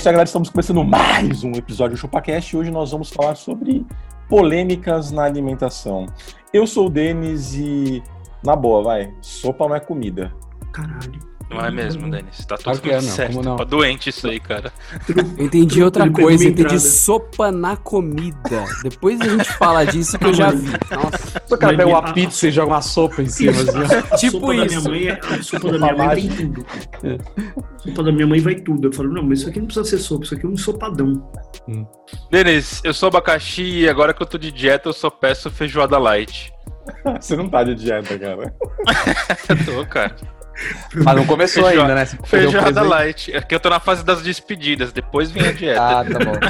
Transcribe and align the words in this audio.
Isso 0.00 0.06
galera. 0.06 0.24
Estamos 0.24 0.48
começando 0.48 0.82
mais 0.82 1.44
um 1.44 1.52
episódio 1.52 1.94
do 1.94 2.00
ChupaCast 2.00 2.56
e 2.56 2.58
hoje 2.58 2.70
nós 2.70 2.90
vamos 2.90 3.10
falar 3.10 3.34
sobre 3.34 3.84
polêmicas 4.30 5.10
na 5.10 5.24
alimentação. 5.24 6.06
Eu 6.54 6.66
sou 6.66 6.86
o 6.86 6.90
Denis 6.90 7.52
e, 7.54 8.02
na 8.42 8.56
boa, 8.56 8.82
vai, 8.82 9.14
sopa 9.20 9.68
não 9.68 9.76
é 9.76 9.80
comida. 9.80 10.32
Caralho. 10.72 11.29
Não 11.50 11.64
é 11.64 11.70
mesmo, 11.70 12.08
Denis? 12.08 12.44
Tá 12.46 12.56
tudo 12.56 12.80
Claro 12.80 12.88
é, 12.90 12.94
não. 12.94 13.00
certo. 13.02 13.32
Como 13.34 13.44
não? 13.44 13.56
Tá 13.56 13.64
doente 13.64 14.08
isso 14.10 14.28
aí, 14.28 14.38
cara. 14.38 14.72
Eu 15.36 15.44
entendi 15.46 15.82
outra 15.82 16.08
coisa, 16.08 16.44
entendi 16.44 16.78
sopa 16.78 17.50
na 17.50 17.76
comida. 17.76 18.64
Depois 18.84 19.20
a 19.20 19.28
gente 19.28 19.52
fala 19.54 19.84
disso 19.84 20.16
que 20.16 20.26
eu 20.26 20.34
já 20.34 20.50
vi. 20.52 20.70
Nossa, 20.90 21.42
O 21.50 21.58
cara 21.58 21.76
pega 21.76 21.88
uma 21.88 22.12
pizza 22.12 22.46
e 22.46 22.50
joga 22.52 22.72
uma 22.74 22.82
sopa 22.82 23.22
em 23.22 23.26
cima, 23.28 23.50
assim, 23.50 24.16
Tipo 24.18 24.38
sopa 24.40 24.46
da 24.46 24.64
minha 24.64 24.66
isso. 24.78 24.88
mãe, 24.88 25.08
é- 25.08 25.20
a 25.20 25.42
sopa 25.42 25.72
da 25.72 25.78
minha 25.78 25.94
mãe 25.96 26.28
tem 26.28 26.28
tudo. 26.52 26.66
A 27.74 27.78
sopa 27.78 28.02
da 28.04 28.12
minha 28.12 28.26
mãe 28.28 28.40
vai 28.40 28.54
tudo. 28.54 28.88
Eu 28.88 28.92
falo, 28.92 29.12
não, 29.12 29.22
mas 29.24 29.40
isso 29.40 29.48
aqui 29.48 29.58
não 29.58 29.66
precisa 29.66 29.84
ser 29.88 29.98
sopa, 29.98 30.24
isso 30.24 30.34
aqui 30.34 30.46
é 30.46 30.48
um 30.48 30.56
sopadão. 30.56 31.30
Denis, 32.30 32.80
eu 32.84 32.94
sou 32.94 33.08
abacaxi 33.08 33.62
e 33.80 33.88
agora 33.88 34.14
que 34.14 34.22
eu 34.22 34.26
tô 34.26 34.38
de 34.38 34.52
dieta 34.52 34.88
eu 34.88 34.92
só 34.92 35.10
peço 35.10 35.50
feijoada 35.50 35.98
light. 35.98 36.52
Você 37.20 37.36
não 37.36 37.48
tá 37.48 37.62
de 37.64 37.74
dieta, 37.74 38.18
cara. 38.18 38.54
Eu 39.48 39.64
tô, 39.66 39.86
cara. 39.86 40.14
Mas 40.94 41.16
não 41.16 41.24
começou 41.26 41.64
Feijoada- 41.64 41.92
ainda, 41.92 42.00
né? 42.00 42.06
Você 42.06 42.16
Feijoada 42.26 42.82
light. 42.82 43.32
É 43.34 43.40
que 43.40 43.54
eu 43.54 43.60
tô 43.60 43.70
na 43.70 43.80
fase 43.80 44.04
das 44.04 44.22
despedidas, 44.22 44.92
depois 44.92 45.30
vem 45.30 45.46
a 45.46 45.52
dieta. 45.52 45.80
Ah, 45.80 46.04
tá 46.04 46.18
bom. 46.18 46.32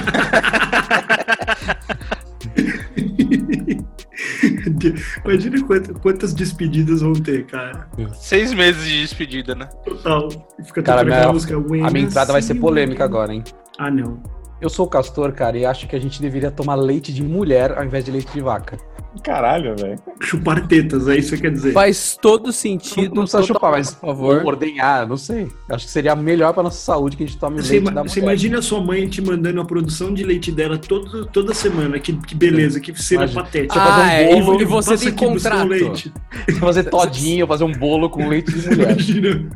Imagina 5.24 5.64
quantas, 5.66 5.96
quantas 5.98 6.34
despedidas 6.34 7.00
vão 7.00 7.12
ter, 7.12 7.46
cara. 7.46 7.88
Seis 8.14 8.52
meses 8.52 8.84
de 8.84 9.00
despedida, 9.02 9.54
né? 9.54 9.66
Total. 9.84 10.28
Fica 10.64 10.82
Cara, 10.82 11.04
minha-. 11.04 11.26
A 11.28 11.30
"When 11.30 11.92
minha 11.92 12.04
entrada 12.06 12.32
vai 12.32 12.42
ser 12.42 12.54
polêmica 12.56 13.04
again". 13.04 13.14
agora, 13.14 13.32
hein? 13.34 13.44
Ah, 13.78 13.90
não. 13.90 14.22
Eu 14.60 14.68
sou 14.68 14.86
o 14.86 14.88
Castor, 14.88 15.32
cara, 15.32 15.56
e 15.56 15.64
acho 15.64 15.86
que 15.88 15.96
a 15.96 15.98
gente 15.98 16.20
deveria 16.20 16.50
tomar 16.50 16.74
leite 16.74 17.12
de 17.12 17.22
mulher 17.22 17.76
ao 17.78 17.84
invés 17.84 18.04
de 18.04 18.10
leite 18.10 18.30
de 18.32 18.40
vaca. 18.40 18.76
Caralho, 19.24 19.74
velho. 19.76 19.98
Chupar 20.20 20.66
tetas, 20.68 21.08
é 21.08 21.16
isso 21.16 21.34
que 21.34 21.42
quer 21.42 21.50
dizer. 21.50 21.72
faz 21.72 22.16
todo 22.20 22.44
Não, 22.46 22.52
sentido. 22.52 23.12
não 23.14 23.22
precisa 23.22 23.38
total- 23.40 23.46
chupar, 23.56 23.72
mas 23.72 23.90
por 23.94 24.06
favor. 24.06 24.44
ordenhar, 24.46 25.06
não 25.08 25.16
sei. 25.16 25.48
Acho 25.68 25.86
que 25.86 25.90
seria 25.90 26.14
melhor 26.14 26.52
pra 26.54 26.62
nossa 26.62 26.78
saúde 26.78 27.16
que 27.16 27.24
a 27.24 27.26
gente 27.26 27.36
tome 27.38 27.60
Você, 27.60 27.72
leite 27.72 27.82
ima- 27.82 27.90
da 27.90 28.02
você 28.02 28.20
mulher. 28.20 28.32
imagina 28.32 28.58
a 28.60 28.62
sua 28.62 28.80
mãe 28.80 29.08
te 29.08 29.20
mandando 29.20 29.60
a 29.60 29.64
produção 29.64 30.14
de 30.14 30.22
leite 30.22 30.52
dela 30.52 30.78
todo, 30.78 31.26
toda 31.26 31.52
semana. 31.54 31.98
Que, 31.98 32.12
que 32.12 32.34
beleza, 32.36 32.78
que 32.78 32.94
cena 33.02 33.22
Imagina. 33.24 33.42
patética. 33.42 33.74
fazer 33.80 34.00
um 34.00 34.04
Ah, 34.04 34.12
é, 34.12 34.42
bolo 34.42 34.60
e 34.62 34.64
você 34.64 34.96
tem 34.96 35.08
o 35.08 35.16
contrato. 35.16 35.66
leite. 35.68 36.12
Fazer 36.58 36.84
todinho, 36.84 37.46
fazer 37.46 37.64
um 37.64 37.72
bolo 37.72 38.08
com 38.10 38.26
leite 38.28 38.52
de 38.52 38.68
mulher. 38.68 38.90
Imagina. 38.92 39.50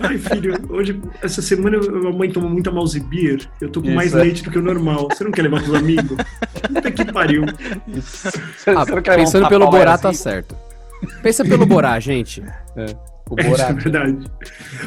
Ai, 0.00 0.18
filho, 0.18 0.54
hoje, 0.68 1.00
essa 1.22 1.40
semana 1.40 1.78
a 1.78 2.12
mãe 2.12 2.30
tomou 2.30 2.50
muita 2.50 2.70
mouse 2.70 2.98
beer. 3.00 3.48
Eu 3.60 3.68
tô 3.68 3.80
com 3.80 3.86
Isso, 3.88 3.96
mais 3.96 4.14
é. 4.14 4.18
leite 4.18 4.42
do 4.42 4.50
que 4.50 4.58
o 4.58 4.62
normal. 4.62 5.08
Você 5.12 5.24
não 5.24 5.30
quer 5.30 5.42
levar 5.42 5.62
pros 5.62 5.74
amigos? 5.74 6.16
Puta 6.68 6.90
que 6.90 7.04
pariu. 7.12 7.44
Isso. 7.88 8.28
Ah, 8.66 8.84
Você 8.84 8.94
não 8.94 9.02
quer 9.02 9.16
pensando 9.16 9.46
um 9.46 9.48
pelo 9.48 9.70
Borá, 9.70 9.96
tá 9.96 10.10
assim? 10.10 10.22
certo. 10.22 10.56
Pensa 11.22 11.44
pelo 11.44 11.66
Borá, 11.66 11.98
gente. 12.00 12.40
O 12.40 12.44
É, 12.80 12.84
isso 12.86 12.94
é 13.38 13.44
Borá. 13.50 13.72
verdade. 13.72 14.18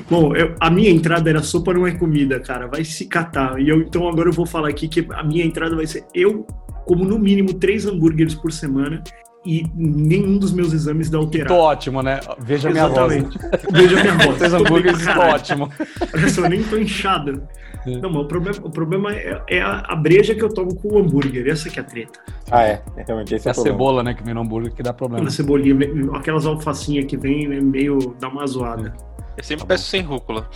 Bom, 0.09 0.35
eu- 0.35 0.55
a 0.59 0.69
minha 0.69 0.89
entrada 0.89 1.29
era 1.29 1.41
sopa 1.43 1.73
não 1.73 1.85
é 1.87 1.91
comida, 1.91 2.39
cara. 2.39 2.67
Vai 2.67 2.83
se 2.83 3.05
catar. 3.05 3.59
E 3.61 3.69
eu, 3.69 3.81
então 3.81 4.07
agora 4.07 4.29
eu 4.29 4.33
vou 4.33 4.45
falar 4.45 4.69
aqui 4.69 4.87
que 4.87 5.05
a 5.13 5.23
minha 5.23 5.43
entrada 5.45 5.75
vai 5.75 5.85
ser 5.87 6.03
eu 6.13 6.45
como 6.85 7.03
no 7.03 7.19
mínimo 7.19 7.53
três 7.53 7.85
hambúrgueres 7.85 8.33
por 8.33 8.51
semana 8.51 9.03
e 9.47 9.65
nenhum 9.75 10.37
dos 10.37 10.51
meus 10.51 10.73
exames 10.73 11.09
dá 11.09 11.17
Tô 11.17 11.23
alterado. 11.25 11.53
ótimo, 11.55 12.01
né? 12.03 12.19
Veja 12.39 12.69
minha 12.69 12.87
voz. 12.87 13.13
Exatamente. 13.13 13.39
Veja 13.71 14.01
minha 14.01 14.13
voz. 14.15 14.37
Tô 14.37 14.49
bem 14.49 14.55
hambúrgueres, 14.59 14.99
tô 14.99 15.05
caralho. 15.05 15.33
ótimo. 15.35 15.69
Olha 16.13 16.29
só, 16.29 16.41
eu 16.41 16.49
nem 16.49 16.63
tô 16.63 16.77
inchado. 16.77 17.43
Não, 17.85 18.09
mas 18.09 18.21
o 18.23 18.25
problema, 18.27 18.57
o 18.63 18.69
problema 18.69 19.13
é, 19.15 19.41
é 19.49 19.61
a, 19.61 19.79
a 19.87 19.95
breja 19.95 20.35
que 20.35 20.43
eu 20.43 20.49
tomo 20.53 20.75
com 20.75 20.89
o 20.95 20.97
hambúrguer. 20.99 21.47
Essa 21.47 21.69
que 21.69 21.79
é 21.79 21.81
a 21.81 21.85
treta. 21.85 22.19
Ah, 22.51 22.63
é. 22.63 22.81
É, 22.97 23.03
Realmente, 23.07 23.33
esse 23.33 23.47
É 23.47 23.49
é 23.49 23.51
a 23.51 23.53
problema. 23.53 23.77
cebola, 23.77 24.03
né, 24.03 24.13
que 24.13 24.23
vem 24.23 24.33
no 24.33 24.41
hambúrguer 24.41 24.73
que 24.73 24.83
dá 24.83 24.91
problema. 24.91 25.19
Aquela 25.23 25.31
cebolinha, 25.31 25.75
aquelas 26.13 26.45
alfacinhas 26.45 27.05
que 27.05 27.15
vem, 27.15 27.47
né, 27.47 27.61
meio 27.61 28.13
dá 28.19 28.27
uma 28.27 28.45
zoada. 28.45 28.93
Eu 29.37 29.43
sempre 29.43 29.65
peço 29.65 29.85
sem 29.85 30.01
rúcula. 30.01 30.49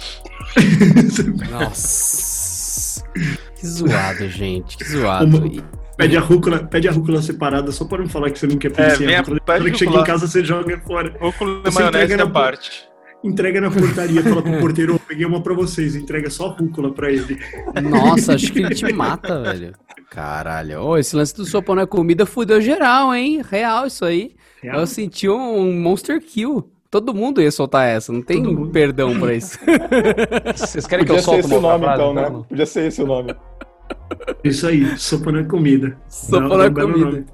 Nossa. 1.52 3.03
Que 3.56 3.66
zoado, 3.68 4.28
gente. 4.28 4.78
Que 4.78 4.84
zoado. 4.85 5.25
Uma- 5.38 5.81
Pede 6.01 6.17
a 6.17 6.22
rúcula, 6.22 6.59
pede 6.59 6.88
a 6.88 6.91
rúcula 6.91 7.22
separada 7.22 7.72
só 7.72 7.85
para 7.85 8.00
não 8.01 8.09
falar 8.09 8.29
que 8.31 8.39
você 8.39 8.47
não 8.47 8.57
quer 8.57 8.72
É, 8.78 8.89
sem 8.91 9.07
a- 9.13 9.17
a 9.17 9.22
rúcula. 9.22 9.39
pede 9.39 9.59
Na 9.59 9.63
hora 9.66 9.72
que 9.72 9.78
chega 9.78 9.95
em 9.97 10.03
casa, 10.03 10.28
você 10.28 10.44
joga 10.44 10.79
fora. 10.85 11.16
Rúcula 11.19 11.62
e 11.66 11.72
Você 11.72 11.79
maionese 11.79 12.16
na- 12.17 12.28
parte. 12.29 12.91
Entrega 13.23 13.62
na 13.62 13.69
portaria, 13.69 14.23
fala 14.23 14.41
pro 14.41 14.51
porteiro, 14.59 14.95
"Ô, 14.95 15.00
peguei 15.00 15.25
uma 15.28 15.41
pra 15.41 15.53
vocês, 15.53 15.95
entrega 15.95 16.28
só 16.31 16.47
a 16.47 16.50
rúcula 16.53 16.91
pra 16.91 17.11
ele. 17.11 17.38
Nossa, 17.88 18.34
acho 18.34 18.51
que 18.51 18.59
ele 18.63 18.73
te 18.73 18.91
mata, 18.91 19.41
velho. 19.44 19.73
Caralho. 20.09 20.81
Ô, 20.81 20.97
esse 20.97 21.16
lance 21.16 21.35
do 21.35 21.45
sopa 21.45 21.75
não 21.75 21.84
é 21.84 21.85
comida 21.85 22.25
fudeu 22.25 22.59
geral, 22.59 23.13
hein? 23.13 23.41
Real 23.47 23.85
isso 23.85 24.03
aí. 24.06 24.31
Real. 24.61 24.79
Eu 24.79 24.88
senti 24.88 25.29
um 25.29 25.72
monster 25.79 26.19
kill. 26.19 26.67
Todo 26.90 27.13
mundo 27.13 27.41
ia 27.41 27.51
soltar 27.51 27.88
essa, 27.88 28.11
não 28.11 28.22
tem 28.22 28.44
perdão 28.69 29.17
pra 29.19 29.34
isso. 29.35 29.57
Vocês 30.56 30.85
querem 30.85 31.06
que 31.06 31.11
Podia 31.13 31.19
eu 31.19 31.23
ser 31.23 31.23
solte 31.23 31.40
esse 31.45 31.56
o 31.56 31.61
nome, 31.61 31.84
frase, 31.85 32.01
então, 32.01 32.13
né? 32.13 32.29
não? 32.29 32.44
Podia 32.44 32.66
ser 32.66 32.88
esse 32.88 33.01
o 33.01 33.07
nome. 33.07 33.34
Isso 34.44 34.68
aí, 34.68 34.97
sopa 34.97 35.31
não 35.31 35.40
é 35.40 35.44
comida. 35.44 35.97
Sopa 36.07 36.69
belo 36.69 36.94
comida. 36.94 37.25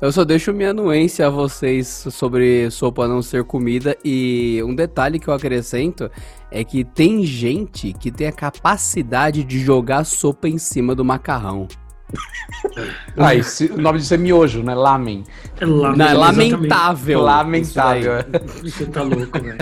Eu 0.00 0.10
só 0.10 0.24
deixo 0.24 0.52
minha 0.52 0.70
anuência 0.70 1.26
a 1.26 1.30
vocês 1.30 2.06
sobre 2.10 2.70
sopa 2.70 3.06
não 3.06 3.20
ser 3.22 3.44
comida 3.44 3.96
e 4.04 4.60
um 4.64 4.74
detalhe 4.74 5.18
que 5.18 5.28
eu 5.28 5.34
acrescento 5.34 6.10
é 6.50 6.64
que 6.64 6.84
tem 6.84 7.24
gente 7.24 7.92
que 7.92 8.10
tem 8.10 8.26
a 8.26 8.32
capacidade 8.32 9.44
de 9.44 9.58
jogar 9.58 10.04
sopa 10.04 10.48
em 10.48 10.58
cima 10.58 10.94
do 10.94 11.04
macarrão. 11.04 11.68
Ah, 13.16 13.34
esse- 13.34 13.66
o 13.66 13.80
nome 13.80 13.98
disso 13.98 14.14
é 14.14 14.16
miojo, 14.16 14.62
né? 14.62 14.74
Lamen. 14.74 15.24
É 15.60 15.66
lá, 15.66 15.94
Não, 15.96 16.06
é 16.06 16.12
lamentável. 16.14 17.20
Lamentável. 17.22 18.12
isso. 18.62 18.78
Você 18.78 18.86
tá 18.86 19.02
louco, 19.02 19.40
velho. 19.40 19.58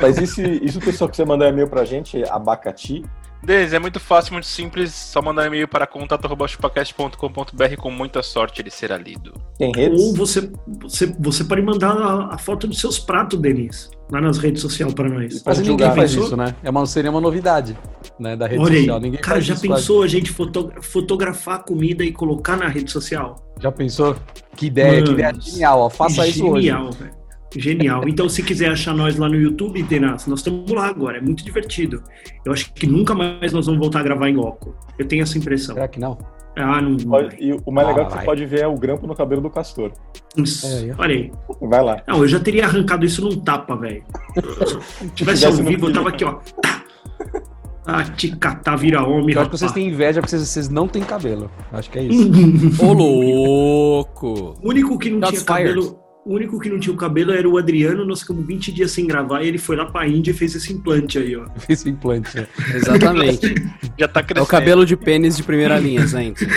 Mas 0.00 0.18
e 0.18 0.26
se, 0.26 0.42
e 0.62 0.70
se 0.70 0.78
o 0.78 0.80
pessoal 0.80 1.08
quiser 1.10 1.26
mandar 1.26 1.48
e-mail 1.48 1.68
pra 1.68 1.84
gente, 1.84 2.22
abacati, 2.28 3.04
Denis, 3.44 3.72
é 3.72 3.78
muito 3.78 4.00
fácil, 4.00 4.32
muito 4.32 4.46
simples. 4.46 4.92
Só 4.94 5.20
mandar 5.22 5.46
e-mail 5.46 5.68
para 5.68 5.86
contato.chupacast.com.br 5.86 7.76
com 7.78 7.90
muita 7.90 8.22
sorte 8.22 8.60
ele 8.62 8.70
será 8.70 8.96
lido. 8.96 9.34
tem 9.58 9.72
redes? 9.74 10.00
Ou 10.00 10.14
você, 10.14 10.50
você, 10.82 11.06
você 11.18 11.44
pode 11.44 11.62
mandar 11.62 11.92
a, 11.96 12.34
a 12.34 12.38
foto 12.38 12.66
dos 12.66 12.78
seus 12.80 12.98
pratos, 12.98 13.38
Denis, 13.38 13.90
lá 14.10 14.20
nas 14.20 14.38
redes 14.38 14.62
sociais 14.62 14.92
pra 14.94 15.08
nós. 15.08 15.42
Mas 15.44 15.56
Pode 15.58 15.68
ninguém 15.70 15.86
faz 15.94 16.10
pensou? 16.12 16.24
isso, 16.26 16.36
né? 16.36 16.54
É 16.62 16.70
uma, 16.70 16.86
seria 16.86 17.10
uma 17.10 17.20
novidade 17.20 17.76
né, 18.18 18.36
da 18.36 18.46
rede 18.46 18.62
Olha 18.62 18.76
social. 18.78 18.96
aí, 18.96 19.02
Ninguém 19.02 19.20
cara, 19.20 19.34
faz 19.36 19.44
já 19.46 19.54
isso 19.54 19.66
quase. 19.66 19.82
pensou 19.82 20.02
a 20.02 20.08
gente 20.08 20.30
foto- 20.32 20.72
fotografar 20.80 21.56
a 21.56 21.58
comida 21.58 22.04
e 22.04 22.12
colocar 22.12 22.56
na 22.56 22.68
rede 22.68 22.90
social? 22.90 23.36
Já 23.60 23.70
pensou? 23.70 24.16
Que 24.56 24.66
ideia, 24.66 25.02
que 25.02 25.10
Mano, 25.10 25.12
ideia 25.20 25.34
genial. 25.40 25.80
Ó. 25.80 25.90
Faça 25.90 26.26
isso 26.26 26.46
hoje. 26.46 26.66
Genial, 26.66 26.90
velho. 26.92 27.23
Genial. 27.56 28.08
Então, 28.08 28.28
se 28.28 28.42
quiser 28.42 28.70
achar 28.70 28.94
nós 28.94 29.16
lá 29.16 29.28
no 29.28 29.36
YouTube, 29.36 29.82
Denas, 29.84 30.26
nós 30.26 30.40
estamos 30.40 30.70
lá 30.70 30.86
agora. 30.88 31.18
É 31.18 31.20
muito 31.20 31.44
divertido. 31.44 32.02
Eu 32.44 32.52
acho 32.52 32.72
que 32.72 32.86
nunca 32.86 33.14
mais 33.14 33.52
nós 33.52 33.66
vamos 33.66 33.80
voltar 33.80 34.00
a 34.00 34.02
gravar 34.02 34.28
em 34.28 34.34
loco. 34.36 34.74
Eu 34.98 35.06
tenho 35.06 35.22
essa 35.22 35.38
impressão. 35.38 35.74
Será 35.74 35.86
que 35.88 36.00
não? 36.00 36.18
Ah, 36.56 36.80
não. 36.80 36.96
Pode- 36.96 37.36
e 37.40 37.52
o 37.64 37.70
mais 37.72 37.86
Ah, 37.88 37.90
legal 37.90 38.04
é 38.04 38.06
que 38.06 38.12
vai. 38.14 38.20
você 38.20 38.26
pode 38.26 38.46
ver 38.46 38.60
é 38.62 38.66
o 38.66 38.74
grampo 38.76 39.06
no 39.06 39.14
cabelo 39.14 39.40
do 39.40 39.50
castor. 39.50 39.92
Isso. 40.36 40.66
É, 40.66 40.90
eu- 40.90 40.94
Olha 40.98 41.14
aí. 41.14 41.32
Vai 41.60 41.82
lá. 41.82 42.02
Não, 42.06 42.18
eu 42.18 42.28
já 42.28 42.38
teria 42.40 42.64
arrancado 42.64 43.04
isso 43.04 43.22
num 43.22 43.40
tapa, 43.40 43.74
velho. 43.76 44.04
Se 44.98 45.08
tivesse 45.10 45.46
ao 45.46 45.52
vivo, 45.52 45.88
eu 45.88 45.92
tava 45.92 46.08
aqui, 46.10 46.24
ó. 46.24 46.38
Tá. 46.62 46.82
Ah, 47.86 48.02
te 48.02 48.34
catar, 48.36 48.76
vira 48.76 49.02
homem, 49.06 49.34
Eu 49.34 49.42
acho 49.42 49.50
que 49.50 49.58
vocês 49.58 49.70
têm 49.70 49.88
inveja 49.88 50.20
porque 50.22 50.30
vocês, 50.30 50.48
vocês 50.48 50.68
não 50.70 50.88
têm 50.88 51.02
cabelo. 51.02 51.50
Acho 51.70 51.90
que 51.90 51.98
é 51.98 52.02
isso. 52.04 52.30
Ô, 52.82 52.92
louco! 52.94 54.54
O 54.62 54.68
único 54.70 54.98
que 54.98 55.10
não 55.10 55.20
Shots 55.20 55.44
tinha 55.44 55.56
fired. 55.56 55.74
cabelo. 55.74 55.98
O 56.24 56.34
único 56.36 56.58
que 56.58 56.70
não 56.70 56.78
tinha 56.80 56.94
o 56.94 56.96
cabelo 56.96 57.32
era 57.32 57.46
o 57.46 57.58
Adriano, 57.58 58.02
nós 58.04 58.20
ficamos 58.20 58.46
20 58.46 58.72
dias 58.72 58.90
sem 58.92 59.06
gravar 59.06 59.42
e 59.42 59.48
ele 59.48 59.58
foi 59.58 59.76
lá 59.76 59.84
pra 59.84 60.08
Índia 60.08 60.30
e 60.30 60.34
fez 60.34 60.54
esse 60.54 60.72
implante 60.72 61.18
aí, 61.18 61.36
ó. 61.36 61.44
Esse 61.68 61.90
implante. 61.90 62.34
né? 62.34 62.46
Exatamente. 62.74 63.54
Já 63.98 64.08
tá 64.08 64.20
É 64.20 64.22
crescendo. 64.22 64.44
o 64.44 64.48
cabelo 64.48 64.86
de 64.86 64.96
pênis 64.96 65.36
de 65.36 65.42
primeira 65.42 65.78
linha, 65.78 66.06
gente. 66.06 66.46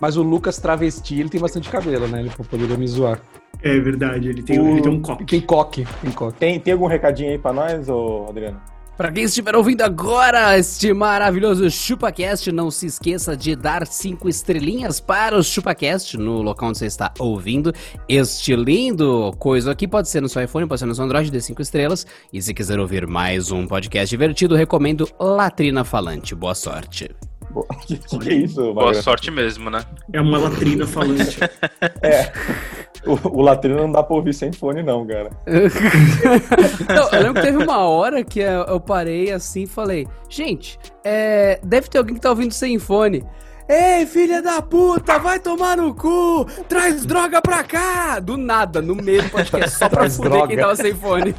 Mas 0.00 0.16
o 0.16 0.22
Lucas 0.22 0.58
travesti, 0.58 1.20
ele 1.20 1.28
tem 1.28 1.40
bastante 1.40 1.68
cabelo, 1.70 2.08
né? 2.08 2.20
Ele 2.20 2.30
poderia 2.50 2.76
me 2.76 2.86
zoar. 2.88 3.20
É 3.62 3.78
verdade, 3.78 4.28
ele 4.28 4.42
tem, 4.42 4.58
O- 4.60 4.72
ele 4.72 4.82
tem 4.82 4.92
um 4.92 5.00
copo. 5.00 5.24
Tem 5.24 5.40
coque, 5.40 5.86
tem 6.02 6.10
coque. 6.10 6.38
Tem, 6.38 6.60
tem 6.60 6.72
algum 6.72 6.86
recadinho 6.86 7.30
aí 7.30 7.38
pra 7.38 7.52
nós, 7.52 7.88
ô 7.88 8.26
Adriano? 8.28 8.60
Pra 8.96 9.12
quem 9.12 9.24
estiver 9.24 9.54
ouvindo 9.54 9.82
agora 9.82 10.58
este 10.58 10.90
maravilhoso 10.94 11.70
ChupaCast, 11.70 12.50
não 12.50 12.70
se 12.70 12.86
esqueça 12.86 13.36
de 13.36 13.54
dar 13.54 13.86
cinco 13.86 14.26
estrelinhas 14.26 15.00
para 15.00 15.36
o 15.36 15.42
ChupaCast 15.42 16.16
no 16.16 16.40
local 16.40 16.70
onde 16.70 16.78
você 16.78 16.86
está 16.86 17.12
ouvindo 17.18 17.74
este 18.08 18.56
lindo 18.56 19.34
coisa 19.38 19.72
aqui. 19.72 19.86
Pode 19.86 20.08
ser 20.08 20.22
no 20.22 20.30
seu 20.30 20.42
iPhone, 20.42 20.66
pode 20.66 20.78
ser 20.78 20.86
no 20.86 20.94
seu 20.94 21.04
Android, 21.04 21.30
dê 21.30 21.42
cinco 21.42 21.60
estrelas. 21.60 22.06
E 22.32 22.40
se 22.40 22.54
quiser 22.54 22.80
ouvir 22.80 23.06
mais 23.06 23.50
um 23.50 23.66
podcast 23.66 24.08
divertido, 24.08 24.54
recomendo 24.54 25.06
Latrina 25.20 25.84
Falante. 25.84 26.34
Boa 26.34 26.54
sorte. 26.54 27.14
Boa. 27.50 27.66
Que, 27.86 27.96
que 27.98 28.28
é 28.30 28.34
isso, 28.34 28.74
Boa 28.74 28.94
sorte 28.94 29.30
mesmo, 29.30 29.70
né? 29.70 29.84
É 30.12 30.20
uma 30.20 30.38
latrina 30.38 30.86
falante. 30.86 31.38
É. 32.02 32.32
O, 33.06 33.38
o 33.38 33.40
latrino 33.40 33.76
não 33.76 33.92
dá 33.92 34.02
pra 34.02 34.16
ouvir 34.16 34.34
sem 34.34 34.52
fone, 34.52 34.82
não, 34.82 35.06
cara. 35.06 35.30
Não, 36.88 37.08
eu 37.10 37.22
lembro 37.22 37.34
que 37.34 37.42
teve 37.42 37.62
uma 37.62 37.78
hora 37.78 38.24
que 38.24 38.40
eu 38.40 38.80
parei 38.80 39.30
assim 39.30 39.62
e 39.62 39.66
falei: 39.66 40.08
Gente, 40.28 40.78
é, 41.04 41.60
deve 41.62 41.88
ter 41.88 41.98
alguém 41.98 42.14
que 42.14 42.20
tá 42.20 42.30
ouvindo 42.30 42.52
sem 42.52 42.78
fone. 42.78 43.24
Ei, 43.68 44.06
filha 44.06 44.40
da 44.40 44.62
puta, 44.62 45.18
vai 45.18 45.40
tomar 45.40 45.76
no 45.76 45.92
cu! 45.92 46.46
Traz 46.68 47.04
droga 47.04 47.42
pra 47.42 47.64
cá! 47.64 48.20
Do 48.20 48.36
nada, 48.36 48.80
no 48.80 48.94
meio 48.94 49.24
do 49.24 49.30
podcast, 49.30 49.76
só 49.76 49.88
pra 49.88 50.08
fuder 50.08 50.30
droga. 50.30 50.46
quem 50.46 50.56
tava 50.56 50.76
sem 50.76 50.94
fone. 50.94 51.34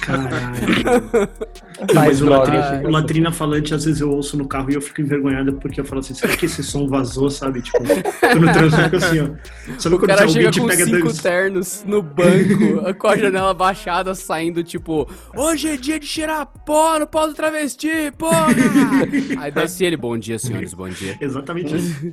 Caralho. 0.00 1.30
Mas 1.92 2.22
o 2.22 2.26
latrina, 2.26 2.82
o 2.84 2.90
latrina 2.90 3.32
falante, 3.32 3.74
às 3.74 3.84
vezes 3.84 4.00
eu 4.00 4.10
ouço 4.10 4.36
no 4.36 4.46
carro 4.46 4.70
e 4.70 4.74
eu 4.74 4.80
fico 4.80 5.00
envergonhado 5.00 5.54
porque 5.54 5.80
eu 5.80 5.84
falo 5.84 6.00
assim, 6.00 6.14
será 6.14 6.36
que 6.36 6.46
esse 6.46 6.62
som 6.62 6.86
vazou, 6.86 7.30
sabe? 7.30 7.62
Tipo, 7.62 7.78
eu 7.82 8.40
no 8.40 8.52
trânsito 8.52 8.82
fico 8.82 8.96
assim, 8.96 9.20
ó. 9.20 9.78
Sabe 9.78 9.94
O 9.96 9.98
quando 9.98 10.08
cara 10.08 10.22
alguém 10.22 10.34
chega 10.34 10.60
com 10.60 10.66
pega 10.66 10.84
cinco 10.84 11.08
dando... 11.08 11.22
ternos 11.22 11.84
no 11.86 12.02
banco, 12.02 12.94
com 12.98 13.08
a 13.08 13.16
janela 13.16 13.52
baixada, 13.54 14.14
saindo 14.14 14.62
tipo: 14.62 15.08
Hoje 15.36 15.68
é 15.68 15.76
dia 15.76 15.98
de 15.98 16.06
cheirar 16.06 16.46
pó 16.46 16.98
no 16.98 17.06
pau 17.06 17.26
do 17.26 17.34
travesti, 17.34 18.12
porra! 18.16 18.46
Aí 19.40 19.50
desce 19.50 19.84
ele: 19.84 19.96
Bom 19.96 20.16
dia, 20.16 20.38
senhores, 20.38 20.74
bom 20.74 20.88
dia. 20.88 21.16
Exatamente 21.20 21.74
isso. 21.74 22.12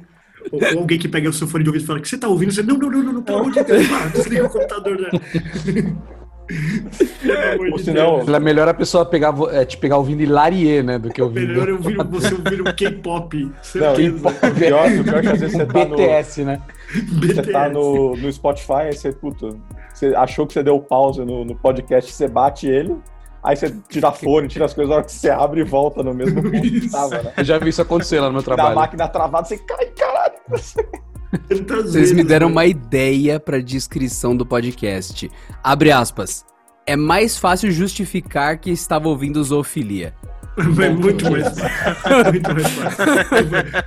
Ou, 0.52 0.60
ou 0.60 0.80
alguém 0.80 0.98
que 0.98 1.08
pega 1.08 1.30
o 1.30 1.34
seu 1.34 1.48
fone 1.48 1.64
de 1.64 1.70
ouvido 1.70 1.84
e 1.84 1.86
fala 1.86 2.00
que 2.00 2.10
você 2.10 2.18
tá 2.18 2.28
ouvindo, 2.28 2.52
você, 2.52 2.64
não, 2.64 2.78
não, 2.78 2.90
não, 2.90 3.04
não, 3.04 3.14
não, 3.14 3.22
pelo 3.22 3.40
amor 3.40 3.52
de 3.52 3.64
Deus, 3.64 3.88
para, 3.88 4.08
desliga 4.08 4.46
o 4.46 4.50
computador, 4.50 5.00
né? 5.00 5.10
Pelo 7.22 7.54
amor 7.54 7.68
Ou 7.72 7.78
de 7.78 7.84
senão, 7.84 8.20
É 8.36 8.40
melhor 8.40 8.68
a 8.68 8.74
pessoa 8.74 9.06
pegar, 9.06 9.34
é, 9.52 9.66
te 9.66 9.78
pegar 9.78 9.98
ouvindo 9.98 10.22
Hilarie, 10.22 10.82
né? 10.84 10.98
Do 11.00 11.10
que 11.10 11.22
ouvindo. 11.22 11.48
Melhor 11.48 11.70
eu 11.70 11.76
ouvir 11.76 11.98
você 12.10 12.34
ouvir 12.34 12.62
um 12.62 12.66
K-pop. 12.74 13.52
Certeza. 13.62 14.28
o 14.28 14.32
pior, 14.56 14.88
o 14.92 15.04
pior 15.04 15.18
é 15.18 15.22
que 15.22 15.28
às 15.28 15.40
vezes 15.40 15.56
Um 15.56 15.60
você 15.60 15.66
tá 15.66 15.86
no, 15.86 15.96
BTS, 15.96 16.44
né? 16.44 16.62
você 17.22 17.42
tá 17.44 17.70
no, 17.70 18.16
no 18.18 18.32
Spotify, 18.32 18.74
aí 18.74 18.94
você, 18.94 19.12
puta, 19.12 19.50
você 19.94 20.08
achou 20.16 20.46
que 20.48 20.54
você 20.54 20.64
deu 20.64 20.80
pause 20.80 21.24
no, 21.24 21.46
no 21.46 21.56
podcast, 21.56 22.12
você 22.12 22.28
bate 22.28 22.68
ele, 22.68 22.98
aí 23.44 23.56
você 23.56 23.74
tira 23.90 24.12
fone, 24.12 24.48
tira 24.48 24.66
as 24.66 24.74
coisas, 24.74 24.90
na 24.90 24.96
hora 24.98 25.06
que 25.06 25.12
você 25.12 25.30
abre 25.30 25.62
e 25.62 25.64
volta 25.64 26.04
no 26.04 26.14
mesmo 26.14 26.42
ponto 26.42 26.52
que 26.62 26.90
tava, 26.90 27.22
né? 27.24 27.34
Eu 27.38 27.44
já 27.44 27.58
vi 27.58 27.70
isso 27.70 27.82
acontecer 27.82 28.20
lá 28.20 28.28
no 28.28 28.34
meu 28.34 28.42
Da 28.42 28.56
trabalho. 28.56 28.76
máquina 28.76 29.08
travada, 29.08 29.48
você 29.48 29.58
cai, 29.58 29.86
caralho. 29.88 30.34
Tantas 31.48 31.84
Vocês 31.84 31.94
vezes, 31.94 32.12
me 32.14 32.24
deram 32.24 32.48
né? 32.48 32.52
uma 32.54 32.66
ideia 32.66 33.40
pra 33.40 33.60
descrição 33.60 34.36
do 34.36 34.46
podcast. 34.46 35.30
Abre 35.64 35.92
aspas. 35.92 36.46
É 36.86 36.96
mais 36.96 37.38
fácil 37.38 37.72
justificar 37.72 38.58
que 38.58 38.72
estava 38.72 39.08
ouvindo 39.08 39.44
zoofilia. 39.44 40.14
É 40.84 40.90
muito 40.90 41.32
mais 41.32 41.48
fácil. 41.58 42.32
muito 42.32 42.54
mais 42.54 42.68
fácil. 42.68 43.04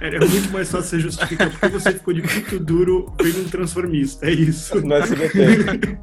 É, 0.00 0.17
é 0.17 0.19
muito 0.19 0.50
mais 0.50 0.70
fácil 0.70 0.88
você 0.88 1.00
justificar 1.00 1.50
porque 1.50 1.69
você 1.69 1.93
ficou 1.93 2.14
de 2.14 2.23
pinto 2.23 2.58
duro 2.58 3.12
vendo 3.23 3.43
um 3.43 3.49
transformista. 3.49 4.26
É 4.26 4.31
isso. 4.31 4.81
No 4.81 4.94
SBT. 4.94 5.99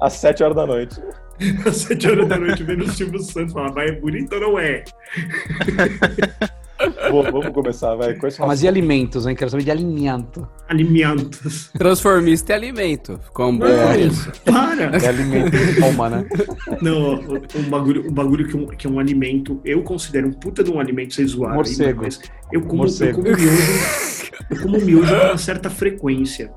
Às 0.00 0.12
7 0.14 0.44
horas 0.44 0.56
da 0.56 0.66
noite. 0.66 1.00
Às 1.66 1.76
7 1.78 2.08
horas 2.10 2.28
da 2.28 2.38
noite 2.38 2.62
vendo 2.62 2.84
o 2.84 2.90
Silvio 2.92 3.18
Santos 3.20 3.52
falar, 3.52 3.72
vai 3.72 3.88
é 3.88 3.92
bonito 3.92 4.34
ou 4.36 4.40
não 4.40 4.58
é? 4.58 4.84
Pô, 7.10 7.22
vamos 7.22 7.48
começar, 7.52 7.94
vai. 7.94 8.14
Quais 8.14 8.34
são 8.34 8.44
Ah, 8.44 8.48
as- 8.48 8.54
mas 8.54 8.62
e 8.62 8.68
alimentos, 8.68 9.26
hein? 9.26 9.34
Quero 9.34 9.50
saber 9.50 9.64
de 9.64 9.70
alimento. 9.70 10.46
Alimentos. 10.68 11.70
Transformista 11.78 12.52
é 12.52 12.56
alimento. 12.56 13.20
Como 13.32 13.64
É. 13.64 14.00
isso. 14.00 14.30
Para! 14.44 14.84
É 14.96 15.08
alimento 15.08 15.50
de 15.50 15.82
alma, 15.82 16.10
né? 16.10 16.26
Não, 16.80 17.14
um 17.56 17.62
bagulho, 17.68 18.08
um 18.08 18.12
bagulho 18.12 18.46
que, 18.48 18.56
é 18.56 18.58
um, 18.58 18.66
que 18.66 18.86
é 18.86 18.90
um 18.90 18.98
alimento, 18.98 19.60
eu 19.64 19.82
considero 19.82 20.28
um 20.28 20.32
puta 20.32 20.62
de 20.64 20.70
um 20.70 20.78
alimento, 20.80 21.14
aí, 21.20 21.26
Morcego. 21.36 22.02
mas 22.02 22.20
eu 22.52 22.60
como, 22.62 22.72
eu 22.72 22.76
Morcego. 22.78 23.22
como 23.22 23.36
miojo. 23.36 24.32
Eu 24.50 24.60
como 24.62 24.78
miojo 24.80 25.14
com 25.20 25.26
uma 25.26 25.38
certa 25.38 25.70
frequência. 25.70 26.50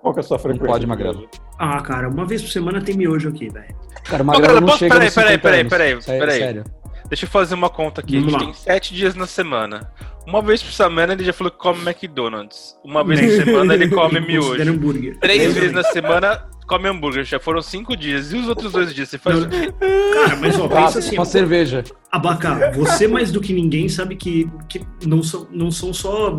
Qual 0.00 0.12
que 0.12 0.20
é 0.20 0.22
a 0.22 0.24
sua 0.24 0.38
frequência? 0.38 0.66
pode, 0.66 0.86
Magrelo. 0.86 1.28
Ah, 1.58 1.80
cara, 1.80 2.08
uma 2.08 2.26
vez 2.26 2.42
por 2.42 2.50
semana 2.50 2.80
tem 2.80 2.96
miojo 2.96 3.28
aqui, 3.28 3.48
velho. 3.48 3.74
Cara, 4.04 4.22
o 4.22 4.26
Magrelo, 4.26 4.60
não 4.60 4.66
posso- 4.66 4.78
chega 4.80 4.94
peraí, 4.94 5.10
peraí, 5.10 5.32
50 5.36 5.40
peraí, 5.40 5.68
peraí, 6.00 6.18
peraí. 6.20 6.38
Sério. 6.40 6.64
Deixa 7.12 7.26
eu 7.26 7.28
fazer 7.28 7.54
uma 7.54 7.68
conta 7.68 8.00
aqui. 8.00 8.16
A 8.16 8.20
gente 8.20 8.30
Vamos 8.30 8.46
lá. 8.46 8.52
tem 8.54 8.54
sete 8.54 8.94
dias 8.94 9.14
na 9.14 9.26
semana. 9.26 9.86
Uma 10.26 10.40
vez 10.40 10.62
por 10.62 10.72
semana 10.72 11.12
ele 11.12 11.22
já 11.22 11.32
falou 11.34 11.50
que 11.50 11.58
come 11.58 11.78
McDonald's. 11.82 12.74
Uma 12.82 13.04
vez 13.04 13.20
por 13.20 13.44
semana 13.44 13.74
ele 13.74 13.88
come 13.90 14.18
miojo. 14.18 14.62
hambúrguer. 14.62 15.18
Três 15.18 15.52
vezes 15.52 15.72
na 15.72 15.82
semana 15.82 16.42
come 16.66 16.88
hambúrguer. 16.88 17.22
Já 17.24 17.38
foram 17.38 17.60
cinco 17.60 17.94
dias. 17.94 18.32
E 18.32 18.38
os 18.38 18.48
outros 18.48 18.72
dois 18.72 18.94
dias? 18.94 19.10
Você 19.10 19.18
faz 19.18 19.40
Não, 19.40 19.46
o 19.46 19.50
quê? 19.50 19.70
Cara, 20.14 20.36
mas 20.36 20.58
ó, 20.58 20.66
pensa 20.66 21.00
assim, 21.00 21.16
Uma 21.18 21.26
cerveja. 21.26 21.84
Abacá, 22.10 22.70
você 22.70 23.06
mais 23.06 23.30
do 23.30 23.42
que 23.42 23.52
ninguém 23.52 23.90
sabe 23.90 24.16
que, 24.16 24.50
que 24.66 24.80
não, 25.06 25.22
são, 25.22 25.46
não 25.50 25.70
são 25.70 25.92
só. 25.92 26.34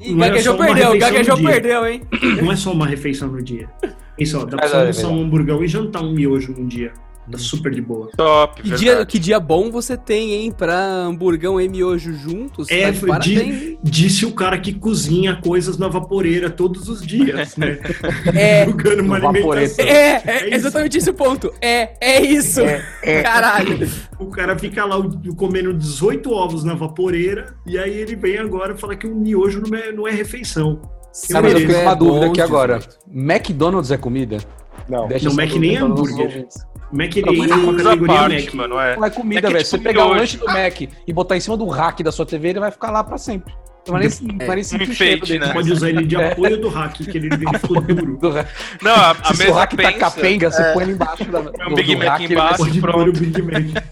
Ih, 0.00 0.14
Não 0.14 0.24
é 0.24 0.30
gaguejou 0.30 0.56
uma 0.56 0.64
perdeu, 0.66 0.84
refeição 0.86 1.10
gaguejou 1.12 1.36
no 1.36 1.40
dia. 1.42 1.50
perdeu, 1.52 1.86
hein? 1.86 2.02
Não 2.42 2.50
é 2.50 2.56
só 2.56 2.72
uma 2.72 2.86
refeição 2.88 3.28
no 3.28 3.40
dia. 3.40 3.70
Isso, 4.18 4.36
ó, 4.36 4.44
dá 4.44 4.56
pra 4.56 4.62
Mas 4.62 4.70
você 4.72 4.76
almoçar 5.04 5.08
um 5.10 5.22
hamburgão 5.22 5.62
e 5.62 5.68
jantar 5.68 6.02
um 6.02 6.10
miojo 6.12 6.52
num 6.58 6.66
dia. 6.66 6.92
Tá 7.30 7.36
super 7.38 7.72
de 7.72 7.80
boa. 7.82 8.08
Top, 8.16 8.62
Que 8.62 8.70
dia, 8.72 9.04
que 9.04 9.18
dia 9.18 9.38
bom 9.38 9.70
você 9.70 9.96
tem, 9.96 10.32
hein? 10.32 10.50
Pra 10.50 10.74
hamburgão 10.78 11.60
e 11.60 11.68
miojo 11.68 12.14
juntos. 12.14 12.68
É, 12.70 12.90
tá 12.92 13.18
di- 13.18 13.78
disse 13.82 14.24
o 14.24 14.32
cara 14.32 14.58
que 14.58 14.72
cozinha 14.72 15.36
coisas 15.36 15.76
na 15.76 15.88
vaporeira 15.88 16.48
todos 16.48 16.88
os 16.88 17.06
dias, 17.06 17.56
né? 17.56 17.78
É. 18.34 18.64
Jogando 18.66 19.00
uma 19.00 19.16
alimentação. 19.16 19.84
É, 19.84 19.90
é, 19.90 20.22
É 20.26 20.36
isso. 20.46 20.54
exatamente 20.54 20.98
esse 20.98 21.10
o 21.10 21.14
ponto. 21.14 21.52
É, 21.60 21.90
é 22.00 22.20
isso. 22.22 22.60
Caralho. 23.22 23.88
O 24.18 24.26
cara 24.26 24.58
fica 24.58 24.84
lá 24.84 24.98
o- 24.98 25.34
comendo 25.36 25.72
18 25.74 26.30
ovos 26.32 26.64
na 26.64 26.74
vaporeira 26.74 27.54
e 27.66 27.78
aí 27.78 27.92
ele 27.98 28.16
vem 28.16 28.38
agora 28.38 28.76
falar 28.76 28.96
que 28.96 29.06
o 29.06 29.14
miojo 29.14 29.60
não 29.60 29.76
é, 29.78 29.92
não 29.92 30.06
é 30.08 30.10
refeição. 30.12 30.80
Cara, 31.30 31.42
mas 31.42 31.52
eu 31.54 31.60
fiquei 31.60 31.74
com 31.74 31.82
uma 31.82 31.92
É 31.92 31.96
dúvida 31.96 32.26
aqui 32.26 32.40
agora. 32.40 32.78
18. 32.78 32.98
McDonald's 33.10 33.90
é 33.90 33.96
comida? 33.96 34.38
Não. 34.88 35.08
Deixa 35.08 35.28
Não, 35.28 35.34
Mac 35.36 35.52
nem 35.54 35.76
é 35.76 35.80
hambúrguer. 35.80 36.46
Mac 36.92 37.16
ele 37.16 37.42
entra 37.42 37.58
com 37.58 37.70
a 37.70 37.76
categoria 37.76 38.16
parte, 38.16 38.44
Mac. 38.46 38.54
mano. 38.54 38.78
É. 38.80 38.96
Não 38.96 39.04
é 39.04 39.10
comida, 39.10 39.48
É 39.48 39.50
velho. 39.50 39.64
tipo 39.64 39.64
Se 39.64 39.70
você 39.70 39.78
pegar 39.78 40.06
o 40.06 40.14
lanche 40.14 40.36
do 40.36 40.46
Mac 40.46 40.80
e 41.06 41.12
botar 41.12 41.36
em 41.36 41.40
cima 41.40 41.56
do 41.56 41.66
rack 41.66 42.02
da 42.02 42.10
sua 42.12 42.24
TV, 42.26 42.48
ele 42.48 42.60
vai 42.60 42.70
ficar 42.70 42.90
lá 42.90 43.02
pra 43.04 43.18
sempre. 43.18 43.54
Não 43.86 43.94
vai 43.94 44.06
nem, 44.06 44.38
não 44.38 44.54
nem 44.54 44.62
sentir 44.62 44.92
cheiro 44.94 45.24
dele. 45.24 45.38
né? 45.46 45.52
Pode 45.52 45.72
usar 45.72 45.88
ele 45.88 46.04
de 46.04 46.14
apoio 46.14 46.60
do 46.60 46.68
hack, 46.68 46.92
que 46.94 47.16
ele 47.16 47.28
vem 47.36 47.48
ficou 47.58 47.80
duro. 47.80 48.18
Não, 48.82 48.92
a, 48.94 49.10
a 49.12 49.34
Se 49.34 49.46
o 49.48 49.52
rack 49.54 49.76
tá 49.76 49.82
pensa. 49.84 49.98
capenga, 49.98 50.50
você 50.50 50.72
põe 50.74 50.82
ele 50.82 50.92
embaixo 50.92 51.24
da, 51.24 51.40
do, 51.40 51.52
um 51.70 51.74
Big 51.74 51.94
do 51.94 51.98
Mac 52.04 52.08
vai 52.18 52.24
embaixo. 52.26 52.58
Pode 52.58 52.80
pronto. 52.82 52.98
pôr 52.98 53.08
o 53.08 53.12
Big 53.12 53.42
Mac. 53.42 53.84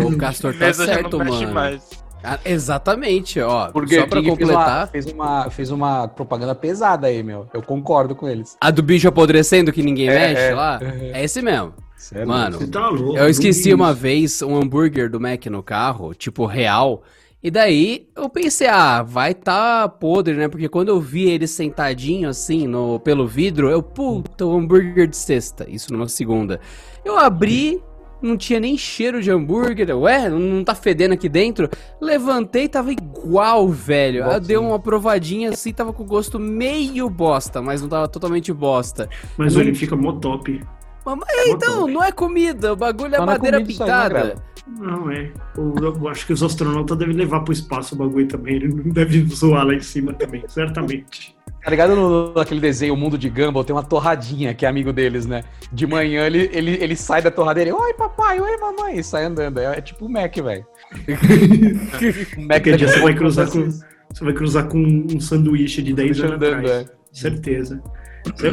O. 0.04 0.16
Castor 0.16 0.52
tá 0.54 0.66
mesa 0.66 0.86
já 0.86 0.94
certo, 0.94 1.18
mano. 1.18 1.52
mais. 1.54 1.82
Ah, 2.24 2.38
exatamente, 2.44 3.40
ó. 3.40 3.70
Burger 3.70 4.00
só 4.00 4.06
pra 4.06 4.20
King 4.20 4.36
fez 4.36 4.48
uma, 4.50 4.54
completar. 4.56 4.88
fez, 4.88 5.06
uma, 5.06 5.50
fez 5.50 5.70
uma 5.70 6.08
propaganda 6.08 6.54
pesada 6.54 7.06
aí, 7.06 7.22
meu. 7.22 7.46
Eu 7.54 7.62
concordo 7.62 8.14
com 8.14 8.28
eles. 8.28 8.56
A 8.60 8.70
do 8.70 8.82
bicho 8.82 9.06
apodrecendo 9.08 9.72
que 9.72 9.82
ninguém 9.82 10.08
É, 10.08 10.28
mexe 10.28 10.42
é. 10.42 10.54
lá. 10.54 10.80
É 11.12 11.22
esse 11.24 11.40
mesmo. 11.40 11.72
Sério, 12.00 12.26
Mano, 12.26 12.56
Você 12.58 12.66
tá 12.66 12.88
louco. 12.88 13.18
Eu 13.18 13.28
esqueci 13.28 13.74
uma 13.74 13.92
vez 13.92 14.40
um 14.40 14.56
hambúrguer 14.56 15.10
do 15.10 15.20
Mac 15.20 15.44
no 15.46 15.62
carro, 15.62 16.14
tipo 16.14 16.46
real. 16.46 17.02
E 17.42 17.50
daí 17.50 18.06
eu 18.16 18.28
pensei, 18.28 18.66
ah, 18.68 19.02
vai 19.02 19.34
tá 19.34 19.86
podre, 19.86 20.34
né? 20.34 20.48
Porque 20.48 20.66
quando 20.68 20.88
eu 20.88 20.98
vi 21.00 21.28
ele 21.28 21.46
sentadinho 21.46 22.28
assim 22.28 22.66
no, 22.66 22.98
pelo 23.00 23.26
vidro, 23.26 23.68
eu, 23.68 23.82
puta, 23.82 24.46
o 24.46 24.56
hambúrguer 24.56 25.06
de 25.06 25.16
sexta. 25.16 25.68
Isso 25.68 25.92
numa 25.92 26.08
segunda. 26.08 26.58
Eu 27.04 27.18
abri, 27.18 27.82
não 28.22 28.36
tinha 28.36 28.60
nem 28.60 28.76
cheiro 28.78 29.22
de 29.22 29.30
hambúrguer. 29.30 29.94
Ué, 29.94 30.28
não 30.30 30.64
tá 30.64 30.74
fedendo 30.74 31.12
aqui 31.12 31.28
dentro? 31.28 31.68
Levantei, 32.00 32.66
tava 32.66 32.92
igual, 32.92 33.68
velho. 33.68 34.24
Eu 34.24 34.40
dei 34.40 34.56
uma 34.56 34.78
provadinha 34.78 35.50
assim, 35.50 35.72
tava 35.72 35.92
com 35.92 36.04
gosto 36.04 36.38
meio 36.38 37.08
bosta, 37.10 37.60
mas 37.62 37.82
não 37.82 37.88
tava 37.90 38.08
totalmente 38.08 38.52
bosta. 38.54 39.06
Mas 39.36 39.54
não- 39.54 39.60
ele 39.60 39.74
fica 39.74 39.94
mó 39.96 40.12
top. 40.12 40.62
Mas, 41.04 41.18
mas, 41.18 41.48
então, 41.48 41.86
não 41.86 42.02
é 42.02 42.12
comida, 42.12 42.72
o 42.72 42.76
bagulho 42.76 43.14
é 43.14 43.18
é 43.18 43.20
madeira 43.20 43.58
comida 43.58 43.86
né, 43.86 43.86
pintada. 43.86 44.50
Não, 44.78 45.10
é. 45.10 45.32
Eu, 45.56 45.74
eu 45.78 46.08
acho 46.08 46.26
que 46.26 46.32
os 46.32 46.42
astronautas 46.42 46.96
devem 46.96 47.14
levar 47.14 47.40
pro 47.40 47.52
espaço 47.52 47.94
o 47.94 47.98
bagulho 47.98 48.28
também. 48.28 48.56
Ele 48.56 48.68
não 48.68 48.90
deve 48.92 49.26
zoar 49.26 49.66
lá 49.66 49.74
em 49.74 49.80
cima 49.80 50.12
também, 50.12 50.44
certamente. 50.48 51.36
Tá 51.62 51.70
ligado 51.70 51.94
no, 51.94 52.32
naquele 52.32 52.60
desenho, 52.60 52.94
o 52.94 52.96
Mundo 52.96 53.18
de 53.18 53.28
Gumball, 53.28 53.64
tem 53.64 53.76
uma 53.76 53.82
torradinha 53.82 54.54
que 54.54 54.64
é 54.64 54.68
amigo 54.68 54.92
deles, 54.92 55.26
né? 55.26 55.42
De 55.70 55.86
manhã 55.86 56.26
ele, 56.26 56.48
ele, 56.52 56.72
ele 56.82 56.96
sai 56.96 57.20
da 57.20 57.30
torradeira 57.30 57.68
e, 57.68 57.72
oi 57.72 57.92
papai, 57.92 58.40
oi 58.40 58.56
mamãe, 58.56 58.98
e 58.98 59.04
sai 59.04 59.24
andando. 59.24 59.58
É, 59.58 59.78
é 59.78 59.80
tipo 59.80 60.06
o 60.06 60.08
Mac, 60.08 60.34
velho. 60.36 60.64
o 62.38 62.40
Mac 62.40 62.62
Qualquer 62.62 62.76
dia 62.76 62.88
você 62.88 63.00
vai 63.00 63.12
de 63.12 63.18
cruzar 63.18 63.46
assim, 63.46 63.64
com, 63.64 63.70
você 63.70 64.24
vai 64.24 64.32
cruzar 64.32 64.68
com 64.68 64.78
um 64.78 65.20
sanduíche 65.20 65.82
de 65.82 65.92
10 65.92 66.20
anos 66.20 66.32
andando, 66.32 66.58
atrás. 66.60 66.88
é. 66.88 67.00
Certeza. 67.12 67.82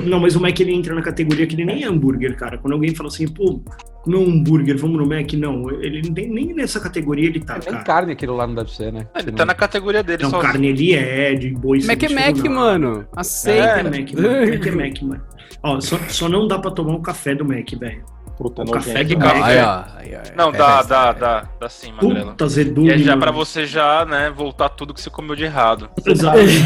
Não, 0.05 0.19
mas 0.19 0.35
o 0.35 0.41
Mac 0.41 0.59
ele 0.59 0.73
entra 0.73 0.93
na 0.95 1.01
categoria 1.01 1.45
que 1.45 1.55
ele 1.55 1.65
nem 1.65 1.83
é 1.83 1.87
hambúrguer, 1.87 2.35
cara. 2.35 2.57
Quando 2.57 2.73
alguém 2.73 2.95
fala 2.95 3.09
assim, 3.09 3.27
pô, 3.27 3.61
no 4.05 4.23
hambúrguer, 4.23 4.77
vamos 4.77 4.97
no 4.97 5.05
Mac, 5.07 5.33
não. 5.33 5.69
Ele 5.81 6.01
não 6.05 6.13
tem 6.13 6.29
nem 6.29 6.53
nessa 6.53 6.79
categoria 6.79 7.25
ele 7.27 7.39
tá, 7.39 7.55
Nem 7.55 7.63
cara. 7.73 7.83
carne 7.83 8.13
aquilo 8.13 8.35
lá 8.35 8.47
não 8.47 8.55
deve 8.55 8.71
ser, 8.71 8.91
né? 8.93 9.07
Ele 9.15 9.31
tá 9.31 9.45
na 9.45 9.53
categoria 9.53 10.01
dele 10.03 10.23
Não, 10.23 10.29
só. 10.29 10.39
carne 10.39 10.67
ele 10.67 10.93
é, 10.93 11.33
de 11.35 11.49
boi 11.51 11.79
Mac 11.83 12.01
é 12.03 12.09
Mac, 12.09 12.37
não. 12.37 12.53
mano. 12.53 12.97
Mac 12.99 13.07
Aceita. 13.17 13.79
é 13.79 13.83
Mac, 13.83 14.13
mano. 14.13 14.51
Mac 14.51 14.65
é 14.67 14.71
Mac, 14.71 15.01
mano. 15.01 15.21
Ó, 15.63 15.79
só, 15.81 15.97
só 16.07 16.29
não 16.29 16.47
dá 16.47 16.59
pra 16.59 16.71
tomar 16.71 16.93
o 16.95 17.01
café 17.01 17.35
do 17.35 17.43
Mac, 17.45 17.69
velho. 17.79 18.03
Puta, 18.37 18.61
O 18.61 18.71
café 18.71 19.03
de 19.03 19.15
né? 19.15 19.25
Aí, 19.43 19.57
ó. 19.59 19.83
Aí, 19.97 20.15
ó. 20.15 20.35
Não, 20.37 20.49
É, 20.49 20.51
dá, 20.57 20.79
é, 20.83 20.87
dá, 20.87 21.09
é. 21.09 21.19
dá, 21.19 21.49
dá 21.59 21.69
sim, 21.69 21.91
Magrela. 21.91 22.33
Puta 22.35 22.45
E 22.81 22.89
é 22.91 22.97
já 22.99 23.17
pra 23.17 23.31
você 23.31 23.65
já, 23.65 24.05
né, 24.05 24.29
voltar 24.29 24.69
tudo 24.69 24.93
que 24.93 25.01
você 25.01 25.09
comeu 25.09 25.35
de 25.35 25.43
errado. 25.43 25.89
Exatamente. 26.05 26.61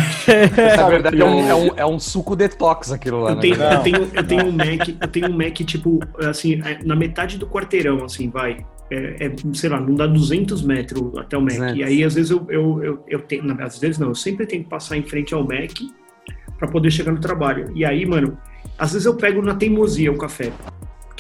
Na 0.78 0.90
verdade, 0.90 1.22
é 1.22 1.26
um, 1.26 1.48
é, 1.48 1.56
um, 1.56 1.68
é 1.78 1.86
um 1.86 1.98
suco 2.00 2.36
detox 2.36 2.92
aquilo 2.92 3.22
lá, 3.22 3.32
Eu 3.32 3.36
né? 3.36 3.42
tenho, 3.42 3.58
Não. 3.58 3.72
eu, 3.72 3.80
tenho, 3.80 4.10
eu 4.14 4.24
tenho 4.28 4.46
um 4.48 4.52
Mac, 4.52 4.88
eu 5.02 5.08
tenho 5.08 5.30
um 5.30 5.38
Mac, 5.38 5.54
tipo, 5.54 6.00
assim, 6.28 6.62
é, 6.66 6.80
na 6.84 6.96
metade 6.96 7.38
do 7.38 7.48
quarteirão, 7.48 8.04
assim, 8.04 8.30
vai. 8.30 8.66
É, 8.92 9.28
é, 9.28 9.34
sei 9.54 9.70
lá, 9.70 9.80
não 9.80 9.96
dá 9.96 10.06
200 10.06 10.62
metros 10.64 11.18
até 11.18 11.38
o 11.38 11.42
Mac. 11.42 11.54
200. 11.56 11.78
E 11.78 11.84
aí, 11.86 12.04
às 12.04 12.16
vezes, 12.16 12.32
eu, 12.32 12.46
eu, 12.50 12.84
eu, 12.84 13.04
eu 13.08 13.20
tenho. 13.22 13.44
não, 13.46 13.64
Às 13.64 13.80
vezes 13.80 13.98
não, 13.98 14.10
eu 14.10 14.16
sempre 14.16 14.46
tenho 14.46 14.64
que 14.64 14.70
passar 14.70 14.98
em 14.98 15.04
frente 15.04 15.34
ao 15.34 15.42
Mac 15.44 15.72
pra 16.60 16.68
poder 16.68 16.92
chegar 16.92 17.14
no 17.14 17.20
trabalho. 17.22 17.72
E 17.74 17.86
aí, 17.86 18.06
mano, 18.06 18.38
às 18.78 18.92
vezes 18.92 19.06
eu 19.06 19.16
pego 19.16 19.42
na 19.42 19.56
teimosia 19.56 20.12
o 20.12 20.18
café. 20.18 20.52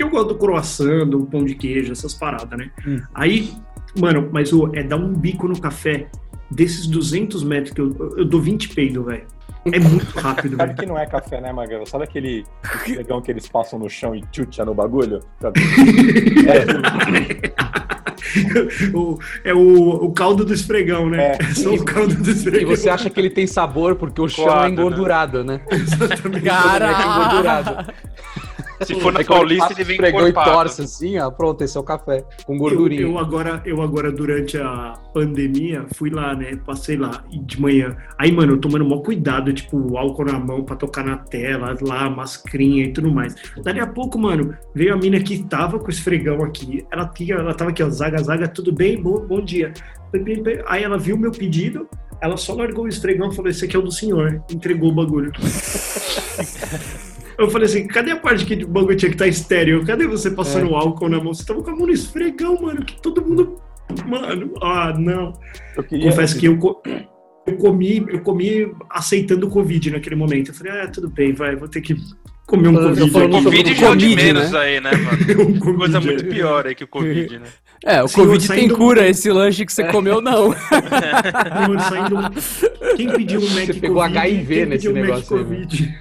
Porque 0.01 0.03
eu 0.03 0.09
gosto 0.09 0.27
do 0.29 0.35
croissant, 0.35 1.05
do 1.05 1.25
pão 1.25 1.45
de 1.45 1.53
queijo, 1.53 1.91
essas 1.91 2.13
paradas, 2.13 2.57
né? 2.57 2.71
Hum. 2.85 2.99
Aí, 3.13 3.53
mano, 3.99 4.29
mas 4.31 4.51
o, 4.51 4.71
é 4.73 4.81
dar 4.81 4.97
um 4.97 5.13
bico 5.13 5.47
no 5.47 5.59
café. 5.59 6.07
Desses 6.49 6.87
200 6.87 7.43
metros 7.43 7.73
que 7.73 7.79
eu, 7.79 8.15
eu, 8.17 8.25
dou 8.25 8.41
20 8.41 8.69
peidos, 8.69 9.05
velho. 9.05 9.23
É 9.71 9.79
muito 9.79 10.19
rápido, 10.19 10.57
Sabe 10.57 10.73
velho. 10.73 10.79
que 10.79 10.85
não 10.85 10.97
é 10.97 11.05
café, 11.05 11.39
né, 11.39 11.53
Magrelo? 11.53 11.87
Sabe 11.87 12.05
aquele 12.05 12.43
esfregão 12.85 13.21
que 13.21 13.31
eles 13.31 13.47
passam 13.47 13.79
no 13.79 13.89
chão 13.89 14.15
e 14.15 14.21
tchutcha 14.31 14.65
no 14.65 14.73
bagulho? 14.73 15.19
Sabe? 15.39 15.61
o, 18.93 19.17
é 19.45 19.53
o, 19.53 20.05
o 20.05 20.11
caldo 20.11 20.43
do 20.43 20.53
esfregão, 20.53 21.09
né? 21.09 21.33
É. 21.33 21.37
É 21.41 21.53
só 21.53 21.73
o 21.73 21.85
caldo 21.85 22.15
do 22.15 22.29
E 22.29 22.33
esfregão. 22.33 22.75
você 22.75 22.89
acha 22.89 23.09
que 23.09 23.19
ele 23.19 23.29
tem 23.29 23.47
sabor 23.47 23.95
porque 23.95 24.19
o 24.19 24.27
chão 24.27 24.63
é 24.63 24.67
engordurado, 24.67 25.43
né? 25.43 25.61
Exatamente. 25.69 26.49
É 26.49 27.05
engordurado. 27.05 27.93
Se 28.85 28.99
for 28.99 29.13
na 29.13 29.23
Paulista, 29.23 29.67
passa 29.67 29.79
ele 29.79 29.83
vem 29.83 29.95
esfregão 29.95 30.27
e 30.27 30.33
torce 30.33 30.81
assim, 30.81 31.17
ó, 31.19 31.29
pronto, 31.29 31.63
esse 31.63 31.77
é 31.77 31.79
o 31.79 31.83
café, 31.83 32.23
com 32.45 32.53
Eu, 32.53 32.59
gordurinha. 32.59 33.01
eu 33.01 33.17
agora, 33.17 33.61
eu 33.65 33.81
agora, 33.81 34.11
durante 34.11 34.57
a 34.57 34.93
pandemia, 35.13 35.85
fui 35.95 36.09
lá, 36.09 36.35
né? 36.35 36.57
Passei 36.65 36.97
lá 36.97 37.23
e 37.31 37.39
de 37.39 37.59
manhã. 37.59 37.95
Aí, 38.17 38.31
mano, 38.31 38.53
eu 38.53 38.57
tomando 38.57 38.85
maior 38.85 39.01
cuidado, 39.01 39.53
tipo, 39.53 39.97
álcool 39.97 40.25
na 40.25 40.39
mão 40.39 40.63
pra 40.63 40.75
tocar 40.75 41.03
na 41.03 41.17
tela, 41.17 41.75
lá, 41.81 42.09
mascrinha 42.09 42.85
e 42.85 42.93
tudo 42.93 43.11
mais. 43.11 43.35
Dali 43.63 43.79
a 43.79 43.87
pouco, 43.87 44.17
mano, 44.17 44.55
veio 44.73 44.93
a 44.93 44.97
mina 44.97 45.19
que 45.19 45.43
tava 45.43 45.79
com 45.79 45.87
o 45.87 45.89
esfregão 45.89 46.43
aqui. 46.43 46.85
Ela, 46.91 47.07
tinha, 47.07 47.35
ela 47.35 47.53
tava 47.53 47.71
aqui, 47.71 47.83
ó, 47.83 47.89
zaga, 47.89 48.21
zaga, 48.23 48.47
tudo 48.47 48.71
bem? 48.71 49.01
Bom, 49.01 49.25
bom 49.25 49.41
dia. 49.41 49.73
Aí 50.67 50.83
ela 50.83 50.97
viu 50.97 51.15
o 51.15 51.19
meu 51.19 51.31
pedido, 51.31 51.87
ela 52.21 52.35
só 52.37 52.53
largou 52.53 52.85
o 52.85 52.87
esfregão 52.87 53.29
e 53.29 53.35
falou: 53.35 53.49
Esse 53.49 53.65
aqui 53.65 53.75
é 53.75 53.79
o 53.79 53.81
do 53.81 53.91
senhor. 53.91 54.43
Entregou 54.51 54.89
o 54.89 54.93
bagulho. 54.93 55.31
Eu 57.45 57.49
falei 57.49 57.67
assim, 57.67 57.87
cadê 57.87 58.11
a 58.11 58.17
parte 58.17 58.45
que 58.45 58.63
o 58.63 58.67
bagulho 58.67 58.95
tinha 58.95 59.09
que 59.09 59.15
estar 59.15 59.27
estéreo? 59.27 59.85
Cadê 59.85 60.07
você 60.07 60.31
passando 60.31 60.75
álcool 60.75 61.09
na 61.09 61.21
mão? 61.21 61.33
Você 61.33 61.45
tava 61.45 61.61
com 61.61 61.69
a 61.69 61.75
mão 61.75 61.87
no 61.87 61.93
esfregão, 61.93 62.61
mano, 62.61 62.83
que 62.85 63.01
todo 63.01 63.23
mundo... 63.23 63.59
Mano, 64.07 64.53
ah, 64.61 64.93
não. 64.97 65.33
Eu 65.75 65.83
queria... 65.83 66.09
Confesso 66.09 66.39
que 66.39 66.45
eu, 66.45 66.57
eu 67.45 67.57
comi, 67.57 68.05
eu 68.09 68.21
comi 68.21 68.71
aceitando 68.89 69.47
o 69.47 69.49
Covid 69.49 69.91
naquele 69.91 70.15
momento. 70.15 70.49
Eu 70.49 70.53
falei, 70.55 70.73
ah, 70.73 70.87
tudo 70.87 71.09
bem, 71.09 71.33
vai, 71.33 71.55
vou 71.55 71.67
ter 71.67 71.81
que 71.81 71.95
comer 72.47 72.67
um 72.69 72.75
Covid. 72.75 73.11
falando 73.11 73.35
aqui. 73.35 73.43
sobre 73.43 73.57
Covid 73.57 73.79
já 73.79 73.85
é 73.85 73.89
o 73.89 73.95
de 73.95 74.15
menos 74.15 74.51
né? 74.51 74.59
aí, 74.59 74.81
né, 74.81 74.91
mano? 74.91 75.41
Um 75.41 75.59
Covid, 75.59 75.77
Coisa 75.77 75.97
é. 75.97 76.01
muito 76.01 76.25
pior 76.25 76.67
aí 76.67 76.75
que 76.75 76.83
o 76.83 76.87
Covid, 76.87 77.39
né? 77.39 77.45
É, 77.83 78.03
o 78.03 78.07
Senhor, 78.07 78.27
Covid 78.27 78.47
tem 78.47 78.69
cura, 78.69 79.07
esse 79.07 79.31
lanche 79.31 79.65
que 79.65 79.73
você 79.73 79.83
comeu, 79.85 80.21
não. 80.21 80.49
Mano, 81.67 81.79
saindo- 81.79 82.95
Quem 82.95 83.09
pediu 83.09 83.39
um 83.39 83.49
Mac 83.49 83.65
Você 83.65 83.73
pegou 83.73 84.01
Covid? 84.03 84.17
HIV 84.19 84.65
nesse 84.67 84.87
um 84.87 84.93
Mac 84.93 85.01
negócio 85.01 85.37
aí, 85.37 85.43
Covid? 85.43 85.99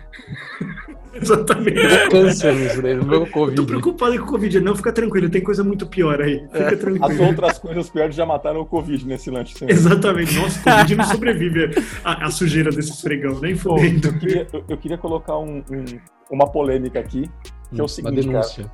Exatamente. 1.21 2.09
Câncer 2.11 2.55
nisso 2.55 2.83
daí, 2.83 2.95
no 2.95 3.05
meu 3.05 3.21
Eu 3.21 3.27
tô 3.27 3.33
Covid. 3.33 3.67
preocupado 3.67 4.19
com 4.19 4.25
o 4.25 4.27
Covid. 4.29 4.61
Não, 4.61 4.75
fica 4.77 4.93
tranquilo, 4.93 5.29
tem 5.29 5.43
coisa 5.43 5.62
muito 5.65 5.87
pior 5.87 6.21
aí. 6.21 6.41
Fica 6.53 6.75
As 6.75 6.79
tranquilo. 6.81 7.25
outras 7.27 7.59
coisas 7.59 7.89
piores 7.91 8.15
já 8.15 8.25
mataram 8.27 8.61
o 8.61 8.67
Covid 8.67 9.07
nesse 9.07 9.31
lanche. 9.31 9.57
Sem 9.59 9.71
Exatamente. 9.71 10.35
Nossa, 10.35 10.59
o 10.61 10.62
Covid 10.65 10.97
não 10.97 11.05
sobrevive 11.05 11.71
à, 12.05 12.31
sujeira 12.31 12.71
desse 12.71 12.91
esfregão, 12.93 13.39
nem 13.41 13.57
Pô, 13.57 13.77
fudendo. 13.79 14.09
eu, 14.09 14.19
queria, 14.19 14.47
eu- 14.53 14.65
eu 14.69 14.77
queria 14.77 14.99
colocar 14.99 15.39
um- 15.39 15.59
um- 15.71 16.00
uma 16.31 16.47
polêmica 16.50 16.99
aqui, 17.00 17.31
que 17.71 17.79
é 17.79 17.83
o 17.83 17.83
Uma 17.83 17.89
seguinte, 17.89 18.15
cara. 18.17 18.27
denúncia. 18.27 18.73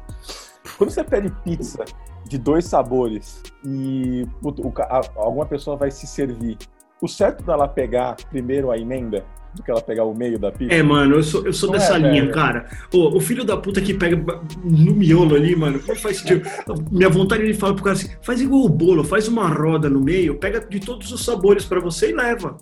Quando 0.78 0.90
você 0.90 1.02
pede 1.04 1.30
pizza 1.44 1.84
de 2.28 2.38
dois 2.38 2.64
sabores 2.66 3.42
e 3.64 4.26
puto, 4.42 4.66
o 4.66 4.72
a- 4.82 5.00
alguma 5.16 5.46
pessoa 5.46 5.76
vai 5.76 5.90
se 5.90 6.06
servir, 6.06 6.58
o 7.00 7.06
certo 7.08 7.44
dela 7.44 7.68
pegar 7.68 8.16
primeiro 8.30 8.70
a 8.70 8.78
emenda 8.78 9.24
do 9.56 9.62
que 9.62 9.70
ela 9.70 9.80
pegar 9.80 10.04
o 10.04 10.14
meio 10.14 10.38
da 10.38 10.52
pizza? 10.52 10.72
É, 10.72 10.82
mano, 10.82 11.16
eu 11.16 11.22
sou, 11.22 11.44
eu 11.46 11.52
sou 11.52 11.70
Não 11.70 11.78
dessa 11.78 11.96
é, 11.96 11.98
linha, 11.98 12.22
velho. 12.22 12.32
cara. 12.34 12.66
Ô, 12.92 13.16
o 13.16 13.20
filho 13.20 13.44
da 13.44 13.56
puta 13.56 13.80
que 13.80 13.94
pega 13.94 14.16
no 14.62 14.94
miolo 14.94 15.34
ali, 15.34 15.56
mano, 15.56 15.80
não 15.86 15.96
faz 15.96 16.18
sentido. 16.18 16.48
Minha 16.90 17.08
vontade 17.08 17.42
é 17.42 17.46
de 17.46 17.54
falar 17.54 17.74
pro 17.74 17.82
cara 17.84 17.96
assim: 17.96 18.08
faz 18.22 18.40
igual 18.40 18.64
o 18.64 18.68
bolo, 18.68 19.02
faz 19.02 19.26
uma 19.26 19.48
roda 19.48 19.88
no 19.90 20.00
meio, 20.00 20.36
pega 20.38 20.60
de 20.60 20.78
todos 20.78 21.10
os 21.10 21.24
sabores 21.24 21.64
pra 21.64 21.80
você 21.80 22.10
e 22.10 22.14
leva. 22.14 22.56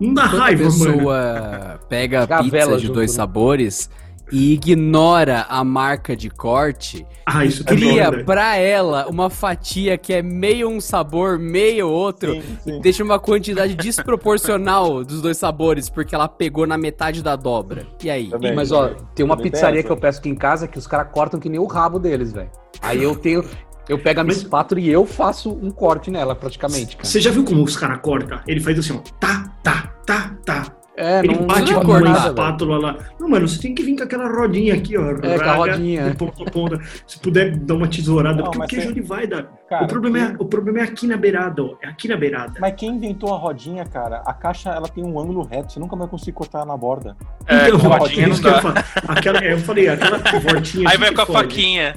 Não 0.00 0.14
dá 0.14 0.28
Quando 0.28 0.40
a 0.40 0.44
raiva, 0.44 0.62
mano. 0.64 0.92
pessoa 0.94 1.80
pega 1.88 2.22
a 2.22 2.26
Gavela 2.26 2.50
pizza 2.66 2.76
de 2.76 2.82
junto, 2.86 2.94
dois 2.94 3.10
né? 3.10 3.16
sabores 3.16 3.90
e 4.32 4.54
ignora 4.54 5.44
a 5.48 5.62
marca 5.62 6.16
de 6.16 6.30
corte, 6.30 7.06
Ah, 7.26 7.44
isso 7.44 7.62
cria 7.64 8.04
é 8.04 8.22
pra 8.24 8.56
ela 8.56 9.06
uma 9.08 9.28
fatia 9.28 9.98
que 9.98 10.12
é 10.12 10.22
meio 10.22 10.68
um 10.68 10.80
sabor, 10.80 11.38
meio 11.38 11.86
outro, 11.88 12.32
Sim, 12.32 12.42
sim. 12.64 12.80
deixa 12.80 13.04
uma 13.04 13.18
quantidade 13.18 13.74
desproporcional 13.74 15.04
dos 15.04 15.20
dois 15.20 15.36
sabores, 15.36 15.88
porque 15.90 16.14
ela 16.14 16.28
pegou 16.28 16.66
na 16.66 16.78
metade 16.78 17.22
da 17.22 17.36
dobra. 17.36 17.86
E 18.02 18.10
aí? 18.10 18.28
Também. 18.30 18.54
Mas 18.54 18.72
ó, 18.72 18.88
tem 19.14 19.24
uma 19.24 19.36
pizzaria 19.36 19.76
pesa. 19.76 19.86
que 19.86 19.92
eu 19.92 19.96
peço 19.96 20.18
aqui 20.20 20.28
em 20.28 20.34
casa 20.34 20.66
que 20.66 20.78
os 20.78 20.86
caras 20.86 21.08
cortam 21.12 21.38
que 21.38 21.48
nem 21.48 21.60
o 21.60 21.66
rabo 21.66 21.98
deles, 21.98 22.32
velho. 22.32 22.50
Aí 22.80 23.02
eu 23.02 23.14
tenho. 23.14 23.44
Eu 23.88 23.98
pego 23.98 24.20
a 24.20 24.24
minha 24.24 24.34
Mas- 24.34 24.44
espátula 24.44 24.80
e 24.80 24.88
eu 24.88 25.04
faço 25.04 25.50
um 25.50 25.70
corte 25.70 26.10
nela, 26.10 26.34
praticamente, 26.36 26.96
cara. 26.96 27.06
Você 27.08 27.20
já 27.20 27.30
viu 27.32 27.44
como 27.44 27.62
os 27.64 27.76
caras 27.76 27.98
cortam? 28.00 28.40
Ele 28.46 28.60
faz 28.60 28.78
assim, 28.78 28.94
ó, 28.94 28.98
tá, 29.18 29.52
tá, 29.62 29.92
tá, 30.06 30.36
tá. 30.46 30.66
É, 30.94 31.20
Ele 31.20 31.34
não, 31.34 31.46
bate 31.46 31.72
não 31.72 31.82
com 31.82 31.94
é 31.94 31.98
a 31.98 32.02
cortar, 32.02 32.26
espátula 32.28 32.78
lá. 32.78 32.96
Não, 33.18 33.26
mano, 33.28 33.48
você 33.48 33.58
tem 33.62 33.74
que 33.74 33.82
vir 33.82 33.96
com 33.96 34.02
aquela 34.04 34.28
rodinha 34.28 34.74
aqui, 34.74 34.96
ó. 34.98 35.10
É, 35.22 35.38
com 35.38 35.44
a 35.44 35.52
rodinha. 35.54 36.10
de 36.10 36.16
ponta 36.16 36.42
a 36.42 36.50
ponta. 36.50 36.80
Se 37.06 37.18
puder 37.18 37.56
dar 37.56 37.74
uma 37.76 37.88
tesourada, 37.88 38.42
Não, 38.42 38.50
porque 38.50 38.58
o 38.58 38.68
queijo 38.68 38.86
você- 38.88 38.92
ele 38.92 39.00
vai 39.00 39.26
dar. 39.26 39.44
Cara, 39.68 39.84
o, 39.84 39.88
problema 39.88 40.18
é, 40.18 40.26
quem- 40.26 40.36
o 40.38 40.44
problema 40.44 40.78
é 40.80 40.82
aqui 40.82 41.06
na 41.06 41.16
beirada, 41.16 41.62
ó. 41.64 41.76
É 41.82 41.88
aqui 41.88 42.08
na 42.08 42.16
beirada. 42.16 42.52
Mas 42.60 42.74
quem 42.76 42.90
inventou 42.90 43.32
a 43.34 43.38
rodinha, 43.38 43.86
cara? 43.86 44.22
A 44.26 44.34
caixa 44.34 44.68
ela 44.68 44.86
tem 44.86 45.02
um 45.02 45.18
ângulo 45.18 45.42
reto, 45.50 45.72
você 45.72 45.80
nunca 45.80 45.96
vai 45.96 46.06
conseguir 46.06 46.32
cortar 46.32 46.66
na 46.66 46.76
borda. 46.76 47.16
É, 47.46 47.68
Então, 47.68 47.80
com 47.80 47.86
ó, 47.88 47.96
rodinha 47.96 48.28
isso 48.28 48.42
não 48.42 48.50
dá. 48.52 48.84
aquela, 49.08 49.38
é, 49.42 49.52
eu 49.54 49.58
falei, 49.60 49.88
aquela 49.88 50.18
voltinha. 50.18 50.88
Aí 50.90 50.94
aqui 50.94 50.98
vai 50.98 51.14
com 51.14 51.22
a 51.22 51.26
faquinha. 51.26 51.94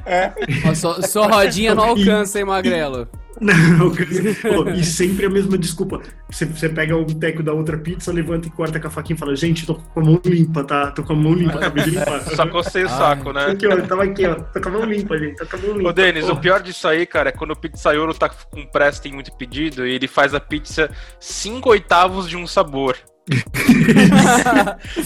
Ó, 0.69 0.73
só, 0.73 1.01
só 1.01 1.27
rodinha 1.27 1.75
não 1.75 1.83
alcança, 1.83 2.39
hein, 2.39 2.45
Magrelo? 2.45 3.09
Não, 3.41 3.89
pô, 3.91 4.69
e 4.69 4.83
sempre 4.83 5.25
a 5.25 5.29
mesma 5.29 5.57
desculpa. 5.57 6.01
Você, 6.29 6.45
você 6.45 6.69
pega 6.69 6.95
um 6.95 7.05
teco 7.05 7.43
da 7.43 7.51
outra 7.53 7.77
pizza, 7.77 8.11
levanta 8.11 8.47
e 8.47 8.51
corta 8.51 8.79
com 8.79 8.87
a 8.87 8.89
faquinha 8.89 9.15
e 9.15 9.19
fala: 9.19 9.35
Gente, 9.35 9.65
tô 9.65 9.75
com 9.75 9.99
a 9.99 10.03
mão 10.03 10.21
limpa, 10.25 10.63
tá? 10.63 10.91
Tô 10.91 11.03
com 11.03 11.13
a 11.13 11.15
mão 11.15 11.33
limpa, 11.33 11.55
acabei 11.55 11.83
de 11.83 11.89
limpar. 11.91 12.21
Só 12.35 12.47
cocei 12.47 12.83
o 12.85 12.89
saco, 12.89 13.33
né? 13.33 13.47
Aqui, 13.47 13.67
ó, 13.67 13.75
tava 13.81 14.03
aqui, 14.03 14.25
ó. 14.25 14.35
Tô 14.35 14.61
com 14.61 14.69
a 14.69 14.71
mão 14.71 14.85
limpa, 14.85 15.17
gente. 15.17 15.35
Tô 15.37 15.45
com 15.45 15.57
a 15.57 15.59
mão 15.59 15.77
limpa. 15.77 15.89
Ô, 15.89 15.93
Denis, 15.93 16.29
o 16.29 16.35
pior 16.37 16.61
disso 16.61 16.87
aí, 16.87 17.05
cara, 17.05 17.29
é 17.29 17.31
quando 17.31 17.51
o 17.51 17.55
pizzaiolo 17.55 18.13
tá 18.13 18.29
com 18.29 18.65
pressa, 18.67 19.01
tem 19.01 19.11
muito 19.11 19.35
pedido, 19.37 19.85
e 19.85 19.93
ele 19.93 20.07
faz 20.07 20.33
a 20.33 20.39
pizza 20.39 20.89
5 21.19 21.69
oitavos 21.69 22.29
de 22.29 22.37
um 22.37 22.47
sabor. 22.47 22.95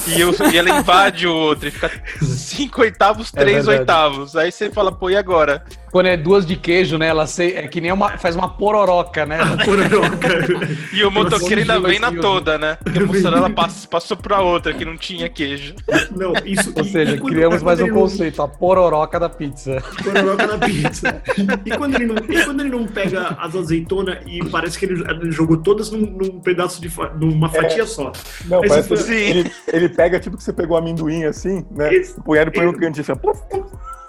e, 0.08 0.20
eu- 0.20 0.34
e 0.52 0.58
ela 0.58 0.70
invade 0.80 1.28
o 1.28 1.34
outro, 1.34 1.68
e 1.68 1.72
fica 1.72 1.90
5 2.22 2.82
oitavos, 2.82 3.32
É 3.36 3.40
3 3.40 3.66
verdade. 3.66 3.80
oitavos. 3.80 4.36
Aí 4.36 4.52
você 4.52 4.70
fala, 4.70 4.92
pô, 4.92 5.10
e 5.10 5.16
agora? 5.16 5.64
Quando 5.92 6.06
é 6.08 6.18
duas 6.18 6.46
de 6.46 6.56
queijo, 6.56 6.98
né? 6.98 7.08
Ela 7.08 7.26
sei, 7.28 7.56
é 7.56 7.68
que 7.68 7.82
nem 7.82 7.92
uma. 7.92 8.18
Faz 8.18 8.36
uma 8.36 8.50
pororoca, 8.50 9.26
né? 9.26 9.38
Pororoca. 9.66 10.30
E 10.94 11.04
o 11.04 11.12
motoqueiro 11.12 11.62
ainda 11.62 11.80
vem 11.80 12.00
na 12.00 12.12
toda, 12.12 12.58
né? 12.58 12.78
Porque 12.84 13.00
a 13.00 13.06
mussarela 13.06 13.50
pass- 13.50 13.86
passou 13.86 14.18
pra 14.18 14.42
outra 14.42 14.74
que 14.74 14.84
não 14.84 14.98
tinha 14.98 15.30
queijo. 15.30 15.76
Não, 16.16 16.34
isso. 16.46 16.74
Ou 16.76 16.84
seja, 16.84 17.18
quando- 17.18 17.32
criamos 17.34 17.64
mais 17.64 17.80
um 17.80 17.90
conceito, 17.90 18.42
a 18.42 18.48
pororoca 18.48 19.20
da 19.20 19.30
pizza. 19.30 19.82
Pororoca 20.04 20.48
na 20.48 20.58
pizza. 20.66 21.22
E 21.66 21.72
quando, 21.78 21.96
ele 21.96 22.06
não, 22.08 22.16
e 22.18 22.44
quando 22.44 22.60
ele 22.62 22.70
não 22.70 22.86
pega 22.88 23.38
as 23.40 23.56
azeitonas 23.56 24.18
e 24.26 24.44
parece 24.50 24.78
que 24.78 24.86
ele, 24.86 25.04
ele 25.10 25.32
jogou 25.32 25.58
todas 25.58 25.92
num, 25.92 26.00
num 26.02 26.40
pedaço 26.42 26.82
de. 26.82 26.90
fa- 26.90 27.10
numa 27.20 27.50
fatia 27.50 27.86
só. 27.86 28.12
Não, 28.46 28.60
Mas 28.62 28.70
parece 28.70 28.90
que 28.90 28.98
foi- 28.98 29.16
ele, 29.22 29.52
ele 29.72 29.90
pega 29.90 30.20
tipo 30.20 30.36
que 30.38 30.44
você 30.44 30.52
pegou 30.54 30.76
amendoim 30.78 31.24
assim, 31.26 31.66
né? 31.72 31.94
Isso. 31.94 32.22
Põe 32.24 32.40
ele 32.40 32.52
põe 32.52 32.66
no 32.66 32.74
cantinho 32.74 33.02
assim, 33.08 33.14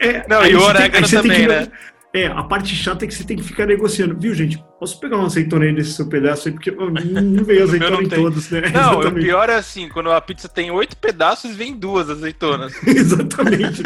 É, 0.00 0.26
Não, 0.28 0.40
aí 0.40 0.52
e 0.52 0.56
o 0.56 0.62
orégano 0.62 1.06
tem 1.08 1.20
também, 1.22 1.40
que- 1.42 1.46
né? 1.48 1.68
É, 2.12 2.26
a 2.26 2.42
parte 2.42 2.74
chata 2.74 3.04
é 3.04 3.08
que 3.08 3.14
você 3.14 3.22
tem 3.22 3.36
que 3.36 3.42
ficar 3.44 3.66
negociando. 3.66 4.16
Viu, 4.18 4.34
gente? 4.34 4.60
Posso 4.80 4.98
pegar 4.98 5.16
uma 5.16 5.26
azeitona 5.26 5.66
aí 5.66 5.72
nesse 5.72 5.92
seu 5.92 6.08
pedaço 6.08 6.48
aí? 6.48 6.54
Porque 6.54 6.74
ó, 6.76 6.90
não 6.90 7.44
veio 7.44 7.62
azeitona 7.62 7.90
não 7.92 8.02
em 8.02 8.08
tem. 8.08 8.18
todos, 8.20 8.50
né? 8.50 8.62
Não, 8.74 8.98
o 8.98 9.12
pior 9.14 9.48
é 9.48 9.54
assim, 9.54 9.88
quando 9.88 10.10
a 10.10 10.20
pizza 10.20 10.48
tem 10.48 10.72
oito 10.72 10.96
pedaços, 10.96 11.54
vem 11.54 11.72
duas 11.76 12.10
azeitonas. 12.10 12.72
Exatamente. 12.84 13.80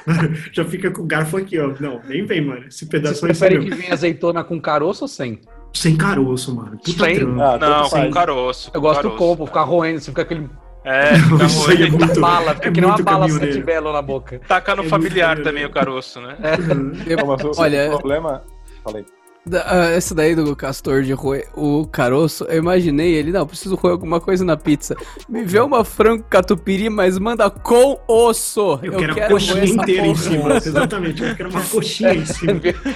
Já 0.52 0.64
fica 0.64 0.90
com 0.90 1.02
o 1.02 1.06
garfo 1.06 1.36
aqui, 1.36 1.58
ó. 1.58 1.74
Não, 1.78 2.00
nem 2.08 2.24
vem, 2.24 2.40
mano. 2.40 2.64
Esse 2.66 2.86
pedaço 2.86 3.16
Você 3.20 3.26
aí 3.26 3.30
prefere 3.32 3.58
meu. 3.58 3.64
que 3.68 3.74
venha 3.74 3.92
azeitona 3.92 4.42
com 4.42 4.58
caroço 4.58 5.04
ou 5.04 5.08
sem? 5.08 5.40
Sem 5.74 5.96
caroço, 5.96 6.54
mano. 6.54 6.78
Puta 6.82 7.04
Sem? 7.04 7.20
Ah, 7.20 7.24
Não, 7.26 7.58
tanto 7.58 7.82
com 7.82 7.90
faz. 7.90 8.14
caroço. 8.14 8.70
Eu 8.72 8.80
gosto 8.80 9.02
do 9.02 9.10
caroço. 9.10 9.18
combo, 9.18 9.46
ficar 9.46 9.62
roendo, 9.64 10.00
você 10.00 10.10
fica 10.10 10.22
aquele 10.22 10.48
É, 10.86 11.14
fica 11.16 11.44
Isso 11.46 11.70
aí 11.70 11.82
é 11.82 11.88
ruim. 11.88 11.98
muito- 11.98 12.20
bala, 12.20 12.54
fica 12.54 12.68
é 12.68 12.70
que 12.72 12.80
nem 12.80 12.88
uma 12.88 12.96
bala 13.02 13.20
caminhoneiro. 13.20 13.54
sete 13.54 13.64
belo 13.64 13.92
na 13.92 14.00
boca. 14.00 14.40
Tacar 14.46 14.76
no 14.76 14.84
É 14.84 14.88
familiar 14.88 15.42
também 15.42 15.64
o 15.64 15.70
caroço, 15.70 16.20
né? 16.20 16.36
Mas 16.40 17.44
o- 17.44 17.60
Olha- 17.60 17.86
o 17.88 17.98
problema. 17.98 18.44
Falei. 18.84 19.04
Da- 19.48 19.62
ah, 19.64 19.90
essa 19.90 20.12
daí 20.12 20.34
do 20.34 20.56
Castor 20.56 21.02
de 21.02 21.12
roer 21.12 21.46
o 21.54 21.86
caroço, 21.86 22.44
eu 22.46 22.58
imaginei 22.58 23.14
ele, 23.14 23.30
não, 23.30 23.46
preciso 23.46 23.76
roer 23.76 23.92
alguma 23.92 24.20
coisa 24.20 24.44
na 24.44 24.56
pizza. 24.56 24.96
Me 25.28 25.44
vê 25.44 25.60
uma 25.60 25.84
frango 25.84 26.24
catupiry, 26.24 26.90
mas 26.90 27.16
manda 27.16 27.48
com 27.48 27.96
osso. 28.08 28.80
Eu, 28.82 28.96
quero 28.96 29.12
a 29.12 29.14
roer 29.14 29.28
coxinha 29.28 29.64
inteira 29.64 30.06
em 30.08 30.14
cima. 30.16 30.56
Exatamente. 30.58 31.22
Eu 31.22 31.36
quero 31.36 31.50
uma 31.50 31.62
coxinha 31.62 32.14
em 32.14 32.26
cima. 32.26 32.54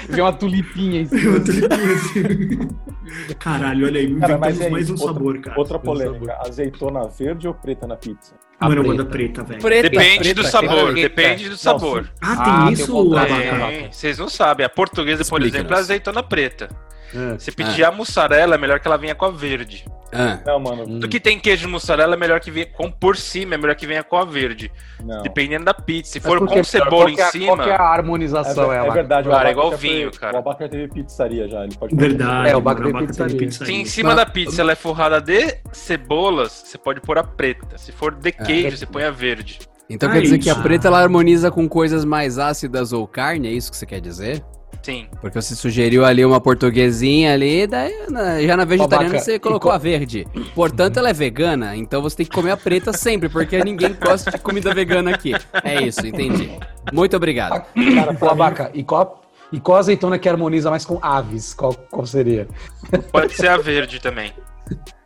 Vê 0.08 0.20
uma 0.20 0.32
tulipinha 0.32 1.02
em 1.02 1.06
cima. 1.06 1.36
Eu 1.36 1.44
tô 1.44 1.52
ligado 1.52 1.74
assim. 1.82 2.68
Caralho, 3.38 3.86
olha 3.86 4.00
aí. 4.00 4.14
Cara, 4.16 4.32
Inventamos 4.34 4.60
é 4.60 4.70
mais 4.70 4.84
isso, 4.88 4.92
um 4.94 4.96
outra- 5.06 5.14
sabor, 5.14 5.38
cara. 5.40 5.58
Outra 5.58 5.78
polêmica: 5.78 6.36
azeitona 6.44 7.06
verde 7.08 7.46
ou 7.46 7.54
preta 7.54 7.86
na 7.86 7.96
pizza? 7.96 8.32
A 8.60 8.68
Mano, 8.68 8.82
eu 8.82 8.84
preta. 8.84 9.04
preta, 9.06 9.42
velho. 9.42 9.60
Preta, 9.62 9.88
Depende 9.88 10.18
preta, 10.18 10.42
do 10.42 10.46
sabor, 10.46 10.92
preta. 10.92 11.08
depende 11.08 11.48
do 11.48 11.56
sabor. 11.56 12.10
Ah, 12.20 12.36
tem 12.36 12.52
Ah, 12.52 12.72
isso, 12.72 13.10
vocês 13.90 14.18
não 14.18 14.28
sabem. 14.28 14.66
A 14.66 14.68
portuguesa, 14.68 15.24
por 15.24 15.40
Explica-nos. 15.40 15.54
exemplo, 15.54 15.74
é 15.76 15.78
azeitona 15.78 16.22
preta. 16.22 16.68
Ah, 17.14 17.36
Se 17.38 17.50
pedir 17.50 17.84
a 17.84 17.90
mussarela, 17.90 18.54
é 18.54 18.58
melhor 18.58 18.78
que 18.78 18.86
ela 18.86 18.98
venha 18.98 19.14
com 19.14 19.24
a 19.24 19.30
verde. 19.30 19.84
Ah. 20.12 20.38
Não, 20.46 20.58
mano. 20.60 20.84
Hum. 20.86 20.98
Do 20.98 21.08
que 21.08 21.18
tem 21.20 21.38
queijo 21.38 21.62
de 21.62 21.68
mussarela, 21.68 22.14
é 22.14 22.16
melhor 22.16 22.40
que 22.40 22.50
venha 22.50 22.66
com 22.66 22.90
por 22.90 23.16
cima, 23.16 23.54
é 23.54 23.58
melhor 23.58 23.74
que 23.76 23.86
venha 23.86 24.02
com 24.02 24.16
a 24.16 24.24
verde. 24.24 24.70
Não. 25.02 25.22
Dependendo 25.22 25.64
da 25.64 25.74
pizza. 25.74 26.12
Se 26.12 26.20
Mas 26.20 26.26
for 26.28 26.46
com 26.46 26.64
cebola 26.64 26.90
qual 26.90 27.08
em 27.08 27.20
é- 27.20 27.30
cima. 27.30 27.46
Qual 27.46 27.58
que 27.58 27.70
é 27.70 27.72
a 27.72 27.76
É, 27.76 27.80
harmonização? 27.80 28.72
É, 28.72 28.76
é 28.76 28.78
Abaca? 28.80 28.94
verdade, 28.94 29.28
o 29.28 29.30
Cara, 29.30 29.42
Abaca 29.50 29.50
igual 29.66 29.76
vinho, 29.78 30.10
foi- 30.10 30.20
cara. 30.20 30.36
O 30.36 30.38
Abaca 30.40 30.68
teve 30.68 30.88
pizzaria 30.88 31.48
já, 31.48 31.64
ele 31.64 31.74
pode 31.76 31.94
Verdade. 31.94 32.48
É, 32.50 32.54
o 32.54 32.58
Abaca 32.58 32.80
tem 32.82 32.90
Abaca 32.90 33.06
pizzaria. 33.06 33.36
pizza 33.36 33.64
Se 33.64 33.72
em 33.72 33.84
cima 33.84 34.14
da 34.14 34.26
pizza 34.26 34.60
ela 34.60 34.72
é 34.72 34.76
forrada 34.76 35.20
de 35.20 35.58
cebolas, 35.72 36.62
você 36.66 36.78
pode 36.78 37.00
pôr 37.00 37.18
a 37.18 37.24
preta. 37.24 37.76
Se 37.78 37.92
for 37.92 38.14
de 38.14 38.32
queijo, 38.32 38.76
você 38.76 38.86
põe 38.86 39.04
a 39.04 39.10
verde. 39.10 39.58
Então 39.88 40.08
Ah, 40.08 40.12
quer 40.12 40.22
dizer 40.22 40.38
que 40.38 40.48
a 40.48 40.52
isso. 40.52 40.62
preta 40.62 40.86
ela 40.86 41.00
harmoniza 41.02 41.50
com 41.50 41.68
coisas 41.68 42.04
mais 42.04 42.38
ácidas 42.38 42.92
ou 42.92 43.06
carne, 43.08 43.48
é 43.48 43.50
isso 43.50 43.70
que 43.70 43.76
você 43.76 43.86
quer 43.86 44.00
dizer? 44.00 44.42
Sim. 44.82 45.06
Porque 45.20 45.40
você 45.40 45.54
sugeriu 45.54 46.04
ali 46.04 46.24
uma 46.24 46.40
portuguesinha 46.40 47.34
ali, 47.34 47.66
daí 47.66 48.06
na- 48.08 48.40
já 48.40 48.56
na 48.56 48.64
vegetariana 48.64 49.08
Babaca, 49.10 49.24
você 49.24 49.38
colocou 49.38 49.70
co- 49.70 49.74
a 49.74 49.78
verde. 49.78 50.26
Portanto, 50.54 50.96
ela 50.98 51.10
é 51.10 51.12
vegana, 51.12 51.76
então 51.76 52.00
você 52.00 52.16
tem 52.18 52.26
que 52.26 52.32
comer 52.32 52.52
a 52.52 52.56
preta 52.56 52.92
sempre, 52.92 53.28
porque 53.28 53.62
ninguém 53.62 53.94
gosta 53.94 54.30
de 54.30 54.38
comida 54.38 54.72
vegana 54.72 55.10
aqui. 55.10 55.32
É 55.62 55.82
isso, 55.82 56.06
entendi. 56.06 56.50
Muito 56.92 57.14
obrigado. 57.16 57.62
Cara, 57.94 58.12
Ô, 58.12 58.14
pra 58.14 58.28
mim, 58.28 58.32
Abaca, 58.32 58.70
e 58.72 58.82
qual, 58.82 59.20
e 59.52 59.60
qual 59.60 59.76
azeitona 59.78 60.18
que 60.18 60.28
harmoniza 60.28 60.70
mais 60.70 60.84
com 60.86 60.98
aves? 61.02 61.52
Qual, 61.52 61.74
qual 61.90 62.06
seria? 62.06 62.48
Pode 63.12 63.34
ser 63.34 63.48
a 63.48 63.58
verde 63.58 64.00
também. 64.00 64.32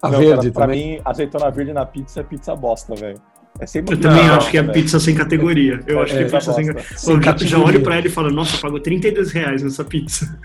A 0.00 0.10
não, 0.10 0.18
verde 0.18 0.36
cara, 0.36 0.52
pra 0.52 0.62
também? 0.66 0.92
mim, 0.96 1.00
azeitona 1.04 1.50
verde 1.50 1.72
na 1.72 1.84
pizza 1.86 2.20
é 2.20 2.22
pizza 2.22 2.54
bosta, 2.54 2.94
velho. 2.94 3.20
É 3.60 3.66
sempre 3.66 3.94
Eu 3.94 4.00
também 4.00 4.26
Não, 4.26 4.34
acho 4.34 4.50
que 4.50 4.58
é 4.58 4.62
velho. 4.62 4.72
pizza 4.72 4.98
sem 4.98 5.14
categoria. 5.14 5.80
Eu 5.86 6.00
É, 6.00 6.02
acho 6.02 6.12
que 6.12 6.18
é 6.18 6.24
pizza 6.24 6.38
pizza 6.38 6.52
sem 6.54 6.66
categoria. 6.66 6.96
Eu 7.12 7.20
já, 7.48 7.58
olho 7.58 7.80
pra 7.82 7.96
ela 7.96 8.06
e 8.06 8.10
falo, 8.10 8.30
nossa, 8.30 8.58
pagou 8.58 8.80
32 8.80 9.30
reais 9.32 9.62
nessa 9.62 9.84
pizza. 9.84 10.36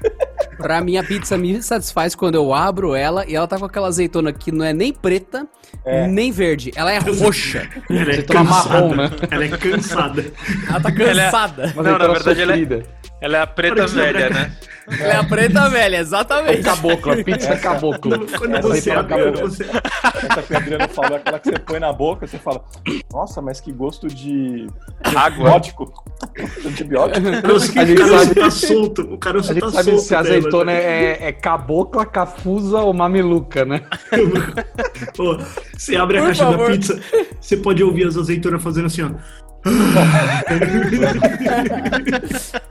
Pra 0.58 0.82
mim, 0.82 0.98
a 0.98 1.04
pizza 1.04 1.38
me 1.38 1.62
satisfaz 1.62 2.16
quando 2.16 2.36
eu 2.36 2.54
abro 2.54 2.96
ela 2.96 3.26
e 3.28 3.36
ela 3.36 3.48
tá 3.48 3.58
com 3.58 3.66
aquela 3.66 3.88
azeitona 3.88 4.32
que 4.34 4.52
não 4.52 4.66
é 4.66 4.74
nem 4.74 4.92
preta, 4.94 5.48
É. 5.86 6.08
nem 6.08 6.32
verde. 6.32 6.72
Ela 6.76 6.92
é 6.92 7.00
roxa. 7.00 7.68
Ela 7.90 8.00
é 8.00 8.02
Azeitona 8.12 8.40
cansada. 8.46 8.70
marrom, 8.70 8.96
né? 8.96 9.10
Ela 9.32 9.44
é 9.46 9.48
cansada. 9.50 10.26
Ela 10.70 10.80
tá 10.82 10.90
Ela 10.90 11.22
é- 11.22 11.26
cansada. 11.26 11.64
Uma 11.74 11.84
Não, 11.84 11.84
na 11.84 11.90
azeitona 12.06 12.14
verdade, 12.14 12.42
ela 12.42 12.56
é-. 12.80 13.00
Ela 13.22 13.38
é 13.38 13.42
a 13.42 13.48
preta 13.48 13.86
velha, 13.86 14.30
né? 14.30 14.52
Ela 14.98 15.14
é 15.14 15.16
a 15.18 15.24
preta 15.26 15.70
velha, 15.70 15.98
exatamente. 15.98 16.64
Caboclo, 16.64 17.12
a 17.12 17.24
pizza 17.24 17.58
caboclo. 17.58 18.26
Quando 18.38 18.56
Essa 18.56 18.68
você 18.68 18.92
abre, 18.92 19.14
quando 19.14 19.24
caboclo. 19.34 19.50
você... 19.52 19.64
Essa 19.66 20.42
que 20.42 20.54
o 20.54 20.58
Adriano 20.58 20.88
falou, 20.90 21.18
aquela 21.18 21.38
que 21.40 21.50
você 21.50 21.60
põe 21.60 21.80
na 21.82 21.92
boca, 21.92 22.26
você 22.26 22.38
fala, 22.38 22.64
nossa, 23.12 23.42
mas 23.42 23.60
que 23.60 23.74
gosto 23.74 24.08
de 24.08 24.68
Água. 25.04 25.50
antibiótico. 25.58 26.04
Antibiótico? 26.66 27.28
O 27.28 27.60
gente 27.60 27.96
caroço 27.96 28.26
sabe- 28.26 28.36
tá 28.40 28.50
solto. 28.52 29.02
O 29.14 29.18
caroço 29.18 29.52
A 29.52 29.54
gente 29.54 29.64
tá 29.64 29.72
sabe 29.72 29.92
solto. 29.92 30.02
se 30.06 30.16
a 30.16 30.22
dela, 30.24 30.29
azeitona 30.38 30.72
tá? 30.72 30.78
é, 30.78 31.28
é 31.28 31.32
cabocla, 31.32 32.06
cafusa 32.06 32.80
ou 32.80 32.94
mameluca, 32.94 33.66
né? 33.66 33.82
Pô, 35.16 35.38
você 35.78 35.96
abre 35.96 36.18
a 36.18 36.22
Por 36.22 36.28
caixa 36.28 36.46
favor. 36.46 36.70
da 36.70 36.76
pizza, 36.76 37.00
você 37.40 37.58
pode 37.58 37.84
ouvir 37.84 38.08
as 38.08 38.18
azeitonas 38.18 38.62
fazendo 38.62 38.88
assim, 38.88 39.04
ó. 39.04 39.12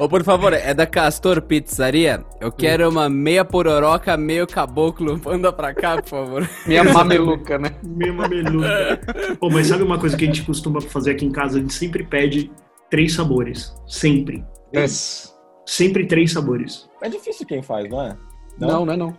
Ô, 0.00 0.08
por 0.08 0.24
favor, 0.24 0.54
é 0.54 0.72
da 0.72 0.86
Castor 0.86 1.42
Pizzaria? 1.42 2.24
Eu 2.40 2.50
quero 2.50 2.88
uma 2.88 3.06
meia 3.06 3.44
pororoca, 3.44 4.16
meio 4.16 4.46
caboclo. 4.46 5.20
Manda 5.22 5.52
pra 5.52 5.74
cá, 5.74 6.00
por 6.00 6.08
favor. 6.08 6.50
Minha 6.66 6.84
mameluca, 6.84 7.58
né? 7.58 7.72
Meio 7.82 8.14
mameluca. 8.14 8.98
Pô, 9.38 9.50
mas 9.50 9.66
sabe 9.66 9.82
uma 9.82 9.98
coisa 9.98 10.16
que 10.16 10.24
a 10.24 10.26
gente 10.26 10.42
costuma 10.42 10.80
fazer 10.80 11.10
aqui 11.10 11.26
em 11.26 11.30
casa? 11.30 11.58
A 11.58 11.60
gente 11.60 11.74
sempre 11.74 12.02
pede 12.02 12.50
três 12.90 13.12
sabores. 13.12 13.74
Sempre. 13.86 14.42
Yes. 14.74 15.34
Sempre 15.66 16.06
três 16.06 16.32
sabores. 16.32 16.88
É 17.02 17.08
difícil 17.08 17.46
quem 17.46 17.62
faz, 17.62 17.88
não 17.88 18.02
é? 18.02 18.16
Não, 18.58 18.84
não 18.84 18.92
é 18.92 18.96
não. 18.96 19.16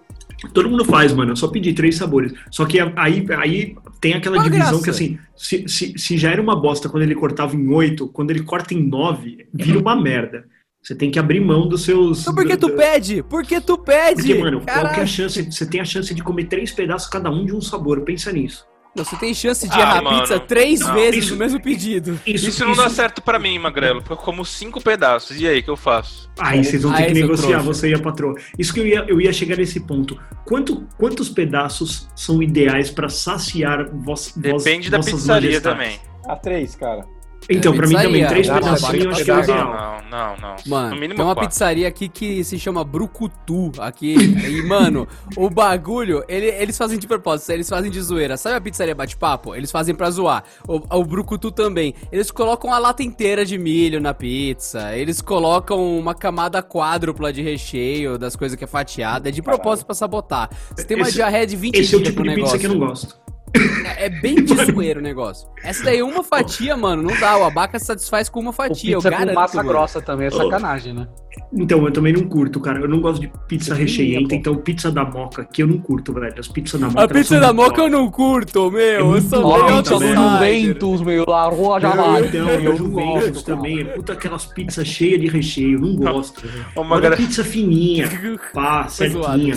Todo 0.54 0.69
mundo 0.69 0.84
faz, 0.84 1.13
mano. 1.13 1.32
Eu 1.32 1.36
só 1.36 1.47
pedi 1.47 1.73
três 1.73 1.95
sabores. 1.95 2.34
Só 2.49 2.65
que 2.65 2.80
aí, 2.80 3.25
aí 3.38 3.75
tem 3.99 4.13
aquela 4.13 4.41
divisão 4.43 4.82
graça? 4.82 4.84
que, 4.84 4.89
assim, 4.89 5.19
se, 5.36 5.67
se, 5.67 5.97
se 5.97 6.17
já 6.17 6.32
era 6.32 6.41
uma 6.41 6.56
bosta 6.56 6.89
quando 6.89 7.04
ele 7.04 7.15
cortava 7.15 7.56
em 7.56 7.67
oito, 7.69 8.08
quando 8.08 8.32
ele 8.32 8.43
corta 8.43 8.73
em 8.73 8.84
nove, 8.84 9.47
vira 9.54 9.80
uma 9.80 9.95
merda. 9.95 10.45
Você 10.82 10.95
tem 10.95 11.12
que 11.12 11.19
abrir 11.19 11.39
mão 11.39 11.67
dos 11.67 11.84
seus. 11.84 12.21
Então 12.21 12.34
por 12.34 12.45
que 12.45 12.58
tu 12.58 12.71
pede? 12.71 13.21
Por 13.21 13.45
que 13.45 13.62
tu 13.62 13.77
pede? 13.77 14.15
Porque, 14.15 14.34
mano, 14.36 14.62
qual 14.62 14.93
que 14.93 14.99
é 14.99 15.04
a 15.04 15.08
chance? 15.08 15.43
Você 15.43 15.65
tem 15.65 15.80
a 15.80 15.86
chance 15.86 16.12
de 16.12 16.23
comer 16.23 16.45
três 16.45 16.71
pedaços 16.71 17.08
cada 17.08 17.30
um 17.30 17.45
de 17.45 17.54
um 17.54 17.62
sabor. 17.62 18.01
Pensa 18.01 18.32
nisso. 18.32 18.65
Você 18.93 19.15
tem 19.15 19.34
chance 19.34 19.67
de 19.69 19.73
Ah, 19.73 19.80
errar 19.80 19.97
a 19.99 20.01
mano. 20.01 20.19
pizza 20.19 20.38
três 20.39 20.82
Não, 20.82 20.93
vezes 20.93 21.23
isso- 21.23 21.34
no 21.34 21.39
mesmo 21.39 21.62
pedido. 21.62 22.19
Isso 22.25 22.65
não 22.65 22.75
dá 22.75 22.89
certo 22.89 23.21
pra 23.21 23.39
mim, 23.39 23.58
Magrelo, 23.58 24.01
porque 24.01 24.13
eu 24.13 24.17
como 24.17 24.43
cinco 24.45 24.82
pedaços. 24.82 25.39
E 25.39 25.47
aí, 25.47 25.60
o 25.60 25.63
que 25.63 25.69
eu 25.69 25.77
faço? 25.77 26.30
Aí 26.38 26.62
vocês 26.63 26.84
vão 26.84 26.91
ter 26.91 27.04
Aí, 27.04 27.08
que 27.13 27.21
negociar, 27.21 27.47
trouxa. 27.62 27.63
você 27.65 27.89
e 27.89 27.93
a 27.93 27.99
patroa. 27.99 28.36
Isso 28.60 28.73
que 28.73 28.82
eu 28.82 28.88
ia, 28.88 29.06
eu 29.08 29.21
ia 29.21 29.32
chegar 29.32 29.56
nesse 29.56 29.80
ponto. 29.80 30.19
Quanto, 30.45 30.86
quantos 30.97 31.30
pedaços 31.30 32.10
são 32.15 32.43
ideais 32.43 32.89
pra 32.91 33.08
saciar 33.08 33.89
vos, 33.89 34.34
vos, 34.36 34.63
Depende 34.63 34.89
da 34.89 34.97
vossas 34.97 35.13
pizzaria 35.13 35.49
majestades? 35.51 35.80
também. 35.86 35.99
A 36.27 36.36
três, 36.36 36.75
cara. 36.75 37.06
Então, 37.49 37.73
É, 37.73 37.75
pra 37.75 37.88
mim 37.88 37.93
também, 37.95 38.12
pizzaria, 38.23 38.27
três 38.27 38.47
pedacinhos 38.49 39.04
eu 39.06 39.12
acho 39.12 39.23
que 39.25 39.32
é 39.32 39.36
o 39.36 39.39
ideal. 39.43 40.01
Não, 40.10 40.19
não, 40.19 40.38
não. 40.38 40.56
Mano, 40.67 40.89
no 40.89 40.95
mínimo 40.95 41.15
tem 41.15 41.25
uma 41.25 41.34
quatro. 41.36 41.49
pizzaria 41.49 41.88
aqui 41.88 42.08
que 42.08 42.43
se 42.43 42.58
chama 42.60 42.84
Brucutu 42.84 43.71
aqui. 43.80 44.13
e, 44.15 44.62
mano, 44.63 45.08
o 45.36 45.49
bagulho, 45.49 46.23
ele- 46.30 46.47
eles 46.47 46.77
fazem 46.77 46.97
de 46.99 47.08
propósito, 47.08 47.49
eles 47.51 47.67
fazem 47.67 47.89
de 47.91 47.99
zoeira. 48.01 48.38
Sabe 48.38 48.56
a 48.56 48.62
pizzaria 48.62 48.93
bate-papo? 48.95 49.56
Eles 49.56 49.71
fazem 49.71 49.93
pra 49.95 50.10
zoar. 50.12 50.43
O, 50.67 50.82
o 50.97 51.04
Brucutu 51.04 51.51
também. 51.51 51.93
Eles 52.12 52.30
colocam 52.32 52.71
a 52.73 52.77
lata 52.77 53.04
inteira 53.04 53.43
de 53.43 53.58
milho 53.58 53.99
na 53.99 54.13
pizza. 54.13 54.95
Eles 54.95 55.19
colocam 55.21 55.97
uma 55.97 56.13
camada 56.13 56.62
quádrupla 56.62 57.34
de 57.34 57.41
recheio 57.41 58.17
das 58.17 58.36
coisas 58.36 58.58
que 58.58 58.63
é 58.63 58.67
fatiada. 58.67 59.30
É 59.30 59.32
de 59.32 59.41
propósito 59.41 59.86
pra 59.88 59.95
sabotar. 59.95 60.49
Você 60.75 60.84
tem 60.86 60.95
uma 60.95 61.08
Esse- 61.08 61.15
diarreia 61.15 61.47
de 61.47 61.56
20 61.56 61.75
Esse 61.77 61.95
é 61.95 61.97
o 61.97 62.01
dias 62.01 62.10
tipo 62.13 62.23
de 62.23 62.30
pizza 62.30 62.38
negócio. 62.54 62.60
que 62.60 62.65
eu 62.67 62.69
não 62.71 62.80
gosto. 62.88 63.19
É, 63.85 64.05
é 64.05 64.09
bem 64.09 64.35
de 64.43 64.55
zoeiro 64.65 64.99
o 64.99 65.03
negócio. 65.03 65.47
Essa 65.63 65.83
daí, 65.83 66.01
uma 66.01 66.23
fatia, 66.23 66.75
mano, 66.77 67.03
não 67.03 67.19
dá. 67.19 67.37
O 67.37 67.43
abaca 67.43 67.77
se 67.77 67.85
satisfaz 67.85 68.29
com 68.29 68.39
uma 68.39 68.49
O 68.51 68.53
fatia. 68.53 68.95
pizza 68.97 69.09
eu 69.09 69.27
com 69.27 69.33
massa 69.33 69.57
mano. 69.57 69.69
grossa 69.69 70.01
também 70.01 70.27
é 70.27 70.31
sacanagem, 70.31 70.93
né? 70.93 71.07
Então, 71.53 71.83
eu 71.85 71.91
também 71.91 72.13
não 72.13 72.23
curto, 72.23 72.59
cara. 72.59 72.79
Eu 72.79 72.87
não 72.87 72.99
gosto 72.99 73.21
de 73.21 73.31
pizza 73.47 73.73
recheada. 73.73 74.33
Então, 74.33 74.55
pizza 74.55 74.91
da 74.91 75.03
moca, 75.05 75.45
que 75.45 75.63
eu 75.63 75.67
não 75.67 75.77
curto, 75.79 76.13
velho. 76.13 76.33
As 76.37 76.47
pizzas 76.47 76.79
da 76.79 76.87
moca. 76.87 77.03
A 77.03 77.07
pizza 77.07 77.39
da 77.39 77.53
moca 77.53 77.81
eu 77.81 77.89
não 77.89 78.09
curto, 78.09 78.71
meu. 78.71 79.15
Eu 79.15 79.21
sou 79.21 79.45
Ó, 79.45 79.53
bem 79.53 79.79
então, 79.79 79.93
outsider. 79.95 80.19
né? 80.19 80.31
Juventus, 80.59 81.01
meu, 81.01 81.25
lá, 81.27 81.47
rua 81.49 81.79
jamais. 81.79 82.25
Então, 82.27 82.49
eu 82.49 82.77
não 82.79 82.89
gosto 82.89 83.43
também. 83.43 83.85
Puta, 83.85 84.13
aquelas 84.13 84.45
pizzas 84.45 84.87
cheias 84.87 85.19
de 85.21 85.27
recheio. 85.27 85.79
Não 85.79 85.95
gosto. 85.95 86.41
Magrelo, 86.85 87.17
pizza 87.17 87.43
fininha. 87.43 88.09
Pá, 88.53 88.87
certinha. 88.87 89.55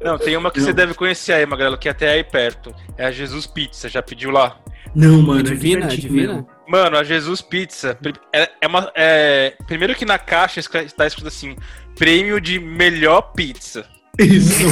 Não, 0.00 0.18
tem 0.18 0.36
uma 0.36 0.50
que 0.50 0.58
Não. 0.58 0.66
você 0.66 0.72
deve 0.72 0.94
conhecer 0.94 1.32
aí, 1.32 1.46
Magrelo, 1.46 1.76
que 1.78 1.88
é 1.88 1.90
até 1.90 2.10
aí 2.12 2.24
perto. 2.24 2.74
É 2.96 3.06
a 3.06 3.10
Jesus 3.12 3.46
Pizza. 3.46 3.88
Já 3.88 4.02
pediu 4.02 4.30
lá? 4.30 4.58
Não, 4.94 5.22
mano. 5.22 5.40
é 5.40 5.42
Divina, 5.42 5.86
pertinho 5.88 6.12
divina. 6.12 6.46
Mano, 6.68 6.96
a 6.98 7.04
Jesus 7.04 7.40
Pizza 7.42 7.98
é, 8.32 8.50
é 8.60 8.66
uma. 8.66 8.90
é- 8.94 9.54
primeiro 9.66 9.94
que 9.94 10.04
na 10.04 10.18
caixa 10.18 10.60
está 10.60 11.06
escrito 11.06 11.28
assim: 11.28 11.56
prêmio 11.98 12.40
de 12.40 12.58
melhor 12.58 13.32
pizza. 13.32 13.86
Isso. 14.18 14.62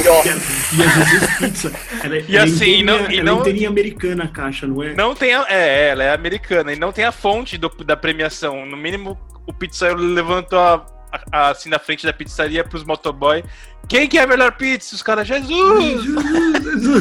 E 0.75 0.83
a 0.83 0.87
Jesus 0.87 1.37
Pizza. 1.39 1.71
Ela, 2.03 2.17
é- 2.17 2.25
E 2.27 2.37
ela 2.37 2.45
é 2.45 2.49
assim, 2.49 2.53
inteirinha- 2.81 2.85
não- 2.85 3.11
e 3.11 3.19
ela 3.19 3.31
não- 3.31 3.43
é 3.45 3.65
americana 3.65 4.23
a 4.25 4.27
caixa, 4.27 4.67
não 4.67 4.83
é? 4.83 4.93
Não 4.93 5.15
tem 5.15 5.33
a. 5.33 5.45
É, 5.49 5.89
ela 5.89 6.03
é 6.03 6.13
americana 6.13 6.71
e 6.73 6.75
não 6.75 6.91
tem 6.91 7.05
a 7.05 7.11
fonte 7.11 7.57
do- 7.57 7.69
da 7.83 7.97
premiação. 7.97 8.65
No 8.65 8.77
mínimo, 8.77 9.17
o 9.47 9.53
pizzaiolo 9.53 10.03
levantou 10.13 10.59
a 10.59 10.85
a- 11.29 11.49
assim 11.49 11.67
na 11.69 11.77
frente 11.77 12.05
da 12.05 12.13
pizzaria 12.13 12.63
pros 12.63 12.85
motoboy. 12.85 13.43
Quem 13.91 14.07
que 14.07 14.17
é 14.17 14.21
a 14.23 14.27
melhor 14.27 14.53
pizza? 14.53 14.95
Os 14.95 15.03
caras, 15.03 15.27
Jesus! 15.27 16.05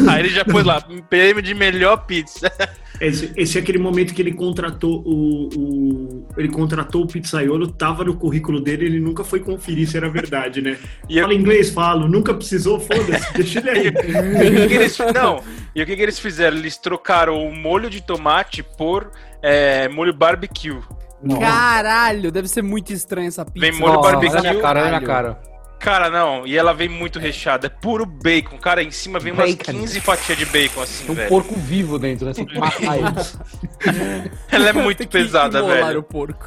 Aí 0.08 0.18
ele 0.22 0.28
já 0.28 0.44
pôs 0.44 0.64
lá, 0.64 0.80
prêmio 1.08 1.40
de 1.40 1.54
melhor 1.54 1.98
pizza. 2.04 2.50
Esse, 3.00 3.32
esse 3.36 3.56
é 3.56 3.60
aquele 3.60 3.78
momento 3.78 4.12
que 4.12 4.20
ele 4.20 4.32
contratou 4.34 5.00
o, 5.06 5.48
o- 5.56 6.26
ele 6.36 6.48
contratou 6.48 7.04
o 7.04 7.06
pizzaiolo, 7.06 7.68
tava 7.70 8.02
no 8.02 8.16
currículo 8.16 8.60
dele, 8.60 8.86
ele 8.86 8.98
nunca 8.98 9.22
foi 9.22 9.38
conferir 9.38 9.88
se 9.88 9.96
era 9.96 10.10
verdade, 10.10 10.60
né? 10.60 10.76
E 11.08 11.16
eu- 11.16 11.22
Fala 11.22 11.32
inglês, 11.34 11.70
falo, 11.70 12.08
nunca 12.08 12.34
precisou, 12.34 12.80
foda-se, 12.80 13.32
deixa 13.38 13.60
ele 13.60 13.70
aí. 13.70 13.86
E 13.86 13.90
o 13.90 13.92
que 14.56 14.66
que 14.68 14.74
eles, 14.74 14.98
não, 15.14 15.44
e 15.72 15.82
o 15.82 15.86
que, 15.86 15.94
que 15.94 16.02
eles 16.02 16.18
fizeram? 16.18 16.56
Eles 16.56 16.76
trocaram 16.76 17.40
o 17.46 17.54
molho 17.56 17.88
de 17.88 18.02
tomate 18.02 18.64
por 18.64 19.12
é, 19.40 19.88
molho 19.88 20.12
barbecue. 20.12 20.76
Caralho, 21.38 22.32
deve 22.32 22.48
ser 22.48 22.62
muito 22.62 22.92
estranho 22.92 23.28
essa 23.28 23.44
pizza. 23.44 23.60
Vem 23.60 23.78
molho 23.78 23.94
Nossa, 23.94 24.10
barbecue. 24.10 24.36
Olha 24.36 24.50
a 24.50 24.52
minha 24.52 24.62
cara, 24.62 24.80
olha 24.80 24.88
a 24.88 24.98
minha 24.98 25.06
cara. 25.06 25.40
Cara, 25.80 26.10
não, 26.10 26.46
e 26.46 26.58
ela 26.58 26.74
vem 26.74 26.90
muito 26.90 27.18
recheada, 27.18 27.66
é 27.66 27.70
puro 27.70 28.04
bacon. 28.04 28.58
Cara, 28.58 28.82
em 28.82 28.90
cima 28.90 29.18
vem 29.18 29.32
umas 29.32 29.54
Bacon. 29.54 29.72
15 29.72 30.00
fatias 30.00 30.36
de 30.36 30.44
bacon, 30.44 30.82
assim, 30.82 31.04
Tem 31.04 31.12
um 31.12 31.16
velho. 31.16 31.28
porco 31.30 31.54
vivo 31.56 31.98
dentro, 31.98 32.26
né? 32.26 32.34
Você 32.34 32.44
tem 32.44 32.54
que 32.54 32.58
matar 32.60 32.98
ele. 32.98 34.30
Ela 34.52 34.68
é 34.68 34.72
muito 34.74 35.08
pesada, 35.08 35.62
velho. 35.62 36.00
o 36.00 36.02
porco. 36.02 36.46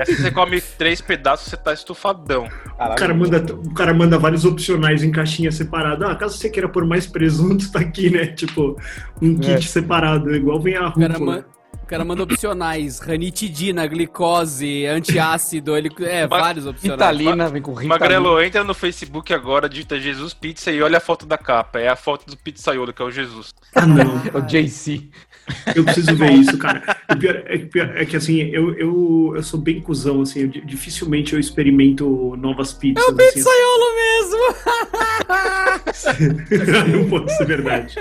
Essa 0.00 0.16
você 0.16 0.30
come 0.30 0.60
três 0.60 1.00
pedaços, 1.02 1.50
você 1.50 1.56
tá 1.58 1.74
estufadão. 1.74 2.48
O 2.78 2.94
cara, 2.94 3.12
manda, 3.12 3.44
o 3.54 3.74
cara 3.74 3.92
manda 3.92 4.18
vários 4.18 4.44
opcionais 4.46 5.02
em 5.04 5.10
caixinha 5.12 5.52
separada. 5.52 6.10
Ah, 6.10 6.16
caso 6.16 6.38
você 6.38 6.48
queira 6.48 6.68
pôr 6.68 6.86
mais 6.86 7.06
presunto, 7.06 7.70
tá 7.70 7.80
aqui, 7.80 8.08
né? 8.08 8.28
Tipo, 8.28 8.76
um 9.20 9.36
kit 9.38 9.52
É. 9.52 9.60
separado, 9.60 10.34
igual 10.34 10.58
vem 10.58 10.76
a 10.76 10.88
O 10.88 10.92
cara, 10.98 11.12
rúcula. 11.12 11.44
Cara 11.90 12.04
manda 12.04 12.22
opcionais, 12.22 13.00
ranitidina, 13.00 13.86
glicose, 13.86 14.86
antiácido, 14.86 15.76
ele 15.76 15.90
é, 16.02 16.26
Ma- 16.26 16.38
vários 16.38 16.64
opcionais. 16.66 17.16
Ritalina, 17.18 17.48
vem 17.48 17.60
com 17.60 17.72
Ritalina. 17.74 17.98
Magrelo, 17.98 18.40
entra 18.42 18.62
no 18.62 18.74
Facebook 18.74 19.34
agora, 19.34 19.68
digita 19.68 19.98
Jesus 19.98 20.32
Pizza 20.32 20.70
e 20.70 20.80
olha 20.82 20.98
a 20.98 21.00
foto 21.00 21.26
da 21.26 21.36
capa. 21.36 21.80
É 21.80 21.88
a 21.88 21.96
foto 21.96 22.26
do 22.26 22.36
pizzaiolo, 22.36 22.92
que 22.92 23.02
é 23.02 23.04
o 23.04 23.10
Jesus. 23.10 23.52
Ah, 23.74 23.86
não. 23.86 24.22
É 24.32 24.36
o 24.38 24.42
JC. 24.42 25.08
Eu 25.74 25.82
preciso 25.84 26.14
ver 26.14 26.32
isso, 26.32 26.56
cara. 26.58 26.96
O 27.12 27.16
pior 27.16 27.42
é, 27.46 27.58
que- 27.58 27.66
pior 27.66 27.90
é 27.96 28.04
que, 28.06 28.16
assim, 28.16 28.38
eu, 28.40 28.72
eu, 28.78 29.32
eu 29.34 29.42
sou 29.42 29.58
bem 29.58 29.80
cuzão, 29.80 30.22
assim. 30.22 30.42
eu 30.42 30.48
di- 30.48 30.60
dificilmente 30.64 31.32
eu 31.32 31.40
experimento 31.40 32.36
novas 32.38 32.72
pizzas. 32.72 33.02
É 33.04 33.08
o 33.10 33.14
Pizzaiolo 33.16 33.84
mesmo! 33.96 34.40
Não 36.98 37.08
pode 37.08 37.36
ser 37.36 37.46
verdade. 37.46 37.94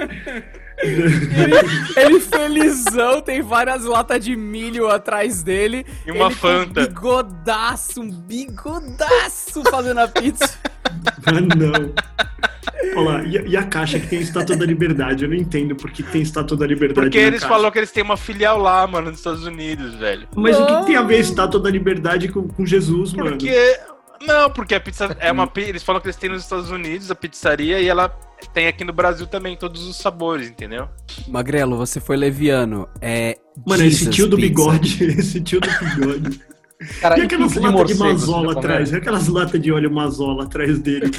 Ele 0.82 2.20
felizão, 2.20 3.22
tem 3.22 3.42
várias 3.42 3.84
latas 3.84 4.24
de 4.24 4.36
milho 4.36 4.88
atrás 4.89 5.44
dele. 5.44 5.86
E 6.06 6.12
uma 6.12 6.26
ele 6.28 6.36
Com 6.36 6.39
Fanta. 6.42 6.82
um 6.82 6.86
bigodaço, 6.88 8.02
um 8.02 8.10
bigodaço 8.12 9.63
fazendo 9.70 10.00
a 10.00 10.08
pizza. 10.08 10.58
Ah, 11.26 11.42
não. 11.42 11.94
Olha 12.96 13.10
lá, 13.10 13.24
e, 13.24 13.38
a- 13.38 13.42
e 13.42 13.58
a 13.58 13.63
caixa 13.63 14.00
que 14.00 14.08
tem 14.08 14.20
a 14.20 14.22
Estátua 14.22 14.56
da 14.56 14.65
Liberdade? 14.65 15.24
Eu 15.26 15.30
não 15.30 15.36
entendo 15.36 15.76
por 15.76 15.92
que 15.92 16.02
tem 16.02 16.22
Estátua 16.22 16.58
da 16.58 16.65
Liberdade 16.65 17.02
Porque 17.08 17.22
na 17.22 17.28
eles 17.28 17.44
falaram 17.44 17.72
que 17.72 17.78
eles 17.80 17.92
têm 17.92 18.04
uma 18.04 18.18
filial 18.18 18.58
lá, 18.58 18.88
mano, 18.88 19.10
nos 19.10 19.20
Estados 19.20 19.46
Unidos, 19.46 19.96
velho. 19.96 20.28
Mas 20.36 20.58
o 20.58 20.65
que, 20.65 20.76
que 20.80 20.86
tem 20.88 20.96
a 20.96 21.02
ver 21.02 21.15
a 21.15 21.20
Estátua 21.20 21.60
da 21.60 21.70
Liberdade 21.70 22.30
com, 22.30 22.48
com 22.48 22.65
Jesus, 22.65 23.13
mano? 23.13 23.32
Porque. 23.32 23.80
Não, 24.26 24.50
porque 24.50 24.76
a 24.76 24.80
pizza 24.80 25.15
é 25.20 25.32
uma. 25.32 25.50
Eles 25.56 25.84
falam 25.84 26.02
que 26.02 26.08
eles 26.08 26.18
têm 26.18 26.30
nos 26.30 26.44
Estados 26.44 26.70
Unidos 26.72 27.10
a 27.12 27.15
pizzaria 27.15 27.80
e 27.80 27.88
ela 27.88 28.10
tem 28.54 28.67
aqui 28.67 28.84
no 28.84 28.93
Brasil 28.93 29.28
também 29.28 29.56
todos 29.58 29.88
os 29.88 29.95
sabores, 29.97 30.49
entendeu? 30.49 30.88
Magrelo, 31.28 31.78
você 31.78 31.99
foi 31.99 32.17
leviano. 32.17 32.88
É. 33.02 33.38
Mano, 33.65 33.84
esse 33.84 33.97
Jesus 34.06 34.15
tio 34.15 34.28
do 34.28 34.36
Pizza. 34.38 34.47
bigode, 34.49 35.04
esse 35.19 35.41
tio 35.41 35.60
do 35.60 35.67
bigode. 35.69 36.41
Cara, 37.02 37.19
E 37.19 37.23
aquelas 37.23 37.56
latas 37.56 37.88
de, 37.88 37.93
vocês 37.93 37.99
mazola 37.99 38.54
atrás? 38.54 38.91
E 38.91 38.95
aquelas 38.95 39.28
latas 39.28 39.62
de 39.62 39.71
óleo 39.71 39.91
mazola 39.91 40.43
atrás 40.45 40.80
dele 40.80 41.12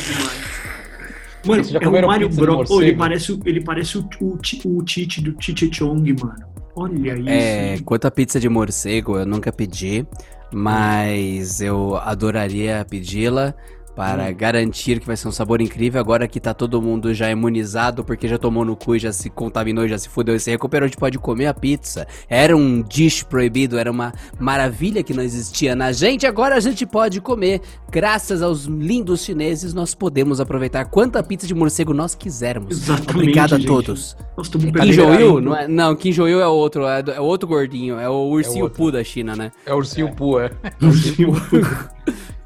e. 1.45 1.49
Mano, 1.49 1.63
é 1.81 1.89
o 1.89 2.07
Mario 2.07 2.29
de 2.29 2.37
Bros. 2.37 2.69
Pô, 2.69 2.83
ele 2.83 2.95
parece, 2.97 3.33
o- 3.33 3.41
ele 3.47 3.63
parece 3.63 3.99
o, 3.99 4.09
o, 4.21 4.39
o 4.67 4.83
Tite 4.85 5.21
do 5.23 5.33
Tite 5.33 5.71
Chong, 5.73 6.15
mano. 6.23 6.51
Olha 6.77 7.15
isso. 7.19 7.29
É, 7.29 7.79
quanto 7.85 8.07
a 8.07 8.11
pizza 8.11 8.39
de 8.41 8.49
morcego, 8.49 9.19
eu 9.19 9.27
nunca 9.27 9.51
pedi, 9.53 10.07
mas 10.53 11.61
eu 11.61 11.97
adoraria 11.97 12.87
pedi-la 12.89 13.55
para 14.01 14.33
garantir 14.33 14.99
que 14.99 15.07
vai 15.07 15.15
ser 15.15 15.29
um 15.29 15.33
sabor 15.33 15.61
incrível. 15.61 16.01
Agora 16.01 16.27
que 16.27 16.41
tá 16.41 16.55
todo 16.55 16.81
mundo 16.81 17.13
já 17.13 17.31
imunizado, 17.31 18.03
porque 18.03 18.27
já 18.27 18.39
tomou 18.39 18.65
no 18.65 18.75
cu, 18.75 18.99
já 18.99 19.13
se 19.13 19.29
contaminou, 19.29 19.87
já 19.87 19.99
se 19.99 20.09
fudeu 20.09 20.35
e 20.35 20.41
se 20.41 20.51
recuperou, 20.51 20.87
a 20.87 20.89
gente 20.89 20.97
pode 20.97 21.19
comer 21.19 21.49
a 21.49 21.53
pizza. 21.53 22.07
Era 22.27 22.57
um 22.57 22.81
dish 22.81 23.23
proibido, 23.23 23.77
era 23.77 23.91
uma 23.91 24.15
maravilha 24.39 25.03
que 25.03 25.13
não 25.13 25.23
existia 25.23 25.77
na 25.77 25.93
gente, 25.93 26.27
agora 26.27 26.57
a 26.57 26.61
gente 26.61 26.87
pode 26.87 27.21
comer. 27.21 27.61
Graças 27.91 28.41
aos 28.41 28.65
lindos 28.65 29.23
chineses, 29.23 29.75
nós 29.75 29.95
podemos 29.95 30.41
aproveitar 30.41 30.87
quanta 30.87 31.23
pizza 31.23 31.47
de 31.47 31.55
morcego 31.55 31.93
nós 31.93 32.15
quisermos. 32.15 32.71
Exatamente, 32.71 33.11
Obrigado 33.11 33.55
a 33.57 33.59
gente. 33.59 33.67
todos. 33.69 34.17
Estamos 34.41 34.73
Kim 34.81 34.93
Jong-il? 34.93 35.41
Não, 35.43 35.55
é, 35.55 35.69
não, 35.69 35.95
Kim 35.95 36.13
Jong-il 36.13 36.41
é 36.41 36.49
outro, 36.49 36.87
é, 36.87 37.05
é 37.17 37.21
outro 37.21 37.47
gordinho, 37.47 38.01
é 38.01 38.09
o 38.09 38.31
ursinho 38.31 38.65
outro. 38.65 38.79
Poo 38.79 38.91
da 38.91 39.05
China, 39.05 39.37
né? 39.37 39.53
É 39.67 39.75
ursinho 39.75 40.11
Poo, 40.15 40.41
é. 40.41 40.49
Sim, 40.49 41.37
por 41.37 41.61
da 41.61 41.69
China. 41.69 41.91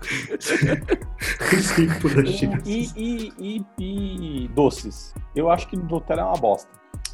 E, 2.67 2.89
e, 2.97 3.63
e, 3.79 4.45
e 4.45 4.49
doces. 4.49 5.15
Eu 5.35 5.51
acho 5.51 5.69
que 5.69 5.77
Nutella 5.77 6.23
é 6.23 6.25
uma 6.25 6.37
bosta. 6.37 6.69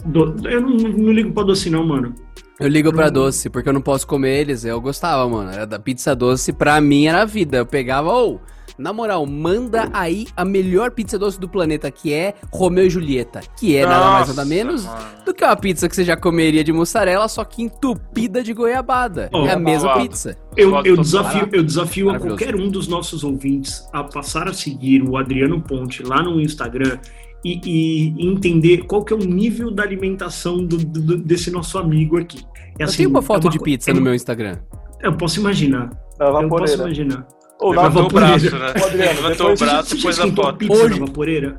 Do- 0.04 0.36
Eu 0.48 0.60
não, 0.60 0.70
não 0.76 1.12
ligo 1.12 1.32
pra 1.32 1.42
doce, 1.42 1.70
não, 1.70 1.86
mano. 1.86 2.14
Eu 2.58 2.68
ligo 2.68 2.92
pra 2.92 3.08
doce, 3.08 3.48
porque 3.48 3.68
eu 3.68 3.72
não 3.72 3.80
posso 3.80 4.06
comer 4.06 4.38
eles, 4.40 4.64
eu 4.64 4.80
gostava, 4.80 5.26
mano. 5.28 5.50
Era 5.50 5.66
da 5.66 5.78
pizza 5.78 6.14
doce, 6.14 6.52
pra 6.52 6.80
mim 6.80 7.06
era 7.06 7.22
a 7.22 7.24
vida. 7.24 7.58
Eu 7.58 7.66
pegava, 7.66 8.12
ou, 8.12 8.40
na 8.78 8.92
moral, 8.92 9.24
manda 9.26 9.88
aí 9.92 10.26
a 10.36 10.44
melhor 10.44 10.90
pizza 10.90 11.18
doce 11.18 11.38
do 11.38 11.48
planeta, 11.48 11.90
que 11.90 12.12
é 12.12 12.34
Romeu 12.52 12.86
e 12.86 12.90
Julieta. 12.90 13.40
Que 13.58 13.76
é 13.76 13.84
nada 13.86 14.04
mais 14.10 14.28
nada 14.28 14.42
Nossa, 14.42 14.44
menos 14.44 14.84
mano. 14.84 15.00
do 15.24 15.34
que 15.34 15.44
uma 15.44 15.56
pizza 15.56 15.88
que 15.88 15.94
você 15.96 16.04
já 16.04 16.16
comeria 16.16 16.62
de 16.64 16.72
mussarela, 16.72 17.26
só 17.28 17.44
que 17.44 17.62
entupida 17.62 18.42
de 18.42 18.52
goiabada. 18.52 19.30
Oh, 19.32 19.46
é 19.46 19.52
a 19.52 19.58
mesma 19.58 20.00
pizza. 20.00 20.36
Eu, 20.56 20.74
eu 20.84 20.96
desafio, 20.96 21.48
eu 21.52 21.62
desafio 21.62 22.10
a 22.10 22.18
qualquer 22.18 22.54
um 22.56 22.68
dos 22.68 22.88
nossos 22.88 23.22
ouvintes 23.24 23.86
a 23.92 24.02
passar 24.04 24.48
a 24.48 24.52
seguir 24.52 25.02
o 25.02 25.16
Adriano 25.16 25.60
Ponte 25.60 26.02
lá 26.02 26.22
no 26.22 26.40
Instagram 26.40 26.98
e, 27.44 27.60
e 27.64 28.26
entender 28.26 28.84
qual 28.84 29.04
que 29.04 29.12
é 29.12 29.16
o 29.16 29.20
nível 29.20 29.70
da 29.70 29.82
alimentação 29.82 30.58
do- 30.64 30.76
do- 30.76 31.16
desse 31.18 31.50
nosso 31.50 31.78
amigo 31.78 32.18
aqui. 32.18 32.38
É 32.78 32.82
eu 32.82 32.84
assim, 32.86 32.96
tenho 32.98 33.10
uma 33.10 33.20
é 33.20 33.22
foto 33.22 33.48
de 33.48 33.58
pizza 33.58 33.90
é 33.90 33.94
no 33.94 34.00
uma- 34.00 34.04
meu 34.04 34.14
Instagram. 34.14 34.58
Eu 35.02 35.14
posso 35.16 35.40
imaginar. 35.40 35.90
Da 36.18 36.26
Eu 36.26 36.48
posso 36.48 36.74
imaginar. 36.74 37.26
Ou 37.60 37.74
na 37.74 37.82
Levantou 37.82 38.02
o 38.06 38.08
vaporeira. 38.20 38.50
braço, 38.50 38.56
né? 38.78 38.84
Adriano, 38.86 39.20
Levantou 39.22 39.46
o 39.46 39.50
depois- 39.50 39.58
braço 39.70 39.96
e 39.96 40.00
pôs 40.02 40.20
a 40.20 40.26
foto. 40.32 40.72
Hoje- 40.72 40.98
vaporeira? 41.00 41.56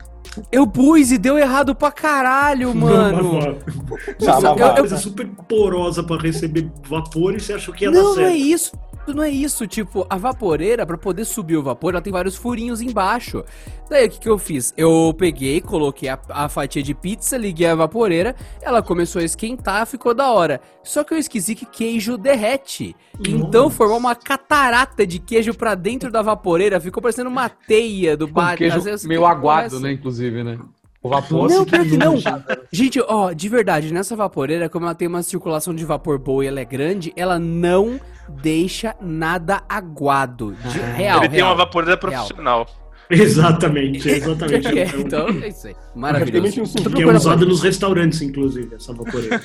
Eu 0.51 0.65
pus 0.65 1.11
e 1.11 1.17
deu 1.17 1.37
errado 1.37 1.75
pra 1.75 1.91
caralho, 1.91 2.73
mano. 2.73 3.21
Não, 3.21 3.57
Você 4.17 4.25
mas 4.25 4.43
é 4.43 4.47
uma 4.47 4.55
vai. 4.55 4.77
coisa 4.79 4.97
super 4.97 5.27
porosa 5.47 6.01
pra 6.03 6.17
receber 6.17 6.71
vapor 6.87 7.35
e 7.35 7.39
você 7.39 7.53
achou 7.53 7.73
que 7.73 7.83
ia 7.83 7.91
dar 7.91 7.97
Não, 7.97 8.09
não 8.09 8.15
certo. 8.15 8.29
é 8.29 8.35
isso. 8.37 8.71
Não 9.07 9.23
é 9.23 9.29
isso, 9.29 9.65
tipo, 9.67 10.05
a 10.09 10.15
vaporeira, 10.15 10.85
pra 10.85 10.97
poder 10.97 11.25
subir 11.25 11.57
o 11.57 11.63
vapor, 11.63 11.93
ela 11.93 12.01
tem 12.01 12.13
vários 12.13 12.35
furinhos 12.35 12.81
embaixo. 12.81 13.43
Daí 13.89 14.05
o 14.05 14.09
que, 14.09 14.19
que 14.19 14.29
eu 14.29 14.37
fiz? 14.37 14.73
Eu 14.77 15.13
peguei, 15.17 15.59
coloquei 15.59 16.07
a, 16.07 16.19
a 16.29 16.47
fatia 16.47 16.81
de 16.81 16.93
pizza, 16.93 17.35
liguei 17.37 17.67
a 17.67 17.75
vaporeira, 17.75 18.35
ela 18.61 18.81
começou 18.81 19.21
a 19.21 19.25
esquentar, 19.25 19.85
ficou 19.85 20.13
da 20.13 20.31
hora. 20.31 20.61
Só 20.83 21.03
que 21.03 21.13
eu 21.13 21.17
esqueci 21.17 21.55
que 21.55 21.65
queijo 21.65 22.17
derrete. 22.17 22.95
Então 23.19 23.63
Nossa. 23.65 23.75
formou 23.75 23.97
uma 23.97 24.15
catarata 24.15 25.05
de 25.05 25.19
queijo 25.19 25.53
pra 25.53 25.75
dentro 25.75 26.09
da 26.11 26.21
vaporeira, 26.21 26.79
ficou 26.79 27.01
parecendo 27.01 27.29
uma 27.29 27.49
teia 27.49 28.15
do 28.15 28.27
bar. 28.27 28.55
queijo 28.55 28.77
Às 28.77 28.83
vezes, 28.85 29.05
meio 29.05 29.25
aguado, 29.25 29.69
começa- 29.69 29.79
né, 29.79 29.91
inclusive, 29.93 30.43
né? 30.43 30.57
O 31.03 31.09
vapor. 31.09 31.49
Não, 31.49 31.65
pior 31.65 31.83
que 31.83 31.97
não. 31.97 32.13
Gente, 32.71 33.01
ó, 33.01 33.33
de 33.33 33.49
verdade, 33.49 33.91
nessa 33.91 34.15
vaporeira, 34.15 34.69
como 34.69 34.85
ela 34.85 34.93
tem 34.93 35.07
uma 35.07 35.23
circulação 35.23 35.73
de 35.73 35.83
vapor 35.83 36.19
boa 36.19 36.45
e 36.45 36.47
ela 36.47 36.59
é 36.59 36.65
grande, 36.65 37.11
ela 37.15 37.39
não 37.39 37.99
deixa 38.41 38.96
nada 39.02 39.62
aguado. 39.67 40.56
De 40.63 40.80
real, 40.80 41.20
Ele 41.20 41.30
tem 41.30 41.38
real. 41.38 41.50
uma 41.50 41.56
vaporeira 41.58 41.98
profissional. 41.98 42.67
Exatamente, 43.10 44.08
exatamente. 44.10 44.67
É, 44.67 44.84
É 44.84 44.91
então, 44.98 45.28
é 45.28 45.50
isso 45.50 45.67
aí. 45.67 45.76
Maravilhoso. 45.94 46.62
um. 46.62 46.65
Que 46.94 47.04
é 47.04 47.08
usado 47.08 47.46
nos 47.46 47.62
restaurantes, 47.62 48.22
inclusive, 48.22 48.76
essa 48.76 48.94
vaporeira. 48.94 49.41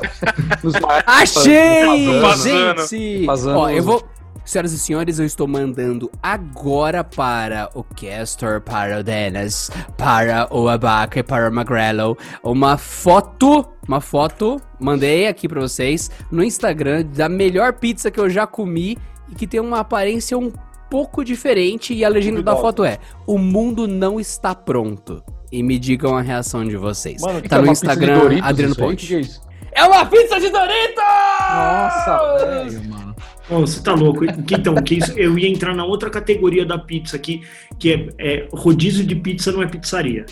Nos 0.64 0.72
maiores- 0.80 1.04
Achei, 1.06 2.20
Fazano. 2.22 2.86
gente! 2.88 3.26
Fazano. 3.26 3.58
Ó, 3.58 3.68
eu 3.68 3.82
vou... 3.82 4.02
Senhoras 4.44 4.72
e 4.72 4.78
senhores, 4.78 5.18
eu 5.18 5.24
estou 5.24 5.46
mandando 5.46 6.10
agora 6.22 7.04
para 7.04 7.70
o 7.74 7.84
Castor, 7.84 8.60
para 8.60 8.98
o 8.98 9.02
Dennis, 9.02 9.70
para 9.96 10.48
o 10.50 10.68
Abaca 10.68 11.20
e 11.20 11.22
para 11.22 11.48
o 11.48 11.52
Magrello 11.52 12.16
uma 12.42 12.76
foto, 12.76 13.64
uma 13.86 14.00
foto, 14.00 14.60
mandei 14.80 15.26
aqui 15.28 15.48
para 15.48 15.60
vocês 15.60 16.10
no 16.30 16.42
Instagram 16.42 17.04
da 17.06 17.28
melhor 17.28 17.74
pizza 17.74 18.10
que 18.10 18.18
eu 18.18 18.28
já 18.28 18.46
comi 18.46 18.98
e 19.30 19.34
que 19.34 19.46
tem 19.46 19.60
uma 19.60 19.80
aparência 19.80 20.36
um 20.36 20.52
pouco 20.90 21.24
diferente 21.24 21.94
e 21.94 22.04
a 22.04 22.08
legenda 22.08 22.42
da 22.42 22.54
foto 22.54 22.84
é: 22.84 22.98
O 23.26 23.38
mundo 23.38 23.88
não 23.88 24.20
está 24.20 24.54
pronto. 24.54 25.22
E 25.50 25.62
me 25.62 25.78
digam 25.78 26.16
a 26.16 26.22
reação 26.22 26.64
de 26.64 26.76
vocês. 26.76 27.20
Mano, 27.20 27.42
tá 27.42 27.56
É 27.56 27.58
no 27.58 27.64
de 27.64 27.72
Instagram, 27.72 28.20
Doritos 28.20 28.48
Adriano? 28.48 28.74
Ponte. 28.76 29.16
É? 29.16 29.82
É 29.82 29.84
uma 29.84 30.04
pizza 30.06 30.40
de 30.40 30.48
Doritos! 30.48 31.04
Nossa, 31.50 32.36
velho, 32.38 32.84
mano. 32.90 33.11
Você 33.48 33.82
tá 33.82 33.92
louco. 33.94 34.24
Então, 34.24 34.74
que 34.76 34.96
isso, 34.96 35.12
eu 35.18 35.38
ia 35.38 35.48
entrar 35.48 35.74
na 35.74 35.84
outra 35.84 36.08
categoria 36.10 36.64
da 36.64 36.78
pizza 36.78 37.16
aqui, 37.16 37.42
que 37.78 37.92
é, 37.92 38.08
é 38.18 38.48
rodízio 38.52 39.04
de 39.04 39.14
pizza 39.16 39.50
não 39.52 39.62
é 39.62 39.66
pizzaria. 39.66 40.24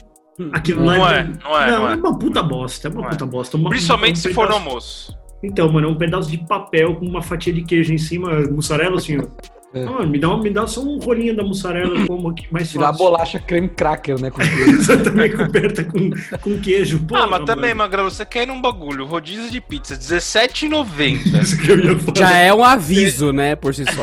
Aquilo 0.52 0.80
Não 0.80 0.86
lá 0.98 1.16
é, 1.16 1.24
não 1.24 1.58
é, 1.60 1.70
Não, 1.70 1.78
não 1.80 1.88
é 1.88 1.92
é. 1.92 1.96
uma 1.96 2.18
puta 2.18 2.42
bosta, 2.42 2.88
é 2.88 2.90
uma 2.90 3.00
Não 3.02 3.08
é. 3.08 3.10
puta 3.10 3.26
bosta. 3.26 3.56
Uma- 3.58 3.68
Principalmente 3.70 4.12
um 4.18 4.22
se 4.22 4.32
for 4.32 4.48
no 4.48 4.54
almoço. 4.54 5.14
Então, 5.42 5.70
mano, 5.70 5.88
é 5.88 5.90
um 5.90 5.96
pedaço 5.96 6.30
de 6.30 6.38
papel 6.46 6.94
com 6.96 7.04
uma 7.06 7.20
fatia 7.22 7.52
de 7.52 7.62
queijo 7.62 7.92
em 7.92 7.98
cima, 7.98 8.40
mussarela, 8.50 8.96
assim, 8.96 9.18
ó. 9.18 9.24
É. 9.72 9.84
Não, 9.84 10.04
me, 10.04 10.18
dá, 10.18 10.36
me 10.36 10.50
dá 10.50 10.66
só 10.66 10.80
um 10.80 10.98
rolinho 10.98 11.36
da 11.36 11.44
mussarela 11.44 12.04
como 12.08 12.30
aqui, 12.30 12.46
mais 12.50 12.70
Tirar 12.70 12.86
a 12.86 12.88
fácil. 12.88 13.04
bolacha 13.04 13.38
creme 13.38 13.68
cracker, 13.68 14.20
né? 14.20 14.30
com 14.30 14.38
queijo. 14.42 14.70
Exatamente, 14.70 15.36
coberta 15.36 15.84
com, 15.84 16.10
com 16.40 16.60
queijo. 16.60 17.00
ah, 17.14 17.26
mas 17.28 17.44
também. 17.44 17.72
Magrão, 17.72 18.04
você 18.04 18.24
quer 18.24 18.42
ir 18.42 18.46
num 18.46 18.60
bagulho, 18.60 19.06
rodízio 19.06 19.50
de 19.50 19.60
pizza, 19.60 19.94
R$17,90. 19.94 21.38
Isso 21.40 21.56
que 21.56 21.70
eu 21.70 21.78
ia 21.78 21.98
falar. 21.98 22.16
Já 22.16 22.36
é 22.36 22.52
um 22.52 22.64
aviso, 22.64 23.32
né, 23.32 23.54
por 23.54 23.72
si 23.74 23.84
só. 23.84 24.02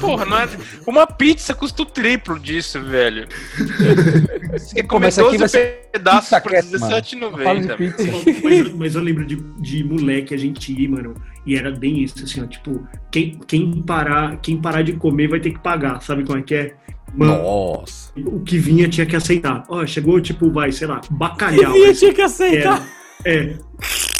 Porra, 0.00 0.24
não 0.24 0.38
é... 0.38 0.48
Uma 0.86 1.06
pizza 1.06 1.54
custa 1.54 1.82
o 1.82 1.86
triplo 1.86 2.38
disso, 2.38 2.82
velho. 2.82 3.26
Você 4.52 4.82
Começa 4.82 5.20
aqui, 5.22 5.38
12 5.38 5.38
vai 5.38 5.48
ser 5.48 5.88
pedaços 5.92 6.38
por 6.40 6.52
cat, 6.52 7.16
mano. 7.16 7.38
Fala 7.38 7.60
de 7.60 7.66
R$17,90. 7.68 7.76
pizza. 7.76 8.40
Mas, 8.42 8.72
mas 8.74 8.94
eu 8.94 9.02
lembro 9.02 9.24
de, 9.24 9.36
de 9.36 9.84
moleque 9.84 10.34
a 10.34 10.38
gente 10.38 10.72
ir, 10.72 10.88
mano, 10.88 11.14
e 11.46 11.56
era 11.56 11.70
bem 11.70 12.02
isso, 12.02 12.22
assim, 12.22 12.42
ó, 12.42 12.46
tipo, 12.46 12.86
quem, 13.10 13.38
quem, 13.46 13.82
parar, 13.82 14.36
quem 14.38 14.60
parar 14.60 14.82
de 14.82 14.92
comer 14.94 15.28
vai 15.28 15.40
ter 15.40 15.50
que 15.50 15.58
pagar, 15.58 16.00
sabe 16.02 16.24
como 16.24 16.38
é 16.38 16.42
que 16.42 16.54
é? 16.54 16.74
Mano, 17.14 17.42
Nossa. 17.42 18.12
o 18.16 18.40
que 18.40 18.58
vinha 18.58 18.88
tinha 18.88 19.06
que 19.06 19.16
aceitar. 19.16 19.64
Ó, 19.68 19.86
chegou, 19.86 20.20
tipo, 20.20 20.50
vai, 20.50 20.70
sei 20.72 20.86
lá, 20.86 21.00
bacalhau. 21.10 21.72
tinha 21.94 22.12
que 22.12 22.20
aceitar. 22.20 22.86
Era, 23.24 23.50
é, 23.50 23.56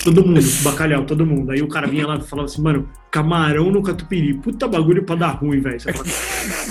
todo 0.04 0.24
mundo, 0.24 0.40
bacalhau, 0.62 1.04
todo 1.04 1.26
mundo. 1.26 1.50
Aí 1.50 1.60
o 1.60 1.68
cara 1.68 1.86
vinha 1.86 2.06
lá 2.06 2.16
e 2.16 2.22
falava 2.22 2.46
assim, 2.46 2.62
mano, 2.62 2.88
camarão 3.10 3.70
no 3.70 3.82
catupiry. 3.82 4.34
Puta 4.34 4.68
bagulho 4.68 5.02
pra 5.04 5.16
dar 5.16 5.28
ruim, 5.30 5.60
velho. 5.60 5.78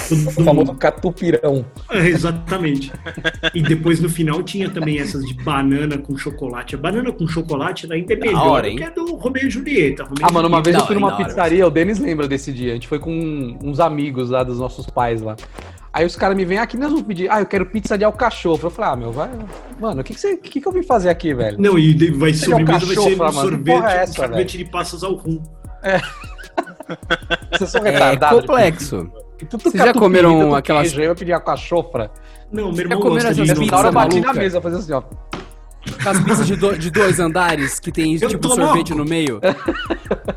O 0.09 0.31
famoso 0.43 0.73
catupirão. 0.75 1.65
É, 1.89 2.07
exatamente. 2.07 2.91
E 3.53 3.61
depois 3.61 3.99
no 3.99 4.09
final 4.09 4.41
tinha 4.41 4.69
também 4.69 4.99
essas 4.99 5.25
de 5.25 5.33
banana 5.33 5.97
com 5.97 6.15
chocolate. 6.17 6.75
A 6.75 6.77
banana 6.77 7.11
com 7.11 7.27
chocolate 7.27 7.91
ainda 7.91 8.13
é 8.13 8.17
melhor, 8.17 8.47
hora, 8.47 8.69
hein? 8.69 8.77
que 8.77 8.83
é 8.83 8.91
do 8.91 9.15
Romeu 9.15 9.45
e 9.45 9.49
Julieta. 9.49 10.03
Romeu 10.03 10.25
Ah, 10.25 10.31
mano, 10.31 10.47
uma 10.47 10.61
vez 10.61 10.75
eu 10.75 10.79
Não, 10.79 10.87
fui 10.87 10.95
numa 10.95 11.17
pizzaria, 11.17 11.67
o 11.67 11.69
Denis 11.69 11.99
lembra 11.99 12.27
desse 12.27 12.53
dia. 12.53 12.71
A 12.71 12.75
gente 12.75 12.87
foi 12.87 12.99
com 12.99 13.57
uns 13.61 13.79
amigos 13.79 14.29
lá 14.29 14.43
dos 14.43 14.59
nossos 14.59 14.85
pais 14.85 15.21
lá. 15.21 15.35
Aí 15.97 16.05
os 16.05 16.15
caras 16.15 16.37
me 16.37 16.45
vêm 16.45 16.59
aqui, 16.59 16.77
nós 16.77 16.91
vamos 16.91 17.07
pedir. 17.07 17.27
Ah, 17.27 17.39
eu 17.39 17.47
quero 17.47 17.65
pizza 17.65 17.97
de 17.97 18.03
alcachofra. 18.03 18.67
Eu 18.67 18.69
falei, 18.69 18.91
ah, 18.91 18.95
meu, 18.95 19.11
vai. 19.11 19.31
Mano, 19.79 20.01
o 20.01 20.03
que, 20.03 20.13
que, 20.13 20.19
você, 20.19 20.37
que, 20.37 20.61
que 20.61 20.67
eu 20.67 20.71
vim 20.71 20.83
fazer 20.83 21.09
aqui, 21.09 21.33
velho? 21.33 21.59
Não, 21.59 21.75
e 21.75 22.11
vai 22.11 22.31
Você 22.31 22.45
sobremesa, 22.45 22.85
vai 22.85 22.95
ser 22.95 23.09
um 23.13 23.17
mano, 23.17 23.33
sorvete, 23.33 23.83
é 23.83 23.97
essa, 23.97 24.11
um 24.11 24.15
sorvete 24.27 24.57
de 24.59 24.65
passas 24.65 25.03
ao 25.03 25.15
rum. 25.15 25.41
Vocês 27.51 27.69
são 27.71 27.83
É 27.83 27.89
retardados. 27.89 28.41
complexo. 28.41 29.11
Tudo 29.49 29.63
Vocês 29.63 29.83
já 29.83 29.91
comeram 29.91 30.53
aquelas- 30.53 30.95
eu 30.95 31.15
pedi 31.15 31.33
alcachofra. 31.33 32.11
Não, 32.51 32.65
meu 32.67 32.75
Já 32.75 32.81
irmão 32.83 32.99
comeram 32.99 33.15
gosta 33.15 33.33
de 33.33 33.41
essas 33.41 33.47
Nessa 33.49 33.61
pizza 33.61 33.75
hora 33.75 33.87
eu 33.87 33.93
bati 33.93 34.19
na 34.19 34.33
mesa, 34.33 34.61
fazia 34.61 34.77
assim, 34.77 34.93
ó. 34.93 35.01
Com 36.03 36.09
as 36.09 36.19
pizzas 36.23 36.47
de, 36.47 36.55
do- 36.55 36.77
de 36.77 36.89
dois 36.91 37.19
andares 37.19 37.79
que 37.79 37.91
tem 37.91 38.17
Eu 38.21 38.29
tipo 38.29 38.47
sorvete 38.47 38.89
louco. 38.93 38.95
no 38.95 39.05
meio. 39.05 39.39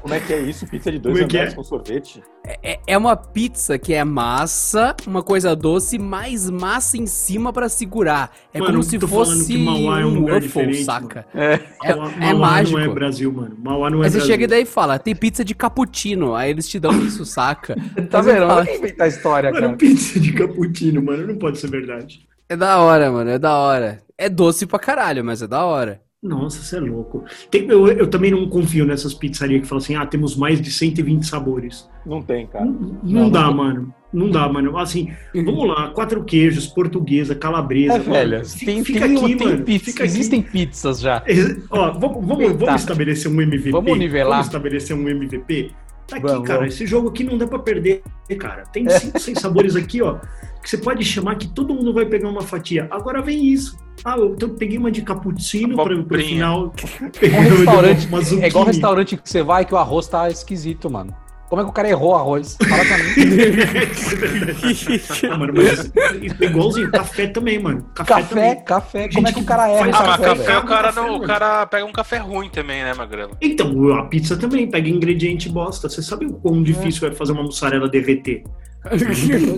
Como 0.00 0.14
é 0.14 0.20
que 0.20 0.32
é 0.32 0.40
isso? 0.40 0.66
Pizza 0.66 0.90
de 0.90 0.98
dois 0.98 1.14
Como 1.18 1.22
é 1.22 1.34
andares 1.34 1.52
é? 1.52 1.56
com 1.56 1.62
sorvete? 1.64 2.22
É, 2.62 2.78
é 2.86 2.98
uma 2.98 3.14
pizza 3.16 3.78
que 3.78 3.92
é 3.92 4.02
massa, 4.04 4.94
uma 5.06 5.22
coisa 5.22 5.54
doce, 5.54 5.98
mais 5.98 6.48
massa 6.50 6.96
em 6.96 7.06
cima 7.06 7.52
pra 7.52 7.68
segurar. 7.68 8.32
É 8.52 8.58
Mano, 8.58 8.72
como 8.72 8.82
se 8.82 8.98
fosse 8.98 9.56
Mauá 9.58 10.00
é 10.00 10.04
um 10.04 10.08
um 10.08 10.14
lugar 10.20 10.34
waffle, 10.34 10.48
diferente, 10.48 10.84
saca? 10.84 11.26
É. 11.34 11.60
É, 11.84 11.94
Mauá- 11.94 12.12
é 12.12 12.18
Mauá 12.20 12.34
mágico. 12.34 12.78
não 12.78 12.84
é 12.84 12.88
Brasil, 12.88 13.32
mano. 13.32 13.56
Mauá 13.62 13.90
não 13.90 14.02
é 14.02 14.06
Aí 14.06 14.10
você 14.10 14.16
Brasil. 14.18 14.32
chega 14.34 14.44
e 14.44 14.46
daí 14.48 14.64
fala, 14.64 14.98
tem 14.98 15.14
pizza 15.14 15.44
de 15.44 15.54
cappuccino. 15.54 16.34
Aí 16.34 16.50
eles 16.50 16.68
te 16.68 16.80
dão 16.80 16.92
isso, 17.02 17.24
saca? 17.24 17.76
Tá 18.10 18.20
vendo? 18.20 18.46
fala, 18.46 18.60
Olha 18.62 18.76
inventar 18.76 19.08
história, 19.08 19.50
Mano, 19.52 19.66
cara. 19.66 19.76
pizza 19.76 20.18
de 20.18 20.32
cappuccino, 20.32 21.02
mano, 21.02 21.26
não 21.26 21.36
pode 21.36 21.58
ser 21.58 21.70
verdade. 21.70 22.26
É 22.48 22.56
da 22.56 22.78
hora, 22.78 23.12
mano, 23.12 23.30
é 23.30 23.38
da 23.38 23.56
hora. 23.56 24.02
É 24.20 24.28
doce 24.28 24.66
pra 24.66 24.78
caralho, 24.78 25.24
mas 25.24 25.40
é 25.42 25.46
da 25.46 25.64
hora. 25.64 26.02
Nossa, 26.22 26.60
você 26.62 26.76
é 26.76 26.80
louco. 26.80 27.24
Tem- 27.50 27.66
eu, 27.66 27.88
eu 27.88 28.06
também 28.06 28.30
não 28.30 28.46
confio 28.46 28.84
nessas 28.84 29.14
pizzarias 29.14 29.62
que 29.62 29.66
falam 29.66 29.82
assim, 29.82 29.94
ah, 29.96 30.04
temos 30.04 30.36
mais 30.36 30.60
de 30.60 30.70
120 30.70 31.22
sabores. 31.24 31.88
Não 32.04 32.20
tem, 32.20 32.46
cara. 32.46 32.66
Não, 32.66 32.98
não 33.02 33.30
dá, 33.30 33.50
mano. 33.50 33.94
Não 34.12 34.28
dá, 34.28 34.46
mano. 34.46 34.76
Assim, 34.76 35.10
vamos 35.34 35.66
lá, 35.66 35.88
quatro 35.92 36.22
queijos, 36.22 36.66
portuguesa, 36.66 37.34
calabresa. 37.34 37.94
É, 37.94 37.98
velho. 38.00 38.42
Tem, 38.64 38.84
fica 38.84 39.00
tem, 39.08 39.16
aqui, 39.16 39.36
tem 39.36 39.46
mano. 39.48 39.64
pizza, 39.64 39.84
Fica 39.86 40.04
aqui. 40.04 40.12
existem 40.12 40.42
pizzas 40.42 41.00
já. 41.00 41.22
Ex- 41.26 41.64
Ó, 41.70 41.90
vamos, 41.92 42.26
vamos, 42.26 42.52
vamos 42.52 42.80
estabelecer 42.82 43.30
um 43.32 43.40
MVP. 43.40 43.70
Vamos 43.70 43.98
nivelar. 43.98 44.30
Vamos 44.32 44.46
estabelecer 44.48 44.94
um 44.94 45.08
MVP. 45.08 45.70
Tá 46.06 46.16
aqui, 46.16 46.26
Vamos, 46.26 46.46
cara. 46.46 46.58
vamos. 46.60 46.74
Esse 46.74 46.86
jogo 46.86 47.08
aqui 47.08 47.24
não 47.24 47.38
dá 47.38 47.46
pra 47.46 47.60
perder, 47.60 48.02
cara. 48.38 48.64
Tem 48.64 48.86
cinco, 48.90 49.18
seis 49.18 49.38
sabores 49.38 49.74
aqui, 49.74 50.02
ó. 50.02 50.18
Que 50.62 50.68
você 50.68 50.76
pode 50.76 51.02
chamar 51.04 51.36
que 51.36 51.48
todo 51.48 51.72
mundo 51.72 51.94
vai 51.94 52.04
pegar 52.04 52.28
uma 52.28 52.42
fatia. 52.42 52.86
Agora 52.90 53.22
vem 53.22 53.46
isso. 53.46 53.78
Ah, 54.04 54.16
eu, 54.16 54.36
eu 54.40 54.48
peguei 54.50 54.78
uma 54.78 54.90
de 54.90 55.02
cappuccino 55.02 55.76
para 55.76 55.94
o 55.94 56.04
final. 56.22 56.72
É 57.22 57.38
um 57.38 57.56
restaurante, 57.56 58.06
uma 58.06 58.20
é 58.44 58.48
igual 58.48 58.64
restaurante 58.64 59.16
que 59.16 59.28
você 59.28 59.42
vai 59.42 59.64
que 59.64 59.74
o 59.74 59.76
arroz 59.76 60.06
tá 60.08 60.28
esquisito, 60.30 60.90
mano. 60.90 61.14
Como 61.48 61.60
é 61.60 61.64
que 61.64 61.70
o 61.70 61.72
cara 61.72 61.88
errou 61.88 62.12
o 62.12 62.14
arroz? 62.14 62.56
Fala 62.62 62.84
pra 62.84 62.98
mim. 62.98 63.04
ah, 65.32 65.36
mano, 65.36 65.52
mas 65.56 65.80
isso 65.80 65.92
é 66.40 66.44
igualzinho. 66.46 66.90
Café 66.92 67.26
também, 67.26 67.58
mano. 67.58 67.84
Café, 67.94 68.14
Café, 68.14 68.28
também. 68.28 68.64
café, 68.64 69.02
Gente 69.02 69.14
como 69.14 69.28
é 69.28 69.32
que 69.32 69.40
o 69.40 69.44
cara 69.44 69.68
erra 69.68 69.88
o 69.88 69.90
Ah, 69.90 69.92
mas 69.92 70.04
café, 70.06 70.24
café, 70.28 70.42
velho? 70.44 70.58
o 70.60 70.64
cara, 70.66 70.92
não, 70.92 71.08
o 71.08 71.12
mano. 71.14 71.26
cara 71.26 71.66
pega 71.66 71.84
um 71.84 71.92
café 71.92 72.18
ruim 72.18 72.48
também, 72.48 72.84
né, 72.84 72.94
Magrelo? 72.94 73.36
Então, 73.40 73.92
a 73.94 74.04
pizza 74.04 74.36
também 74.36 74.70
pega 74.70 74.88
ingrediente 74.88 75.48
bosta. 75.48 75.88
Você 75.88 76.00
sabe 76.02 76.26
o 76.26 76.34
quão 76.34 76.62
difícil 76.62 77.08
é 77.08 77.12
fazer 77.12 77.32
uma 77.32 77.42
mussarela 77.42 77.88
derreter? 77.88 78.44
Pois 78.88 79.02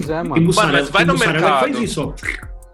é, 0.09 0.21
Tem 0.23 0.31
mano. 0.31 0.41
mussarela, 0.43 0.79
mas 0.79 0.89
vai 0.91 1.03
tem 1.05 1.07
no 1.09 1.13
mussarela 1.13 1.39
que 1.39 1.45
mercado. 1.45 1.61
faz 1.75 1.79
isso, 1.79 2.03
ó. 2.03 2.15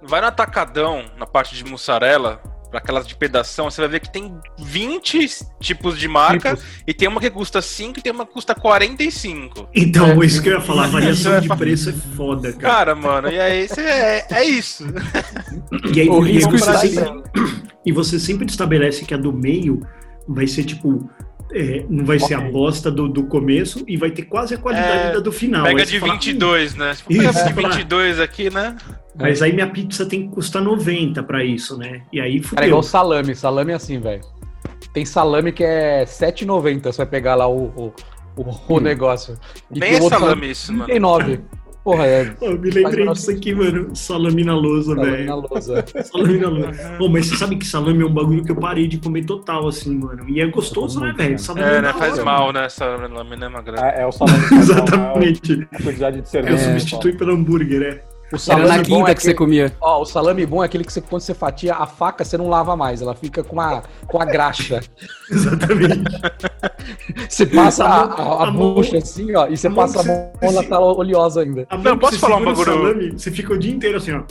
Vai 0.09 0.21
no 0.21 0.27
atacadão, 0.27 1.05
na 1.19 1.27
parte 1.27 1.55
de 1.55 1.65
mussarela, 1.65 2.41
pra 2.71 2.79
aquelas 2.81 3.07
de 3.07 3.15
pedação, 3.15 3.71
você 3.71 3.81
vai 3.81 3.89
ver 3.91 4.01
que 4.01 4.13
tem 4.13 4.35
20 4.59 5.29
tipos 5.61 5.99
de 5.99 6.07
marca 6.09 6.51
Tipos. 6.57 6.65
e 6.87 6.93
tem 6.95 7.09
uma 7.09 7.21
que 7.21 7.31
custa 7.31 7.63
5 7.63 7.99
e 7.99 8.03
tem 8.03 8.13
uma 8.13 8.27
que 8.27 8.33
custa 8.33 8.55
45. 8.55 9.69
Então, 9.75 10.23
isso 10.23 10.43
que 10.43 10.49
eu 10.49 10.55
ia 10.55 10.61
falar, 10.61 10.85
a 10.85 10.89
variação 10.89 11.41
de 11.41 11.51
é- 11.51 11.57
preço 11.57 11.91
é 11.91 11.93
foda, 11.93 12.53
cara. 12.53 12.75
Cara, 12.75 12.95
mano, 12.95 13.31
e 13.31 13.39
aí 13.41 13.69
você 13.69 13.81
é, 13.81 14.27
é 14.31 14.45
isso. 14.45 14.85
E, 15.95 16.01
aí, 16.01 16.09
O 16.09 16.27
e, 16.27 16.33
risco 16.33 16.53
você 16.59 16.71
está 16.71 16.79
sempre, 16.79 17.23
e 17.85 17.93
você 17.93 18.19
sempre 18.19 18.47
estabelece 18.47 19.05
que 19.05 19.15
a 19.15 19.17
do 19.17 19.33
meio 19.33 19.81
vai 20.27 20.47
ser 20.47 20.65
tipo. 20.65 21.09
é, 21.53 21.85
não 21.89 22.05
vai 22.05 22.19
ser 22.19 22.35
a 22.35 22.41
bosta 22.41 22.91
do, 22.91 23.09
do 23.09 23.25
começo 23.25 23.83
e 23.89 23.97
vai 23.97 24.11
ter 24.11 24.23
quase 24.23 24.55
a 24.55 24.59
qualidade 24.59 25.09
É, 25.09 25.13
da 25.15 25.21
do 25.21 25.33
final. 25.33 25.65
Pega 25.65 25.87
de 25.87 25.99
fala, 25.99 26.13
22, 26.13 26.75
né? 26.75 26.95
Se 26.95 27.03
for 27.03 27.09
pegar 27.09 27.31
de 27.33 27.55
falar. 27.55 27.69
22 27.71 28.21
aqui, 28.21 28.51
né? 28.51 28.77
"Hum, 29.19 29.23
Mas 29.23 29.43
aí 29.43 29.53
minha 29.53 29.69
pizza 29.69 30.07
tem 30.07 30.29
que 30.29 30.35
custar 30.35 30.63
90 30.63 31.23
pra 31.23 31.45
isso, 31.45 31.77
né? 31.77 32.03
E 32.13 32.21
aí 32.21 32.41
Cara, 32.41 32.65
é 32.65 32.69
igual 32.69 32.83
fudeu. 32.83 32.91
salame. 32.91 33.35
Salame 33.35 33.73
é 33.73 33.75
assim, 33.75 33.99
velho. 34.01 34.23
Tem 34.93 35.05
salame 35.05 35.53
que 35.53 35.65
é 35.65 36.01
R$7,90. 36.01 36.83
Você 36.93 36.97
vai 36.99 37.07
pegar 37.07 37.35
lá 37.35 37.47
o, 37.49 37.65
o, 37.77 37.93
o, 38.37 38.75
o 38.75 38.81
negócio. 38.81 39.37
E 39.75 39.79
Nem 39.81 39.97
é 39.97 40.01
outro 40.01 40.19
salame 40.19 40.51
isso, 40.51 40.73
mano. 40.73 40.85
39. 40.87 41.41
Porra, 41.85 42.07
é 42.07 42.35
Eu 42.43 42.59
me 42.59 42.71
lembrei 42.71 43.07
disso 43.09 43.31
aqui, 43.31 43.55
mano. 43.55 43.95
Salame 43.95 44.45
na 44.45 44.55
lousa, 44.55 44.95
salame 44.95 45.11
na 45.11 45.17
velho. 45.37 45.47
lousa. 45.51 45.85
Salame 46.05 46.39
na 46.39 46.49
lousa. 46.49 46.95
Pô, 46.99 47.09
mas 47.09 47.27
você 47.27 47.37
sabe 47.37 47.57
que 47.57 47.67
salame 47.67 48.03
é 48.03 48.07
um 48.07 48.13
bagulho 48.13 48.45
que 48.45 48.51
eu 48.53 48.57
parei 48.57 48.87
de 48.89 48.99
comer 48.99 49.25
total, 49.25 49.69
assim, 49.69 49.95
mano. 49.97 50.29
E 50.29 50.41
é 50.41 50.47
gostoso, 50.47 51.01
né, 51.01 51.13
velho? 51.17 51.39
Salame 51.39 51.67
É, 51.67 51.77
é 51.77 51.83
né? 51.83 51.93
Faz 51.93 52.15
hora, 52.15 52.25
mal, 52.25 52.47
mano. 52.47 52.61
né? 52.61 52.69
Salame, 52.69 53.37
né, 53.37 53.49
Magrelo? 53.49 53.79
É, 53.85 54.03
é 54.03 54.07
o 54.07 54.13
salame 54.13 54.39
Exatamente. 54.59 55.69
a 55.73 55.83
quantidade 55.83 56.17
de 56.17 56.23
Eu 56.23 56.27
cerveja. 56.27 56.59
substitui 56.59 57.13
pelo 57.15 57.33
hambúrguer, 57.33 57.83
é. 57.83 58.18
O 58.31 58.35
Era 58.35 58.39
salame 58.39 58.69
na 58.69 58.77
bom 58.77 58.83
quinta 58.83 59.11
é 59.11 59.15
que 59.15 59.23
você 59.23 59.31
aquele- 59.31 59.39
comia. 59.39 59.73
Ó, 59.81 60.03
o 60.03 60.05
salame 60.05 60.45
bom 60.45 60.63
é 60.63 60.67
aquele 60.67 60.85
que 60.85 60.93
você, 60.93 61.01
quando 61.01 61.23
você 61.23 61.33
fatia 61.33 61.75
a 61.75 61.87
faca, 61.87 62.23
você 62.25 62.37
não 62.37 62.49
lava 62.49 62.77
mais. 62.77 63.01
Ela 63.01 63.15
fica 63.15 63.43
com 63.43 63.59
a, 63.61 63.83
com 64.07 64.21
a 64.21 64.25
graxa. 64.27 64.81
Exatamente. 65.31 66.05
Você 67.29 67.45
passa 67.47 67.85
a, 67.85 67.89
A 67.89 68.03
a, 68.03 68.45
a 68.45 68.49
a 68.49 68.51
mão- 68.51 68.75
bucha 68.75 68.97
assim, 68.99 69.35
ó, 69.37 69.47
e 69.47 69.57
você 69.57 69.67
a 69.67 69.71
mão 69.71 69.77
passa 69.85 70.01
a 70.01 70.05
mão, 70.05 70.33
ela 70.41 70.63
tá 70.65 70.81
oleosa 70.81 71.43
ainda. 71.43 71.67
A 71.69 71.77
Não, 71.77 71.93
que 71.95 72.01
posso 72.01 72.19
falar 72.19 72.37
um 72.37 72.45
bagulho? 72.47 72.65
Salame, 72.73 73.11
você 73.13 73.31
fica 73.31 73.53
o 73.53 73.59
dia 73.59 73.73
inteiro 73.73 73.99
assim, 73.99 74.13
ó. 74.13 74.23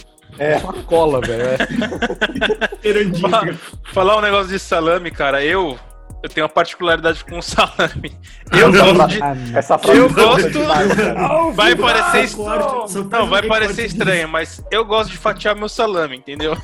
Uma 0.63 0.73
cola, 0.83 1.21
velho. 1.21 1.43
é. 1.43 1.57
Falar 3.93 4.17
um 4.17 4.21
negócio 4.21 4.47
de 4.49 4.59
salame, 4.59 5.11
cara, 5.11 5.43
eu, 5.43 5.77
eu 6.23 6.29
tenho 6.29 6.45
uma 6.45 6.53
particularidade 6.53 7.23
com 7.23 7.37
o 7.37 7.41
salame. 7.41 8.17
Eu 8.51 8.71
gosto 8.71 9.07
de. 9.07 9.21
Ah, 9.21 9.35
Essa 9.53 9.77
frase 9.77 9.99
Eu 9.99 10.05
é 10.05 10.09
gosto-. 10.09 11.53
Vai 11.53 11.75
parecer 11.75 12.35
corte, 12.35 12.87
estranho. 12.87 13.09
Não, 13.09 13.27
vai 13.27 13.43
parecer 13.43 13.85
estranho, 13.85 14.27
mas 14.27 14.63
eu 14.71 14.83
gosto 14.85 15.11
de 15.11 15.17
fatiar 15.17 15.55
meu 15.55 15.69
salame, 15.69 16.17
entendeu? 16.17 16.57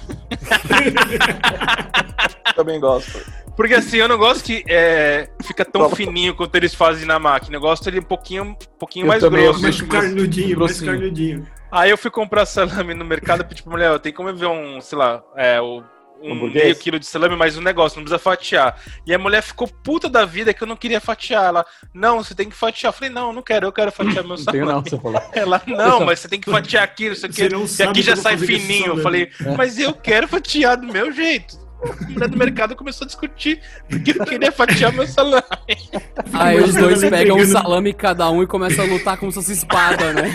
Também 2.56 2.80
gosto. 2.80 3.20
Porque 3.56 3.76
assim, 3.76 3.98
eu 3.98 4.08
não 4.08 4.18
gosto 4.18 4.44
que 4.44 4.64
é, 4.68 5.30
fica 5.44 5.64
tão 5.64 5.90
fininho 5.92 6.34
quanto 6.36 6.56
eles 6.56 6.74
fazem 6.74 7.06
na 7.06 7.20
máquina. 7.20 7.58
Eu 7.58 7.62
gosto 7.62 7.88
ele 7.88 8.00
um 8.00 8.04
pouquinho, 8.04 8.44
um 8.44 8.56
pouquinho 8.80 9.04
Eu 9.04 9.08
mais 9.10 9.24
grosso. 9.24 9.62
Mais 9.62 9.82
carnudinho, 9.82 10.60
mais 10.60 10.82
carnudinho. 10.82 11.48
Aí 11.72 11.90
eu 11.90 11.98
fui 11.98 12.12
comprar 12.12 12.46
salame 12.46 12.94
no 12.94 13.04
mercado 13.06 13.42
e 13.42 13.44
pedi 13.44 13.64
pra 13.64 13.72
mulher, 13.72 13.92
ó, 13.92 13.98
tem 13.98 14.14
como 14.14 14.30
eu 14.30 14.36
ver 14.36 14.46
um, 14.46 14.80
sei 14.80 14.96
lá, 14.96 15.24
é, 15.36 15.60
o, 15.60 15.84
um 16.24 16.50
meio 16.50 16.76
quilo 16.76 16.98
de 16.98 17.06
salame, 17.06 17.36
mas 17.36 17.58
um 17.58 17.62
negócio, 17.62 17.98
não 17.98 18.04
precisa 18.04 18.20
fatiar. 18.20 18.80
E 19.06 19.14
a 19.14 19.20
mulher 19.20 19.42
ficou 19.42 19.68
puta 19.68 20.08
da 20.08 20.24
vida 20.26 20.54
que 20.54 20.64
eu 20.64 20.68
não 20.68 20.76
queria 20.76 21.02
fatiar. 21.02 21.46
Ela, 21.46 21.66
não, 21.94 22.24
você 22.24 22.34
tem 22.34 22.50
que 22.50 22.56
fatiar. 22.56 22.94
Eu 22.94 22.98
falei, 22.98 23.14
não, 23.14 23.34
não 23.34 23.42
quero, 23.42 23.68
eu 23.68 23.72
quero 23.72 23.92
fatiar 23.92 24.24
meu 24.24 24.38
Não 24.38 24.46
tenho 24.46 24.66
salame. 24.66 24.72
não, 24.72 24.82
você 24.82 24.98
falou. 24.98 25.22
Ela, 25.34 25.62
não, 25.68 26.06
mas 26.06 26.20
você 26.20 26.28
tem 26.28 26.40
que 26.40 26.50
fatiar 26.50 26.84
aqui, 26.84 27.10
não 27.10 27.16
sei 27.16 27.48
o 27.48 27.50
não 27.50 27.66
E 27.66 27.84
aqui 27.84 28.02
já 28.02 28.16
sai 28.16 28.38
fininho. 28.38 28.88
Eu 28.88 28.98
falei, 28.98 29.30
mas 29.58 29.78
eu 29.78 29.94
quero 29.94 30.28
fatiar 30.28 30.78
do 30.78 30.88
meu 30.88 31.12
jeito. 31.12 31.63
A 31.84 32.06
mulher 32.12 32.30
do 32.30 32.38
mercado 32.38 32.76
começou 32.76 33.06
a 33.06 33.08
discutir 33.08 33.60
porque 33.90 34.12
eu 34.12 34.26
queria 34.26 34.52
fatiar 34.52 34.94
meu 34.94 35.08
salame. 35.08 35.44
Aí 36.34 36.60
os 36.62 36.74
dois 36.74 37.02
pegam 37.04 37.38
um 37.38 37.46
salame 37.46 37.94
cada 37.94 38.30
um 38.30 38.42
e 38.44 38.48
começam 38.48 38.86
a 38.86 38.88
lutar 38.88 39.18
como 39.18 39.32
se 39.32 39.36
fosse 39.36 39.54
espada, 39.54 40.14
né? 40.14 40.32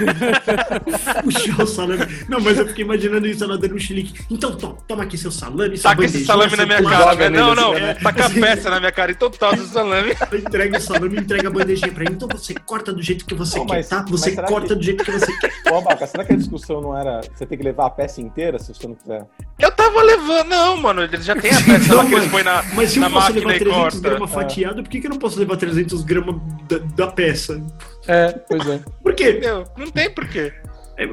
Puxar 1.22 1.62
o 1.62 1.66
salame. 1.66 2.06
Não, 2.28 2.40
mas 2.40 2.58
eu 2.58 2.66
fiquei 2.66 2.84
imaginando 2.84 3.26
isso, 3.26 3.44
ela 3.44 3.56
dando 3.58 3.74
um 3.74 3.78
chilique. 3.78 4.20
Então, 4.30 4.54
to- 4.56 4.76
toma 4.86 5.02
aqui 5.04 5.16
seu 5.16 5.30
salame, 5.30 5.76
sua 5.76 5.90
Taca 5.90 6.04
esse 6.04 6.24
salame 6.24 6.56
na 6.56 6.66
minha 6.66 6.82
cara. 6.82 7.14
nele 7.16 7.36
Não, 7.38 7.52
assim, 7.52 7.60
não, 7.60 7.72
né? 7.74 7.94
taca 7.94 8.26
a 8.26 8.30
peça 8.30 8.70
na 8.70 8.78
minha 8.80 8.92
cara. 8.92 9.10
Então 9.12 9.30
tosa 9.30 9.62
o 9.62 9.66
salame. 9.66 10.12
Entrega 10.32 10.78
o 10.78 10.80
salame 10.80 11.16
e 11.16 11.20
entrega 11.20 11.48
a 11.48 11.50
bandejinha 11.50 11.92
pra 11.92 12.04
ele. 12.04 12.14
Então 12.14 12.28
você 12.30 12.54
corta 12.54 12.92
do 12.92 13.02
jeito 13.02 13.24
que 13.24 13.34
você 13.34 13.58
Não, 13.58 13.66
quer, 13.66 13.74
mas- 13.76 13.88
tá? 13.88 14.04
Você 14.08 14.30
será 14.30 14.46
corta 14.48 14.68
que- 14.68 14.74
do 14.74 14.82
jeito 14.82 15.04
que 15.04 15.10
você 15.10 15.32
quer. 15.38 15.52
Ô, 15.72 15.78
Abaca, 15.78 16.06
será 16.06 16.24
que 16.24 16.32
a 16.32 16.36
discussão 16.36 16.80
não 16.80 16.96
era 16.98 17.20
você 17.34 17.46
ter 17.46 17.56
que 17.56 17.62
levar 17.62 17.86
a 17.86 17.90
peça 17.90 18.20
inteira 18.20 18.58
se 18.58 18.72
você 18.74 18.86
não 18.86 18.94
quiser? 18.94 19.24
Eu 19.58 19.70
tava 19.72 20.02
levando. 20.02 20.48
Não, 20.48 20.76
mano, 20.76 21.02
eles 21.02 21.24
já 21.24 21.34
tem 21.40 21.50
a 21.50 21.60
peça 21.62 22.04
que 22.06 22.14
eles 22.14 22.30
põem 22.30 22.44
na, 22.44 22.62
Mas 22.74 22.90
se 22.90 22.98
eu 22.98 23.00
na 23.02 23.10
posso 23.10 23.32
máquina 23.32 23.52
levar 23.52 23.56
e 23.56 23.58
300 23.58 23.82
corta. 23.82 24.00
gramas 24.00 24.30
fatiado, 24.30 24.82
por 24.82 24.88
que, 24.88 25.00
que 25.00 25.06
eu 25.06 25.10
não 25.10 25.18
posso 25.18 25.38
levar 25.38 25.56
300 25.56 26.02
gramas 26.04 26.36
da, 26.68 26.78
da 26.78 27.06
peça? 27.08 27.62
É, 28.06 28.32
pois 28.48 28.66
é. 28.66 28.80
Por 29.02 29.14
quê? 29.14 29.30
Entendeu? 29.30 29.64
Não 29.76 29.90
tem 29.90 30.10
porquê. 30.10 30.52
É, 30.98 31.06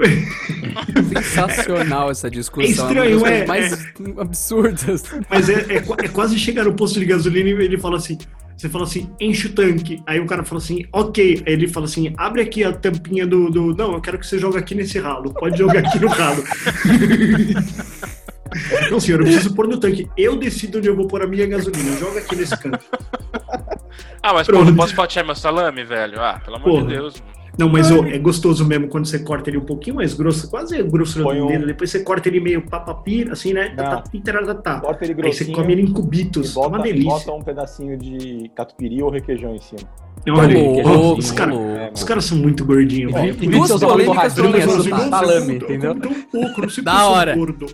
Sensacional 1.21 2.09
essa 2.09 2.29
discussão. 2.29 2.87
É 2.87 2.89
estranho, 2.89 3.19
uma 3.19 3.29
é, 3.29 3.45
mais 3.45 3.85
absurdas. 4.17 5.03
Mas 5.29 5.47
é, 5.47 5.65
é 5.69 5.75
é 5.77 6.07
quase 6.07 6.39
chegar 6.39 6.63
no 6.63 6.73
posto 6.73 6.99
de 6.99 7.05
gasolina 7.05 7.49
e 7.49 7.65
ele 7.65 7.77
fala 7.77 7.97
assim. 7.97 8.17
Você 8.57 8.69
fala 8.69 8.85
assim, 8.85 9.11
enche 9.19 9.47
o 9.47 9.53
tanque. 9.53 10.01
Aí 10.07 10.19
o 10.19 10.25
cara 10.25 10.43
fala 10.43 10.61
assim, 10.61 10.85
ok. 10.91 11.43
Aí 11.45 11.53
ele 11.53 11.67
fala 11.67 11.85
assim, 11.85 12.13
abre 12.17 12.41
aqui 12.41 12.63
a 12.63 12.71
tampinha 12.71 13.27
do. 13.27 13.51
do... 13.51 13.75
Não, 13.75 13.93
eu 13.93 14.01
quero 14.01 14.17
que 14.17 14.25
você 14.25 14.39
jogue 14.39 14.57
aqui 14.57 14.73
nesse 14.73 14.97
ralo. 14.97 15.31
Pode 15.33 15.57
jogar 15.57 15.79
aqui 15.79 15.99
no 15.99 16.07
ralo. 16.07 16.43
Não, 18.91 18.99
senhor, 18.99 19.19
eu 19.21 19.25
preciso 19.25 19.53
pôr 19.55 19.67
no 19.67 19.79
tanque. 19.79 20.07
Eu 20.15 20.35
decido 20.35 20.77
onde 20.77 20.87
eu 20.87 20.95
vou 20.95 21.07
pôr 21.07 21.21
a 21.23 21.27
minha 21.27 21.45
gasolina. 21.47 21.97
Joga 21.97 22.19
aqui 22.19 22.35
nesse 22.35 22.57
canto. 22.57 22.79
Ah, 24.21 24.33
mas 24.33 24.47
pô, 24.47 24.53
Pronto. 24.53 24.69
não 24.69 24.75
posso 24.75 24.95
fatiar 24.95 25.25
meu 25.25 25.35
salame, 25.35 25.83
velho? 25.83 26.19
Ah, 26.21 26.39
pelo 26.43 26.57
amor 26.57 26.69
Porra. 26.69 26.81
de 26.87 26.93
Deus. 26.93 27.23
Não, 27.57 27.69
mas 27.69 27.89
ô, 27.89 28.03
é 28.03 28.17
gostoso 28.19 28.65
mesmo 28.65 28.89
quando 28.89 29.05
você 29.05 29.19
corta 29.19 29.49
ele 29.49 29.57
um 29.57 29.65
pouquinho 29.65 29.95
mais 29.95 30.13
grosso, 30.13 30.49
quase 30.49 30.81
grosso 30.83 31.23
Põe 31.23 31.39
no 31.39 31.45
um- 31.45 31.47
dedo. 31.47 31.65
Depois 31.65 31.89
você 31.89 32.03
corta 32.03 32.27
ele 32.27 32.41
meio 32.41 32.61
papapir, 32.67 33.31
assim, 33.31 33.53
né? 33.53 33.69
Não. 33.69 33.75
Tatapi, 33.83 34.19
taratatá. 34.19 34.79
Corta 34.81 35.05
ele 35.05 35.13
Aí 35.13 35.15
você 35.15 35.21
grossinho 35.45 35.55
come 35.55 35.71
ele 35.73 35.81
em 35.83 35.91
cubitos. 35.93 36.51
É 36.51 36.53
bota, 36.53 36.67
uma 36.67 36.79
delícia. 36.79 37.09
bota 37.11 37.31
um 37.31 37.41
pedacinho 37.41 37.97
de 37.97 38.51
catupiry 38.53 39.01
ou 39.01 39.09
requeijão 39.09 39.55
em 39.55 39.61
cima. 39.61 39.81
Olha 40.27 40.57
aí, 40.57 40.63
Ô, 40.65 40.81
ó, 40.87 40.97
ô, 41.13 41.15
os 41.17 41.31
caras 41.31 42.03
caras 42.03 42.25
são 42.25 42.37
muito 42.37 42.65
gordinhos. 42.65 43.13
Vez 43.13 43.37
de 43.37 43.47
duas 43.47 43.71
uma 43.71 43.79
polêmicas 43.79 44.33
salame, 45.09 45.53
Eu 45.53 45.55
entendeu? 45.55 45.95
tão 45.99 46.13
pouco, 46.31 46.61
não 46.61 46.69
sei 46.69 46.83
Da 46.83 47.01
eu 47.01 47.07
hora. 47.09 47.35
gordo. 47.35 47.65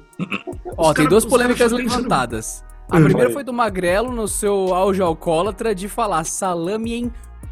Ó, 0.78 0.86
tem 0.88 0.94
cara- 0.96 1.10
duas 1.10 1.26
polêmicas 1.26 1.72
levantadas. 1.72 2.64
A 2.90 2.98
Hum. 2.98 3.04
primeira 3.06 3.30
foi 3.32 3.44
do 3.44 3.54
Magrelo 3.54 4.12
no 4.12 4.28
seu 4.28 4.74
auge 4.74 5.02
alcoólatra 5.02 5.74
de 5.74 5.88
falar 5.88 6.24
salame 6.26 6.94
em 6.94 7.12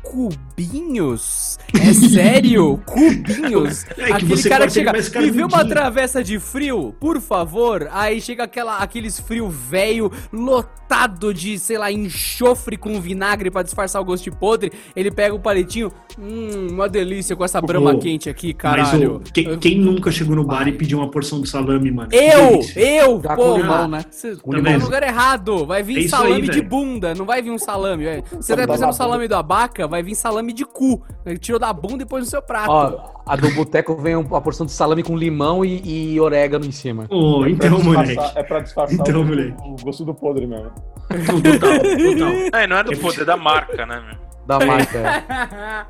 cubinhos. 0.09 1.57
É 1.73 1.93
sério? 1.93 2.81
cubinhos? 2.85 3.85
É 3.97 4.05
que 4.07 4.11
Aquele 4.13 4.43
cara 4.43 4.69
chega, 4.69 4.91
me 4.93 5.01
vê 5.31 5.41
uma 5.43 5.49
carnudinho." 5.49 5.67
travessa 5.69 6.23
de 6.23 6.39
frio, 6.39 6.93
por 6.99 7.21
favor. 7.21 7.87
Aí 7.91 8.19
chega 8.19 8.43
aquela, 8.43 8.77
aqueles 8.77 9.19
frio 9.19 9.49
velho, 9.49 10.11
lotado 10.31 11.33
de, 11.33 11.57
sei 11.59 11.77
lá, 11.77 11.91
enxofre 11.91 12.75
com 12.77 12.99
vinagre 12.99 13.49
pra 13.51 13.61
disfarçar 13.63 14.01
o 14.01 14.05
gosto 14.05 14.23
de 14.23 14.31
podre. 14.31 14.71
Ele 14.95 15.11
pega 15.11 15.33
o 15.35 15.39
palitinho, 15.39 15.91
hum, 16.17 16.67
uma 16.71 16.89
delícia 16.89 17.35
com 17.35 17.43
essa 17.45 17.61
brama 17.61 17.93
Ô, 17.93 17.99
quente 17.99 18.29
aqui, 18.29 18.47
Mas 18.53 18.57
caralho. 18.89 19.15
ô, 19.17 19.19
quem, 19.33 19.57
quem 19.59 19.77
nunca 19.79 20.11
chegou 20.11 20.35
no 20.35 20.43
bar 20.43 20.67
e 20.67 20.71
pediu 20.71 20.97
uma 20.99 21.09
porção 21.09 21.41
de 21.41 21.49
salame, 21.49 21.91
mano? 21.91 22.09
Eu, 22.11 22.59
eu, 22.75 23.21
Já 23.21 23.35
com 23.35 23.41
porra. 23.43 23.57
limão, 23.61 23.87
né? 23.87 24.05
Você 24.09 24.35
Com 24.37 24.51
tá 24.51 24.77
no 24.77 24.83
lugar 24.85 25.03
errado. 25.03 25.65
Vai 25.65 25.83
vir 25.83 26.05
É 26.05 26.07
salame 26.07 26.33
aí, 26.33 26.49
de 26.49 26.61
bunda, 26.61 27.13
não 27.15 27.25
vai 27.25 27.41
vir 27.41 27.51
um 27.51 27.57
salame. 27.57 28.03
velho. 28.03 28.23
Você 28.31 28.55
Tá 28.55 28.61
tá 28.65 28.73
pensando 28.73 28.87
no 28.87 28.93
salame 28.93 29.27
do 29.27 29.35
abaca, 29.35 29.87
vai 29.87 29.98
vir 30.03 30.15
salame 30.15 30.53
de 30.53 30.65
cu. 30.65 31.01
Ele 31.25 31.37
tirou 31.37 31.59
da 31.59 31.71
bunda 31.73 32.03
e 32.03 32.05
pôs 32.05 32.23
no 32.23 32.29
seu 32.29 32.41
prato. 32.41 32.69
Ó, 32.71 33.21
a 33.25 33.35
do 33.35 33.49
boteco 33.53 33.95
vem 33.97 34.15
um- 34.15 34.21
uma 34.21 34.41
porção 34.41 34.65
de 34.65 34.71
salame 34.71 35.03
com 35.03 35.15
limão 35.15 35.63
e, 35.65 36.13
e 36.13 36.19
orégano 36.19 36.65
em 36.65 36.71
cima. 36.71 37.05
Ô, 37.09 37.39
Pra 37.41 37.49
então, 37.49 37.83
moleque. 37.83 38.17
É 38.35 38.43
pra 38.43 38.59
disfarçar 38.61 38.99
Então, 38.99 39.21
o, 39.21 39.25
moleque. 39.25 39.55
o 39.61 39.75
gosto 39.83 40.05
do 40.05 40.13
podre 40.13 40.45
mesmo. 40.47 40.71
Não, 41.09 41.41
total, 41.41 41.79
total. 41.79 42.29
É, 42.61 42.67
não 42.67 42.77
é 42.77 42.83
do 42.83 42.97
poder, 42.97 43.21
é 43.21 43.25
da 43.25 43.37
marca, 43.37 43.85
né, 43.85 44.01
meu? 44.07 44.29
Da 44.47 44.65
marca. 44.65 44.97
é. 44.97 45.85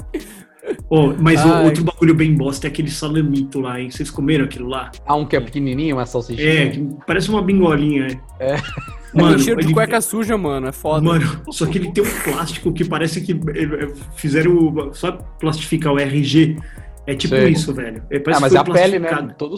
Ô, 0.90 1.14
mas 1.18 1.40
Ai. 1.40 1.66
outro 1.66 1.84
bagulho 1.84 2.14
bem 2.14 2.36
bosta 2.36 2.68
é 2.68 2.70
aquele 2.70 2.92
salamito 2.92 3.60
lá, 3.62 3.80
hein? 3.80 3.90
Vocês 3.90 4.12
comeram 4.12 4.46
aquilo 4.46 4.68
lá? 4.68 4.92
Ah, 5.06 5.16
um 5.16 5.26
que 5.26 5.36
é 5.36 5.40
pequenininho, 5.40 5.96
uma 5.96 6.06
salsichinha. 6.06 6.66
É, 6.66 6.70
que 6.70 6.88
parece 7.08 7.30
uma 7.30 7.42
bingolinha, 7.42 8.08
é. 8.40 8.56
É. 9.16 9.22
Mano, 9.22 9.40
cheiro 9.40 9.60
de 9.60 9.68
ele- 9.68 9.74
cueca 9.74 10.00
suja, 10.02 10.38
mano. 10.38 10.68
É 10.68 10.72
foda. 10.72 11.02
Mano, 11.02 11.42
só 11.52 11.66
que 11.66 11.78
ele 11.78 11.92
tem 11.92 12.04
um 12.04 12.22
plástico 12.24 12.72
que 12.72 12.86
parece 12.86 13.22
que 13.22 13.32
eh, 13.34 13.64
eh, 13.64 13.88
fizeram. 14.16 14.52
o- 14.56 14.94
Só 14.94 15.12
plastificar 15.40 15.94
o 15.94 16.00
RG. 16.00 16.58
É 17.08 17.16
tipo 17.16 17.36
Sei. 17.36 17.50
isso, 17.50 17.74
velho. 17.74 18.04
É, 18.12 18.18
Ah, 18.18 18.22
parece 18.24 18.42
mas 18.42 18.52
que 18.54 18.58
é 18.60 18.64
foi 18.66 18.72
a 18.72 18.82
pele, 18.82 19.00
né? 19.00 19.08
plastificado. 19.08 19.38
Todo 19.38 19.58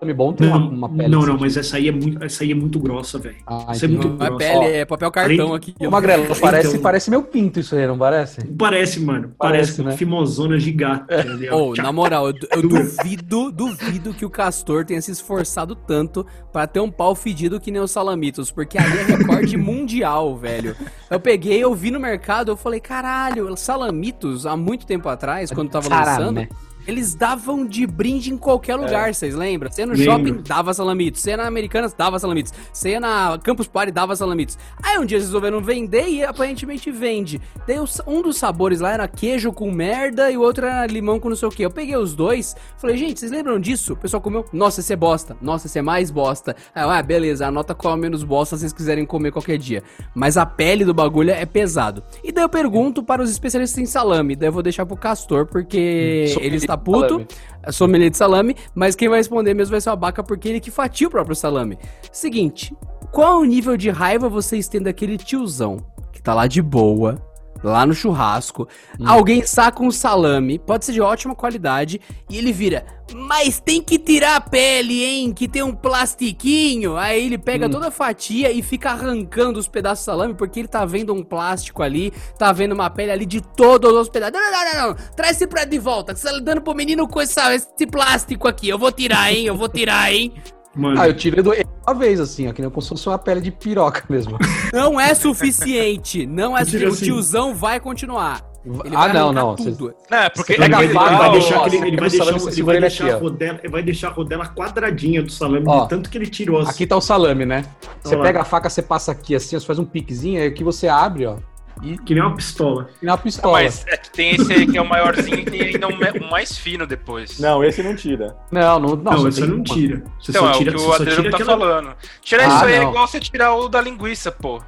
salame 0.00 0.14
bom 0.14 0.32
tem 0.32 0.48
Não, 0.48 0.56
uma, 0.56 0.68
uma 0.68 0.88
pele. 0.88 1.08
não, 1.08 1.18
assim. 1.20 1.28
não, 1.28 1.38
mas 1.38 1.56
essa 1.56 1.76
aí 1.76 1.88
é 1.88 1.92
muito, 1.92 2.24
essa 2.24 2.42
aí 2.42 2.52
é 2.52 2.54
muito 2.54 2.78
grossa, 2.78 3.18
velho. 3.18 3.36
Ah, 3.46 3.66
Isso 3.72 3.84
é 3.84 3.88
muito 3.88 4.08
Não 4.08 4.14
é 4.14 4.28
grossa. 4.28 4.36
pele, 4.38 4.56
Ó, 4.58 4.62
é 4.64 4.84
papel 4.84 5.10
cartão 5.10 5.46
além- 5.48 5.56
aqui. 5.56 5.74
Ô, 5.86 5.90
Magrelo, 5.90 6.36
parece, 6.40 6.68
Então- 6.70 6.80
parece 6.80 7.10
meu 7.10 7.22
pinto 7.22 7.60
isso 7.60 7.74
aí, 7.76 7.86
não 7.86 7.98
parece? 7.98 8.44
Parece, 8.46 9.00
mano. 9.00 9.32
Parece, 9.38 9.72
Parece, 9.72 9.80
uma 9.82 9.90
né? 9.90 9.96
fimosona 9.96 10.58
gigante. 10.58 11.04
ó. 11.50 11.56
Ô, 11.70 11.74
Tchá. 11.74 11.82
na 11.82 11.92
moral, 11.92 12.28
eu, 12.28 12.34
eu 12.56 12.62
duvido, 12.68 13.52
duvido 13.52 14.14
que 14.14 14.24
o 14.24 14.30
Castor 14.30 14.84
tenha 14.84 15.00
se 15.02 15.10
esforçado 15.10 15.74
tanto 15.74 16.26
pra 16.52 16.66
ter 16.66 16.80
um 16.80 16.90
pau 16.90 17.14
fedido 17.14 17.60
que 17.60 17.70
nem 17.70 17.80
os 17.82 17.90
salamitos, 17.90 18.50
porque 18.50 18.78
ali 18.78 18.98
é 18.98 19.02
recorde 19.16 19.56
mundial, 19.58 20.36
velho. 20.36 20.74
Eu 21.10 21.20
peguei, 21.20 21.62
eu 21.62 21.74
vi 21.74 21.90
no 21.90 22.00
mercado, 22.00 22.50
eu 22.50 22.56
falei, 22.56 22.80
caralho, 22.80 23.54
salamitos, 23.56 24.46
há 24.46 24.56
muito 24.56 24.86
tempo 24.86 25.08
atrás, 25.08 25.50
quando 25.50 25.70
tava 25.70 25.88
Caralho, 25.88 26.20
lançando, 26.26 26.36
né? 26.36 26.48
Eles 26.86 27.14
davam 27.14 27.66
de 27.66 27.86
brinde 27.86 28.32
em 28.32 28.36
qualquer 28.36 28.76
lugar, 28.76 29.14
vocês 29.14 29.34
lembram? 29.34 29.70
Você 29.70 29.82
ia 29.82 29.86
no 29.86 29.92
Lembro. 29.92 30.04
shopping, 30.04 30.42
dava 30.46 30.74
salamitos. 30.74 31.20
Você 31.20 31.30
ia 31.30 31.36
na 31.36 31.46
Americanas, 31.46 31.92
dava 31.92 32.18
salamitos. 32.18 32.52
Você 32.72 32.90
ia 32.90 33.00
na 33.00 33.38
Campus 33.42 33.68
Party, 33.68 33.92
dava 33.92 34.16
salamitos. 34.16 34.58
Aí 34.82 34.98
um 34.98 35.04
dia 35.04 35.18
eles 35.18 35.26
resolveram 35.26 35.60
vender 35.60 36.08
e 36.08 36.24
aparentemente 36.24 36.90
vende. 36.90 37.40
Daí 37.66 37.76
um 38.06 38.22
dos 38.22 38.36
sabores 38.36 38.80
lá 38.80 38.92
era 38.92 39.06
queijo 39.08 39.52
com 39.52 39.70
merda 39.70 40.30
e 40.30 40.36
o 40.36 40.40
outro 40.40 40.66
era 40.66 40.86
limão 40.86 41.20
com 41.20 41.28
não 41.28 41.36
sei 41.36 41.48
o 41.48 41.50
que. 41.50 41.64
Eu 41.64 41.70
peguei 41.70 41.96
os 41.96 42.14
dois, 42.14 42.56
falei, 42.78 42.96
gente, 42.96 43.20
vocês 43.20 43.30
lembram 43.30 43.60
disso? 43.60 43.92
O 43.92 43.96
pessoal 43.96 44.20
comeu, 44.20 44.44
nossa, 44.52 44.80
esse 44.80 44.92
é 44.92 44.96
bosta. 44.96 45.36
Nossa, 45.40 45.66
esse 45.66 45.78
é 45.78 45.82
mais 45.82 46.10
bosta. 46.10 46.56
Aí, 46.74 46.82
eu, 46.82 46.90
ah, 46.90 47.02
beleza, 47.02 47.46
anota 47.46 47.74
qual 47.74 47.94
é 47.94 47.96
menos 47.96 48.22
bosta 48.22 48.56
se 48.56 48.60
vocês 48.60 48.72
quiserem 48.72 49.04
comer 49.04 49.32
qualquer 49.32 49.58
dia. 49.58 49.82
Mas 50.14 50.36
a 50.36 50.46
pele 50.46 50.84
do 50.84 50.94
bagulho 50.94 51.30
é 51.30 51.46
pesado. 51.46 52.02
E 52.24 52.32
daí 52.32 52.44
eu 52.44 52.48
pergunto 52.48 53.02
para 53.02 53.22
os 53.22 53.30
especialistas 53.30 53.78
em 53.78 53.86
salame. 53.86 54.34
Daí 54.34 54.48
eu 54.48 54.52
vou 54.52 54.62
deixar 54.62 54.86
pro 54.86 54.96
Castor, 54.96 55.46
porque 55.46 56.26
Sommelier 56.28 56.52
ele 56.52 56.58
de 56.76 56.84
puto. 56.84 57.08
salame. 57.08 57.26
Sommelier 57.70 58.10
de 58.10 58.16
salame, 58.16 58.56
mas 58.74 58.96
quem 58.96 59.08
vai 59.08 59.18
responder 59.18 59.52
mesmo 59.52 59.72
vai 59.72 59.80
ser 59.80 59.90
o 59.90 59.92
Abaca, 59.92 60.22
porque 60.22 60.48
ele 60.48 60.60
que 60.60 60.70
fatia 60.70 61.06
o 61.06 61.10
próprio 61.10 61.36
salame. 61.36 61.78
Seguinte, 62.10 62.74
qual 63.12 63.40
o 63.40 63.44
nível 63.44 63.76
de 63.76 63.90
raiva 63.90 64.28
vocês 64.28 64.66
têm 64.66 64.80
daquele 64.80 65.18
tiozão 65.18 65.78
que 66.12 66.22
tá 66.22 66.32
lá 66.32 66.46
de 66.46 66.62
boa, 66.62 67.20
lá 67.62 67.84
no 67.86 67.94
churrasco, 67.94 68.66
alguém 69.04 69.44
saca 69.44 69.82
um 69.82 69.90
salame, 69.90 70.58
pode 70.58 70.84
ser 70.84 70.92
de 70.92 71.00
ótima 71.00 71.34
qualidade, 71.34 72.00
e 72.28 72.38
ele 72.38 72.52
vira, 72.52 72.84
mas 73.14 73.60
tem 73.60 73.82
que 73.82 73.98
tirar 73.98 74.36
a 74.36 74.40
pele, 74.40 75.04
hein, 75.04 75.32
que 75.32 75.48
tem 75.48 75.62
um 75.62 75.74
plastiquinho. 75.74 76.96
Aí 76.96 77.24
ele 77.26 77.36
pega 77.38 77.68
toda 77.68 77.88
a 77.88 77.90
fatia 77.90 78.50
e 78.52 78.62
fica 78.62 78.90
arrancando 78.90 79.58
os 79.58 79.66
pedaços 79.68 80.00
de 80.00 80.04
salame, 80.06 80.34
porque 80.34 80.60
ele 80.60 80.68
tá 80.68 80.84
vendo 80.84 81.12
um 81.12 81.22
plástico 81.22 81.82
ali, 81.82 82.12
tá 82.38 82.52
vendo 82.52 82.72
uma 82.72 82.88
pele 82.88 83.10
ali 83.10 83.26
de 83.26 83.40
todos 83.40 83.92
os 83.92 84.08
pedaços. 84.08 84.34
Não, 84.34 84.50
não, 84.52 84.64
não, 84.74 84.88
não, 84.88 84.96
traz 85.16 85.36
esse 85.36 85.46
prato 85.46 85.70
de 85.70 85.78
volta, 85.78 86.14
que 86.14 86.20
você 86.20 86.30
tá 86.30 86.38
dando 86.38 86.62
pro 86.62 86.74
menino 86.74 87.08
com 87.08 87.20
essa- 87.20 87.54
esse 87.54 87.86
plástico 87.90 88.46
aqui. 88.46 88.68
Eu 88.68 88.78
vou 88.78 88.92
tirar, 88.92 89.32
hein, 89.32 89.46
eu 89.46 89.56
vou 89.56 89.68
tirar, 89.68 90.12
hein. 90.12 90.32
Mano, 90.74 91.00
Ah, 91.00 91.08
eu 91.08 91.14
tirei 91.14 91.42
do... 91.42 91.52
uma 91.86 91.94
vez, 91.94 92.20
assim, 92.20 92.48
ó, 92.48 92.52
que 92.52 92.60
nem 92.62 92.70
como 92.70 92.82
se 92.82 92.88
fosse 92.88 93.08
uma 93.08 93.18
pele 93.18 93.40
de 93.40 93.50
piroca 93.50 94.04
mesmo. 94.08 94.38
Não 94.72 95.00
é 95.00 95.14
suficiente, 95.14 96.26
não 96.26 96.56
é 96.56 96.64
suficiente. 96.64 96.86
O 96.90 96.92
assim. 96.94 97.04
tiozão 97.06 97.54
vai 97.54 97.80
continuar. 97.80 98.50
Ele 98.64 98.94
ah, 98.94 99.06
vai 99.06 99.12
não, 99.14 99.32
não. 99.32 99.56
tudo. 99.56 99.94
Não, 100.10 100.18
é 100.18 100.28
porque 100.28 100.52
Você 100.54 100.60
é 100.60 100.64
ele 100.66 100.76
pega 100.76 100.76
vai, 100.92 101.08
ele 101.08 101.16
vai 101.18 101.30
deixar 101.32 101.64
aquele, 101.64 101.78
você 101.78 101.86
ele 101.86 101.96
vai 101.96 102.06
o 102.06 102.10
deixar, 102.10 102.26
ele 102.28 102.38
você 102.38 102.62
vai 102.62 102.74
ele 102.74 102.80
deixar 102.80 103.14
a 103.14 103.18
rodela, 103.18 103.58
ele 103.62 103.72
vai 103.72 103.82
deixar 103.82 104.08
a 104.08 104.10
rodela 104.10 104.46
quadradinha 104.48 105.22
do 105.22 105.32
salame, 105.32 105.64
Ó, 105.66 105.82
de 105.82 105.88
tanto 105.88 106.10
que 106.10 106.18
ele 106.18 106.26
tirou. 106.26 106.60
assim. 106.60 106.70
Aqui 106.70 106.86
tá 106.86 106.96
o 106.96 107.00
salame, 107.00 107.46
né? 107.46 107.64
Você 108.02 108.14
Olha 108.14 108.18
lá. 108.18 108.24
pega 108.24 108.40
a 108.42 108.44
faca, 108.44 108.68
você 108.68 108.82
passa 108.82 109.12
aqui 109.12 109.34
assim, 109.34 109.56
ó, 109.56 109.60
você 109.60 109.66
faz 109.66 109.78
um 109.78 109.84
piquezinho, 109.86 110.42
aí 110.42 110.48
o 110.48 110.54
que 110.54 110.62
você 110.62 110.88
abre, 110.88 111.24
ó. 111.24 111.36
E 111.82 111.96
Que 111.98 112.14
nem 112.14 112.22
uma 112.22 112.34
pistola. 112.34 112.88
e 113.02 113.06
na 113.06 113.12
Não, 113.12 113.18
pistola. 113.18 113.52
mas 113.62 113.84
é 113.86 113.96
que 113.96 114.10
tem 114.10 114.34
esse 114.34 114.52
aí 114.52 114.66
que 114.66 114.76
é 114.76 114.82
o 114.82 114.88
maiorzinho 114.88 115.38
e 115.40 115.44
tem 115.44 115.62
ainda 115.62 115.88
um, 115.88 115.92
um 116.26 116.30
mais 116.30 116.56
fino 116.58 116.86
depois. 116.86 117.38
Não, 117.38 117.62
esse 117.64 117.82
não 117.82 117.94
tira. 117.96 118.36
Não, 118.50 118.78
não, 118.78 118.96
Não, 118.96 119.16
você 119.22 119.40
tem 119.40 119.50
não 119.50 119.56
uma. 119.56 119.64
tira. 119.64 120.02
Você 120.20 120.30
Então, 120.30 120.42
só 120.44 120.50
é 120.50 120.58
tira, 120.58 120.70
o 120.70 120.74
que 120.74 120.80
o 120.86 120.92
Adriano 120.92 121.30
tá 121.30 121.36
aquela... 121.36 121.58
falando. 121.58 121.94
Tirar 122.22 122.44
Ah, 122.44 122.56
isso 122.56 122.64
aí 122.66 122.72
é 122.74 122.80
não. 122.80 122.90
igual 122.90 123.06
você 123.08 123.20
tirar 123.20 123.54
o 123.54 123.68
da 123.68 123.80
linguiça, 123.80 124.30
pô. 124.30 124.62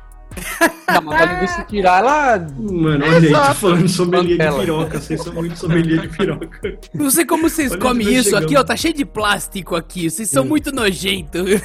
Não, 0.89 1.03
mas 1.03 1.20
a 1.20 1.24
linguiça 1.33 1.64
tirar, 1.68 1.99
ela. 2.01 2.39
Mano, 2.59 3.05
olha 3.05 3.16
aí, 3.16 3.20
tô 3.22 3.28
Exato. 3.28 3.55
falando 3.55 3.89
sommelier 3.89 4.51
de 4.51 4.59
piroca. 4.61 5.01
Vocês 5.01 5.22
são 5.22 5.33
muito 5.33 5.59
sommelier 5.59 6.01
de 6.01 6.09
piroca. 6.09 6.78
Não 6.95 7.11
sei 7.11 7.24
como 7.24 7.49
vocês 7.49 7.72
Olha 7.72 7.80
comem 7.80 8.14
isso 8.14 8.37
aqui, 8.37 8.57
ó. 8.57 8.64
Tá 8.64 8.76
cheio 8.76 8.95
de 8.95 9.05
plástico 9.05 9.74
aqui. 9.76 10.11
Vocês 10.11 10.28
são 10.28 10.45
muito 10.45 10.72
nojentos. 10.72 11.61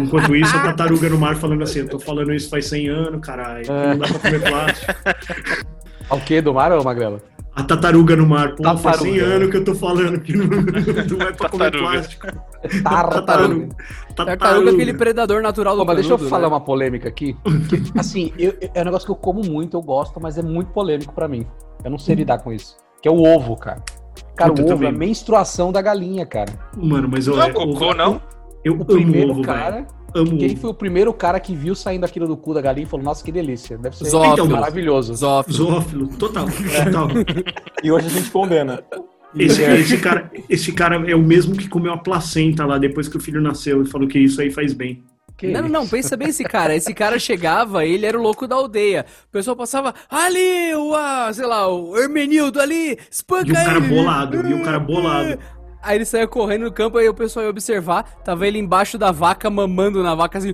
Enquanto 0.00 0.34
isso, 0.34 0.56
a 0.56 0.60
tartaruga 0.60 1.08
no 1.08 1.18
mar 1.18 1.36
falando 1.36 1.62
assim, 1.62 1.80
eu 1.80 1.88
tô 1.88 1.98
falando 1.98 2.32
isso 2.32 2.48
faz 2.48 2.66
100 2.66 2.88
anos, 2.88 3.20
caralho, 3.20 3.64
que 3.64 3.70
não 3.70 3.98
dá 3.98 4.08
pra 4.08 4.18
comer 4.18 4.40
plástico. 4.42 4.94
O 6.10 6.20
quê? 6.20 6.40
Do 6.40 6.54
mar 6.54 6.72
ou 6.72 6.82
Magrela? 6.82 7.20
A 7.56 7.62
tartaruga 7.64 8.14
no 8.14 8.26
mar, 8.26 8.54
pô, 8.54 8.62
faz 8.76 8.98
100 8.98 9.12
Tartaruga. 9.14 9.24
anos 9.34 9.50
que 9.50 9.56
eu 9.56 9.64
tô 9.64 9.74
falando 9.74 10.20
que 10.20 10.36
não, 10.36 10.44
não 11.18 11.26
é 11.26 11.32
pra 11.32 11.48
comer 11.48 11.70
Tartaruga. 11.70 11.78
plástico. 11.90 12.26
Tartaruga. 12.84 13.68
Tartaruga 14.14 14.70
é 14.70 14.74
aquele 14.74 14.92
predador 14.94 15.40
natural 15.42 15.74
do 15.74 15.80
Pô, 15.80 15.86
mas 15.86 15.96
deixa 15.96 16.12
eu 16.12 16.18
falar 16.18 16.42
né? 16.42 16.48
uma 16.48 16.60
polêmica 16.60 17.08
aqui. 17.08 17.34
Que, 17.68 17.82
assim, 17.98 18.30
eu- 18.38 18.54
eu- 18.60 18.70
é 18.74 18.82
um 18.82 18.84
negócio 18.84 19.06
que 19.06 19.12
eu 19.12 19.16
como 19.16 19.42
muito, 19.42 19.76
eu 19.76 19.82
gosto, 19.82 20.20
mas 20.20 20.36
é 20.36 20.42
muito 20.42 20.70
polêmico 20.72 21.14
pra 21.14 21.26
mim. 21.26 21.46
Eu 21.82 21.90
não 21.90 21.98
sei 21.98 22.14
lidar 22.14 22.38
com 22.38 22.52
isso. 22.52 22.76
Que 23.00 23.08
é 23.08 23.10
o 23.12 23.22
ovo, 23.22 23.56
cara. 23.56 23.82
Cara, 24.36 24.50
Puta, 24.50 24.62
o 24.62 24.68
eu 24.68 24.74
ovo 24.74 24.84
é 24.84 24.88
a 24.88 24.92
menstruação 24.92 25.72
da 25.72 25.80
galinha, 25.80 26.26
cara. 26.26 26.52
Mano, 26.76 27.08
mas 27.10 27.26
eu... 27.26 27.36
Não 27.36 27.42
é 27.42 27.50
cocô, 27.52 27.94
não? 27.94 28.20
Eu 28.62 28.72
O 28.72 28.76
amo 28.76 28.84
primeiro 28.84 29.30
ovo, 29.30 29.42
velho. 29.42 29.46
cara. 29.46 29.86
Amo 30.16 30.38
Quem 30.38 30.56
foi 30.56 30.70
o 30.70 30.74
primeiro 30.74 31.12
cara 31.12 31.38
que 31.38 31.54
viu 31.54 31.74
saindo 31.74 32.04
aquilo 32.04 32.26
do 32.26 32.36
cu 32.36 32.54
da 32.54 32.60
galinha 32.60 32.86
e 32.86 32.88
falou, 32.88 33.04
nossa, 33.04 33.22
que 33.24 33.30
delícia. 33.30 33.76
Deve 33.76 33.96
ser 33.96 34.06
Zófilo. 34.06 34.48
maravilhoso. 34.48 35.14
Zófilo. 35.14 35.56
Zoófilo, 35.56 36.08
total, 36.16 36.46
total. 36.46 37.08
E 37.84 37.90
hoje 37.92 38.06
a 38.06 38.10
gente 38.10 38.30
condena. 38.30 38.82
Esse, 39.38 39.62
esse, 39.62 39.98
cara, 39.98 40.30
esse 40.48 40.72
cara 40.72 41.10
é 41.10 41.14
o 41.14 41.20
mesmo 41.22 41.54
que 41.54 41.68
comeu 41.68 41.92
a 41.92 41.98
placenta 41.98 42.64
lá 42.64 42.78
depois 42.78 43.06
que 43.08 43.16
o 43.18 43.20
filho 43.20 43.40
nasceu 43.40 43.82
e 43.82 43.86
falou 43.86 44.08
que 44.08 44.18
isso 44.18 44.40
aí 44.40 44.50
faz 44.50 44.72
bem. 44.72 45.02
Que 45.36 45.48
Não, 45.48 45.60
não, 45.62 45.68
não, 45.68 45.82
isso? 45.82 45.90
pensa 45.90 46.16
bem 46.16 46.28
esse 46.28 46.42
cara. 46.44 46.74
Esse 46.74 46.94
cara 46.94 47.18
chegava, 47.18 47.84
ele 47.84 48.06
era 48.06 48.18
o 48.18 48.22
louco 48.22 48.46
da 48.46 48.56
aldeia. 48.56 49.04
O 49.28 49.32
pessoal 49.32 49.54
passava, 49.54 49.94
ali, 50.08 50.74
o, 50.74 50.94
ah, 50.94 51.30
sei 51.34 51.44
lá, 51.46 51.68
o 51.68 51.94
Hermenildo 51.98 52.58
ali, 52.58 52.98
espanca 53.10 53.48
E 53.48 53.52
o 53.52 53.54
cara 53.54 53.76
ele." 53.78 53.88
bolado, 53.88 54.48
e 54.48 54.54
o 54.54 54.62
cara 54.62 54.78
bolado. 54.78 55.38
Aí 55.86 55.96
ele 55.98 56.04
saía 56.04 56.26
correndo 56.26 56.64
no 56.64 56.72
campo, 56.72 56.98
aí 56.98 57.08
o 57.08 57.14
pessoal 57.14 57.44
ia 57.44 57.50
observar, 57.50 58.02
tava 58.24 58.46
ele 58.46 58.58
embaixo 58.58 58.98
da 58.98 59.12
vaca, 59.12 59.48
mamando 59.48 60.02
na 60.02 60.14
vaca 60.14 60.38
assim. 60.38 60.52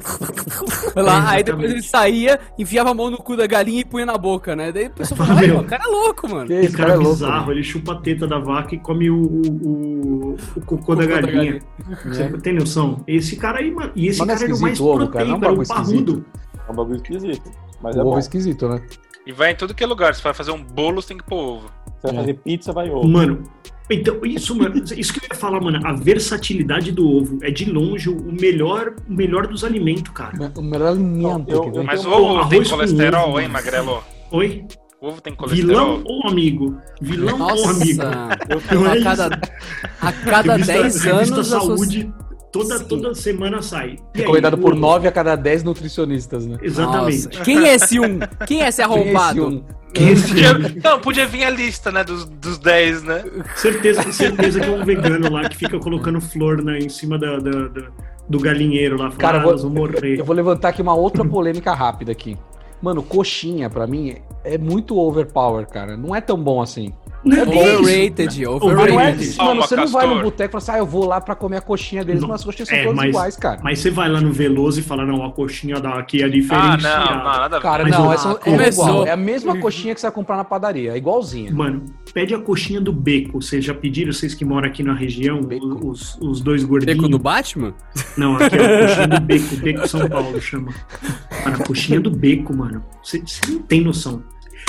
lá, 0.95 1.31
aí 1.31 1.43
depois 1.43 1.71
ele 1.71 1.83
saía, 1.83 2.39
enfiava 2.59 2.91
a 2.91 2.95
mão 2.95 3.11
no 3.11 3.17
cu 3.19 3.37
da 3.37 3.47
galinha 3.47 3.81
e 3.81 3.85
punha 3.85 4.05
na 4.07 4.19
boca, 4.19 4.55
né? 4.55 4.71
Daí 4.73 4.87
o 4.87 4.91
pessoal 4.91 5.19
falava, 5.19 5.41
mano, 5.47 5.61
o 5.61 5.65
cara 5.65 5.85
é 5.85 5.87
louco, 5.89 6.29
mano. 6.29 6.53
Esse 6.53 6.67
esse 6.67 6.77
cara 6.77 6.89
cara 6.91 6.91
é 6.91 6.95
é 6.95 7.05
louco. 7.05 7.13
bizarro, 7.15 7.47
né? 7.47 7.53
ele 7.53 7.63
chupa 7.65 7.93
a 7.93 7.97
teta 7.97 8.27
da 8.27 8.39
vaca 8.39 8.75
e 8.75 8.79
come 8.79 9.11
o, 9.11 9.17
o, 9.17 9.41
o, 9.69 10.37
o 10.57 10.61
cocô 10.67 10.95
da 10.95 11.05
Cocô 11.07 11.17
da 11.21 11.23
galinha. 11.23 11.33
galinha. 11.33 11.61
Você 12.05 12.29
tem 12.39 12.55
noção? 12.55 13.03
Esse 13.07 13.37
cara 13.37 13.59
aí, 13.59 13.71
mano. 13.71 13.91
E 13.97 14.09
esse 14.09 14.19
Mas 14.21 14.29
é 14.29 14.33
cara 14.35 14.45
era 14.45 14.55
o 14.55 14.61
mais 14.61 14.73
esquisito 14.73 14.85
o 14.85 14.95
ovo, 14.95 15.09
cara, 15.09 15.25
não 15.25 15.33
é 15.33 15.37
um 15.37 15.41
proteico, 15.41 15.45
era 15.45 15.53
o 15.53 15.57
bagulho 15.57 15.69
parrudo. 15.69 16.25
É 16.69 16.73
um 16.73 16.75
bagulho 16.75 16.97
esquisito. 16.97 17.51
Mas 17.83 17.97
O 17.97 17.99
é 17.99 18.03
ovo 18.03 18.11
bom. 18.11 18.17
é 18.17 18.21
esquisito, 18.21 18.69
né? 18.69 18.83
E 19.27 19.33
vai 19.33 19.53
em 19.53 19.57
tudo 19.57 19.73
que 19.75 19.83
é 19.85 19.87
lugar. 19.87 20.15
Se 20.15 20.23
vai 20.23 20.35
fazer 20.35 20.51
um 20.51 20.63
bolo, 20.63 21.01
você 21.01 21.09
tem 21.09 21.17
que 21.17 21.25
pôr 21.25 21.37
ovo. 21.39 21.71
Você 22.01 22.09
vai 22.09 22.13
É. 22.13 22.19
fazer 22.21 22.35
pizza, 22.35 22.73
vai 22.73 22.91
ovo. 22.91 23.09
Mano, 23.09 23.43
então, 23.95 24.19
isso, 24.25 24.55
mano, 24.57 24.83
isso 24.97 25.13
que 25.13 25.21
eu 25.21 25.29
ia 25.33 25.37
falar, 25.39 25.61
mano, 25.61 25.81
a 25.85 25.93
versatilidade 25.93 26.93
do 26.93 27.09
ovo 27.09 27.39
é 27.43 27.51
de 27.51 27.71
longe 27.71 28.09
o 28.09 28.33
melhor, 28.33 28.95
o 29.09 29.13
melhor 29.13 29.47
dos 29.47 29.65
alimentos, 29.65 30.13
cara. 30.13 30.51
O 30.57 30.63
melhor 30.63 30.89
alimento 30.89 31.51
Eu- 31.51 31.73
eu-. 31.75 31.85
Mas 31.85 32.05
o 32.05 32.09
Pô, 32.11 32.17
ovo 32.17 32.49
tem 32.49 32.65
colesterol, 32.65 33.29
ovo, 33.31 33.41
hein. 33.41 33.49
Magrelo? 33.49 34.03
Oi? 34.31 34.65
O 35.01 35.09
ovo 35.09 35.21
tem 35.21 35.35
colesterol. 35.35 35.69
Vilão 35.69 36.03
ou 36.05 36.29
amigo? 36.29 36.77
Vilão 37.01 37.41
ou 37.41 37.69
amigo? 37.71 38.03
Nossa, 38.05 38.75
Não 38.75 38.87
é 38.87 38.99
a 38.99 39.03
cada, 39.03 39.41
a 40.01 40.13
cada 40.13 40.53
Revista- 40.53 40.73
10 40.83 41.05
revista 41.05 41.11
anos... 41.35 41.39
a 41.39 41.45
so- 41.61 41.67
Saúde, 41.67 42.13
toda, 42.53 42.79
Sim. 42.79 42.85
toda 42.85 43.15
semana 43.15 43.63
sai. 43.63 43.97
E 44.15 44.19
aí, 44.19 44.21
Recomendado 44.21 44.59
por 44.59 44.75
o- 44.75 44.77
9 44.77 45.09
a 45.09 45.13
cada 45.13 45.35
10 45.35 45.63
nutricionistas, 45.65 46.47
né? 46.47 46.59
Exatamente. 46.63 47.27
Nossa, 47.27 47.41
Quem 47.45 47.67
é 47.67 47.75
esse 47.75 47.99
um? 47.99 48.19
Quem 48.47 48.63
é 48.63 48.69
esse 48.69 48.83
arrombado? 48.83 49.41
Esse 49.49 49.57
um- 49.57 49.65
Quem 49.93 50.09
é 50.09 50.13
esse 50.13 50.29
Podia- 50.29 50.59
Não, 50.85 51.01
podia 51.01 51.27
vir 51.27 51.45
a 51.45 51.51
lista, 51.51 51.91
né, 51.93 52.03
dos, 52.05 52.25
dos 52.25 52.59
10, 52.59 53.03
né? 53.03 53.25
Certeza, 53.57 54.11
certeza 54.13 54.59
que 54.61 54.67
é 54.67 54.71
um 54.71 54.85
vegano 54.85 55.31
lá 55.31 55.49
que 55.49 55.57
fica 55.57 55.79
colocando 55.79 56.21
flor 56.21 56.63
na, 56.63 56.79
em 56.79 56.89
cima 56.89 57.19
da, 57.19 57.39
da- 57.39 57.69
da- 57.69 57.89
do 58.29 58.39
galinheiro 58.41 58.97
lá. 58.99 59.11
Cara, 59.13 59.43
ah, 59.43 59.47
eu 59.51 59.59
vou- 59.59 59.71
morrer. 59.71 60.19
Eu 60.21 60.25
vou 60.25 60.35
levantar 60.35 60.69
aqui 60.71 60.81
uma 60.81 60.95
outra 60.95 61.23
polêmica 61.25 61.75
rápida 61.75 62.11
aqui. 62.13 62.39
Mano, 62.81 63.03
coxinha, 63.03 63.69
pra 63.69 63.87
mim, 63.87 64.17
é 64.43 64.57
muito 64.57 64.99
overpower, 64.99 65.67
cara. 65.69 65.97
Não 65.97 66.17
é 66.17 66.21
tão 66.23 66.37
bom 66.43 66.61
assim. 66.63 66.93
Não 67.25 67.37
é 67.37 67.47
bem 67.47 67.63
isso. 67.63 67.81
Overrated, 67.83 68.27
Mas 68.27 68.37
não 68.39 68.53
é, 68.53 68.73
overrated. 68.73 68.95
mano, 69.27 69.37
Calma, 69.37 69.63
você 69.67 69.77
não 69.77 69.87
vai 69.89 70.07
no 70.07 70.23
boteco 70.23 70.51
e 70.51 70.53
fala 70.53 70.63
assim, 70.63 70.73
ah, 70.73 70.79
eu 70.79 70.87
vou 70.87 71.07
lá 71.07 71.21
pra 71.21 71.35
comer 71.35 71.59
a 71.59 71.61
coxinha 71.61 72.05
deles, 72.05 72.21
Não. 72.21 72.29
mas 72.29 72.41
as 72.41 72.45
coxinhas 72.45 72.69
são 72.69 72.79
É, 72.79 72.83
todas 72.83 72.97
mas- 72.97 73.09
iguais, 73.11 73.37
cara. 73.37 73.61
Mas 73.63 73.79
você 73.79 73.91
vai 73.91 74.09
lá 74.09 74.21
no 74.21 74.33
Veloso 74.33 74.81
e 74.81 74.83
fala, 74.83 75.05
não, 75.07 75.25
a 75.25 75.31
coxinha 75.33 75.79
daqui 75.81 76.21
é 76.23 76.27
Ah, 76.27 76.29
diferente. 76.29 76.83
não, 76.83 76.99
não, 77.17 77.25
nada 77.25 77.57
a 77.57 77.59
ver. 77.59 77.63
Cara, 77.63 77.83
Mas 77.85 77.93
não, 77.93 78.13
essa 78.13 78.31
Ah, 78.33 78.63
é 78.65 78.69
igual. 78.69 79.07
É 79.07 79.11
a 79.13 79.17
mesma 79.17 79.57
coxinha 79.59 79.95
que 79.95 80.01
você 80.01 80.07
vai 80.07 80.15
comprar 80.15 80.37
na 80.37 80.45
padaria, 80.45 80.93
é 80.93 80.97
igualzinha. 80.97 81.53
Mano, 81.53 81.85
pede 82.13 82.35
a 82.35 82.39
coxinha 82.41 82.81
do 82.81 82.93
beco. 82.93 83.41
Vocês 83.41 83.65
já 83.65 83.73
pediram, 83.75 84.13
vocês 84.13 84.35
que 84.35 84.45
moram 84.45 84.67
aqui 84.69 84.83
na 84.83 84.95
região, 84.95 85.41
Beco. 85.43 85.89
os, 85.89 86.19
os 86.21 86.41
dois 86.41 86.65
gordinhos? 86.65 86.97
Beco 86.97 87.09
do 87.09 87.19
Batman? 87.19 87.73
Não, 88.17 88.37
aqui 88.37 88.57
é 88.57 88.77
a 88.85 88.87
coxinha 88.89 89.09
do 89.09 89.21
beco. 89.21 89.57
Beco 89.57 89.89
São 89.89 90.09
Paulo 90.09 90.41
chama. 90.41 90.73
Mano, 91.45 91.57
a 91.57 91.65
coxinha 91.67 92.01
do 92.01 92.11
beco, 92.11 92.55
mano. 92.57 92.85
Você 93.03 93.23
não 93.49 93.59
tem 93.61 93.81
noção. 93.81 94.23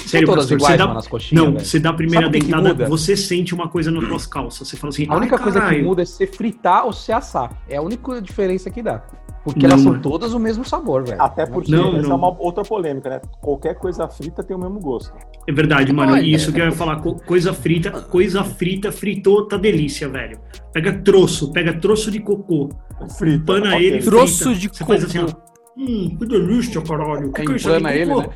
Sério, 0.05 0.27
todas 0.27 0.43
pastor, 0.45 0.57
iguais, 0.57 0.71
você 0.73 0.77
dá, 0.77 0.87
mano, 0.87 0.99
as 0.99 1.07
coxinhas, 1.07 1.43
Não, 1.45 1.51
velho. 1.53 1.65
você 1.65 1.79
dá 1.79 1.89
a 1.89 1.93
primeira 1.93 2.25
Sabe 2.25 2.39
que 2.39 2.45
que 2.47 2.51
dentada, 2.51 2.85
você 2.89 3.15
sente 3.17 3.53
uma 3.53 3.67
coisa 3.69 3.89
nas 3.91 4.03
suas 4.07 4.25
calças. 4.27 4.67
Você 4.67 4.75
fala 4.77 4.89
assim, 4.91 5.05
A 5.09 5.15
única 5.15 5.35
"Ai, 5.37 5.43
coisa 5.43 5.59
que 5.59 5.65
caralho." 5.65 5.83
muda 5.85 6.01
é 6.01 6.05
se 6.05 6.13
você 6.13 6.27
fritar 6.27 6.85
ou 6.85 6.93
se 6.93 7.03
você 7.05 7.11
assar. 7.13 7.63
É 7.69 7.77
a 7.77 7.81
única 7.81 8.21
diferença 8.21 8.69
que 8.69 8.81
dá. 8.81 9.01
Porque 9.43 9.59
Não, 9.63 9.71
elas 9.71 9.81
são 9.81 9.91
mano. 9.91 10.01
todas 10.03 10.33
o 10.33 10.39
mesmo 10.39 10.63
sabor, 10.63 11.03
velho. 11.03 11.21
Até 11.21 11.45
porque 11.45 11.69
Não, 11.71 11.97
essa 11.97 12.03
não. 12.07 12.11
é 12.11 12.15
uma 12.15 12.37
outra 12.41 12.63
polêmica, 12.63 13.09
né? 13.09 13.21
Qualquer 13.41 13.75
coisa 13.75 14.07
frita 14.07 14.41
tem 14.41 14.55
o 14.55 14.59
mesmo 14.59 14.79
gosto. 14.79 15.13
É 15.47 15.51
verdade, 15.51 15.91
mano. 15.91 16.17
E 16.17 16.33
isso 16.33 16.51
que 16.53 16.61
eu 16.61 16.65
ia 16.65 16.71
falar, 16.71 17.01
co- 17.01 17.15
coisa 17.15 17.53
frita, 17.53 17.91
coisa 17.91 18.43
frita, 18.45 18.89
fritou, 18.91 19.45
tá 19.47 19.57
delícia, 19.57 20.07
velho. 20.07 20.39
Pega 20.71 20.93
troço, 20.93 21.51
pega 21.51 21.73
troço 21.77 22.09
de 22.09 22.19
cocô, 22.21 22.69
Frita. 23.17 23.43
pana 23.45 23.75
ok. 23.75 23.85
ele. 23.85 24.01
frita. 24.01 24.11
Troço 24.11 24.55
de 24.55 24.69
Você 24.69 24.85
faz 24.85 25.03
assim, 25.03 25.19
ó. 25.19 25.25
cocô. 25.25 25.41
Hum, 25.77 26.15
que 26.17 26.25
delícia, 26.25 26.81
caralho. 26.81 27.31
Que 27.33 27.41
É, 27.41 27.45
que 27.45 27.51
é 27.51 27.55
isso 27.55 27.67
aqui, 27.67 27.77
emplana 27.79 27.95
ele, 27.95 28.15
né? 28.15 28.29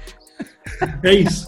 É 1.04 1.14
isso. 1.14 1.46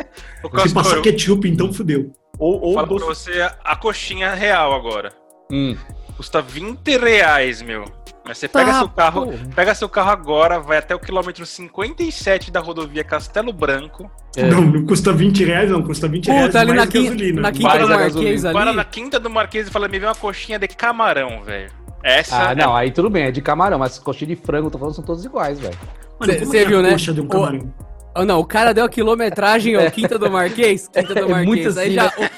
Se 0.68 0.74
passar 0.74 0.96
eu 0.98 1.02
ketchup, 1.02 1.48
então 1.50 1.72
fudeu. 1.74 2.12
Ou, 2.38 2.62
ou 2.62 2.74
falo 2.74 2.88
pra 2.88 2.98
doce. 3.08 3.32
você 3.32 3.42
a- 3.64 3.76
coxinha 3.76 4.34
real 4.34 4.74
agora. 4.74 5.12
Hum. 5.52 5.76
Custa 6.16 6.42
20 6.42 6.98
reais, 6.98 7.62
meu. 7.62 7.84
Mas 8.26 8.38
você 8.38 8.48
pega 8.48 8.72
Tá, 8.72 8.80
seu 8.80 8.90
carro, 8.90 9.26
pô. 9.28 9.34
pega 9.56 9.76
seu 9.76 9.90
carro 9.90 10.12
agora, 10.12 10.60
vai 10.60 10.78
até 10.78 10.94
o 10.94 11.00
quilômetro 11.00 11.46
57 11.46 12.52
da 12.52 12.60
rodovia 12.60 13.04
Castelo 13.04 13.52
Branco, 13.52 14.10
É. 14.38 14.44
Não, 14.44 14.62
não 14.62 14.86
custa 14.86 15.12
20 15.12 15.44
reais, 15.44 15.72
não. 15.72 15.82
Custa 15.82 16.08
20 16.08 16.28
reais 16.28 16.46
Puta, 16.48 16.60
ali 16.60 16.70
mais 16.74 16.80
na, 16.80 16.86
gasolina. 17.02 17.42
na 17.42 17.52
quinta 17.52 17.68
Mais 17.68 17.82
do 17.82 17.88
Marquês 17.90 18.14
gasolina. 18.14 18.52
para 18.54 18.68
ali. 18.70 18.78
na 18.78 18.84
quinta 18.86 19.20
do 19.20 19.30
Marquês 19.30 19.68
e 19.68 19.72
fala, 19.72 19.88
me 19.88 19.98
vê 20.00 20.06
uma 20.06 20.16
coxinha 20.16 20.60
de 20.60 20.68
camarão, 20.68 21.42
velho. 21.44 21.72
Essa 22.04 22.50
Ah, 22.50 22.52
é 22.52 22.56
não, 22.56 22.76
aí 22.76 22.92
tudo 22.92 23.10
bem, 23.10 23.26
é 23.26 23.32
de 23.32 23.42
camarão, 23.42 23.80
mas 23.80 23.98
coxinha 23.98 24.28
de 24.28 24.36
frango, 24.36 24.70
tô 24.70 24.78
falando, 24.78 24.94
são 24.96 25.04
todas 25.04 25.26
iguais, 25.26 25.60
velho. 25.60 25.78
Mano, 26.20 26.32
Cê- 26.34 26.40
como 26.40 26.52
cê 26.52 26.58
é 26.60 26.66
viu, 26.66 26.80
a 26.80 26.82
né? 26.84 26.92
coxa 26.92 27.14
de 27.14 27.22
um 27.22 27.26
O- 27.26 27.28
camarão? 27.28 27.74
Oh, 28.22 28.26
não, 28.26 28.39
o 28.39 28.45
cara 28.45 28.74
deu 28.74 28.84
a 28.86 28.89
quilometragem, 28.89 29.78
ó, 29.78 29.89
quinta 29.89 30.17
do 30.20 30.30
Marquês, 30.30 30.88
quinta 30.88 31.13
do 31.13 31.20
É 31.20 31.28
Marquês. 31.28 31.45
muito 31.47 31.80
Aí 31.80 31.86
assim, 31.86 31.93
já, 31.93 32.03
né? 32.17 32.30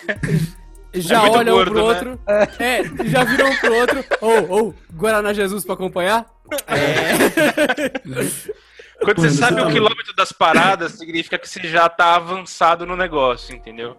já 0.93 1.17
É 1.17 1.21
muito 1.21 1.37
olha 1.37 1.51
um 1.53 1.55
gordo, 1.55 1.71
pro 1.71 1.81
né? 1.81 1.87
outro. 1.87 2.19
É, 2.59 2.83
já 3.05 3.23
viram 3.23 3.49
um 3.49 3.55
pro 3.55 3.75
outro. 3.75 4.05
Ô, 4.21 4.67
ô, 4.67 4.73
Guaraná 4.93 5.33
Jesus 5.33 5.63
pra 5.65 5.73
acompanhar? 5.73 6.25
Quando 9.03 9.17
Mano, 9.17 9.29
você 9.31 9.35
sabe 9.35 9.61
o 9.61 9.67
quilômetro 9.71 10.13
das 10.15 10.31
paradas, 10.31 10.91
significa 10.93 11.37
que 11.39 11.49
você 11.49 11.61
já 11.67 11.89
tá 11.89 12.15
avançado 12.15 12.85
no 12.85 12.95
negócio, 12.95 13.55
entendeu? 13.55 13.95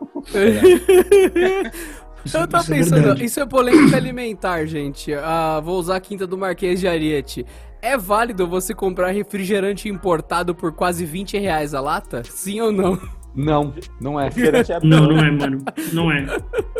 Isso- 2.24 2.38
Eu 2.38 2.46
tava 2.46 2.62
isso 2.62 2.72
é 2.72 2.76
pensando, 2.76 3.24
isso 3.24 3.40
é 3.40 3.46
polêmica 3.46 3.96
alimentar, 3.96 4.64
gente. 4.64 5.12
Ah, 5.12 5.60
vou 5.60 5.76
usar 5.80 5.96
a 5.96 6.00
quinta 6.00 6.24
do 6.24 6.38
Marquês 6.38 6.78
de 6.78 6.86
Ariete. 6.86 7.44
É 7.82 7.98
válido 7.98 8.46
você 8.46 8.72
comprar 8.72 9.10
refrigerante 9.10 9.88
importado 9.88 10.54
por 10.54 10.72
quase 10.72 11.04
20 11.04 11.36
reais 11.36 11.74
a 11.74 11.80
lata? 11.80 12.22
Sim 12.24 12.60
ou 12.60 12.70
não? 12.70 12.96
Não, 13.34 13.74
não 14.00 14.20
é. 14.20 14.28
É 14.28 14.86
Não, 14.86 15.08
não 15.08 15.18
é, 15.18 15.30
mano. 15.30 15.64
Não 15.92 16.12
é. 16.12 16.26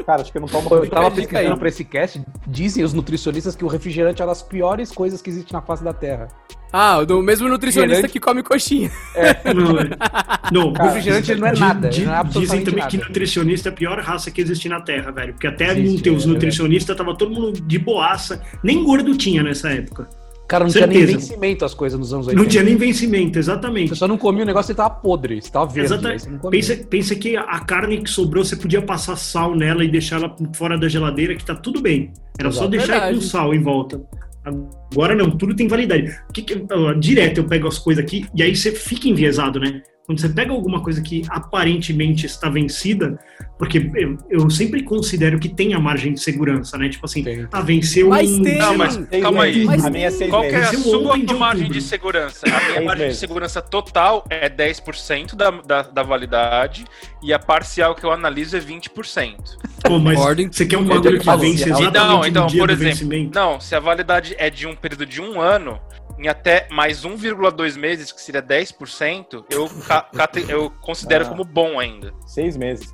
Cara, 0.07 0.22
acho 0.22 0.30
que 0.30 0.38
eu 0.38 0.42
não 0.42 0.48
tomo 0.48 0.68
Eu 0.70 0.88
tava 0.88 1.11
pesquisando 1.11 1.57
pra 1.57 1.68
esse 1.68 1.84
cast, 1.84 2.22
dizem 2.46 2.84
os 2.84 2.92
nutricionistas 2.92 3.57
que 3.57 3.64
o 3.64 3.68
refrigerante 3.68 4.20
é 4.20 4.24
uma 4.24 4.30
das 4.30 4.42
piores 4.42 4.92
coisas 4.92 5.22
que 5.22 5.30
existe 5.30 5.53
na 5.53 5.62
face 5.62 5.82
da 5.82 5.92
Terra. 5.92 6.28
Ah, 6.72 7.03
do 7.05 7.22
mesmo 7.22 7.48
nutricionista 7.48 8.03
Refrigerante. 8.03 8.12
que 8.12 8.20
come 8.20 8.42
coxinha. 8.42 8.90
Não, 9.55 9.78
é. 9.78 9.90
não 10.53 10.68
O 10.68 10.72
refrigerante 10.72 11.32
ele 11.32 11.40
não 11.40 11.48
é 11.48 11.53
nada, 11.53 11.90
não 12.05 12.14
é 12.14 12.24
dizem 12.24 12.64
também 12.64 12.80
nada. 12.80 12.90
que 12.90 12.96
nutricionista 12.96 13.68
é 13.68 13.72
a 13.72 13.74
pior 13.74 13.98
raça 13.98 14.30
que 14.30 14.40
existe 14.40 14.68
na 14.68 14.80
Terra, 14.80 15.11
velho. 15.11 15.32
Porque 15.32 15.46
até 15.46 15.72
Existe, 15.72 15.96
não 15.96 16.03
ter 16.03 16.11
os 16.11 16.24
é, 16.24 16.28
nutricionistas, 16.28 16.96
tava 16.96 17.16
todo 17.16 17.32
mundo 17.32 17.61
de 17.61 17.78
boaça. 17.78 18.42
Nem 18.62 18.84
gordo 18.84 19.16
tinha 19.16 19.42
nessa 19.42 19.70
época. 19.70 20.09
Cara, 20.49 20.64
não 20.64 20.70
tinha 20.70 20.86
nem 20.86 20.99
Certeza. 20.99 21.18
vencimento 21.18 21.64
as 21.64 21.72
coisas 21.72 21.99
nos 21.99 22.12
anos 22.12 22.26
80. 22.26 22.43
Não 22.43 22.49
tinha 22.51 22.62
nem 22.62 22.76
vencimento, 22.76 23.38
exatamente. 23.38 23.88
Você 23.90 23.95
só 23.97 24.07
não 24.09 24.18
comia 24.18 24.43
o 24.43 24.47
negócio 24.47 24.72
e 24.72 24.74
tava 24.74 24.90
podre, 24.90 25.40
você 25.40 25.51
tava 25.51 25.66
verde. 25.66 25.93
Exata- 25.95 26.09
aí 26.11 26.18
você 26.18 26.28
não 26.30 26.38
comia. 26.38 26.61
Pensa, 26.61 26.76
pensa 26.90 27.14
que 27.16 27.36
a 27.36 27.61
carne 27.61 28.03
que 28.03 28.11
sobrou, 28.11 28.45
você 28.45 28.55
podia 28.57 28.82
passar 28.82 29.16
sal 29.16 29.55
nela 29.57 29.82
e 29.84 29.88
deixar 29.88 30.16
ela 30.16 30.36
fora 30.55 30.76
da 30.78 30.88
geladeira, 30.88 31.34
que 31.34 31.45
tá 31.45 31.55
tudo 31.55 31.80
bem. 31.80 32.12
Era 32.38 32.51
só 32.51 32.62
Exato. 32.64 32.70
deixar 32.70 33.14
com 33.14 33.20
sal 33.20 33.55
em 33.55 33.62
volta. 33.62 34.03
Agora 34.93 35.14
não, 35.14 35.30
tudo 35.30 35.55
tem 35.55 35.68
validade. 35.68 36.11
O 36.28 36.32
que 36.32 36.43
que- 36.43 36.66
ó, 36.70 36.93
direto 36.95 37.38
eu 37.38 37.45
pego 37.45 37.68
as 37.68 37.78
coisas 37.78 38.03
aqui 38.05 38.26
e 38.34 38.43
aí 38.43 38.55
você 38.55 38.72
fica 38.72 39.09
enviesado, 39.09 39.61
né? 39.61 39.82
Quando 40.13 40.21
você 40.21 40.29
pega 40.29 40.53
alguma 40.53 40.83
coisa 40.83 41.01
que 41.01 41.23
aparentemente 41.31 42.27
está 42.27 42.51
vencida, 42.51 43.19
porque 43.59 43.91
eu, 43.95 44.19
eu 44.29 44.51
sempre 44.51 44.83
considero 44.83 45.39
que 45.39 45.49
tem 45.49 45.73
a 45.73 45.81
margem 45.81 46.13
de 46.13 46.21
segurança, 46.21 46.77
né? 46.77 46.91
Tipo 46.91 47.07
assim, 47.07 47.25
Tem. 47.25 47.49
ah, 47.51 47.61
venceu 47.63 48.11
Mas 48.11 48.31
um. 48.31 48.43
tem. 48.43 48.59
Não, 48.59 48.77
mas 48.77 48.93
Seis 48.93 49.23
calma 49.23 49.45
aí. 49.45 49.65
Mas 49.65 49.85
a 49.87 49.91
minha 49.91 50.09
é 50.09 50.11
seis 50.11 50.29
Qual 50.29 50.43
que 50.43 50.49
é 50.49 50.59
a 50.65 50.73
sua 50.75 51.19
de 51.19 51.35
margem 51.35 51.63
outubro. 51.63 51.69
de 51.73 51.81
segurança? 51.81 52.47
A 52.47 52.69
minha 52.69 52.83
margem 52.83 53.09
de 53.09 53.15
segurança 53.15 53.63
total 53.63 54.25
é 54.29 54.51
10% 54.51 55.35
da, 55.35 55.51
da, 55.51 55.83
da 55.83 56.03
validade 56.03 56.85
e 57.23 57.33
a 57.33 57.39
parcial 57.39 57.95
que 57.95 58.05
eu 58.05 58.13
analiso 58.13 58.55
é 58.55 58.61
20%. 58.61 59.35
Pô, 59.83 59.99
mas 59.99 60.17
Concordo 60.19 60.43
em 60.43 60.53
você 60.53 60.67
quer 60.67 60.77
um 60.77 60.85
bagulho 60.85 61.19
que 61.19 61.37
vence 61.39 61.71
Então, 61.71 61.81
exatamente 61.81 62.29
então, 62.29 62.43
no 62.43 62.49
dia 62.51 62.61
por 62.61 62.67
do 62.67 62.73
exemplo, 62.73 62.91
vencimento? 62.91 63.39
Não, 63.39 63.59
se 63.59 63.75
a 63.75 63.81
validade 63.81 64.35
é 64.39 64.51
de 64.51 64.67
um 64.67 64.75
período 64.75 65.07
de 65.07 65.23
um 65.23 65.41
ano, 65.41 65.81
em 66.23 66.29
até 66.29 66.68
mais 66.70 67.05
1,2 67.05 67.77
meses, 67.77 68.12
que 68.12 68.20
seria 68.20 68.43
10%, 68.43 69.45
eu, 69.51 69.68
ca- 69.87 70.09
eu 70.49 70.70
considero 70.81 71.27
Ah. 71.27 71.29
como 71.29 71.45
bom 71.45 71.79
ainda. 71.79 72.12
Seis 72.27 72.57
meses. 72.57 72.89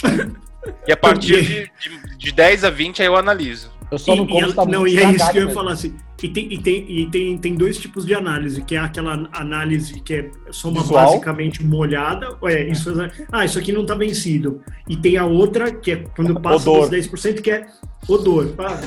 E 0.86 0.92
a 0.92 0.96
partir 0.96 1.42
de, 1.42 1.70
de, 1.80 2.16
de 2.18 2.32
10 2.32 2.64
a 2.64 2.70
20, 2.70 3.00
aí 3.02 3.06
eu 3.08 3.16
analiso. 3.16 3.70
Eu 3.90 3.98
só 3.98 4.14
não 4.14 4.24
E- 4.24 4.28
como 4.28 4.46
e, 4.48 4.52
tá 4.52 4.64
não, 4.66 4.80
muito 4.80 4.94
e 4.94 4.98
é 5.02 5.10
isso 5.12 5.30
que 5.30 5.38
eu 5.38 5.48
ia 5.48 5.54
falar 5.54 5.72
assim. 5.72 5.94
E 6.22 6.28
tem, 6.28 6.52
e 6.52 6.58
tem, 6.58 6.90
e 6.90 7.10
tem, 7.10 7.38
tem 7.38 7.54
dois 7.54 7.78
tipos 7.78 8.04
de 8.04 8.12
análise, 8.12 8.60
que 8.62 8.74
é 8.74 8.78
aquela 8.78 9.28
análise 9.32 10.00
que 10.00 10.14
é 10.14 10.30
soma 10.50 10.80
Visual. 10.82 11.06
basicamente 11.06 11.62
uma 11.62 11.76
olhada. 11.76 12.36
É, 12.44 12.68
isso, 12.68 12.92
ah, 13.30 13.44
isso 13.44 13.58
aqui 13.58 13.70
não 13.72 13.86
tá 13.86 13.94
vencido. 13.94 14.60
E 14.88 14.96
tem 14.96 15.16
a 15.16 15.24
outra, 15.24 15.70
que 15.70 15.92
é 15.92 15.96
quando 16.16 16.38
passa 16.40 16.68
Odor. 16.68 16.88
dos 16.90 16.90
10%, 16.90 17.40
que 17.40 17.50
é 17.52 17.66
odor. 18.06 18.54
Ah, 18.58 18.80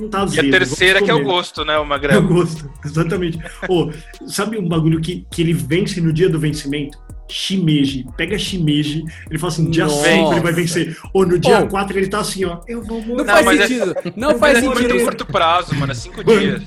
não 0.00 0.08
tá 0.08 0.20
E 0.20 0.22
azedo, 0.22 0.48
a 0.48 0.58
terceira 0.58 1.02
que 1.02 1.10
é 1.10 1.14
o 1.14 1.22
gosto, 1.22 1.64
né, 1.64 1.74
o 1.74 1.76
É 1.76 1.80
o 1.80 1.86
magrelo? 1.86 2.26
gosto, 2.28 2.70
exatamente. 2.84 3.38
Ô, 3.68 3.90
sabe 4.26 4.58
um 4.58 4.68
bagulho 4.68 5.00
que, 5.00 5.26
que 5.30 5.42
ele 5.42 5.52
vence 5.52 6.00
no 6.00 6.12
dia 6.12 6.28
do 6.28 6.38
vencimento? 6.38 6.98
Shimeji. 7.28 8.06
Pega 8.16 8.38
shimeji, 8.38 9.02
ele 9.28 9.36
fala 9.38 9.52
assim, 9.52 9.68
dia 9.68 9.84
Nossa. 9.84 10.08
5 10.08 10.32
ele 10.32 10.40
vai 10.40 10.52
vencer. 10.52 10.96
Ou 11.12 11.26
no 11.26 11.38
dia 11.38 11.58
Ô. 11.64 11.66
4 11.66 11.98
ele 11.98 12.06
tá 12.06 12.20
assim, 12.20 12.44
ó, 12.44 12.60
eu 12.68 12.82
vou 12.84 13.00
morrer. 13.02 13.16
Não, 13.16 13.24
Não, 13.24 13.32
faz 13.34 13.44
mas 13.46 13.60
é- 13.60 13.66
sentido. 13.66 13.94
Não 14.16 14.38
faz 14.38 14.58
é 14.58 14.60
muito 14.62 14.78
sentido. 14.80 15.04
curto 15.04 15.26
prazo, 15.26 15.74
mano, 15.74 15.90
é 15.92 15.94
5 15.94 16.16
Mano, 16.24 16.40
dias. 16.40 16.62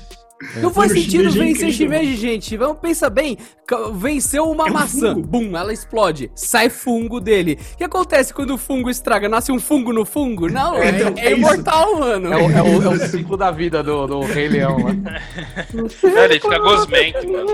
Não 0.62 0.70
faz 0.72 0.92
sentido 0.92 1.30
shimeji 1.30 1.38
vencer 1.38 1.68
incrível. 1.68 1.72
shimeji, 1.98 2.16
gente. 2.16 2.56
Vamos 2.56 2.78
pensar 2.78 3.10
bem. 3.10 3.36
Venceu 3.94 4.50
uma 4.50 4.66
É 4.66 4.70
um 4.70 4.72
maçã. 4.72 5.14
fungo. 5.14 5.26
Bum, 5.26 5.56
ela 5.56 5.72
explode. 5.72 6.30
Sai 6.34 6.68
fungo 6.70 7.20
dele. 7.20 7.58
O 7.74 7.76
que 7.76 7.84
acontece 7.84 8.32
quando 8.34 8.54
o 8.54 8.58
fungo 8.58 8.88
estraga? 8.90 9.28
Nasce 9.28 9.52
um 9.52 9.60
fungo 9.60 9.92
no 9.92 10.04
fungo? 10.04 10.48
Não, 10.48 10.76
É, 10.76 10.86
é, 10.86 10.90
então, 10.90 11.14
é 11.16 11.20
é 11.26 11.28
isso. 11.32 11.36
imortal, 11.38 11.98
mano. 12.00 12.32
É 12.32 12.36
o, 12.36 12.50
é 12.50 12.62
o- 12.62 12.82
é 12.82 12.88
o 12.88 12.98
ciclo 13.06 13.36
da 13.36 13.50
vida 13.50 13.82
do, 13.82 14.06
do 14.06 14.20
Rei 14.20 14.48
Leão 14.48 14.76
lá. 14.78 14.90
É, 16.02 16.24
ele 16.24 16.40
fica 16.40 16.58
gosmento, 16.58 17.30
mano. 17.30 17.50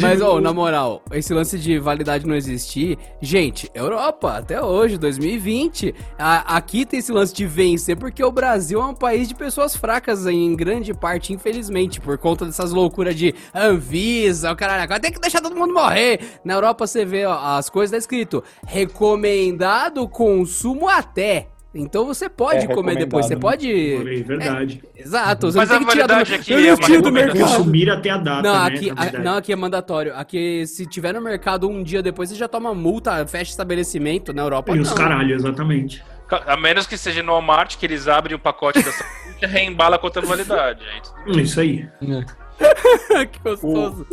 Mas, 0.00 0.20
ó, 0.20 0.36
o- 0.36 0.40
na 0.40 0.52
moral, 0.52 1.02
esse 1.12 1.34
lance 1.34 1.58
de 1.58 1.78
validade 1.78 2.26
não 2.26 2.34
existir, 2.34 2.96
gente, 3.20 3.68
Europa, 3.74 4.36
até 4.38 4.62
hoje, 4.62 4.96
2020, 4.96 5.94
a- 6.18 6.56
aqui 6.56 6.86
tem 6.86 7.00
esse 7.00 7.10
lance 7.12 7.34
de 7.34 7.44
vencer, 7.46 7.96
porque 7.96 8.22
o 8.22 8.30
Brasil 8.32 8.80
é 8.80 8.84
um 8.84 8.94
país 8.94 9.28
de 9.28 9.34
pessoas 9.34 9.74
fracas 9.76 10.26
em 10.26 10.54
grande 10.54 10.94
parte, 10.94 11.32
infelizmente, 11.32 11.71
por 12.00 12.18
conta 12.18 12.44
dessas 12.44 12.70
loucuras 12.72 13.14
de 13.16 13.34
Anvisa, 13.54 14.52
o 14.52 14.56
caralho, 14.56 14.82
agora 14.82 15.00
tem 15.00 15.10
que 15.12 15.20
deixar 15.20 15.40
todo 15.40 15.56
mundo 15.56 15.72
morrer. 15.72 16.20
Na 16.44 16.54
Europa 16.54 16.86
você 16.86 17.04
vê, 17.04 17.24
ó, 17.24 17.56
as 17.56 17.68
coisas 17.70 17.90
tá 17.92 17.98
escrito, 17.98 18.42
recomendado 18.66 20.06
consumo 20.08 20.88
até. 20.88 21.48
Então 21.74 22.04
você 22.04 22.28
pode 22.28 22.66
É, 22.66 22.74
comer 22.74 22.96
depois, 22.96 23.24
você 23.24 23.34
pode... 23.34 23.96
Verdade. 24.26 24.82
Exato, 24.94 25.50
você 25.50 25.56
Mas 25.56 25.70
não 25.70 25.76
a 25.76 25.78
tem 25.78 25.86
que 25.88 25.92
tirar 25.94 26.06
do, 26.06 26.34
aqui 26.34 26.52
eu 26.52 26.58
é 26.58 26.74
uma 26.74 27.00
do 27.00 27.10
mercado. 27.12 27.38
Consumir 27.40 27.88
até 27.90 28.10
a 28.10 28.18
data, 28.18 28.42
Não, 28.42 28.52
né? 28.52 28.66
aqui, 28.66 28.90
a- 28.94 29.18
não, 29.20 29.36
aqui 29.38 29.52
é 29.54 29.56
mandatório. 29.56 30.14
Aqui, 30.14 30.66
se 30.66 30.84
tiver 30.84 31.14
no 31.14 31.22
mercado 31.22 31.66
um 31.70 31.82
dia 31.82 32.02
depois, 32.02 32.28
você 32.28 32.34
já 32.36 32.46
toma 32.46 32.74
multa, 32.74 33.26
fecha 33.26 33.50
estabelecimento. 33.50 34.34
Na 34.34 34.42
Europa, 34.42 34.72
E 34.72 34.74
não. 34.76 34.82
os 34.82 34.92
caralho, 34.92 35.34
exatamente. 35.34 36.04
A 36.46 36.56
menos 36.56 36.86
que 36.86 36.96
seja 36.96 37.22
no 37.22 37.32
Walmart, 37.32 37.76
que 37.76 37.86
eles 37.86 38.08
abrem 38.08 38.36
o 38.36 38.38
pacote 38.38 38.82
dessa 38.82 39.04
e 39.40 39.46
reembala 39.46 39.98
com 39.98 40.06
outra 40.06 40.22
validade. 40.22 40.82
Aí 40.84 41.02
Hum, 41.26 41.40
Isso 41.40 41.60
aí. 41.60 41.88
que 43.30 43.38
gostoso. 43.40 44.06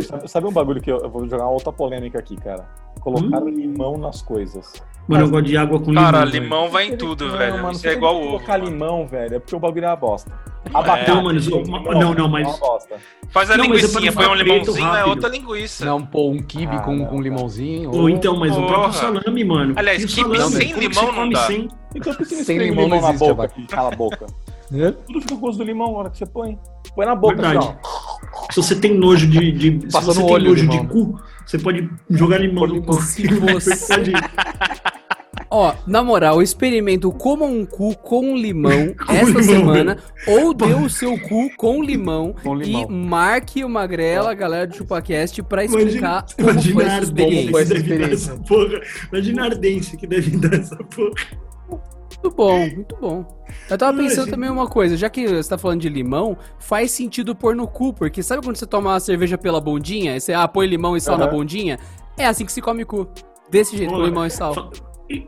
Sabe, 0.00 0.28
sabe 0.28 0.46
um 0.46 0.52
bagulho 0.52 0.80
que 0.80 0.90
eu, 0.90 0.98
eu 0.98 1.10
vou 1.10 1.28
jogar 1.28 1.44
uma 1.44 1.52
outra 1.52 1.72
polêmica 1.72 2.18
aqui, 2.18 2.36
cara? 2.36 2.66
Colocar 3.02 3.42
Hum. 3.42 3.48
limão 3.48 3.98
nas 3.98 4.22
coisas. 4.22 4.72
Mano, 5.08 5.24
eu 5.24 5.30
gosto 5.30 5.46
de 5.46 5.56
água 5.56 5.80
com 5.80 5.86
limão. 5.90 6.04
Cara, 6.04 6.24
limão 6.24 6.70
vai 6.70 6.86
em 6.86 6.96
tudo, 6.96 7.26
Não, 7.26 7.36
velho. 7.36 7.54
mano, 7.56 7.70
Isso 7.72 7.80
você 7.80 7.86
é 7.88 7.90
tem 7.90 7.98
igual 7.98 8.14
que 8.14 8.20
ovo. 8.20 8.26
colocar 8.34 8.58
mano. 8.58 8.70
limão, 8.70 9.06
velho, 9.06 9.34
é 9.34 9.38
porque 9.40 9.56
o 9.56 9.58
bagulho 9.58 9.84
é 9.84 9.88
uma 9.88 9.96
bosta. 9.96 10.32
Abacate. 10.72 11.10
Não, 11.10 11.22
mano, 11.24 11.38
isso- 11.40 11.50
limão 11.58 11.82
não, 11.82 12.14
não, 12.14 12.28
mas- 12.28 12.46
É 12.46 12.50
uma 12.50 12.58
bosta. 12.58 12.96
Faz 13.30 13.50
a 13.50 13.56
Não, 13.56 13.64
é 13.64 13.66
linguiça, 13.66 13.98
põe 14.12 14.26
um 14.28 14.34
limãozinho, 14.34 14.94
é 14.94 15.04
outra 15.04 15.28
linguiça. 15.28 15.84
Não, 15.84 16.06
pô, 16.06 16.30
um 16.30 16.38
kibe 16.40 16.76
Ah, 16.76 16.80
com, 16.82 17.04
com 17.04 17.20
limãozinho. 17.20 17.90
Ou 17.92 18.08
então, 18.08 18.36
mas 18.36 18.52
o 18.52 18.60
Porra. 18.60 18.68
próprio 18.68 18.92
salame, 18.92 19.44
mano. 19.44 19.72
Aliás, 19.76 20.00
E 20.02 20.04
o 20.04 20.08
quibe 20.08 20.36
salame, 20.38 20.54
sem 20.56 20.72
limão 20.74 21.12
não 21.12 21.30
dá. 21.30 21.46
sem? 21.46 21.68
Então 21.96 22.14
por 22.14 22.26
que 22.28 22.34
você 22.36 22.44
Sem 22.44 22.58
limão 22.58 22.88
não 22.88 23.00
na 23.00 23.08
existe, 23.08 23.18
boca 23.28 23.42
aqui, 23.42 23.66
cala 23.66 23.92
a 23.92 23.96
boca. 23.96 24.26
É? 24.74 24.90
Tudo 24.90 25.20
fica 25.20 25.34
com 25.34 25.40
gosto 25.42 25.58
do 25.58 25.64
limão 25.64 25.92
na 25.92 25.98
hora 25.98 26.08
que 26.10 26.16
você 26.16 26.24
põe. 26.24 26.58
Põe 26.96 27.04
na 27.04 27.14
boca, 27.14 27.34
Verdade. 27.34 27.58
assim. 27.58 27.76
Se 28.52 28.62
você 28.62 28.74
tem 28.74 28.94
nojo 28.96 29.26
de. 29.28 29.52
de 29.52 29.90
se 29.92 30.00
você 30.02 30.22
tem 30.22 30.32
olho 30.32 30.46
o 30.46 30.48
nojo 30.50 30.62
limão, 30.62 30.80
de 30.80 30.86
cu, 30.88 31.20
você 31.46 31.58
pode 31.58 31.88
jogar 32.10 32.38
limão 32.38 32.66
no 32.66 32.82
cu. 32.82 32.94
Se 33.02 33.26
você- 33.26 33.74
Você 33.76 34.12
Ó, 35.54 35.74
na 35.86 36.02
moral, 36.02 36.40
experimenta 36.42 37.06
o 37.06 37.12
coma 37.12 37.44
um 37.44 37.66
cu 37.66 37.94
com 37.96 38.34
limão 38.34 38.94
Com 39.06 39.12
esta 39.12 39.26
limão, 39.26 39.42
semana, 39.42 39.98
ou 40.26 40.54
dê 40.54 40.72
o 40.72 40.88
seu 40.88 41.18
cu 41.20 41.50
com 41.56 41.82
limão, 41.82 42.34
Com 42.42 42.54
limão. 42.54 42.82
e 42.82 42.86
marque 42.90 43.62
o 43.62 43.68
Magrela, 43.68 44.30
a 44.30 44.34
galera 44.34 44.66
do 44.66 44.74
ChupaCast, 44.74 45.42
pra 45.42 45.62
explicar 45.64 46.24
Imagina, 46.38 46.38
como 46.38 46.50
imagina 46.50 46.74
foi 46.74 46.84
essa 46.84 46.94
essa 46.94 47.04
experiência. 47.82 48.14
essa 48.32 48.36
porra. 48.36 48.80
Imagina 49.12 49.42
a 49.42 49.44
ardência 49.44 49.98
que 49.98 50.06
deve 50.06 50.36
dar 50.38 50.54
essa 50.54 50.76
porra. 50.76 51.12
Muito 52.22 52.36
bom, 52.36 52.58
muito 52.70 52.96
bom. 52.96 53.42
Eu 53.68 53.76
tava 53.76 53.96
pensando 53.96 54.30
também 54.30 54.48
uma 54.48 54.68
coisa, 54.68 54.96
já 54.96 55.10
que 55.10 55.26
você 55.26 55.48
tá 55.48 55.58
falando 55.58 55.80
de 55.80 55.88
limão, 55.88 56.36
faz 56.58 56.92
sentido 56.92 57.34
pôr 57.34 57.56
no 57.56 57.66
cu, 57.66 57.92
porque 57.92 58.22
sabe 58.22 58.42
quando 58.42 58.56
você 58.56 58.66
toma 58.66 58.90
uma 58.90 59.00
cerveja 59.00 59.36
pela 59.36 59.60
bundinha, 59.60 60.16
e 60.16 60.20
você 60.20 60.32
ah, 60.32 60.46
põe 60.46 60.66
limão 60.66 60.96
e 60.96 61.00
sal 61.00 61.18
na 61.18 61.24
Aham. 61.24 61.34
bundinha? 61.34 61.78
É 62.16 62.26
assim 62.26 62.46
que 62.46 62.52
se 62.52 62.62
come 62.62 62.84
cu. 62.84 63.08
Desse 63.50 63.76
jeito, 63.76 63.92
com 63.92 64.04
limão 64.04 64.24
e 64.24 64.30
sal. 64.30 64.72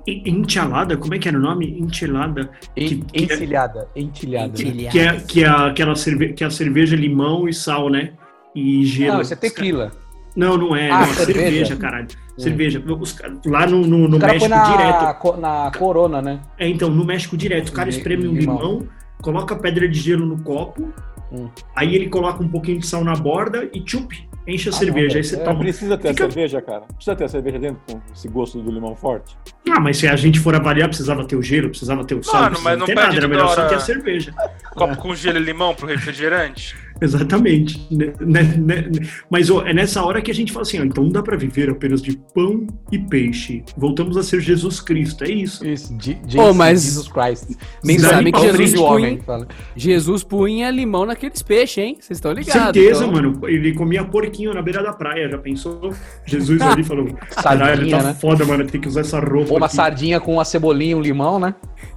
Entilada, 0.07 0.97
como 0.97 1.15
é 1.15 1.19
que 1.19 1.29
era 1.29 1.37
o 1.37 1.41
nome? 1.41 1.79
Entilada. 1.79 2.51
Entilhada, 2.77 3.89
entilhada. 3.95 4.47
Entilhada. 4.47 4.91
Que 4.91 4.99
é, 5.01 5.21
que 5.21 5.45
é 5.45 5.49
aquela 5.49 5.97
cerve 5.97 6.33
que 6.33 6.45
é 6.45 6.47
a 6.47 6.51
cerveja, 6.51 6.97
limão 6.97 7.49
e 7.49 7.53
sal, 7.53 7.91
né? 7.91 8.13
E 8.55 8.87
gelo. 8.87 9.15
Não, 9.15 9.21
isso 9.21 9.33
é 9.33 9.37
tequila. 9.37 9.91
Não, 10.37 10.57
não 10.57 10.75
é. 10.77 10.91
Ah, 10.91 11.01
não, 11.01 11.03
é 11.05 11.15
cerveja. 11.15 11.41
cerveja, 11.41 11.77
caralho. 11.77 12.09
Cerveja. 12.37 12.83
Os 13.01 13.17
lá 13.47 13.67
no, 13.67 13.87
no, 13.87 14.09
no 14.09 14.17
O 14.17 14.21
cara 14.21 14.39
põe 14.39 14.49
México, 14.49 14.71
direto. 14.77 15.03
na, 15.03 15.15
co- 15.15 15.37
na 15.37 15.71
corona, 15.79 16.21
né? 16.21 16.41
É, 16.59 16.69
então, 16.69 16.91
no 16.91 17.05
México 17.05 17.37
direto, 17.37 17.69
o 17.69 17.73
cara 17.73 17.89
espreme 17.89 18.27
um 18.27 18.33
limão. 18.35 18.57
limão, 18.57 18.89
coloca 19.23 19.55
pedra 19.57 19.89
de 19.89 19.99
gelo 20.01 20.27
no 20.27 20.39
copo, 20.43 20.93
Hum. 21.33 21.49
aí 21.75 21.95
ele 21.97 22.09
coloca 22.09 22.43
um 22.43 22.49
pouquinho 22.49 22.79
de 22.79 22.87
sal 22.87 23.03
na 23.03 23.15
borda 23.15 23.69
e 23.73 23.81
tchup, 23.81 24.29
enche 24.47 24.69
a 24.69 24.73
Ah, 24.73 24.75
cerveja. 24.77 25.09
não, 25.09 25.17
aí 25.17 25.25
você 25.25 25.35
é, 25.35 25.39
Não 25.39 25.45
toma. 25.47 25.59
precisa 25.59 25.97
ter 25.99 26.09
Fica- 26.11 26.27
a 26.27 26.31
cerveja, 26.31 26.63
cara. 26.63 26.83
Precisa 26.95 27.17
ter 27.17 27.25
a 27.25 27.29
cerveja 27.29 27.59
dentro 27.59 27.81
com 27.89 28.01
esse 28.13 28.29
gosto 28.29 28.61
do 28.61 28.71
limão 28.71 28.95
forte. 28.95 29.37
Ah, 29.71 29.81
mas 29.81 29.97
se 29.97 30.07
a 30.07 30.15
gente 30.15 30.39
for 30.39 30.55
avaliar, 30.55 30.87
precisava 30.89 31.25
ter 31.25 31.35
o 31.35 31.43
gelo, 31.43 31.71
precisava 31.71 32.05
ter 32.05 32.15
o 32.15 32.23
sal, 32.23 32.43
Mano, 32.43 32.55
não 32.57 32.63
mas 32.63 32.79
não 32.79 32.87
ter 32.87 32.95
pede 32.95 33.07
nada, 33.07 33.17
era 33.17 33.23
toda 33.29 33.35
melhor 33.37 33.55
só 33.55 33.67
ter 33.67 33.75
a 33.77 33.81
cerveja. 33.81 34.33
Copo 34.75 34.97
com 34.97 35.15
gelo 35.15 35.39
e 35.39 35.43
limão 35.43 35.75
pro 35.75 35.87
refrigerante. 35.89 36.77
Exatamente. 37.05 37.87
Né, 37.91 38.13
né, 38.21 38.43
né, 38.57 38.85
Mas 39.31 39.51
ó, 39.51 39.63
é 39.67 39.73
nessa 39.73 40.03
hora 40.03 40.21
que 40.23 40.31
a 40.31 40.35
gente 40.35 40.53
fala 40.53 40.63
assim, 40.63 40.81
ó, 40.81 40.85
então 40.85 41.05
não 41.05 41.11
dá 41.13 41.23
pra 41.23 41.37
viver 41.37 41.69
apenas 41.71 42.01
de 42.03 42.17
pão 42.35 42.67
e 42.91 42.99
peixe. 42.99 43.63
Voltamos 43.77 44.17
a 44.17 44.23
ser 44.23 44.41
Jesus 44.41 44.81
Cristo, 44.81 45.25
é 45.25 45.31
isso. 45.31 45.67
Isso, 45.67 45.95
de, 45.97 46.15
Pô, 46.35 46.53
mas- 46.55 46.83
Jesus 46.83 47.09
Christ. 47.09 47.57
Daí 47.85 47.99
sabem 48.01 48.33
que 48.33 48.41
Jesus 48.41 48.73
punha, 48.73 48.85
homem. 48.85 49.19
fala. 49.21 49.47
Jesus 49.77 50.23
punha 50.25 50.71
limão 50.71 51.05
naqueles 51.07 51.43
peixes, 51.43 51.79
hein? 51.85 51.97
Vocês 52.01 52.17
estão 52.19 52.33
ligados? 52.33 52.53
Certeza, 52.63 53.05
então. 53.05 53.13
mano. 53.13 53.41
Ele 53.49 53.73
comia 53.75 54.05
porquinho 54.05 54.55
na 54.55 54.63
beira 54.63 54.83
da 54.83 54.93
praia, 54.93 55.29
já 55.29 55.39
pensou? 55.39 55.93
Jesus 56.25 56.61
ali 56.63 56.83
falou: 56.85 57.07
caralho, 57.35 57.77
Sardinha, 57.77 57.99
tá 57.99 58.03
né? 58.05 58.15
foda, 58.15 58.45
mano, 58.45 58.65
tem 58.67 58.81
que 58.81 58.89
usar 58.89 59.01
essa 59.01 59.21
roupa. 59.21 59.51
Ou 59.53 59.57
uma 59.59 59.67
aqui." 59.67 59.77
sardinha 59.77 60.21
com 60.21 60.35
uma 60.35 60.45
cebolinha 60.45 60.93
e 60.93 60.95
um 60.95 61.01
limão, 61.03 61.39
né? 61.39 61.55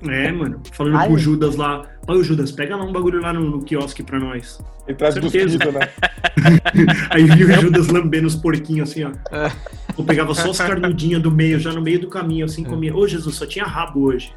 É, 0.07 0.31
mano. 0.31 0.59
Falando 0.73 0.97
Ai. 0.97 1.07
pro 1.07 1.17
Judas 1.17 1.55
lá: 1.55 1.83
Olha, 2.07 2.23
Judas, 2.23 2.51
pega 2.51 2.75
lá 2.75 2.85
um 2.85 2.91
bagulho 2.91 3.21
lá 3.21 3.33
no, 3.33 3.41
no 3.41 3.61
quiosque 3.61 4.01
pra 4.01 4.17
nós. 4.17 4.63
Ele 4.87 4.97
traz 4.97 5.19
cuspido, 5.19 5.71
né? 5.71 5.89
Aí 7.11 7.25
viu 7.25 7.49
o 7.49 7.61
Judas 7.61 7.87
lambendo 7.87 8.27
os 8.27 8.35
porquinhos 8.35 8.89
assim, 8.89 9.03
ó. 9.03 9.11
É. 9.29 9.51
Eu 9.97 10.05
pegava 10.05 10.33
só 10.33 10.51
as 10.51 10.57
carnudinhas 10.57 11.21
do 11.21 11.29
meio, 11.29 11.59
já 11.59 11.73
no 11.73 11.81
meio 11.81 11.99
do 11.99 12.07
caminho, 12.07 12.45
assim, 12.45 12.63
comia. 12.63 12.95
Ô, 12.95 13.05
Jesus, 13.05 13.35
só 13.35 13.45
tinha 13.45 13.65
rabo 13.65 14.05
hoje. 14.05 14.33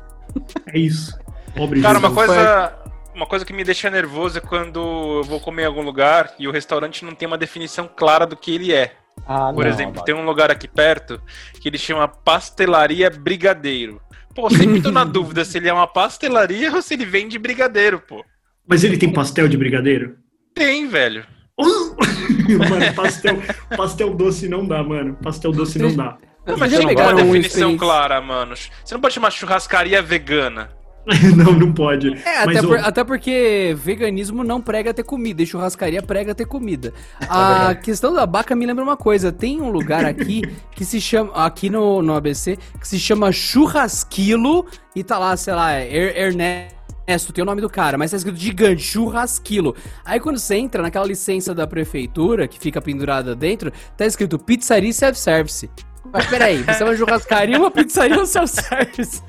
É 0.67 0.79
isso. 0.79 1.17
Pobre 1.55 1.81
Cara, 1.81 1.99
uma 1.99 2.09
Jesus. 2.09 2.27
coisa, 2.27 2.73
uma 3.15 3.27
coisa 3.27 3.45
que 3.45 3.53
me 3.53 3.63
deixa 3.63 3.89
nervoso 3.89 4.39
é 4.39 4.41
quando 4.41 4.81
eu 5.19 5.25
vou 5.25 5.39
comer 5.41 5.63
em 5.63 5.67
algum 5.67 5.83
lugar 5.83 6.35
e 6.39 6.49
o 6.49 6.51
restaurante 6.51 7.05
não 7.05 7.15
tem 7.15 7.29
uma 7.29 7.39
definição 7.39 7.89
clara 7.95 8.27
do 8.27 8.37
que 8.37 8.55
ele 8.55 8.73
é. 8.73 8.95
Ah, 9.27 9.53
Por 9.53 9.65
não, 9.65 9.71
exemplo, 9.71 10.03
tem 10.03 10.15
um 10.15 10.25
lugar 10.25 10.51
aqui 10.51 10.67
perto 10.67 11.21
que 11.61 11.69
ele 11.69 11.79
chama 11.79 12.09
Pastelaria 12.09 13.11
Brigadeiro. 13.11 14.01
Pô, 14.35 14.49
sempre 14.49 14.81
tô 14.81 14.91
na 14.91 15.05
dúvida 15.05 15.45
se 15.45 15.59
ele 15.59 15.69
é 15.69 15.73
uma 15.73 15.87
pastelaria 15.87 16.73
ou 16.73 16.81
se 16.81 16.95
ele 16.95 17.05
vende 17.05 17.39
brigadeiro, 17.39 18.01
pô. 18.01 18.25
Mas 18.67 18.85
ele 18.85 18.97
tem 18.97 19.13
pastel 19.13 19.49
de 19.49 19.57
brigadeiro? 19.57 20.17
Tem, 20.55 20.87
velho. 20.89 21.27
mano, 21.59 22.95
pastel, 22.95 23.37
pastel 23.77 24.15
doce 24.15 24.49
não 24.49 24.67
dá, 24.67 24.83
mano. 24.83 25.17
Pastel 25.23 25.53
doce 25.53 25.79
não 25.79 25.95
dá. 25.95 26.17
Não, 26.47 26.57
mas 26.57 26.73
já 26.73 26.81
uma 26.81 27.13
um 27.13 27.17
definição 27.17 27.77
clara, 27.77 28.21
mano. 28.21 28.55
Você 28.57 28.95
não 28.95 29.01
pode 29.01 29.15
chamar 29.15 29.31
churrascaria 29.31 30.01
vegana. 30.01 30.71
Não, 31.37 31.53
não 31.53 31.73
pode. 31.73 32.09
É, 32.25 32.47
Mas, 32.47 32.59
até, 32.59 32.67
por- 32.67 32.79
até 32.79 33.05
porque 33.05 33.77
veganismo 33.79 34.45
não 34.45 34.61
prega 34.61 34.93
ter 34.95 35.03
comida 35.03 35.43
e 35.43 35.47
churrascaria 35.47 36.03
prega 36.03 36.35
ter 36.35 36.47
comida. 36.47 36.93
A 37.21 37.75
questão 37.75 38.13
da 38.15 38.25
vaca 38.27 38.55
me 38.55 38.65
lembra 38.67 38.83
uma 38.85 38.97
coisa. 38.97 39.33
Tem 39.33 39.61
um 39.61 39.71
lugar 39.71 40.05
aqui 40.05 40.43
que 40.75 40.85
se 40.85 41.01
chama, 41.01 41.33
aqui 41.35 41.69
no, 41.71 42.01
no 42.03 42.15
ABC, 42.15 42.57
que 42.81 42.87
se 42.87 42.99
chama 42.99 43.33
Churrasquilo 43.33 44.67
e 44.95 45.03
tá 45.03 45.19
lá, 45.19 45.37
sei 45.37 45.55
lá, 45.55 45.73
Er- 45.81 46.17
Ernesto, 46.17 47.33
tem 47.33 47.43
o 47.43 47.47
nome 47.47 47.61
do 47.61 47.69
cara, 47.69 47.99
mas 47.99 48.11
tá 48.13 48.17
escrito 48.17 48.39
gigante, 48.39 48.83
Churrasquilo. 48.83 49.75
Aí 50.05 50.21
quando 50.21 50.39
você 50.39 50.55
entra 50.57 50.83
naquela 50.83 51.07
licença 51.07 51.55
da 51.55 51.67
prefeitura, 51.67 52.47
que 52.47 52.59
fica 52.59 52.81
pendurada 52.81 53.35
dentro, 53.35 53.73
tá 53.97 54.07
escrito 54.07 54.39
Pizzaria 54.39 54.93
Self-Service. 54.93 55.69
Mas 56.13 56.27
peraí, 56.27 56.63
você 56.63 56.83
é 56.83 56.87
uma 56.87 56.97
churrascaria 56.97 57.57
ou 57.57 57.63
uma 57.65 57.71
pizzaria 57.71 58.19
ou 58.19 58.27
self-service? 58.27 59.23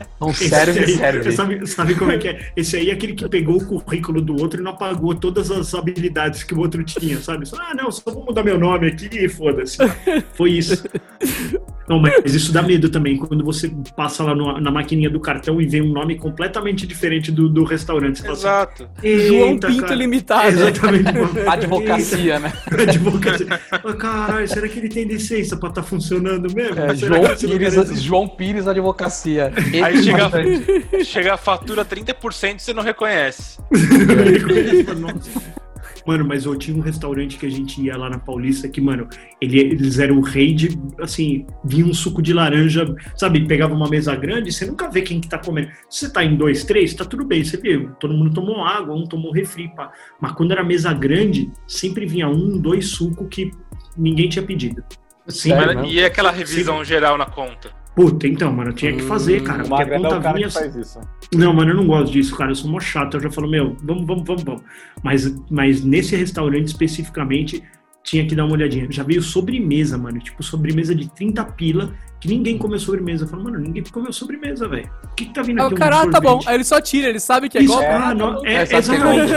Serve, 0.49 0.79
aí- 0.79 0.97
serve. 0.97 1.31
Sabe, 1.31 1.67
sabe 1.67 1.95
como 1.95 2.11
é 2.11 2.17
que 2.17 2.27
é? 2.29 2.51
Esse 2.55 2.77
aí 2.77 2.89
é 2.89 2.93
aquele 2.93 3.13
que 3.13 3.27
pegou 3.27 3.57
o 3.57 3.65
currículo 3.81 4.21
do 4.21 4.39
outro 4.41 4.59
e 4.59 4.63
não 4.63 4.71
apagou 4.71 5.13
todas 5.13 5.51
as 5.51 5.73
habilidades 5.75 6.43
que 6.43 6.53
o 6.53 6.59
outro 6.59 6.83
tinha, 6.83 7.19
sabe? 7.19 7.45
Só, 7.47 7.57
ah, 7.57 7.73
não, 7.75 7.91
só 7.91 8.09
vou 8.11 8.25
mudar 8.25 8.43
meu 8.43 8.57
nome 8.59 8.87
aqui 8.87 9.09
e 9.11 9.27
foda-se. 9.29 9.77
Foi 10.33 10.51
isso. 10.51 10.83
Não, 11.89 11.99
mas 11.99 12.33
isso 12.33 12.51
dá 12.53 12.61
medo 12.61 12.89
também, 12.89 13.17
quando 13.17 13.43
você 13.43 13.69
passa 13.95 14.23
lá 14.23 14.33
no- 14.35 14.59
na 14.61 14.71
maquininha 14.71 15.09
do 15.09 15.19
cartão 15.19 15.59
e 15.61 15.65
vê 15.65 15.81
um 15.81 15.91
nome 15.91 16.15
completamente 16.15 16.85
diferente 16.87 17.31
do, 17.31 17.49
do 17.49 17.63
restaurante. 17.63 18.17
Você 18.17 18.23
fala 18.23 18.37
Exato. 18.37 18.89
assim, 18.97 19.19
João 19.27 19.49
"Eita, 19.51 19.67
Pinto 19.67 19.81
cara." 19.81 19.95
Limitado. 19.95 20.47
Exatamente. 20.47 21.05
Advocacia, 21.49 22.39
né? 22.39 22.53
Advocacia. 22.87 23.47
Ah, 23.71 23.79
Caralho, 23.93 24.47
será 24.47 24.67
que 24.67 24.79
ele 24.79 24.89
tem 24.89 25.03
licença 25.05 25.57
pra 25.57 25.69
estar 25.69 25.83
funcionando 25.83 26.53
mesmo? 26.53 26.79
É, 26.79 26.95
João, 26.95 27.21
Pires? 27.35 28.01
João 28.01 28.27
Pires 28.27 28.67
Advocacia. 28.67 29.51
Aí 29.83 30.03
chega, 30.03 31.03
chega 31.03 31.33
a 31.33 31.37
fatura 31.37 31.83
30% 31.83 32.55
e 32.57 32.61
você 32.61 32.73
não 32.73 32.83
reconhece. 32.83 33.57
Nossa. 34.99 35.61
Mano, 36.05 36.25
mas 36.25 36.45
eu 36.45 36.55
tinha 36.55 36.75
um 36.75 36.81
restaurante 36.81 37.37
que 37.37 37.45
a 37.45 37.49
gente 37.49 37.81
ia 37.81 37.97
lá 37.97 38.09
na 38.09 38.17
Paulista 38.19 38.67
que, 38.67 38.81
mano, 38.81 39.07
ele- 39.39 39.59
eles 39.59 39.99
eram 39.99 40.17
o 40.17 40.21
rei 40.21 40.53
de, 40.53 40.69
assim, 40.99 41.45
vinha 41.63 41.85
um 41.85 41.93
suco 41.93 42.21
de 42.21 42.33
laranja, 42.33 42.93
sabe? 43.15 43.45
Pegava 43.47 43.73
uma 43.73 43.89
mesa 43.89 44.15
grande, 44.15 44.51
você 44.51 44.65
nunca 44.65 44.89
vê 44.89 45.01
quem 45.01 45.19
que 45.19 45.27
tá 45.27 45.37
comendo. 45.37 45.69
Se 45.89 46.05
você 46.07 46.13
tá 46.13 46.23
em 46.23 46.35
dois, 46.35 46.63
três, 46.63 46.93
tá 46.93 47.05
tudo 47.05 47.23
bem, 47.25 47.43
você 47.43 47.57
vê, 47.57 47.87
todo 47.99 48.13
mundo 48.13 48.33
tomou 48.33 48.63
água, 48.63 48.95
um 48.95 49.05
tomou 49.05 49.31
refri, 49.31 49.67
pá. 49.75 49.91
Mas 50.19 50.31
quando 50.33 50.51
era 50.51 50.63
mesa 50.63 50.93
grande, 50.93 51.51
sempre 51.67 52.05
vinha 52.05 52.27
um, 52.27 52.57
dois 52.57 52.87
suco 52.87 53.27
que 53.27 53.51
ninguém 53.97 54.29
tinha 54.29 54.43
pedido. 54.43 54.83
Sim, 55.27 55.49
Sério 55.49 55.85
e 55.85 56.03
aquela 56.03 56.31
revisão 56.31 56.83
geral 56.83 57.17
na 57.17 57.25
conta? 57.25 57.80
Puta, 57.95 58.25
então, 58.27 58.53
mano, 58.53 58.69
eu 58.69 58.73
tinha 58.75 58.93
que 58.93 59.01
fazer, 59.01 59.43
cara. 59.43 59.63
O 59.63 59.67
Porque 59.67 59.83
a 59.83 59.95
é 59.95 59.97
conta 59.99 60.17
o 60.17 60.21
cara 60.21 60.35
vinha 60.35 60.47
que 60.47 60.53
faz 60.53 60.75
isso. 60.75 60.99
não, 61.35 61.53
mano, 61.53 61.71
eu 61.71 61.75
não 61.75 61.85
gosto 61.85 62.11
disso, 62.11 62.35
cara. 62.37 62.51
Eu 62.51 62.55
sou 62.55 62.71
mó 62.71 62.79
chato. 62.79 63.17
Eu 63.17 63.21
já 63.21 63.29
falo, 63.31 63.49
meu, 63.49 63.75
vamos, 63.83 64.05
vamos, 64.05 64.23
vamos, 64.25 64.43
vamos. 64.43 64.61
Mas, 65.03 65.35
mas 65.49 65.83
nesse 65.83 66.15
restaurante 66.15 66.67
especificamente, 66.67 67.61
tinha 68.03 68.25
que 68.25 68.33
dar 68.33 68.45
uma 68.45 68.53
olhadinha. 68.53 68.87
Já 68.89 69.03
veio 69.03 69.21
sobremesa, 69.21 69.97
mano. 69.97 70.19
Tipo, 70.19 70.41
sobremesa 70.41 70.95
de 70.95 71.09
30 71.13 71.43
pila, 71.51 71.93
que 72.19 72.27
ninguém 72.27 72.57
comeu 72.57 72.79
sobremesa. 72.79 73.25
Eu 73.25 73.27
falo, 73.27 73.43
mano, 73.43 73.59
ninguém 73.59 73.83
comeu 73.83 74.11
sobremesa, 74.13 74.67
velho. 74.69 74.89
O 75.03 75.15
que, 75.15 75.25
que 75.25 75.33
tá 75.33 75.41
vindo 75.41 75.59
Aí 75.59 75.65
aqui? 75.65 75.75
o 75.75 75.77
cara, 75.77 75.97
ah, 75.97 76.03
um 76.03 76.09
tá 76.09 76.21
bom. 76.21 76.39
Aí 76.45 76.55
ele 76.55 76.63
só 76.63 76.79
tira, 76.79 77.09
ele 77.09 77.19
sabe 77.19 77.49
que 77.49 77.57
é 77.57 77.61
Isso, 77.63 77.73
golpe. 77.73 77.87
ah, 77.87 78.13
não, 78.15 78.43
é, 78.45 78.53
É, 78.53 78.57
é 78.59 78.61
exatamente, 78.63 79.33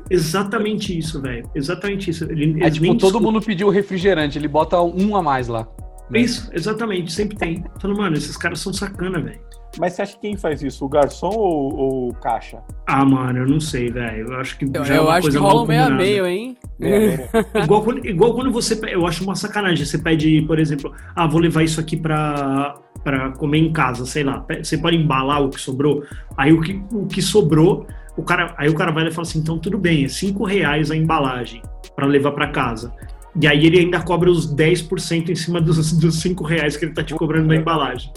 exatamente 0.10 0.98
isso, 0.98 1.20
velho. 1.20 1.50
Exatamente 1.54 2.10
isso. 2.10 2.24
Ele, 2.24 2.64
É 2.64 2.70
tipo, 2.70 2.94
todo 2.96 3.20
mundo 3.20 3.40
pediu 3.40 3.68
refrigerante, 3.68 4.38
ele 4.38 4.48
bota 4.48 4.80
um 4.80 5.14
a 5.16 5.22
mais 5.22 5.48
lá. 5.48 5.68
Isso, 6.12 6.50
exatamente, 6.52 7.12
sempre 7.12 7.36
tem. 7.36 7.64
Falando, 7.80 7.98
mano, 7.98 8.16
esses 8.16 8.36
caras 8.36 8.60
são 8.60 8.72
sacana, 8.72 9.20
velho. 9.20 9.40
Mas 9.78 9.92
você 9.92 10.02
acha 10.02 10.14
que 10.14 10.20
quem 10.20 10.36
faz 10.36 10.62
isso? 10.62 10.84
O 10.84 10.88
garçom 10.88 11.28
ou, 11.28 11.74
ou 11.76 12.08
o 12.08 12.14
caixa? 12.14 12.58
Ah, 12.86 13.04
mano, 13.04 13.38
eu 13.38 13.46
não 13.46 13.60
sei, 13.60 13.90
velho. 13.90 14.32
Eu 14.32 14.40
acho 14.40 14.58
que 14.58 14.64
Eu, 14.64 14.84
já 14.84 14.94
é 14.94 14.98
eu 14.98 15.02
uma 15.04 15.12
acho 15.12 15.28
que 15.28 15.32
coisa 15.32 15.40
rola 15.40 15.54
mal 15.54 15.64
um 15.64 15.66
meio 15.68 15.84
a 15.84 15.90
meio, 15.90 16.26
hein? 16.26 16.56
Igual 17.62 17.84
quando, 17.84 18.06
igual 18.06 18.34
quando 18.34 18.50
você. 18.50 18.78
Eu 18.88 19.06
acho 19.06 19.22
uma 19.22 19.36
sacanagem. 19.36 19.84
Você 19.84 19.98
pede, 19.98 20.42
por 20.42 20.58
exemplo, 20.58 20.92
ah, 21.14 21.26
vou 21.26 21.40
levar 21.40 21.62
isso 21.62 21.78
aqui 21.78 21.96
pra, 21.96 22.74
pra 23.04 23.30
comer 23.32 23.58
em 23.58 23.72
casa, 23.72 24.04
sei 24.06 24.24
lá. 24.24 24.44
Você 24.60 24.76
pode 24.76 24.96
embalar 24.96 25.42
o 25.42 25.50
que 25.50 25.60
sobrou. 25.60 26.02
Aí 26.36 26.52
o 26.52 26.60
que, 26.60 26.82
o 26.92 27.06
que 27.06 27.22
sobrou, 27.22 27.86
o 28.16 28.22
cara, 28.22 28.54
aí 28.58 28.68
o 28.68 28.74
cara 28.74 28.90
vai 28.90 29.04
lá 29.04 29.10
e 29.10 29.12
fala 29.12 29.26
assim: 29.26 29.38
então 29.38 29.58
tudo 29.58 29.78
bem, 29.78 30.04
é 30.04 30.08
5 30.08 30.44
reais 30.44 30.90
a 30.90 30.96
embalagem 30.96 31.62
pra 31.94 32.06
levar 32.06 32.32
pra 32.32 32.48
casa. 32.48 32.92
E 33.40 33.46
aí 33.46 33.66
ele 33.66 33.78
ainda 33.80 34.00
cobra 34.02 34.30
os 34.30 34.52
10% 34.54 35.28
em 35.28 35.34
cima 35.34 35.60
dos, 35.60 35.92
dos 35.92 36.20
5 36.20 36.42
reais 36.44 36.76
que 36.76 36.84
ele 36.84 36.92
tá 36.94 37.02
te 37.04 37.14
cobrando 37.14 37.46
na 37.48 37.56
embalagem. 37.56 38.10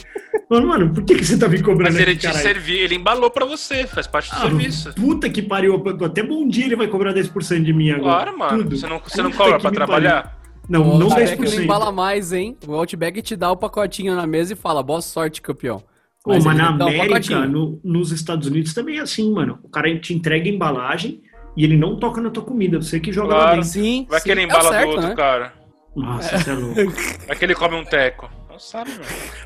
Mano, 0.49 0.68
mano, 0.68 0.93
por 0.93 1.03
que, 1.03 1.16
que 1.16 1.26
você 1.26 1.38
tá 1.38 1.47
me 1.47 1.61
cobrando 1.61 1.93
Mas 1.93 2.01
ele 2.01 2.11
aqui, 2.11 2.20
te 2.22 2.28
caralho? 2.28 2.43
serviu, 2.43 2.78
ele 2.78 2.95
embalou 2.95 3.30
pra 3.30 3.45
você, 3.45 3.86
faz 3.86 4.07
parte 4.07 4.30
do 4.32 4.38
Ah, 4.38 4.41
serviço. 4.41 4.93
Puta 4.95 5.30
que 5.30 5.41
pariu. 5.41 5.82
Até 6.03 6.24
bom 6.24 6.47
dia 6.47 6.66
ele 6.66 6.76
vai 6.76 6.88
cobrar 6.88 7.14
10% 7.14 7.64
de 7.64 7.74
mim 7.74 7.91
agora. 7.91 8.32
Claro, 8.32 8.38
mano. 8.39 8.64
Tudo. 8.64 8.78
Você 8.78 8.88
não, 8.88 8.99
você 8.99 9.22
não 9.22 9.32
cobra 9.32 9.55
que 9.55 9.61
pra 9.61 9.72
trabalhar? 9.72 10.39
Não, 10.68 10.95
o 10.95 10.97
não 10.97 11.07
Outback 11.07 11.41
10%. 11.41 11.55
não 11.57 11.64
embala 11.64 11.91
mais, 11.91 12.32
hein? 12.34 12.57
O 12.68 12.74
Outback 12.74 13.22
te 13.22 13.36
dá 13.36 13.51
o 13.51 13.57
pacotinho 13.57 14.16
na 14.16 14.26
mesa 14.26 14.53
e 14.53 14.55
fala, 14.55 14.82
boa 14.82 15.01
sorte, 15.01 15.41
campeão. 15.41 15.84
Pô, 16.24 16.32
Mas 16.32 16.45
mas 16.45 16.57
na 16.57 16.70
América, 16.70 17.45
no- 17.45 17.80
nos 17.84 18.11
Estados 18.14 18.47
Unidos 18.47 18.74
também 18.74 18.97
é 18.97 19.01
assim, 19.01 19.32
mano. 19.34 19.59
O 19.61 19.68
cara 19.70 19.93
te 19.99 20.14
entrega 20.14 20.49
a 20.49 20.53
embalagem 20.53 21.22
e 21.56 21.64
ele 21.64 21.78
não 21.78 21.95
toca 21.97 22.20
na 22.22 22.30
tua 22.30 22.43
comida, 22.43 22.82
você 22.82 22.99
que 22.99 23.12
joga 23.12 23.34
lá 23.36 23.41
Claro. 23.41 23.56
dentro. 23.58 23.70
Sim, 23.70 24.06
Vai 24.10 24.20
sim, 24.20 24.24
que 24.26 24.32
ele 24.32 24.41
é 24.41 24.43
embala 24.43 24.70
certo, 24.70 24.84
do 24.84 24.89
outro, 24.89 25.08
né? 25.10 25.16
cara. 25.16 25.54
Nossa, 25.95 26.38
você 26.38 26.49
é 26.49 26.54
louco. 26.54 26.76
Vai 27.28 27.36
que 27.36 27.45
ele 27.45 27.56
come 27.56 27.76
um 27.76 27.84
teco. 27.86 28.30
Não 28.49 28.60
sabe, 28.60 28.91
mano. 28.91 29.04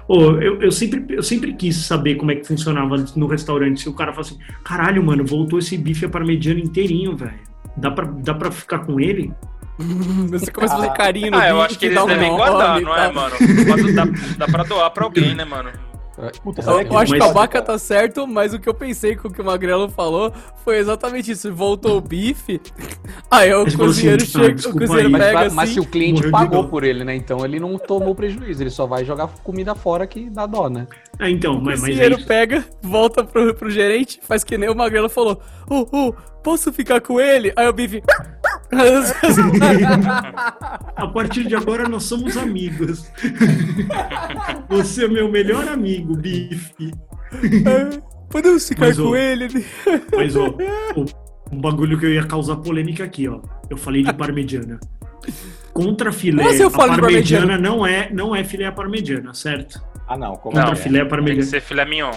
Pô, 0.07 0.21
eu, 0.41 0.61
eu, 0.61 0.71
sempre, 0.71 1.05
eu 1.15 1.23
sempre 1.23 1.53
quis 1.53 1.75
saber 1.77 2.15
como 2.15 2.31
é 2.31 2.35
que 2.35 2.45
funcionava 2.47 2.95
no 3.15 3.27
restaurante. 3.27 3.81
Se 3.81 3.89
o 3.89 3.93
cara 3.93 4.11
fala 4.11 4.25
assim, 4.25 4.37
caralho, 4.63 5.01
mano, 5.03 5.25
voltou 5.25 5.59
esse 5.59 5.77
bife 5.77 6.05
a 6.05 6.09
parmegiana 6.09 6.59
inteirinho, 6.59 7.15
velho. 7.15 7.39
Dá 7.77 7.89
pra, 7.91 8.05
dá 8.05 8.33
pra 8.33 8.51
ficar 8.51 8.79
com 8.79 8.99
ele? 8.99 9.31
Você 10.31 10.51
começa 10.51 10.73
a 10.73 10.77
fazer 10.77 10.93
carinho 10.93 11.31
no 11.31 11.37
Ah, 11.37 11.47
eu 11.49 11.61
acho 11.61 11.77
que 11.77 11.85
eles 11.85 11.95
dá 11.95 12.03
um 12.03 12.07
devem 12.07 12.31
guardar, 12.31 12.81
e 12.81 12.83
não 12.83 12.95
é, 12.97 13.11
mano? 13.11 13.35
Mas 13.69 13.95
dá, 13.95 14.05
dá 14.37 14.47
pra 14.47 14.63
doar 14.63 14.89
pra 14.91 15.03
alguém, 15.05 15.35
né, 15.35 15.45
mano? 15.45 15.69
Puta, 16.43 16.61
Eu, 16.63 16.81
eu 16.81 16.97
acho 16.97 17.13
que 17.13 17.19
Mas- 17.19 17.29
a 17.29 17.33
vaca 17.33 17.61
tá 17.61 17.77
certo, 17.77 18.25
mas 18.25 18.51
o 18.53 18.59
que 18.59 18.67
eu 18.67 18.73
pensei 18.73 19.15
com 19.15 19.27
o 19.27 19.31
que 19.31 19.39
o 19.39 19.45
Magrelo 19.45 19.87
falou 19.87 20.33
foi 20.63 20.77
exatamente 20.79 21.31
isso. 21.31 21.53
Voltou 21.53 21.97
o 21.97 22.01
bife, 22.01 22.59
aí 23.29 23.53
o 23.53 23.69
falou 23.69 23.87
cozinheiro 23.87 24.23
assim, 24.23 24.39
"Ah, 24.39 24.43
chega, 24.45 24.69
o 24.69 24.73
cozinheiro 24.73 25.07
aí." 25.07 25.11
Mas, 25.11 25.23
pega 25.23 25.39
mas- 25.41 25.53
mas 25.53 25.69
se 25.69 25.79
assim. 25.79 25.87
o 25.87 25.91
cliente 25.91 26.29
pagou 26.31 26.67
por 26.67 26.83
ele, 26.83 27.03
né? 27.03 27.15
Então 27.15 27.45
ele 27.45 27.59
não 27.59 27.77
tomou 27.77 28.15
prejuízo, 28.15 28.63
ele 28.63 28.69
só 28.71 28.87
vai 28.87 29.05
jogar 29.05 29.27
comida 29.43 29.75
fora 29.75 30.07
que 30.07 30.27
dá 30.29 30.45
dó, 30.47 30.67
né? 30.69 30.87
Ah, 31.19 31.29
então, 31.29 31.53
O 31.57 31.61
mas, 31.61 31.81
mas 31.81 31.89
é 31.89 31.93
cozinheiro 31.93 32.25
pega, 32.25 32.65
volta 32.81 33.23
pro, 33.23 33.53
pro 33.53 33.69
gerente, 33.69 34.19
faz 34.23 34.43
que 34.43 34.57
nem 34.57 34.69
o 34.69 34.75
Magrelo 34.75 35.09
falou. 35.09 35.39
Ô, 35.69 35.85
ô, 35.91 36.13
posso 36.43 36.73
ficar 36.73 36.99
com 36.99 37.19
ele? 37.21 37.53
Aí 37.55 37.67
o 37.67 37.73
bife. 37.73 38.01
A 40.95 41.07
partir 41.07 41.45
de 41.47 41.55
agora 41.55 41.87
nós 41.87 42.03
somos 42.03 42.37
amigos. 42.37 43.09
Você 44.69 45.05
é 45.05 45.07
meu 45.07 45.29
melhor 45.31 45.67
amigo, 45.67 46.15
bife. 46.15 46.91
Podemos 48.29 48.67
ficar 48.67 48.87
Mas, 48.87 48.97
com 48.97 49.03
ô, 49.09 49.15
ele? 49.15 49.47
Mas, 50.15 50.35
ó, 50.35 50.47
o- 50.95 51.05
um 51.51 51.61
bagulho 51.61 51.97
que 51.97 52.05
eu 52.05 52.13
ia 52.13 52.25
causar 52.25 52.57
polêmica 52.57 53.03
aqui, 53.05 53.27
ó. 53.27 53.39
Eu 53.69 53.77
falei 53.77 54.03
de 54.03 54.13
parmegiana. 54.13 54.79
Contra 55.73 56.11
filé, 56.11 56.43
Como 56.43 56.49
assim 56.53 56.63
eu 56.63 56.67
a 56.67 56.71
falo 56.71 56.95
de 56.95 57.01
parmegiana 57.01 57.57
não 57.57 57.85
é, 57.85 58.09
não 58.11 58.35
é 58.35 58.43
filé 58.43 58.65
à 58.65 58.71
parmegiana, 58.71 59.33
certo? 59.33 59.81
Ah, 60.07 60.17
não. 60.17 60.33
Como 60.35 60.55
Contra 60.55 60.65
Não. 60.65 60.73
é? 60.73 60.75
filé 60.75 60.99
à 60.99 61.01
Tem 61.01 61.09
que 61.09 61.15
parmegiana. 61.15 61.49
ser 61.49 61.61
filé 61.61 61.85
mignon. 61.85 62.11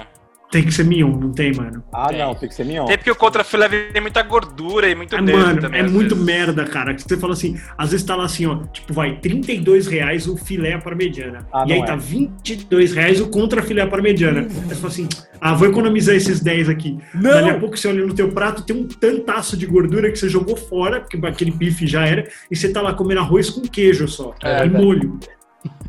Tem 0.51 0.65
que 0.65 0.73
ser 0.73 0.85
mignon, 0.85 1.17
não 1.17 1.31
tem, 1.31 1.53
mano? 1.55 1.83
Ah, 1.93 2.09
Tem. 2.09 2.19
não. 2.19 2.35
Tem 2.35 2.49
que 2.49 2.55
ser 2.57 2.65
mignon. 2.65 2.85
Tem 2.87 2.97
porque 2.99 3.11
o 3.11 3.15
contra 3.15 3.45
filé 3.45 3.69
tem 3.69 4.03
muita 4.03 4.21
gordura 4.23 4.89
e 4.89 4.95
muito 4.97 5.15
É, 5.15 5.23
dedo 5.23 5.39
mano, 5.39 5.61
também. 5.61 5.81
é 5.81 5.83
muito 5.85 6.17
vezes. 6.17 6.25
merda, 6.25 6.65
cara. 6.65 6.93
Que 6.93 7.03
você 7.03 7.17
fala 7.17 7.35
assim, 7.35 7.57
às 7.79 7.93
vezes 7.93 8.05
tá 8.05 8.17
lá 8.17 8.25
assim, 8.25 8.47
ó, 8.47 8.57
tipo, 8.73 8.93
vai, 8.93 9.17
32 9.21 9.87
reais 9.87 10.27
o 10.27 10.37
filé 10.37 10.73
à 10.73 10.79
parmegiana. 10.81 11.47
Ah, 11.53 11.65
e 11.69 11.73
aí 11.73 11.79
não 11.79 11.85
é. 11.85 11.87
tá 11.87 11.95
22 11.95 12.93
reais 12.93 13.21
o 13.21 13.29
contra 13.29 13.63
filé 13.63 13.83
à 13.83 13.87
parmegiana. 13.87 14.41
Aí 14.41 14.49
você 14.49 14.75
fala 14.75 14.89
assim, 14.89 15.09
ah, 15.41 15.55
vou 15.55 15.69
economizar 15.69 16.17
esses 16.17 16.41
10 16.41 16.69
aqui. 16.69 16.99
Não! 17.15 17.31
Dali 17.31 17.51
a 17.51 17.59
pouco 17.59 17.77
você 17.77 17.87
olha 17.87 18.05
no 18.05 18.13
teu 18.13 18.29
prato, 18.33 18.63
tem 18.65 18.75
um 18.77 18.89
tantaço 18.89 19.57
de 19.57 19.67
gordura 19.67 20.11
que 20.11 20.19
você 20.19 20.29
jogou 20.29 20.57
fora, 20.57 21.01
porque 21.01 21.17
aquele 21.27 21.53
bife 21.53 21.87
já 21.87 22.05
era, 22.05 22.27
e 22.51 22.57
você 22.57 22.73
tá 22.73 22.83
lá 22.83 22.93
comendo 22.93 23.21
arroz 23.21 23.51
com 23.51 23.61
queijo 23.63 24.09
só, 24.09 24.35
É, 24.43 24.67
e 24.67 24.69
molho. 24.69 25.17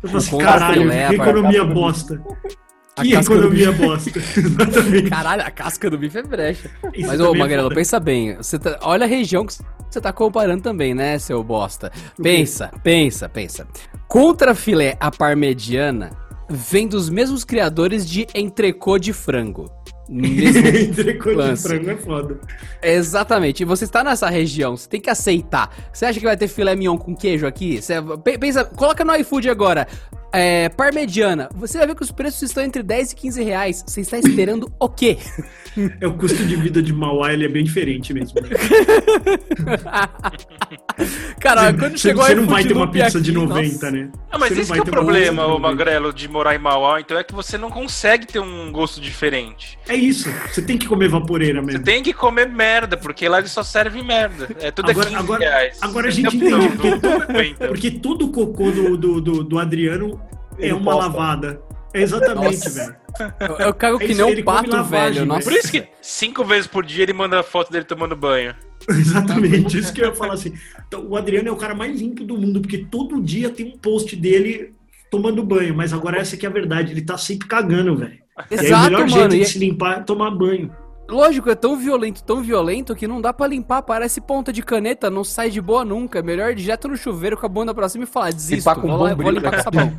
Eu 0.02 0.08
falo 0.08 0.18
assim, 0.18 0.38
caralho, 0.38 0.88
que 0.88 1.14
economia 1.16 1.64
bosta. 1.64 2.22
A 2.96 3.02
Que 3.02 3.12
casca 3.12 3.34
do 3.34 3.40
economia 3.40 3.72
bosta. 3.72 4.10
Exatamente. 4.36 5.08
Caralho, 5.10 5.42
a 5.42 5.50
casca 5.50 5.88
do 5.90 5.96
bife 5.96 6.18
é 6.18 6.22
brecha. 6.22 6.70
Isso 6.94 7.06
Mas, 7.08 7.20
ô, 7.20 7.34
é 7.34 7.38
Magrelo, 7.38 7.62
foda. 7.64 7.74
pensa 7.74 7.98
bem. 7.98 8.36
Você 8.36 8.58
tá- 8.58 8.78
olha 8.82 9.04
a 9.04 9.08
região 9.08 9.46
que 9.46 9.54
você 9.90 10.00
tá 10.00 10.12
comparando 10.12 10.62
também, 10.62 10.94
né, 10.94 11.18
seu 11.18 11.42
bosta? 11.42 11.90
Pensa, 12.22 12.70
pensa, 12.82 13.28
pensa. 13.28 13.66
Contra 14.08 14.54
filé 14.54 14.96
à 15.00 15.10
parmegiana, 15.10 16.10
vem 16.50 16.86
dos 16.86 17.08
mesmos 17.08 17.44
criadores 17.44 18.06
de 18.06 18.26
entrecô 18.34 18.98
de 18.98 19.12
frango. 19.14 19.70
Entrecô 20.12 21.34
de 21.34 21.56
frango 21.56 21.90
é 21.90 21.96
foda. 21.96 22.38
Exatamente. 22.82 23.62
E 23.62 23.64
você 23.64 23.84
está 23.84 24.04
nessa 24.04 24.28
região, 24.28 24.76
você 24.76 24.86
tem 24.88 25.00
que 25.00 25.08
aceitar. 25.08 25.70
Você 25.90 26.04
acha 26.04 26.18
que 26.18 26.26
vai 26.26 26.36
ter 26.36 26.48
filé 26.48 26.74
mignon 26.76 26.98
com 26.98 27.14
queijo 27.16 27.46
aqui? 27.46 27.80
Você, 27.80 27.94
pe- 28.22 28.36
pensa, 28.36 28.64
coloca 28.64 29.04
no 29.04 29.14
iFood 29.16 29.48
agora. 29.48 29.86
É, 30.32 30.68
parmegiana. 30.70 31.48
Você 31.54 31.78
vai 31.78 31.86
ver 31.86 31.94
que 31.94 32.02
os 32.02 32.10
preços 32.10 32.42
estão 32.42 32.64
entre 32.64 32.82
10 32.82 33.12
e 33.12 33.16
15 33.16 33.42
reais. 33.42 33.84
Você 33.86 34.00
está 34.00 34.18
esperando 34.18 34.72
o 34.80 34.88
quê? 34.88 35.18
É 36.02 36.06
o 36.06 36.12
custo 36.12 36.44
de 36.44 36.54
vida 36.54 36.82
de 36.82 36.92
Mauá, 36.92 37.32
ele 37.32 37.46
é 37.46 37.48
bem 37.48 37.64
diferente 37.64 38.12
mesmo. 38.12 38.38
Cara, 41.40 41.72
quando 41.72 41.92
Você, 41.92 42.08
chegou 42.08 42.24
você 42.24 42.34
o 42.34 42.36
não 42.36 42.46
vai 42.46 42.62
ter 42.62 42.74
uma 42.74 42.90
pizza 42.90 43.20
de 43.20 43.30
aqui, 43.30 43.38
90, 43.40 43.72
nossa. 43.72 43.90
né? 43.90 44.10
Ah, 44.30 44.38
mas 44.38 44.48
Você 44.50 44.54
não 44.56 44.62
esse 44.62 44.72
que 44.72 44.78
é 44.78 44.82
o 44.82 44.84
problema, 44.84 45.42
de 45.42 45.48
ô 45.48 45.58
90. 45.58 45.68
Magrelo, 45.68 46.12
de 46.12 46.28
morar 46.28 46.54
em 46.54 46.58
Mauá, 46.58 47.00
então 47.00 47.18
é 47.18 47.24
que 47.24 47.34
você 47.34 47.56
não 47.56 47.70
consegue 47.70 48.26
ter 48.26 48.38
um 48.38 48.70
gosto 48.70 49.00
diferente. 49.00 49.78
É 49.88 49.94
isso. 49.94 50.30
Você 50.52 50.60
tem 50.60 50.76
que 50.76 50.86
comer 50.86 51.08
vaporeira 51.08 51.60
Você 51.60 51.66
mesmo. 51.72 51.84
tem 51.84 52.02
que 52.02 52.12
comer 52.12 52.48
merda, 52.48 52.96
porque 52.96 53.26
lá 53.28 53.38
eles 53.38 53.50
só 53.50 53.62
servem 53.62 54.04
merda. 54.04 54.48
É 54.60 54.70
tudo 54.70 54.90
Agora- 54.90 55.08
é 55.08 55.12
15 55.12 55.22
agora- 55.22 55.40
reais. 55.42 55.78
agora 55.80 56.08
a 56.08 56.10
gente 56.10 56.28
o 56.28 56.36
entende 56.36 56.68
porque- 56.76 56.98
do 56.98 57.26
50. 57.26 57.68
Porque 57.68 57.90
todo 57.92 58.26
o 58.26 58.30
cocô 58.30 58.70
do, 58.70 58.96
do, 58.98 59.20
do, 59.20 59.44
do 59.44 59.58
Adriano 59.58 60.20
é 60.58 60.74
uma 60.74 60.92
posta. 60.92 61.00
lavada. 61.08 61.62
É 61.94 62.00
exatamente, 62.00 62.54
Nossa. 62.64 62.70
velho. 62.70 62.96
Eu, 63.40 63.66
eu 63.66 63.74
cago 63.74 63.96
É 64.02 64.06
que 64.06 64.12
isso, 64.12 64.24
nem 64.26 64.40
um 64.40 64.44
pato, 64.44 64.70
lavagem, 64.70 65.14
velho. 65.14 65.26
Nossa. 65.26 65.42
Por 65.42 65.52
isso 65.52 65.70
que 65.70 65.86
cinco 66.00 66.42
vezes 66.44 66.66
por 66.66 66.84
dia 66.86 67.02
ele 67.02 67.12
manda 67.12 67.42
foto 67.42 67.70
dele 67.70 67.84
tomando 67.84 68.16
banho. 68.16 68.54
Exatamente, 68.88 69.78
isso 69.78 69.92
que 69.92 70.00
eu 70.00 70.06
ia 70.08 70.14
falar 70.14 70.34
assim. 70.34 70.54
Então, 70.88 71.04
o 71.06 71.16
Adriano 71.16 71.48
é 71.48 71.52
o 71.52 71.56
cara 71.56 71.74
mais 71.74 72.00
limpo 72.00 72.24
do 72.24 72.36
mundo, 72.38 72.60
porque 72.62 72.78
todo 72.78 73.20
dia 73.20 73.50
tem 73.50 73.66
um 73.74 73.78
post 73.78 74.16
dele 74.16 74.72
tomando 75.10 75.42
banho, 75.44 75.74
mas 75.74 75.92
agora 75.92 76.16
essa 76.18 76.36
que 76.36 76.46
é 76.46 76.48
a 76.48 76.52
verdade, 76.52 76.92
ele 76.92 77.02
tá 77.02 77.18
sempre 77.18 77.46
cagando, 77.46 77.94
velho. 77.94 78.18
E 78.50 78.54
aí, 78.54 78.60
o 78.60 78.62
Exato, 78.64 78.84
melhor 78.84 78.98
mano. 79.00 79.10
jeito 79.10 79.34
E- 79.36 79.38
de 79.40 79.44
se 79.44 79.58
limpar 79.58 79.98
é 79.98 80.02
tomar 80.02 80.30
banho. 80.30 80.74
Lógico, 81.12 81.50
é 81.50 81.54
tão 81.54 81.76
violento, 81.76 82.22
tão 82.24 82.42
violento 82.42 82.94
que 82.94 83.06
não 83.06 83.20
dá 83.20 83.32
pra 83.32 83.46
limpar. 83.46 83.82
Parece 83.82 84.20
ponta 84.20 84.52
de 84.52 84.62
caneta, 84.62 85.10
não 85.10 85.22
sai 85.22 85.50
de 85.50 85.60
boa 85.60 85.84
nunca. 85.84 86.18
É 86.18 86.22
melhor 86.22 86.54
direto 86.54 86.88
no 86.88 86.96
chuveiro 86.96 87.36
com 87.36 87.46
a 87.46 87.48
bunda 87.48 87.74
pra 87.74 87.88
cima 87.88 88.04
e 88.04 88.06
falar, 88.06 88.32
desisto. 88.32 88.56
Limpar 88.56 88.76
com 88.76 88.88
vou, 88.88 89.04
lá, 89.04 89.14
vou 89.14 89.30
limpar 89.30 89.50
com 89.50 89.56
né? 89.56 89.62
sabão. 89.62 89.92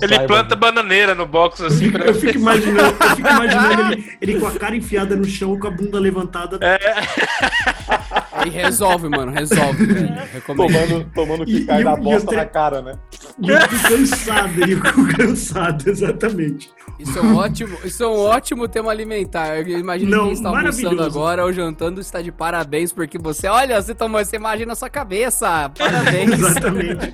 Ele 0.00 0.20
planta 0.26 0.54
bananeira 0.54 1.14
no 1.14 1.26
box 1.26 1.62
assim 1.64 1.90
pra 1.90 2.06
Eu 2.06 2.14
fico 2.14 2.38
imaginando, 2.38 2.96
eu 3.00 3.16
fico 3.16 3.28
imaginando 3.28 3.92
ele, 3.92 4.16
ele 4.20 4.40
com 4.40 4.46
a 4.46 4.52
cara 4.52 4.76
enfiada 4.76 5.16
no 5.16 5.24
chão, 5.24 5.58
com 5.58 5.66
a 5.66 5.70
bunda 5.70 5.98
levantada. 5.98 6.58
Aí 8.38 8.50
resolve, 8.50 9.08
mano, 9.08 9.32
resolve, 9.32 9.84
velho. 9.86 10.14
Recomendo. 10.32 10.72
Tomando, 10.72 11.10
tomando 11.14 11.44
que 11.46 11.56
E- 11.58 11.64
cai 11.66 11.80
e 11.80 11.84
da 11.84 11.96
bosta 11.96 12.32
na 12.36 12.44
cara, 12.44 12.82
né? 12.82 12.92
E 13.40 13.48
eu 13.50 13.60
fico 13.60 13.88
cansado, 13.88 14.68
e 14.68 14.72
eu 14.72 14.80
fico 14.84 15.08
cansado, 15.16 15.90
exatamente. 15.90 16.70
Isso 16.98 17.18
é 17.18 17.22
um 17.22 17.36
ótimo, 17.36 17.78
isso 17.84 18.02
é 18.02 18.08
um 18.08 18.18
ótimo 18.18 18.66
tema 18.68 18.90
alimentar. 18.90 19.56
Eu 19.60 19.78
imagino 19.78 20.10
Não, 20.10 20.24
quem 20.24 20.32
está 20.32 20.48
almoçando 20.48 21.02
agora 21.04 21.44
ou 21.44 21.52
jantando 21.52 22.00
está 22.00 22.20
de 22.20 22.32
parabéns, 22.32 22.92
porque 22.92 23.18
você, 23.18 23.46
olha, 23.46 23.80
você 23.80 23.94
tomou 23.94 24.20
essa 24.20 24.34
imagem 24.34 24.66
na 24.66 24.74
sua 24.74 24.90
cabeça. 24.90 25.70
Parabéns. 25.78 26.32
Exatamente. 26.38 27.12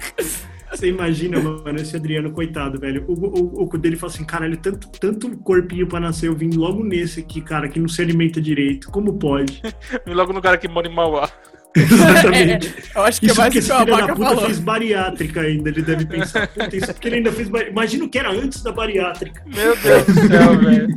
Você 0.75 0.89
imagina, 0.89 1.41
mano, 1.41 1.79
esse 1.81 1.97
Adriano, 1.97 2.31
coitado, 2.33 2.79
velho. 2.81 3.05
O, 3.07 3.13
o, 3.13 3.63
o 3.63 3.69
cu 3.69 3.79
dele 3.79 3.97
fala 3.97 4.13
assim, 4.13 4.25
caralho, 4.25 4.57
tanto, 4.57 4.89
tanto 4.99 5.37
corpinho 5.39 5.87
pra 5.87 6.01
nascer, 6.01 6.29
eu 6.29 6.35
vim 6.35 6.51
logo 6.55 6.83
nesse 6.85 7.21
aqui, 7.21 7.41
cara, 7.41 7.69
que 7.69 7.79
não 7.79 7.89
se 7.89 8.03
alimenta 8.03 8.41
direito. 8.41 8.91
Como 8.91 9.15
pode? 9.19 9.63
logo 10.07 10.33
no 10.33 10.43
cara 10.43 10.57
que 10.59 10.69
mora 10.69 10.89
em 10.89 10.95
Mauá. 10.95 11.31
Exatamente. 11.77 12.73
Eu 12.95 13.03
acho 13.03 13.21
que 13.21 13.27
é 13.27 13.31
Isso 13.31 13.41
mais 13.41 13.53
porque 13.53 13.59
o 13.59 13.59
esse 13.59 13.69
que 13.69 13.73
a 13.73 13.79
filho 13.85 13.97
da 13.97 14.15
puta 14.15 14.29
falou. 14.31 14.47
fez 14.47 14.59
bariátrica 14.61 15.41
ainda. 15.41 15.71
Ele 15.71 15.83
deve 15.83 16.07
pensar, 16.07 16.47
puta, 16.47 16.77
isso 16.77 16.93
porque 16.93 17.09
ele 17.09 17.17
ainda 17.17 17.33
fez 17.33 17.49
bariátrica. 17.49 17.73
Imagina 17.81 18.05
o 18.05 18.09
que 18.09 18.19
era 18.19 18.31
antes 18.31 18.63
da 18.63 18.71
bariátrica. 18.71 19.43
Meu 19.47 19.77
Deus 19.77 20.07
do 20.07 20.15
céu, 20.15 20.59
velho. 20.61 20.89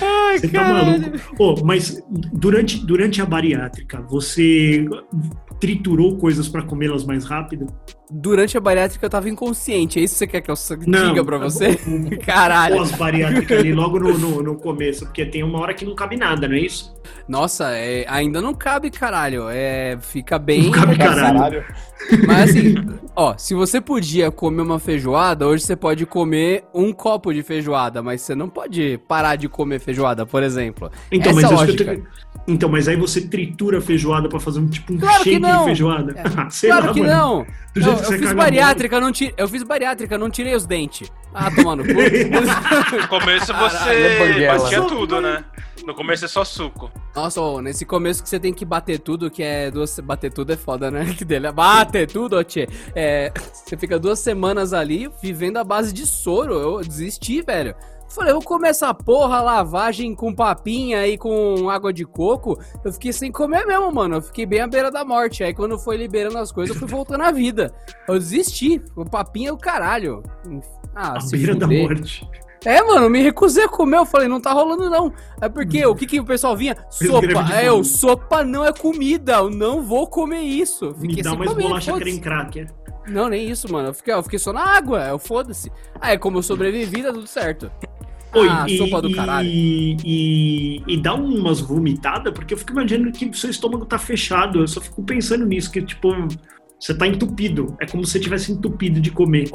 Ai, 0.00 0.38
Você 0.38 0.48
tá 0.48 0.62
maluco. 0.62 1.34
Ô, 1.42 1.64
mas 1.64 2.00
durante, 2.32 2.86
durante 2.86 3.20
a 3.20 3.26
bariátrica, 3.26 4.00
você 4.02 4.84
triturou 5.62 6.16
coisas 6.16 6.48
pra 6.48 6.60
comê-las 6.62 7.04
mais 7.04 7.24
rápido? 7.24 7.68
Durante 8.10 8.58
a 8.58 8.60
bariátrica 8.60 9.06
eu 9.06 9.08
tava 9.08 9.30
inconsciente. 9.30 10.00
É 10.00 10.02
isso 10.02 10.14
que 10.14 10.18
você 10.18 10.26
quer 10.26 10.40
que 10.40 10.50
eu 10.50 10.56
Não. 10.88 11.10
diga 11.10 11.24
pra 11.24 11.38
você? 11.38 11.76
Caralho. 12.26 12.78
Pós-bariátrica 12.78 13.54
ali, 13.56 13.72
logo 13.72 14.00
no, 14.00 14.18
no, 14.18 14.42
no 14.42 14.56
começo, 14.56 15.06
porque 15.06 15.24
tem 15.24 15.44
uma 15.44 15.60
hora 15.60 15.72
que 15.72 15.84
não 15.84 15.94
cabe 15.94 16.16
nada, 16.16 16.48
não 16.48 16.56
é 16.56 16.60
isso? 16.62 16.92
Nossa, 17.28 17.70
é, 17.76 18.04
ainda 18.08 18.42
não 18.42 18.52
cabe, 18.52 18.90
caralho. 18.90 19.44
É, 19.48 19.96
fica 20.00 20.36
bem. 20.36 20.64
Não 20.64 20.72
cabe, 20.72 20.98
caralho. 20.98 21.38
Caralho. 21.38 21.64
Mas 22.26 22.50
assim, 22.50 22.74
ó, 23.14 23.36
se 23.38 23.54
você 23.54 23.80
podia 23.80 24.32
comer 24.32 24.62
uma 24.62 24.80
feijoada, 24.80 25.46
hoje 25.46 25.62
você 25.62 25.76
pode 25.76 26.04
comer 26.04 26.64
um 26.74 26.92
copo 26.92 27.32
de 27.32 27.42
feijoada, 27.44 28.02
mas 28.02 28.20
você 28.20 28.34
não 28.34 28.48
pode 28.48 28.98
parar 29.06 29.36
de 29.36 29.48
comer 29.48 29.78
feijoada, 29.78 30.26
por 30.26 30.42
exemplo. 30.42 30.90
Então, 31.10 31.30
Essa 31.30 31.40
mas 31.40 31.50
é 31.50 31.54
lógica. 31.54 32.02
Então, 32.46 32.68
mas 32.68 32.88
aí 32.88 32.96
você 32.96 33.20
tritura 33.20 33.78
a 33.78 33.80
feijoada 33.80 34.28
pra 34.28 34.40
fazer 34.40 34.58
um 34.58 34.66
tipo 34.66 34.92
um 34.92 34.98
Claro 34.98 35.22
shake 35.22 35.38
não. 35.52 35.64
feijoada? 35.64 36.12
É, 36.16 36.22
Ah, 36.36 36.50
sei 36.50 36.70
claro 36.70 36.86
lá, 36.86 36.92
que 36.92 37.00
mano. 37.00 37.12
não. 37.12 37.46
Do 37.74 37.80
Eu, 37.80 37.82
jeito 37.84 37.96
que 37.98 38.02
eu 38.04 38.08
você 38.10 38.18
fiz 38.18 38.32
bariátrica, 38.34 39.00
não 39.00 39.12
tirei, 39.12 39.34
eu 39.36 39.48
fiz 39.48 39.62
bariátrica, 39.62 40.18
não 40.18 40.28
tirei 40.30 40.54
os 40.54 40.66
dentes. 40.66 41.10
Ah, 41.34 41.50
tomar 41.50 41.76
no 41.76 41.84
cu. 41.84 41.92
No 43.00 43.08
começo 43.08 43.46
você 43.54 44.18
banguela. 44.18 44.58
batia 44.58 44.82
tudo, 44.82 45.20
né? 45.20 45.44
No 45.86 45.94
começo 45.94 46.24
é 46.24 46.28
só 46.28 46.44
suco. 46.44 46.90
Nossa, 47.16 47.40
ô, 47.40 47.60
nesse 47.60 47.84
começo 47.84 48.22
que 48.22 48.28
você 48.28 48.38
tem 48.38 48.52
que 48.52 48.64
bater 48.64 48.98
tudo, 49.00 49.30
que 49.30 49.42
é 49.42 49.70
duas. 49.70 49.98
Bater 50.00 50.32
tudo 50.32 50.52
é 50.52 50.56
foda, 50.56 50.90
né? 50.90 51.04
Que 51.16 51.24
dele 51.24 51.46
é 51.48 51.52
bater 51.52 52.06
tudo, 52.06 52.42
tchê. 52.44 52.68
É, 52.94 53.32
você 53.52 53.76
fica 53.76 53.98
duas 53.98 54.18
semanas 54.20 54.72
ali 54.72 55.10
vivendo 55.22 55.56
a 55.56 55.64
base 55.64 55.92
de 55.92 56.06
soro. 56.06 56.54
Eu 56.54 56.80
desisti, 56.82 57.42
velho. 57.42 57.74
Falei, 58.14 58.30
eu 58.30 58.36
vou 58.36 58.44
comer 58.44 58.68
essa 58.68 58.92
porra, 58.92 59.40
lavagem 59.40 60.14
com 60.14 60.34
papinha 60.34 61.06
e 61.06 61.16
com 61.16 61.70
água 61.70 61.92
de 61.92 62.04
coco. 62.04 62.58
Eu 62.84 62.92
fiquei 62.92 63.12
sem 63.12 63.32
comer 63.32 63.66
mesmo, 63.66 63.90
mano. 63.92 64.16
Eu 64.16 64.22
fiquei 64.22 64.44
bem 64.44 64.60
à 64.60 64.66
beira 64.66 64.90
da 64.90 65.04
morte. 65.04 65.42
Aí 65.42 65.54
quando 65.54 65.78
foi 65.78 65.96
liberando 65.96 66.38
as 66.38 66.52
coisas, 66.52 66.74
eu 66.74 66.80
fui 66.80 66.88
voltando 66.88 67.22
à 67.22 67.30
vida. 67.30 67.72
Eu 68.06 68.18
desisti. 68.18 68.82
O 68.94 69.04
papinha 69.04 69.48
é 69.48 69.52
o 69.52 69.56
caralho. 69.56 70.22
Ah, 70.94 71.16
À 71.18 71.30
beira 71.30 71.54
da 71.54 71.66
fuder. 71.66 71.88
morte. 71.88 72.28
É, 72.64 72.80
mano, 72.82 73.10
me 73.10 73.20
recusei 73.22 73.64
a 73.64 73.68
comer. 73.68 73.96
Eu 73.96 74.06
falei, 74.06 74.28
não 74.28 74.40
tá 74.40 74.52
rolando 74.52 74.88
não. 74.88 75.12
É 75.40 75.48
porque 75.48 75.84
o 75.84 75.94
que, 75.94 76.06
que 76.06 76.20
o 76.20 76.24
pessoal 76.24 76.56
vinha? 76.56 76.76
Sopa. 76.90 77.52
É, 77.54 77.68
eu, 77.68 77.82
sopa 77.82 78.44
não 78.44 78.64
é 78.64 78.72
comida. 78.72 79.32
Eu 79.34 79.50
não 79.50 79.82
vou 79.82 80.06
comer 80.06 80.42
isso. 80.42 80.94
Me 80.98 81.08
Fiquei 81.08 81.22
dá 81.24 81.30
sem 81.30 81.38
mais 81.38 81.50
comer, 81.50 81.62
bolacha 81.62 81.92
creme 81.94 82.20
cracker. 82.20 82.70
Não, 83.08 83.28
nem 83.28 83.50
isso, 83.50 83.70
mano. 83.72 83.88
Eu 83.88 83.94
fiquei, 83.94 84.14
eu 84.14 84.22
fiquei 84.22 84.38
só 84.38 84.52
na 84.52 84.62
água. 84.64 85.00
Eu 85.08 85.18
foda-se. 85.18 85.72
Aí, 86.00 86.16
como 86.16 86.38
eu 86.38 86.42
sobrevivi, 86.42 87.02
tá 87.02 87.12
tudo 87.12 87.26
certo. 87.26 87.68
Oi, 88.34 88.48
ah, 88.48 88.64
e, 88.66 88.78
sopa 88.78 89.02
do 89.02 89.10
e- 89.10 89.14
caralho. 89.14 89.48
E, 89.48 90.82
e 90.86 90.96
dá 90.96 91.14
umas 91.14 91.60
vomitadas, 91.60 92.32
porque 92.32 92.54
eu 92.54 92.58
fico 92.58 92.72
imaginando 92.72 93.12
que 93.12 93.32
seu 93.36 93.50
estômago 93.50 93.84
tá 93.84 93.98
fechado. 93.98 94.60
Eu 94.60 94.68
só 94.68 94.80
fico 94.80 95.02
pensando 95.02 95.44
nisso, 95.44 95.70
que 95.70 95.82
tipo, 95.82 96.08
você 96.80 96.94
tá 96.94 97.06
entupido. 97.06 97.76
É 97.80 97.86
como 97.86 98.04
se 98.04 98.12
você 98.12 98.20
tivesse 98.20 98.52
entupido 98.52 99.00
de 99.00 99.10
comer. 99.10 99.50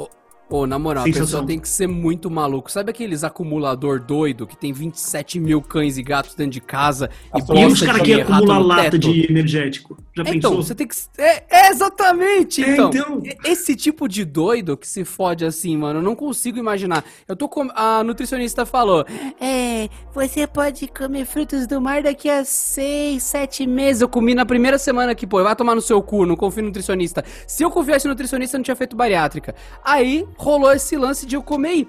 Ô, 0.50 0.66
na 0.66 0.78
moral, 0.78 1.02
a 1.02 1.06
Sensação. 1.06 1.26
pessoa 1.26 1.46
tem 1.46 1.58
que 1.58 1.68
ser 1.68 1.86
muito 1.86 2.30
maluco. 2.30 2.72
Sabe 2.72 2.90
aqueles 2.90 3.22
acumulador 3.22 4.00
doido 4.00 4.46
que 4.46 4.56
tem 4.56 4.72
27 4.72 5.38
mil 5.38 5.60
cães 5.60 5.98
e 5.98 6.02
gatos 6.02 6.34
dentro 6.34 6.52
de 6.52 6.60
casa 6.60 7.10
e 7.34 7.38
Nossa, 7.38 7.52
E 7.54 7.66
os 7.66 7.70
bosta 7.70 7.86
caras 7.86 8.02
que 8.02 8.14
acumulam 8.14 8.62
lata 8.62 8.98
de 8.98 9.26
energético. 9.30 9.96
Já 10.16 10.22
Então, 10.22 10.50
pensou? 10.52 10.56
você 10.62 10.74
tem 10.74 10.88
que. 10.88 10.96
É, 11.18 11.44
é 11.50 11.70
exatamente! 11.70 12.64
É, 12.64 12.72
então, 12.72 12.88
então. 12.88 13.22
esse 13.44 13.76
tipo 13.76 14.08
de 14.08 14.24
doido 14.24 14.76
que 14.76 14.88
se 14.88 15.04
fode 15.04 15.44
assim, 15.44 15.76
mano, 15.76 15.98
eu 15.98 16.02
não 16.02 16.16
consigo 16.16 16.58
imaginar. 16.58 17.04
Eu 17.26 17.36
tô 17.36 17.48
com. 17.48 17.68
A 17.74 18.02
nutricionista 18.02 18.64
falou: 18.64 19.04
É, 19.40 19.88
você 20.14 20.46
pode 20.46 20.88
comer 20.88 21.26
frutos 21.26 21.66
do 21.66 21.78
mar 21.80 22.02
daqui 22.02 22.28
a 22.28 22.42
seis, 22.44 23.22
sete 23.22 23.66
meses. 23.66 24.00
Eu 24.02 24.08
comi 24.08 24.34
na 24.34 24.46
primeira 24.46 24.78
semana 24.78 25.14
que, 25.14 25.26
pô, 25.26 25.42
vai 25.42 25.54
tomar 25.54 25.74
no 25.74 25.82
seu 25.82 26.02
cu, 26.02 26.24
não 26.24 26.36
confio 26.36 26.62
no 26.62 26.68
nutricionista. 26.68 27.22
Se 27.46 27.62
eu 27.62 27.70
confiasse 27.70 28.06
no 28.06 28.12
nutricionista, 28.12 28.56
eu 28.56 28.58
não 28.58 28.64
tinha 28.64 28.76
feito 28.76 28.96
bariátrica. 28.96 29.54
Aí 29.84 30.26
rolou 30.38 30.72
esse 30.72 30.96
lance 30.96 31.26
de 31.26 31.36
eu 31.36 31.42
comer 31.42 31.74
e. 31.74 31.88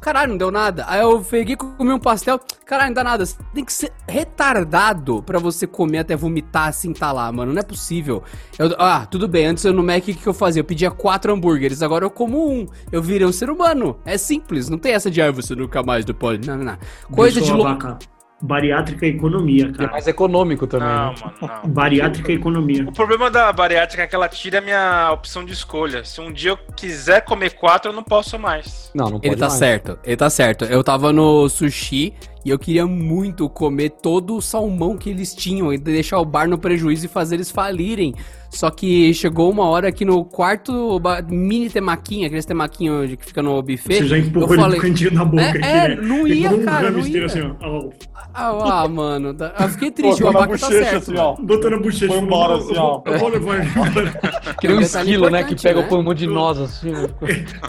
Caralho, 0.00 0.30
não 0.30 0.36
deu 0.36 0.50
nada. 0.50 0.84
Aí 0.88 1.00
eu 1.00 1.20
peguei, 1.20 1.54
comi 1.54 1.92
um 1.92 1.98
pastel. 1.98 2.40
Caralho, 2.66 2.88
não 2.88 2.94
dá 2.94 3.04
nada. 3.04 3.24
Você 3.24 3.36
tem 3.54 3.64
que 3.64 3.72
ser 3.72 3.92
retardado 4.08 5.22
pra 5.22 5.38
você 5.38 5.64
comer 5.64 5.98
até 5.98 6.16
vomitar 6.16 6.66
assim, 6.66 6.92
tá 6.92 7.12
lá, 7.12 7.30
mano. 7.30 7.52
Não 7.52 7.60
é 7.60 7.62
possível. 7.62 8.20
Eu- 8.58 8.74
ah, 8.80 9.06
tudo 9.06 9.28
bem. 9.28 9.46
Antes 9.46 9.64
eu 9.64 9.72
no 9.72 9.80
Mac, 9.80 9.98
o 9.98 10.06
que, 10.06 10.14
que 10.14 10.26
eu 10.26 10.34
fazia? 10.34 10.58
Eu 10.58 10.64
pedia 10.64 10.90
quatro 10.90 11.32
hambúrgueres. 11.32 11.82
Agora 11.82 12.04
eu 12.04 12.10
como 12.10 12.50
um. 12.50 12.66
Eu 12.90 13.00
virei 13.00 13.24
um 13.24 13.30
ser 13.32 13.48
humano. 13.48 13.96
É 14.04 14.18
simples. 14.18 14.68
Não 14.68 14.76
tem 14.76 14.92
essa 14.92 15.08
de, 15.08 15.22
ah, 15.22 15.30
você 15.30 15.54
nunca 15.54 15.84
mais 15.84 16.04
do 16.04 16.12
pode. 16.12 16.48
Não, 16.48 16.56
não, 16.56 16.64
não. 16.64 16.78
Coisa 17.14 17.38
Eu 17.38 17.44
de 17.44 17.52
louco. 17.52 17.96
Bariátrica 18.42 19.06
e 19.06 19.10
economia, 19.10 19.68
é 19.68 19.72
cara. 19.72 19.92
mais 19.92 20.08
econômico 20.08 20.66
também. 20.66 20.88
Não, 20.88 21.12
né? 21.12 21.14
mano, 21.22 21.60
não. 21.62 21.70
Bariátrica 21.70 22.32
e 22.32 22.34
economia. 22.34 22.84
O 22.88 22.92
problema 22.92 23.30
da 23.30 23.52
bariátrica 23.52 24.02
é 24.02 24.06
que 24.08 24.14
ela 24.16 24.28
tira 24.28 24.58
a 24.58 24.60
minha 24.60 25.12
opção 25.12 25.44
de 25.44 25.52
escolha. 25.52 26.04
Se 26.04 26.20
um 26.20 26.32
dia 26.32 26.50
eu 26.50 26.58
quiser 26.76 27.24
comer 27.24 27.50
quatro, 27.54 27.92
eu 27.92 27.94
não 27.94 28.02
posso 28.02 28.36
mais. 28.40 28.90
Não, 28.92 29.04
não 29.04 29.12
pode 29.12 29.28
Ele 29.28 29.36
tá 29.36 29.46
mais. 29.46 29.58
certo, 29.58 29.96
ele 30.04 30.16
tá 30.16 30.28
certo. 30.28 30.64
Eu 30.64 30.82
tava 30.82 31.12
no 31.12 31.48
sushi 31.48 32.14
e 32.44 32.50
eu 32.50 32.58
queria 32.58 32.86
muito 32.86 33.48
comer 33.48 33.90
todo 34.02 34.36
o 34.36 34.42
salmão 34.42 34.96
que 34.96 35.10
eles 35.10 35.34
tinham 35.34 35.72
e 35.72 35.78
deixar 35.78 36.18
o 36.18 36.24
bar 36.24 36.48
no 36.48 36.58
prejuízo 36.58 37.06
e 37.06 37.08
fazer 37.08 37.36
eles 37.36 37.50
falirem. 37.50 38.14
Só 38.50 38.68
que 38.70 39.14
chegou 39.14 39.50
uma 39.50 39.64
hora 39.64 39.90
que 39.90 40.04
no 40.04 40.24
quarto 40.26 41.00
mini 41.30 41.70
temaquinha, 41.70 42.26
aqueles 42.26 42.44
temaquinhos 42.44 43.08
de- 43.08 43.16
que 43.16 43.24
fica 43.24 43.42
no 43.42 43.62
buffet. 43.62 43.94
Você 43.98 44.06
já 44.08 44.18
empurrou 44.18 44.48
eu 44.48 44.52
ele 44.54 44.62
falei, 44.62 44.78
pro 44.80 44.88
cantinho 44.88 45.10
da 45.12 45.24
boca 45.24 45.42
É, 45.42 45.48
aqui, 45.50 45.64
é, 45.64 45.88
né? 45.88 45.94
não 46.02 46.28
ia, 46.28 46.50
um 46.50 46.62
cara, 46.64 46.90
não 46.90 47.00
ia. 47.06 47.24
assim, 47.26 47.40
ó. 47.40 47.54
ó, 47.66 47.88
Ah, 48.34 48.82
ah, 48.82 48.88
mano, 48.88 49.32
tá- 49.34 49.54
eu 49.60 49.68
fiquei 49.70 49.90
triste, 49.90 50.22
o 50.22 50.26
Botou 50.26 50.32
na 50.32 50.38
abaca 50.46 50.58
tá 50.58 50.66
certo. 50.68 50.96
assim, 50.96 51.16
ó. 51.16 51.34
Botou 51.36 51.70
na 51.70 51.78
bochecha. 51.78 52.08
Foi 52.08 52.18
embora, 52.18 52.52
"Não, 52.54 52.60
assim, 52.60 52.68
eu 52.70 52.74
vou- 52.74 53.02
ó. 53.06 53.10
Eu 53.10 53.18
vou 53.18 53.28
levar 53.30 53.56
ele 53.58 53.68
embora. 53.70 54.20
Que 54.60 54.68
nem 54.68 54.76
um 54.76 54.80
um 54.80 54.82
esquilo, 54.82 55.30
né? 55.30 55.44
Que 55.44 55.54
pega 55.54 55.80
né? 55.80 55.86
o 55.86 55.88
pulmão 55.88 56.12
de 56.14 56.26
nós, 56.26 56.58
assim. 56.58 56.90
né? 56.92 57.08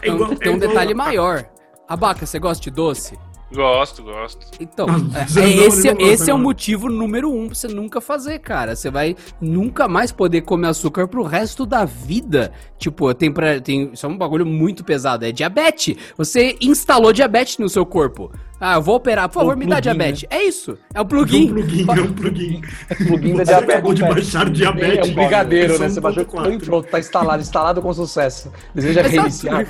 É 0.01 0.07
igual- 0.09 0.29
Tem, 0.29 0.37
tem 0.37 0.49
um 0.51 0.53
é 0.53 0.57
igual- 0.57 0.69
detalhe 0.69 0.93
maior. 0.93 1.45
Abaca, 1.87 2.25
você 2.25 2.39
gosta 2.39 2.61
de 2.63 2.71
doce? 2.71 3.17
Gosto, 3.53 4.01
gosto. 4.03 4.47
Então, 4.59 4.87
Não, 4.87 5.11
é- 5.15 5.45
é 5.45 5.49
esse, 5.67 5.87
esse 5.99 6.31
é 6.31 6.33
o 6.33 6.39
motivo 6.39 6.89
número 6.89 7.31
um 7.31 7.45
pra 7.47 7.55
você 7.55 7.67
nunca 7.67 8.01
fazer, 8.01 8.39
cara. 8.39 8.75
Você 8.75 8.89
vai 8.89 9.15
nunca 9.39 9.87
mais 9.87 10.11
poder 10.11 10.41
comer 10.41 10.67
açúcar 10.69 11.07
pro 11.07 11.23
resto 11.23 11.65
da 11.65 11.85
vida. 11.85 12.51
Tipo, 12.79 13.13
tem 13.13 13.31
pra. 13.31 13.61
Tem, 13.61 13.91
isso 13.93 14.05
é 14.05 14.09
um 14.09 14.17
bagulho 14.17 14.45
muito 14.45 14.83
pesado. 14.83 15.25
É 15.25 15.31
diabetes. 15.31 15.95
Você 16.17 16.55
instalou 16.61 17.13
diabetes 17.13 17.57
no 17.59 17.69
seu 17.69 17.85
corpo. 17.85 18.31
Ah, 18.59 18.75
eu 18.75 18.81
vou 18.81 18.95
operar. 18.95 19.27
Por 19.29 19.35
favor, 19.35 19.55
o 19.55 19.57
me 19.57 19.65
dá 19.65 19.75
plugin, 19.75 19.81
diabetes. 19.81 20.25
É 20.29 20.43
isso. 20.43 20.77
É 20.93 20.99
o 20.99 21.01
É 21.01 21.03
um 21.03 21.07
plugin. 21.07 21.47
plugin, 21.49 21.85
é 21.89 22.01
um 22.01 22.13
plugin. 22.13 22.61
Plugin 23.07 23.33
da 23.35 23.37
Você 23.37 23.51
diabetes. 23.51 23.69
acabou 23.73 23.93
de 23.93 24.01
baixar 24.01 24.47
É 24.47 24.49
diabetes. 24.49 25.09
um 25.09 25.13
brigadeiro, 25.13 25.79
né? 25.79 25.89
Você 25.89 25.99
baixou 25.99 26.23
1.4. 26.25 26.53
e 26.53 26.57
pronto, 26.65 26.87
tá 26.89 26.99
instalado, 26.99 27.41
instalado 27.41 27.81
com 27.81 27.93
sucesso. 27.93 28.51
Deseja 28.73 29.01
Exato. 29.01 29.15
reiniciar. 29.15 29.67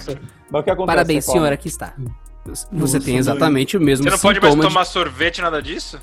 Mas 0.52 0.62
o 0.62 0.64
que 0.64 0.70
acontece? 0.70 0.86
Parabéns, 0.96 1.26
senhora, 1.26 1.56
aqui 1.56 1.68
está. 1.68 1.94
Você 2.46 2.68
Nossa, 2.72 3.00
tem 3.00 3.18
exatamente 3.18 3.78
o 3.78 3.82
mesmo 3.82 4.04
Você 4.04 4.10
não 4.10 4.20
pode 4.20 4.40
mais 4.40 4.52
sintoma 4.54 4.68
de- 4.70 4.74
tomar 4.74 4.86
sorvete, 4.86 5.42
nada 5.42 5.62
disso? 5.62 6.00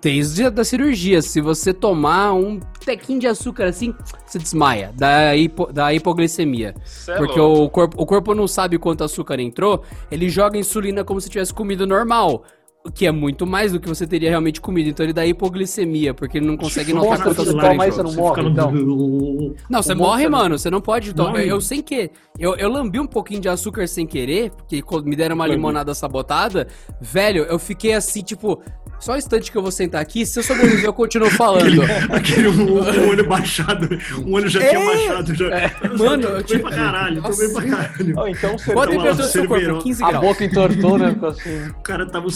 Desde 0.00 0.48
da 0.48 0.64
cirurgia, 0.64 1.20
se 1.20 1.42
você 1.42 1.74
tomar 1.74 2.32
um 2.32 2.58
tequinho 2.84 3.20
de 3.20 3.26
açúcar 3.26 3.66
assim, 3.66 3.94
você 4.26 4.38
desmaia, 4.38 4.92
da, 4.96 5.36
hipo, 5.36 5.70
da 5.70 5.92
hipoglicemia. 5.92 6.74
Cê 6.86 7.12
é 7.12 7.16
Porque 7.18 7.38
louco. 7.38 7.64
o 7.64 7.68
corpo, 7.68 8.02
o 8.02 8.06
corpo 8.06 8.34
não 8.34 8.48
sabe 8.48 8.78
quanto 8.78 9.04
açúcar 9.04 9.38
entrou, 9.40 9.84
ele 10.10 10.30
joga 10.30 10.56
insulina 10.56 11.04
como 11.04 11.20
se 11.20 11.28
tivesse 11.28 11.52
comido 11.52 11.86
normal. 11.86 12.44
O 12.84 12.90
que 12.90 13.04
é 13.06 13.12
muito 13.12 13.46
mais 13.46 13.72
do 13.72 13.80
que 13.80 13.88
você 13.88 14.06
teria 14.06 14.30
realmente 14.30 14.60
comido. 14.60 14.88
Então 14.88 15.04
ele 15.04 15.12
dá 15.12 15.26
hipoglicemia, 15.26 16.14
porque 16.14 16.38
ele 16.38 16.46
não 16.46 16.56
consegue 16.56 16.92
Nossa, 16.94 17.10
notar 17.10 17.34
você 17.34 17.40
açúcar 17.50 17.60
toma 17.68 17.86
entrou. 17.86 17.88
isso, 17.88 18.02
não 18.02 18.10
Você 18.10 18.16
morre, 18.18 18.48
então. 18.48 18.72
no- 18.72 19.54
Não, 19.68 19.82
você 19.82 19.92
O 19.92 19.96
morre, 19.96 20.28
mano. 20.28 20.58
Você 20.58 20.70
não 20.70 20.80
pode 20.80 21.12
tomar. 21.12 21.30
Morre. 21.32 21.44
Eu, 21.44 21.48
eu 21.56 21.60
sem 21.60 21.82
que. 21.82 22.10
Eu, 22.38 22.54
eu 22.56 22.70
lambi 22.70 22.98
um 23.00 23.06
pouquinho 23.06 23.40
de 23.40 23.48
açúcar 23.48 23.86
sem 23.88 24.06
querer, 24.06 24.50
porque 24.52 24.82
me 25.04 25.16
deram 25.16 25.34
uma 25.34 25.46
limonada 25.46 25.92
sabotada. 25.92 26.66
Velho, 27.00 27.42
eu 27.44 27.58
fiquei 27.58 27.92
assim, 27.92 28.22
tipo. 28.22 28.62
Só 29.00 29.12
um 29.12 29.16
instante 29.16 29.52
que 29.52 29.56
eu 29.56 29.62
vou 29.62 29.70
sentar 29.70 30.00
aqui. 30.00 30.26
Se 30.26 30.40
eu 30.40 30.42
sobreviver, 30.42 30.86
eu 30.86 30.92
continuo 30.92 31.30
falando. 31.36 31.82
Aquele 32.10 32.48
um, 32.48 32.78
um 32.78 33.08
olho 33.10 33.28
baixado. 33.28 33.88
Um 34.26 34.32
olho 34.34 34.48
já 34.48 34.58
tinha 34.58 34.72
É. 34.80 34.84
baixado. 34.86 35.34
Já. 35.36 35.48
Mano, 35.96 36.22
eu 36.24 36.28
tomei 36.30 36.42
tipo- 36.44 36.62
pra 36.68 36.76
caralho, 36.76 37.22
tomei 37.22 37.48
pra 37.52 37.62
caralho. 37.62 38.14
Ó, 38.16 38.26
então 38.26 38.58
você 38.58 38.72
Qual 38.72 38.80
a 38.84 38.88
Então, 38.88 38.96
temperatura 38.96 39.14
do 39.26 39.30
seu 39.30 39.46
corpo? 39.46 39.82
15 39.84 40.02
A 40.04 40.08
graus. 40.08 40.24
boca 40.26 40.44
entortou, 40.44 40.98
né? 40.98 41.16
Assim. 41.22 41.68
O 41.68 41.74
cara 41.82 42.06
tava 42.06 42.26
o 42.26 42.30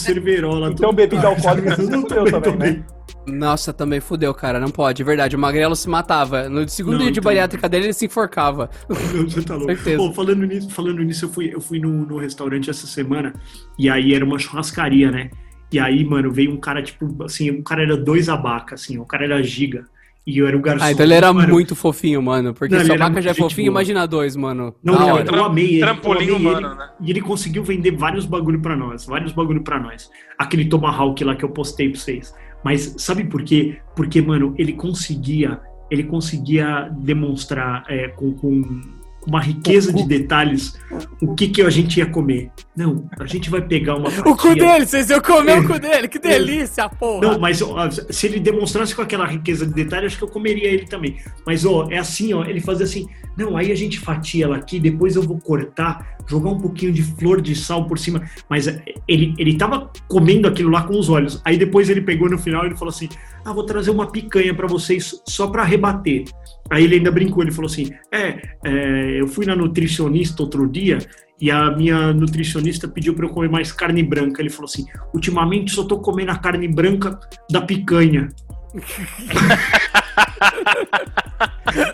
Então 0.72 0.92
bebida 0.92 1.26
alcoólica 1.28 1.76
você 1.76 1.82
Não, 1.82 2.02
fudeu 2.02 2.40
também, 2.40 2.72
né? 2.72 2.84
Nossa, 3.26 3.72
também 3.72 4.00
fudeu, 4.00 4.34
cara. 4.34 4.58
Não 4.58 4.68
pode, 4.70 5.02
é 5.02 5.04
verdade. 5.04 5.36
O 5.36 5.38
Magrelo 5.38 5.76
se 5.76 5.88
matava. 5.88 6.48
No 6.48 6.68
segundo 6.68 6.94
Não, 6.94 6.98
dia 7.02 7.12
de 7.12 7.18
então- 7.20 7.30
bariátrica 7.30 7.68
dele, 7.68 7.86
ele 7.86 7.92
se 7.92 8.06
enforcava. 8.06 8.68
Não, 8.88 9.28
Você 9.28 9.42
tá 9.42 9.54
louco. 9.54 9.72
Pô, 9.96 10.12
falando 10.12 10.44
nisso, 10.44 10.70
falando 10.70 11.02
nisso, 11.02 11.26
eu 11.26 11.28
fui, 11.28 11.54
eu 11.54 11.60
fui 11.60 11.78
no, 11.78 12.04
no 12.06 12.16
restaurante 12.18 12.68
essa 12.68 12.86
semana 12.86 13.32
e 13.78 13.88
aí 13.88 14.14
era 14.14 14.24
uma 14.24 14.38
churrascaria, 14.38 15.10
né? 15.10 15.30
E 15.70 15.78
aí, 15.78 16.04
mano, 16.04 16.30
veio 16.32 16.52
um 16.52 16.58
cara, 16.58 16.82
tipo, 16.82 17.22
assim, 17.24 17.50
o 17.50 17.62
cara 17.62 17.82
era 17.82 17.96
dois 17.96 18.28
abacas, 18.28 18.82
assim, 18.82 18.98
o 18.98 19.06
cara 19.06 19.24
era 19.24 19.42
giga. 19.42 19.84
E 20.24 20.38
eu 20.38 20.46
era 20.46 20.56
o 20.56 20.60
garçom. 20.60 20.84
Ah, 20.84 20.92
então 20.92 21.04
ele 21.04 21.14
era 21.14 21.32
Mano, 21.32 21.52
muito 21.52 21.74
fofinho, 21.74 22.22
mano. 22.22 22.54
Porque 22.54 22.76
Não, 22.76 22.84
se 22.84 22.92
a 22.92 22.96
vaca 22.96 23.20
já 23.20 23.30
é 23.30 23.34
fofinho, 23.34 23.72
boa. 23.72 23.80
imagina 23.82 24.06
dois, 24.06 24.36
mano. 24.36 24.74
Não, 24.82 24.94
não, 24.94 25.18
eu 25.18 25.44
amei 25.44 25.66
ele. 25.66 25.80
Trampolim 25.80 26.26
eu 26.26 26.36
amei 26.36 26.50
humano, 26.50 26.68
ele, 26.68 26.76
né? 26.76 26.90
E 27.00 27.10
ele 27.10 27.20
conseguiu 27.20 27.64
vender 27.64 27.90
vários 27.96 28.24
bagulho 28.24 28.60
pra 28.60 28.76
nós, 28.76 29.04
vários 29.04 29.32
bagulho 29.32 29.62
pra 29.62 29.80
nós. 29.80 30.10
Aquele 30.38 30.66
Tomahawk 30.66 31.24
lá 31.24 31.34
que 31.34 31.44
eu 31.44 31.48
postei 31.48 31.88
pra 31.90 31.98
vocês. 31.98 32.32
Mas 32.64 32.94
sabe 32.98 33.24
por 33.24 33.42
quê? 33.42 33.78
Porque, 33.96 34.22
mano, 34.22 34.54
ele 34.56 34.74
conseguia, 34.74 35.60
ele 35.90 36.04
conseguia 36.04 36.88
demonstrar 37.00 37.84
é, 37.88 38.06
com, 38.08 38.32
com 38.32 38.80
uma 39.26 39.40
riqueza 39.40 39.92
de 39.92 40.04
detalhes 40.06 40.78
o 41.20 41.34
que 41.34 41.48
que 41.48 41.62
a 41.62 41.70
gente 41.70 41.98
ia 41.98 42.06
comer. 42.06 42.50
Não, 42.76 43.04
a 43.18 43.26
gente 43.26 43.48
vai 43.50 43.60
pegar 43.62 43.96
uma 43.96 44.08
O 44.08 44.36
cu 44.36 44.48
fatia- 44.48 44.54
dele, 44.72 44.86
vocês 44.86 45.10
iam 45.10 45.20
comer 45.20 45.58
o 45.60 45.66
cu 45.66 45.78
dele. 45.80 46.08
Que 46.08 46.18
delícia, 46.18 46.88
porra. 46.88 47.28
Não, 47.28 47.38
mas 47.38 47.60
ó, 47.62 47.88
se 47.90 48.26
ele 48.26 48.40
demonstrasse 48.40 48.94
com 48.94 49.02
aquela 49.02 49.26
riqueza 49.26 49.66
de 49.66 49.72
detalhes, 49.72 50.08
acho 50.08 50.18
que 50.18 50.24
eu 50.24 50.28
comeria 50.28 50.68
ele 50.68 50.86
também. 50.86 51.16
Mas, 51.46 51.64
ó, 51.64 51.86
é 51.90 51.98
assim, 51.98 52.32
ó, 52.32 52.44
ele 52.44 52.60
fazia 52.60 52.84
assim, 52.84 53.06
não, 53.36 53.56
aí 53.56 53.70
a 53.70 53.74
gente 53.74 53.98
fatia 53.98 54.44
ela 54.46 54.56
aqui, 54.56 54.80
depois 54.80 55.16
eu 55.16 55.22
vou 55.22 55.38
cortar, 55.38 56.16
jogar 56.26 56.50
um 56.50 56.60
pouquinho 56.60 56.92
de 56.92 57.02
flor 57.02 57.40
de 57.40 57.54
sal 57.54 57.86
por 57.86 57.98
cima. 57.98 58.22
Mas 58.48 58.66
é, 58.66 58.82
ele, 59.06 59.34
ele 59.38 59.56
tava 59.56 59.90
comendo 60.08 60.48
aquilo 60.48 60.70
lá 60.70 60.82
com 60.82 60.98
os 60.98 61.08
olhos. 61.08 61.40
Aí 61.44 61.56
depois 61.56 61.88
ele 61.90 62.00
pegou 62.00 62.28
no 62.28 62.38
final 62.38 62.64
e 62.64 62.68
ele 62.68 62.76
falou 62.76 62.90
assim, 62.92 63.08
ah, 63.44 63.52
vou 63.52 63.64
trazer 63.64 63.90
uma 63.90 64.10
picanha 64.10 64.54
pra 64.54 64.66
vocês 64.66 65.20
só 65.26 65.46
pra 65.46 65.62
rebater. 65.64 66.24
Aí 66.72 66.84
ele 66.84 66.94
ainda 66.94 67.10
brincou, 67.10 67.42
ele 67.42 67.52
falou 67.52 67.70
assim, 67.70 67.92
é, 68.10 68.40
é, 68.64 69.20
eu 69.20 69.28
fui 69.28 69.44
na 69.44 69.54
nutricionista 69.54 70.42
outro 70.42 70.66
dia 70.66 70.96
e 71.38 71.50
a 71.50 71.70
minha 71.70 72.14
nutricionista 72.14 72.88
pediu 72.88 73.12
pra 73.12 73.26
eu 73.26 73.30
comer 73.30 73.50
mais 73.50 73.70
carne 73.70 74.02
branca. 74.02 74.40
Ele 74.40 74.48
falou 74.48 74.64
assim, 74.64 74.86
ultimamente 75.12 75.70
só 75.70 75.84
tô 75.84 75.98
comendo 75.98 76.30
a 76.30 76.38
carne 76.38 76.66
branca 76.66 77.20
da 77.50 77.60
picanha. 77.60 78.30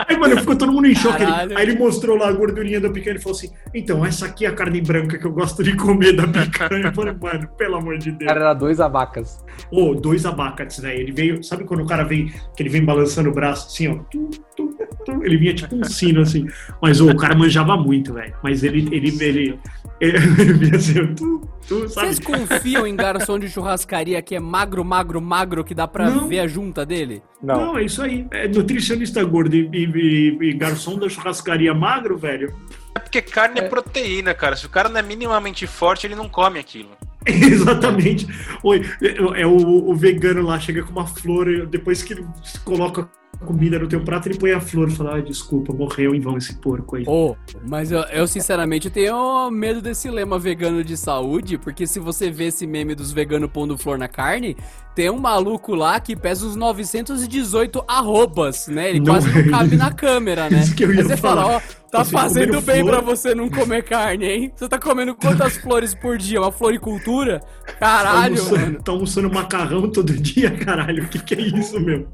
Aí, 0.09 0.17
mano, 0.17 0.39
ficou 0.39 0.57
todo 0.57 0.73
mundo 0.73 0.87
em 0.87 0.95
choque. 0.95 1.19
Caralho. 1.19 1.57
aí 1.57 1.65
ele 1.65 1.79
mostrou 1.79 2.17
lá 2.17 2.29
a 2.29 2.33
gordurinha 2.33 2.81
da 2.81 2.91
picanha 2.91 3.17
e 3.17 3.21
falou 3.21 3.37
assim: 3.37 3.51
Então, 3.75 4.05
essa 4.05 4.27
aqui 4.27 4.45
é 4.45 4.49
a 4.49 4.55
carne 4.55 4.81
branca 4.81 5.19
que 5.19 5.25
eu 5.25 5.33
gosto 5.33 5.63
de 5.63 5.77
comer 5.77 6.15
da 6.15 6.27
picanha. 6.27 6.87
Eu 6.87 6.93
falei, 6.93 7.15
mano, 7.21 7.49
pelo 7.57 7.77
amor 7.77 7.99
de 7.99 8.11
Deus. 8.11 8.29
cara 8.29 8.41
era 8.41 8.55
dois 8.55 8.81
abacas. 8.81 9.45
Ô, 9.71 9.95
dois 9.95 10.27
abacates, 10.27 10.81
velho. 10.81 11.01
Ele 11.01 11.13
veio, 11.13 11.45
sabe 11.45 11.65
quando 11.65 11.83
o 11.83 11.87
cara 11.87 12.05
vem, 12.05 12.33
que 12.57 12.63
ele 12.63 12.71
vem 12.71 12.85
balançando 12.85 13.29
o 13.29 13.33
braço 13.33 13.69
assim, 13.69 13.89
ó? 13.89 13.95
Tu, 14.11 14.31
tu, 14.57 14.69
tu, 14.69 14.78
ele 15.23 15.37
vinha 15.37 15.55
tipo 15.55 15.75
um 15.77 15.85
sino 15.85 16.21
assim. 16.21 16.47
Mas 16.83 17.01
ô, 17.01 17.11
o 17.11 17.17
cara 17.17 17.35
manjava 17.35 17.77
muito, 17.77 18.15
velho. 18.15 18.35
Mas 18.43 18.63
ele, 18.63 18.89
ele, 18.95 19.17
ele, 19.23 19.59
ele, 20.01 20.19
vinha 20.55 20.77
assim, 20.77 21.15
tu, 21.15 21.49
tu, 21.67 21.89
sabe? 21.89 22.07
Vocês 22.07 22.19
confiam 22.19 22.87
em 22.87 22.97
garçom 22.97 23.39
de 23.39 23.49
churrascaria 23.49 24.21
que 24.23 24.35
é 24.35 24.41
magro, 24.41 24.85
magro, 24.85 25.21
magro, 25.21 25.65
que 25.65 25.75
dá 25.75 25.87
pra 25.87 26.11
Não. 26.11 26.29
ver 26.29 26.41
a 26.41 26.47
junta 26.47 26.85
dele? 26.85 27.23
Não. 27.43 27.67
Não, 27.67 27.79
é 27.79 27.85
isso 27.85 28.03
aí. 28.03 28.27
É 28.31 28.49
nutricionista 28.49 29.23
gordo 29.25 29.55
e, 29.55 29.69
e- 29.73 30.39
e 30.41 30.53
garçom 30.53 30.99
da 30.99 31.09
churrascaria 31.09 31.73
magro, 31.75 32.17
velho. 32.17 32.55
É 32.95 32.99
porque 32.99 33.23
carne 33.23 33.61
é. 33.61 33.69
proteína, 33.69 34.35
cara. 34.35 34.57
Se 34.57 34.67
o 34.67 34.71
cara 34.71 34.89
não 34.89 34.99
é 34.99 35.03
minimamente 35.03 35.67
forte, 35.67 36.07
ele 36.07 36.15
não 36.15 36.29
come 36.29 36.59
aquilo. 36.59 36.91
Exatamente. 37.27 38.27
Oi, 38.63 38.83
é, 39.03 39.43
é 39.43 39.47
o, 39.47 39.91
o 39.91 39.95
vegano 39.95 40.43
lá, 40.43 40.59
chega 40.59 40.83
com 40.83 40.93
uma 40.93 41.07
flor, 41.07 41.49
e 41.49 41.67
depois 41.67 42.03
que 42.03 42.15
ele 42.15 42.27
coloca 42.65 43.09
comida 43.45 43.79
no 43.79 43.87
teu 43.89 44.01
prato, 44.01 44.29
ele 44.29 44.39
põe 44.39 44.53
a 44.53 44.61
flor 44.61 44.89
e 44.89 44.93
fala, 44.93 45.17
ah, 45.17 45.21
desculpa, 45.21 45.73
morreu 45.73 46.15
em 46.15 46.21
vão 46.21 46.37
esse 46.37 46.55
porco 46.57 46.97
aí. 46.97 47.05
Ô, 47.07 47.37
mas 47.67 47.91
eu, 47.93 48.01
eu, 48.11 48.27
sinceramente 48.27 48.91
tenho 48.91 49.51
medo 49.51 49.81
desse 49.81 50.11
lema 50.11 50.39
vegano 50.39 50.83
de 50.85 50.97
saúde, 50.97 51.57
porque 51.57 51.87
se 51.87 51.99
você 52.01 52.31
vê 52.31 52.47
esse 52.47 52.67
meme 52.67 52.95
dos 52.95 53.13
veganos 53.13 53.51
pondo 53.51 53.79
flor 53.79 53.97
na 53.97 54.09
carne, 54.09 54.57
tem 54.95 55.09
um 55.11 55.19
maluco 55.19 55.75
lá 55.75 56.01
que 56.01 56.17
pesa 56.17 56.45
uns 56.47 56.57
918 56.57 57.85
arrobas, 57.87 58.67
né? 58.69 58.91
Ele 58.91 58.99
Não 59.01 59.07
quase 59.15 59.31
é 59.31 59.43
não 59.43 59.51
cabe 59.51 59.77
na 59.77 59.93
câmera, 59.93 60.51
né? 60.51 60.59
Isso 60.61 60.75
que 60.75 60.85
eu 60.85 60.93
ia 60.93 61.01
Aí 61.03 61.07
você 61.07 61.17
falar. 61.17 61.43
fala, 61.43 61.57
ó, 61.57 61.61
tá 61.91 62.05
Você 62.05 62.11
fazendo 62.11 62.61
bem 62.61 62.81
flor? 62.81 62.91
pra 62.91 63.01
você 63.01 63.35
não 63.35 63.49
comer 63.49 63.85
carne, 63.85 64.27
hein? 64.27 64.53
Você 64.57 64.69
tá 64.69 64.79
comendo 64.79 65.15
quantas 65.15 65.57
flores 65.63 65.95
por 65.95 66.19
dia? 66.19 66.41
Uma 66.41 66.51
floricultura? 66.51 67.41
Caralho, 67.79 68.35
tá 68.37 68.43
almoçando, 68.43 68.61
mano. 68.61 68.83
Tá 68.83 68.93
almoçando 68.93 69.33
macarrão 69.33 69.89
todo 69.91 70.13
dia, 70.13 70.51
caralho. 70.51 71.05
O 71.05 71.09
que, 71.09 71.21
que 71.21 71.35
é 71.35 71.41
isso, 71.41 71.79
meu? 71.79 72.09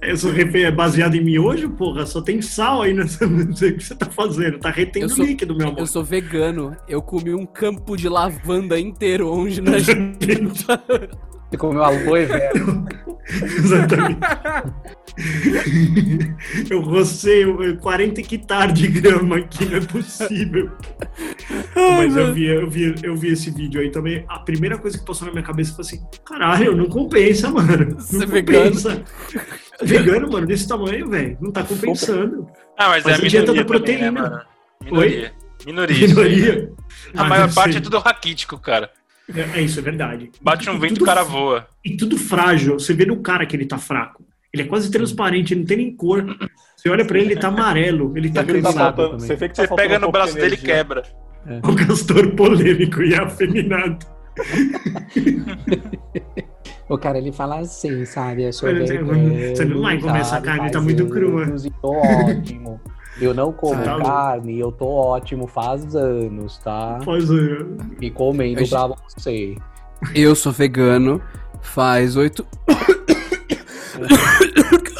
Essa 0.00 0.30
refe- 0.32 0.62
é 0.64 0.70
baseado 0.70 1.14
em 1.14 1.22
miojo, 1.24 1.70
porra? 1.70 2.04
Só 2.06 2.20
tem 2.20 2.42
sal 2.42 2.82
aí 2.82 2.92
nessa. 2.94 3.24
Não 3.28 3.54
sei 3.54 3.70
o 3.70 3.76
que 3.76 3.84
você 3.84 3.94
tá 3.94 4.06
fazendo. 4.06 4.58
Tá 4.58 4.70
retendo 4.70 5.08
sou- 5.08 5.24
líquido, 5.24 5.54
meu 5.54 5.68
amor. 5.68 5.78
Eu 5.80 5.86
sou 5.86 6.02
vegano, 6.02 6.76
eu 6.88 7.00
comi 7.00 7.32
um 7.34 7.46
campo 7.46 7.96
de 7.96 8.08
lavanda 8.08 8.78
inteiro 8.78 9.30
onde 9.32 9.60
na 9.60 9.78
gente. 9.80 10.26
Você 11.52 11.58
comeu 11.58 11.84
aloe, 11.84 12.24
velho. 12.24 12.84
Exatamente. 13.30 14.18
Eu 16.70 16.80
rocei 16.80 17.44
40 17.76 18.20
hectares 18.22 18.74
de 18.74 18.88
grama 18.88 19.36
aqui, 19.36 19.66
não 19.66 19.76
é 19.76 19.80
possível. 19.80 20.70
Mas 21.76 22.16
eu 22.16 22.32
vi, 22.32 22.46
eu, 22.46 22.70
vi, 22.70 22.94
eu 23.02 23.14
vi 23.14 23.28
esse 23.32 23.50
vídeo 23.50 23.82
aí 23.82 23.90
também. 23.90 24.24
A 24.28 24.38
primeira 24.38 24.78
coisa 24.78 24.98
que 24.98 25.04
passou 25.04 25.26
na 25.26 25.32
minha 25.32 25.44
cabeça 25.44 25.74
foi 25.74 25.84
assim: 25.84 26.02
caralho, 26.24 26.74
não 26.74 26.86
compensa, 26.86 27.50
mano. 27.50 27.96
Não 28.12 28.26
vegano. 28.26 28.64
compensa. 28.70 29.02
Vegano, 29.82 30.30
mano, 30.32 30.46
desse 30.46 30.66
tamanho, 30.66 31.10
velho. 31.10 31.36
Não 31.40 31.50
tá 31.50 31.62
compensando. 31.62 32.46
Ah, 32.78 32.88
mas, 32.88 33.04
Mas 33.04 33.18
é 33.20 33.26
a 33.26 33.28
dieta 33.28 33.52
minoria 33.52 33.64
da 33.64 33.78
também, 33.78 33.98
né, 33.98 34.10
proteína. 34.10 34.12
mano? 34.12 34.40
Minoria. 34.82 35.32
Minoria. 35.66 35.96
aí. 35.96 36.08
Minoria. 36.08 36.72
A 37.14 37.22
Ah, 37.22 37.28
maior 37.28 37.52
parte 37.52 37.72
ser. 37.74 37.78
é 37.78 37.82
tudo 37.82 37.98
raquítico, 37.98 38.58
cara. 38.58 38.90
É, 39.34 39.58
é 39.58 39.62
isso, 39.62 39.78
é 39.78 39.82
verdade. 39.82 40.30
Bate 40.40 40.68
um 40.68 40.74
E 40.76 40.78
vento, 40.78 41.02
o 41.02 41.04
cara 41.06 41.22
voa. 41.22 41.66
E 41.84 41.96
tudo 41.96 42.16
frágil. 42.18 42.74
Você 42.78 42.92
vê 42.94 43.04
no 43.06 43.16
cara 43.20 43.46
que 43.46 43.54
ele 43.56 43.66
tá 43.66 43.78
fraco. 43.78 44.24
Ele 44.52 44.62
é 44.64 44.66
quase 44.66 44.90
transparente, 44.90 45.54
ele 45.54 45.60
não 45.60 45.66
tem 45.66 45.76
nem 45.78 45.96
cor. 45.96 46.24
Você 46.76 46.88
olha 46.90 47.04
pra 47.04 47.18
ele, 47.18 47.32
ele 47.32 47.40
tá 47.40 47.48
amarelo, 47.48 48.12
ele 48.16 48.28
tá 48.30 48.42
tá 48.44 48.52
cansado. 48.52 48.74
faltando- 48.76 49.10
também. 49.12 49.26
você 49.26 49.36
vê 49.36 49.48
que 49.48 49.54
tá 49.54 49.62
Você 49.66 49.74
pega 49.74 49.96
um 49.96 50.00
no 50.00 50.12
braço 50.12 50.34
de 50.34 50.40
dele 50.40 50.54
e 50.56 50.58
quebra. 50.58 51.02
O 51.64 51.74
castor 51.74 52.30
polêmico 52.34 53.02
e 53.02 53.14
afeminado. 53.14 54.06
O 56.88 56.98
cara, 56.98 57.18
ele 57.18 57.32
fala 57.32 57.60
assim, 57.60 58.04
sabe? 58.04 58.52
Sou 58.52 58.68
Olha, 58.68 58.84
você- 58.86 59.64
não 59.64 59.80
vai 59.82 59.98
comer 59.98 60.20
essa 60.20 60.40
carne, 60.40 60.70
tá 60.70 60.80
muito 60.80 61.06
crua. 61.06 61.46
ótimo. 61.82 62.80
Eu 63.20 63.34
não 63.34 63.52
como 63.52 63.82
tá 63.82 63.98
carne, 64.00 64.58
eu 64.58 64.72
tô 64.72 64.86
ótimo 64.86 65.46
faz 65.46 65.94
anos, 65.94 66.58
tá? 66.58 66.98
Faz 67.04 67.30
uh, 67.30 67.76
E 68.00 68.10
comendo 68.10 68.60
Mas- 68.60 68.70
pra 68.70 68.86
você. 68.86 69.56
Eu 70.14 70.34
sou 70.34 70.50
vegano 70.50 71.20
faz 71.60 72.16
oito 72.16 72.46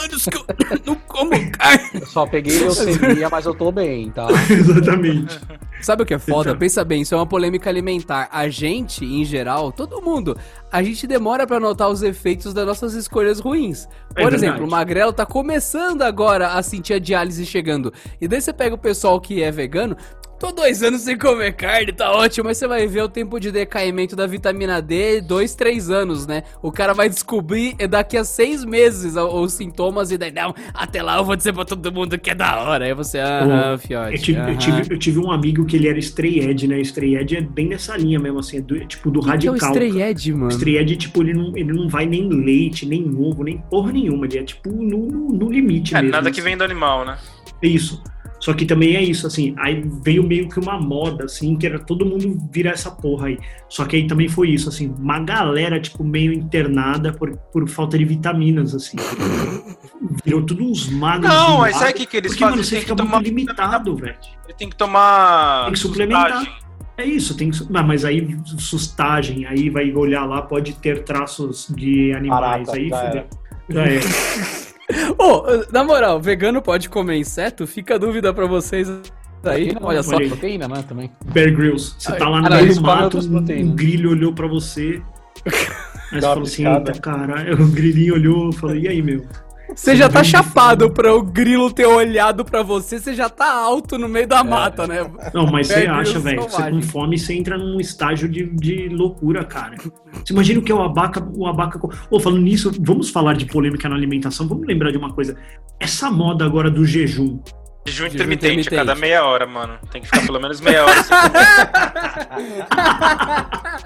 anos 0.04 0.24
que 0.26 0.36
eu 0.36 0.80
não 0.86 0.94
como 1.08 1.30
carne. 1.52 1.90
Eu 1.94 2.06
só 2.06 2.26
peguei 2.26 2.58
leucemia, 2.58 3.28
mas 3.30 3.46
eu 3.46 3.54
tô 3.54 3.72
bem, 3.72 4.10
tá? 4.10 4.28
exatamente. 4.50 5.40
Sabe 5.84 6.02
o 6.02 6.06
que 6.06 6.14
é 6.14 6.18
foda? 6.18 6.50
Então. 6.50 6.58
Pensa 6.58 6.84
bem, 6.84 7.02
isso 7.02 7.14
é 7.14 7.16
uma 7.16 7.26
polêmica 7.26 7.68
alimentar. 7.68 8.28
A 8.30 8.48
gente, 8.48 9.04
em 9.04 9.24
geral, 9.24 9.72
todo 9.72 10.00
mundo, 10.00 10.36
a 10.70 10.82
gente 10.82 11.06
demora 11.06 11.46
pra 11.46 11.58
notar 11.58 11.90
os 11.90 12.02
efeitos 12.02 12.54
das 12.54 12.66
nossas 12.66 12.94
escolhas 12.94 13.40
ruins. 13.40 13.84
É 14.14 14.22
Por 14.22 14.30
verdade. 14.30 14.34
exemplo, 14.36 14.66
o 14.66 14.70
Magrelo 14.70 15.12
tá 15.12 15.26
começando 15.26 16.02
agora 16.02 16.48
a 16.52 16.62
sentir 16.62 16.94
a 16.94 16.98
diálise 16.98 17.44
chegando. 17.44 17.92
E 18.20 18.28
daí 18.28 18.40
você 18.40 18.52
pega 18.52 18.74
o 18.74 18.78
pessoal 18.78 19.20
que 19.20 19.42
é 19.42 19.50
vegano, 19.50 19.96
tô 20.38 20.50
dois 20.50 20.82
anos 20.82 21.02
sem 21.02 21.16
comer 21.16 21.52
carne, 21.52 21.92
tá 21.92 22.10
ótimo, 22.10 22.48
mas 22.48 22.58
você 22.58 22.66
vai 22.66 22.84
ver 22.88 23.02
o 23.02 23.08
tempo 23.08 23.38
de 23.38 23.52
decaimento 23.52 24.16
da 24.16 24.26
vitamina 24.26 24.82
D, 24.82 25.20
dois, 25.20 25.54
três 25.54 25.88
anos, 25.88 26.26
né? 26.26 26.42
O 26.60 26.72
cara 26.72 26.92
vai 26.92 27.08
descobrir 27.08 27.76
daqui 27.88 28.16
a 28.16 28.24
seis 28.24 28.64
meses 28.64 29.14
os 29.14 29.52
sintomas 29.52 30.10
e 30.10 30.18
daí, 30.18 30.32
não, 30.32 30.52
até 30.74 31.00
lá 31.00 31.18
eu 31.18 31.24
vou 31.24 31.36
dizer 31.36 31.52
pra 31.52 31.64
todo 31.64 31.92
mundo 31.92 32.18
que 32.18 32.30
é 32.30 32.34
da 32.34 32.60
hora. 32.60 32.86
Aí 32.86 32.92
você, 32.92 33.20
aham, 33.20 33.78
fiote. 33.78 34.14
Eu 34.14 34.18
tive, 34.20 34.40
eu, 34.40 34.58
tive, 34.58 34.94
eu 34.94 34.98
tive 34.98 35.18
um 35.20 35.30
amigo 35.30 35.64
que 35.72 35.76
ele 35.78 35.88
era 35.88 35.98
Stray 35.98 36.38
Edge, 36.40 36.66
né? 36.68 36.78
Stray 36.82 37.16
Edge 37.16 37.36
é 37.36 37.40
bem 37.40 37.66
nessa 37.68 37.96
linha 37.96 38.18
mesmo, 38.20 38.38
assim, 38.40 38.58
é 38.58 38.60
do- 38.60 38.78
tipo 38.84 39.10
do 39.10 39.20
O 39.20 39.22
que 39.24 39.38
que 39.38 39.46
é 39.46 39.50
o 39.50 39.54
radical. 39.54 39.70
Stray 39.72 40.02
Edge, 40.02 40.32
mano? 40.34 40.48
Stray 40.50 40.76
Edge, 40.76 40.96
tipo, 40.96 41.22
ele 41.22 41.32
não, 41.32 41.56
ele 41.56 41.72
não 41.72 41.88
vai 41.88 42.04
nem 42.04 42.28
leite, 42.28 42.84
nem 42.84 43.08
ovo, 43.16 43.42
nem 43.42 43.56
porra 43.70 43.90
nenhuma. 43.92 44.26
Ele 44.26 44.38
é, 44.38 44.42
tipo, 44.42 44.70
no, 44.70 45.06
no, 45.06 45.28
no 45.32 45.50
limite 45.50 45.94
É, 45.94 46.02
mesmo. 46.02 46.12
nada 46.12 46.30
que 46.30 46.40
assim. 46.40 46.48
vem 46.50 46.56
do 46.58 46.62
animal, 46.64 47.06
né? 47.06 47.16
É 47.62 47.66
isso. 47.66 48.02
Só 48.42 48.52
que 48.52 48.66
também 48.66 48.96
é 48.96 49.02
isso, 49.02 49.24
assim, 49.24 49.54
aí 49.56 49.84
veio 50.02 50.26
meio 50.26 50.48
que 50.48 50.58
uma 50.58 50.76
moda, 50.76 51.26
assim, 51.26 51.56
que 51.56 51.64
era 51.64 51.78
todo 51.78 52.04
mundo 52.04 52.36
virar 52.50 52.72
essa 52.72 52.90
porra 52.90 53.28
aí. 53.28 53.38
Só 53.68 53.84
que 53.84 53.94
aí 53.94 54.06
também 54.08 54.28
foi 54.28 54.50
isso, 54.50 54.68
assim, 54.68 54.92
uma 54.98 55.20
galera, 55.20 55.78
tipo, 55.80 56.02
meio 56.02 56.32
internada 56.32 57.12
por, 57.12 57.36
por 57.52 57.68
falta 57.68 57.96
de 57.96 58.04
vitaminas, 58.04 58.74
assim. 58.74 58.96
Virou 60.24 60.42
tudo 60.42 60.64
uns 60.64 60.88
magos. 60.88 61.28
Não, 61.28 61.58
mas 61.58 61.76
sabe 61.76 61.92
o 61.92 61.94
que, 61.94 62.06
que 62.06 62.16
eles 62.16 62.32
Porque, 62.32 62.44
mano, 62.44 62.56
fazem? 62.56 62.64
você 62.64 62.70
Tem 62.70 62.80
que 62.80 62.90
fica 62.90 62.96
tomar. 62.96 63.14
muito 63.14 63.26
limitado, 63.26 63.96
velho. 63.96 64.16
Ele 64.44 64.54
tem 64.58 64.68
que 64.68 64.76
tomar. 64.76 65.64
Tem 65.66 65.72
que 65.74 65.78
suplementar. 65.78 66.38
sustagem. 66.38 66.62
É 66.98 67.04
isso, 67.04 67.36
tem 67.36 67.50
que. 67.50 67.72
Não, 67.72 67.86
mas 67.86 68.04
aí 68.04 68.36
sustagem, 68.58 69.46
aí 69.46 69.70
vai 69.70 69.92
olhar 69.92 70.24
lá, 70.24 70.42
pode 70.42 70.72
ter 70.74 71.04
traços 71.04 71.72
de 71.76 72.12
animais. 72.12 72.66
Barata, 72.66 72.76
aí 72.76 72.88
já 72.88 73.06
fudeu. 73.06 73.24
Já 73.70 73.84
é. 73.86 74.00
Ô, 75.18 75.44
na 75.72 75.84
moral, 75.84 76.20
vegano 76.20 76.60
pode 76.60 76.88
comer 76.88 77.16
inseto? 77.16 77.66
Fica 77.66 77.94
a 77.94 77.98
dúvida 77.98 78.32
pra 78.32 78.46
vocês 78.46 78.88
aí. 79.44 79.72
Não, 79.72 79.88
Olha 79.88 80.02
só. 80.02 80.16
Proteína, 80.16 80.68
né, 80.68 80.84
também. 80.86 81.10
Bear 81.26 81.52
Grylls, 81.54 81.94
você 81.98 82.16
tá 82.16 82.28
lá 82.28 82.40
no 82.40 82.46
Ah, 82.46 82.62
meio 82.62 82.74
do 82.74 82.82
mato, 82.82 83.18
um, 83.18 83.74
grilho 83.74 84.10
olhou 84.10 84.32
pra 84.32 84.46
você. 84.46 85.02
Aí 86.12 86.20
você 86.20 86.26
falou 86.26 86.42
assim, 86.42 86.66
eita 86.68 86.92
caralho, 87.00 87.54
o 87.64 87.68
grilinho 87.68 88.14
olhou 88.14 88.50
e 88.50 88.52
falou, 88.52 88.76
e 88.76 88.86
aí, 88.86 89.00
meu? 89.00 89.24
Você 89.74 89.96
já 89.96 90.08
tá 90.08 90.22
chapado 90.22 90.90
pra 90.90 91.14
o 91.14 91.22
grilo 91.22 91.72
ter 91.72 91.86
olhado 91.86 92.44
pra 92.44 92.62
você, 92.62 92.98
você 92.98 93.14
já 93.14 93.28
tá 93.28 93.52
alto 93.52 93.98
no 93.98 94.08
meio 94.08 94.26
da 94.26 94.44
mata, 94.44 94.86
né? 94.86 95.10
Não, 95.32 95.46
mas 95.46 95.68
você 95.68 95.86
acha, 95.86 96.18
velho, 96.18 96.42
você 96.42 96.70
com 96.70 96.82
fome, 96.82 97.18
você 97.18 97.34
entra 97.34 97.56
num 97.58 97.80
estágio 97.80 98.28
de, 98.28 98.44
de 98.56 98.88
loucura, 98.88 99.44
cara. 99.44 99.76
Você 100.24 100.32
imagina 100.32 100.60
o 100.60 100.62
que 100.62 100.70
é 100.72 100.74
o 100.74 100.82
abaca, 100.82 101.26
o 101.34 101.46
abaca... 101.46 101.80
Ô, 102.10 102.20
falando 102.20 102.42
nisso, 102.42 102.70
vamos 102.80 103.10
falar 103.10 103.34
de 103.34 103.46
polêmica 103.46 103.88
na 103.88 103.94
alimentação, 103.96 104.46
vamos 104.46 104.66
lembrar 104.66 104.90
de 104.90 104.98
uma 104.98 105.12
coisa. 105.12 105.36
Essa 105.80 106.10
moda 106.10 106.44
agora 106.44 106.70
do 106.70 106.84
jejum, 106.84 107.40
Jejum 107.84 108.06
intermitente, 108.06 108.46
a 108.46 108.48
intermitente. 108.52 108.76
cada 108.76 108.94
meia 108.94 109.24
hora, 109.24 109.44
mano. 109.44 109.76
Tem 109.90 110.00
que 110.00 110.06
ficar 110.06 110.24
pelo 110.24 110.38
menos 110.40 110.60
meia 110.60 110.84
hora. 110.84 111.02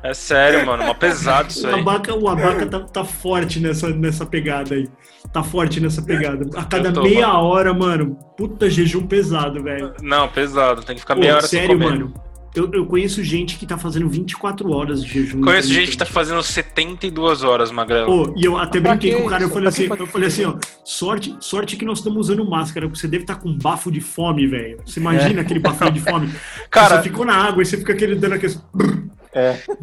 é 0.02 0.12
sério, 0.12 0.66
mano. 0.66 0.84
Mó 0.84 0.92
pesado 0.94 1.48
isso 1.48 1.66
O 1.66 1.74
aí. 1.74 1.80
abaca, 1.80 2.14
o 2.14 2.28
abaca 2.28 2.66
tá, 2.66 2.80
tá 2.80 3.04
forte 3.04 3.58
nessa, 3.58 3.88
nessa 3.88 4.26
pegada 4.26 4.74
aí. 4.74 4.86
Tá 5.32 5.42
forte 5.42 5.80
nessa 5.80 6.00
pegada. 6.02 6.48
A 6.58 6.64
cada 6.64 6.92
tô, 6.92 7.02
meia 7.02 7.26
mano. 7.28 7.40
hora, 7.40 7.74
mano, 7.74 8.16
puta 8.36 8.70
jejum 8.70 9.06
pesado, 9.06 9.62
velho. 9.62 9.92
Não, 10.02 10.28
pesado. 10.28 10.82
Tem 10.82 10.94
que 10.94 11.00
ficar 11.00 11.14
Pô, 11.14 11.20
meia 11.20 11.36
hora 11.36 11.46
sem 11.46 11.60
sério, 11.60 11.76
comer. 11.78 11.90
mano. 11.90 12.14
Eu, 12.54 12.70
eu 12.72 12.86
conheço 12.86 13.22
gente 13.22 13.58
que 13.58 13.66
tá 13.66 13.76
fazendo 13.76 14.08
24 14.08 14.72
horas 14.72 15.04
de 15.04 15.12
jejum. 15.12 15.42
Conheço 15.42 15.68
gente 15.70 15.90
que 15.90 15.96
tá 15.98 16.06
fazendo 16.06 16.42
72 16.42 17.42
horas, 17.44 17.70
Magrelo. 17.70 18.06
Pô, 18.06 18.34
e 18.34 18.46
eu 18.46 18.56
até 18.56 18.80
Pra 18.80 18.92
brinquei 18.92 19.10
que 19.10 19.20
com 19.20 19.26
o 19.26 19.28
cara, 19.28 19.42
eu 19.42 19.48
falei 19.50 19.64
Pra 19.64 19.72
que 19.76 19.82
assim, 19.92 20.00
eu 20.00 20.06
falei 20.06 20.28
assim, 20.28 20.44
ó, 20.46 20.54
sorte, 20.82 21.36
sorte 21.38 21.76
que 21.76 21.84
nós 21.84 21.98
estamos 21.98 22.18
usando 22.18 22.48
máscara, 22.48 22.86
porque 22.86 22.98
você 22.98 23.06
deve 23.08 23.24
estar 23.24 23.34
com 23.34 23.54
bafo 23.58 23.92
de 23.92 24.00
fome, 24.00 24.46
velho. 24.46 24.78
Você 24.86 24.98
imagina 25.00 25.42
aquele 25.42 25.60
bafo 25.60 25.90
de 25.90 26.00
fome? 26.00 26.30
Cara- 26.70 26.96
você 26.96 27.02
ficou 27.10 27.26
na 27.26 27.34
água 27.34 27.62
e 27.62 27.66
você 27.66 27.76
fica 27.76 27.92
aquele 27.92 28.14
dando 28.14 28.32
aquele. 28.36 28.54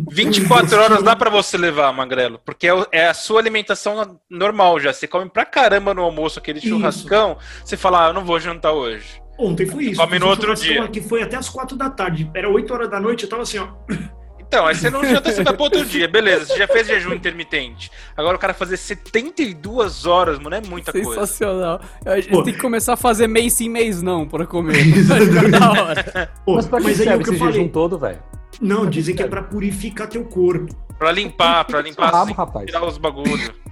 24 0.09 0.77
horas 0.81 1.03
dá 1.03 1.15
pra 1.15 1.29
você 1.29 1.57
levar, 1.57 1.91
Magrelo. 1.93 2.39
Porque 2.45 2.67
é 2.67 2.73
o- 2.73 2.87
é 2.91 3.07
a 3.07 3.13
sua 3.13 3.39
alimentação 3.39 4.19
normal 4.29 4.79
já. 4.79 4.91
Você 4.93 5.07
come 5.07 5.29
pra 5.29 5.45
caramba 5.45 5.93
no 5.93 6.01
almoço 6.01 6.39
aquele 6.39 6.59
Isso. 6.59 6.69
churrascão. 6.69 7.37
Você 7.63 7.77
fala, 7.77 8.05
ah, 8.05 8.09
eu 8.09 8.13
não 8.13 8.25
vou 8.25 8.39
jantar 8.39 8.71
hoje. 8.73 9.21
Ontem 9.37 9.65
foi 9.65 9.85
isso. 9.85 9.99
Come 10.01 10.19
no 10.19 10.25
Foi 10.27 10.29
outro 10.35 10.55
dia. 10.55 10.83
aqui, 10.83 11.01
foi 11.01 11.23
até 11.23 11.35
as 11.35 11.49
4 11.49 11.75
da 11.75 11.89
tarde. 11.89 12.29
Era 12.35 12.47
8 12.49 12.71
horas 12.73 12.89
da 12.89 12.99
noite, 12.99 13.23
eu 13.23 13.29
tava 13.29 13.41
assim, 13.43 13.57
ó. 13.59 13.67
Então, 14.45 14.67
aí 14.67 14.75
você 14.75 14.87
não 14.91 15.03
janta, 15.03 15.31
você 15.31 15.43
vai 15.43 15.51
pro 15.51 15.63
outro 15.63 15.83
dia. 15.83 16.07
Beleza, 16.07 16.45
você 16.45 16.57
já 16.59 16.67
fez 16.67 16.85
jejum 16.85 17.11
intermitente. 17.11 17.89
Agora 18.15 18.35
o 18.35 18.39
cara 18.39 18.53
fazer 18.53 18.77
72 18.77 20.05
horas, 20.05 20.37
mano, 20.37 20.55
é 20.55 20.61
muita 20.61 20.91
coisa. 20.91 21.09
Sensacional. 21.09 21.81
A 22.05 22.17
gente 22.17 22.29
Pô. 22.29 22.43
tem 22.43 22.53
que 22.53 22.59
começar 22.59 22.93
a 22.93 22.97
fazer 22.97 23.25
mês 23.25 23.53
sim, 23.53 23.67
mês 23.67 24.03
não 24.03 24.27
pra 24.27 24.45
comer. 24.45 24.75
Pô, 26.45 26.55
Mas 26.55 26.67
pra 26.67 26.77
que 26.79 26.83
mas 26.85 26.99
aí 26.99 27.07
o 27.07 27.09
serve 27.09 27.23
que 27.23 27.29
eu 27.29 27.33
esse 27.33 27.39
falei. 27.39 27.53
jejum 27.55 27.67
todo, 27.67 27.97
velho? 27.97 28.19
Não, 28.61 28.89
dizem 28.89 29.15
que 29.15 29.23
é 29.23 29.27
pra 29.27 29.41
purificar 29.43 30.07
teu 30.07 30.23
corpo. 30.25 30.73
Pra 30.97 31.11
limpar, 31.11 31.65
pra 31.65 31.81
limpar 31.83 32.05
Rabo, 32.11 32.23
assim, 32.23 32.33
rapaz. 32.33 32.65
tirar 32.67 32.85
os 32.85 32.97
bagulhos. 32.97 33.51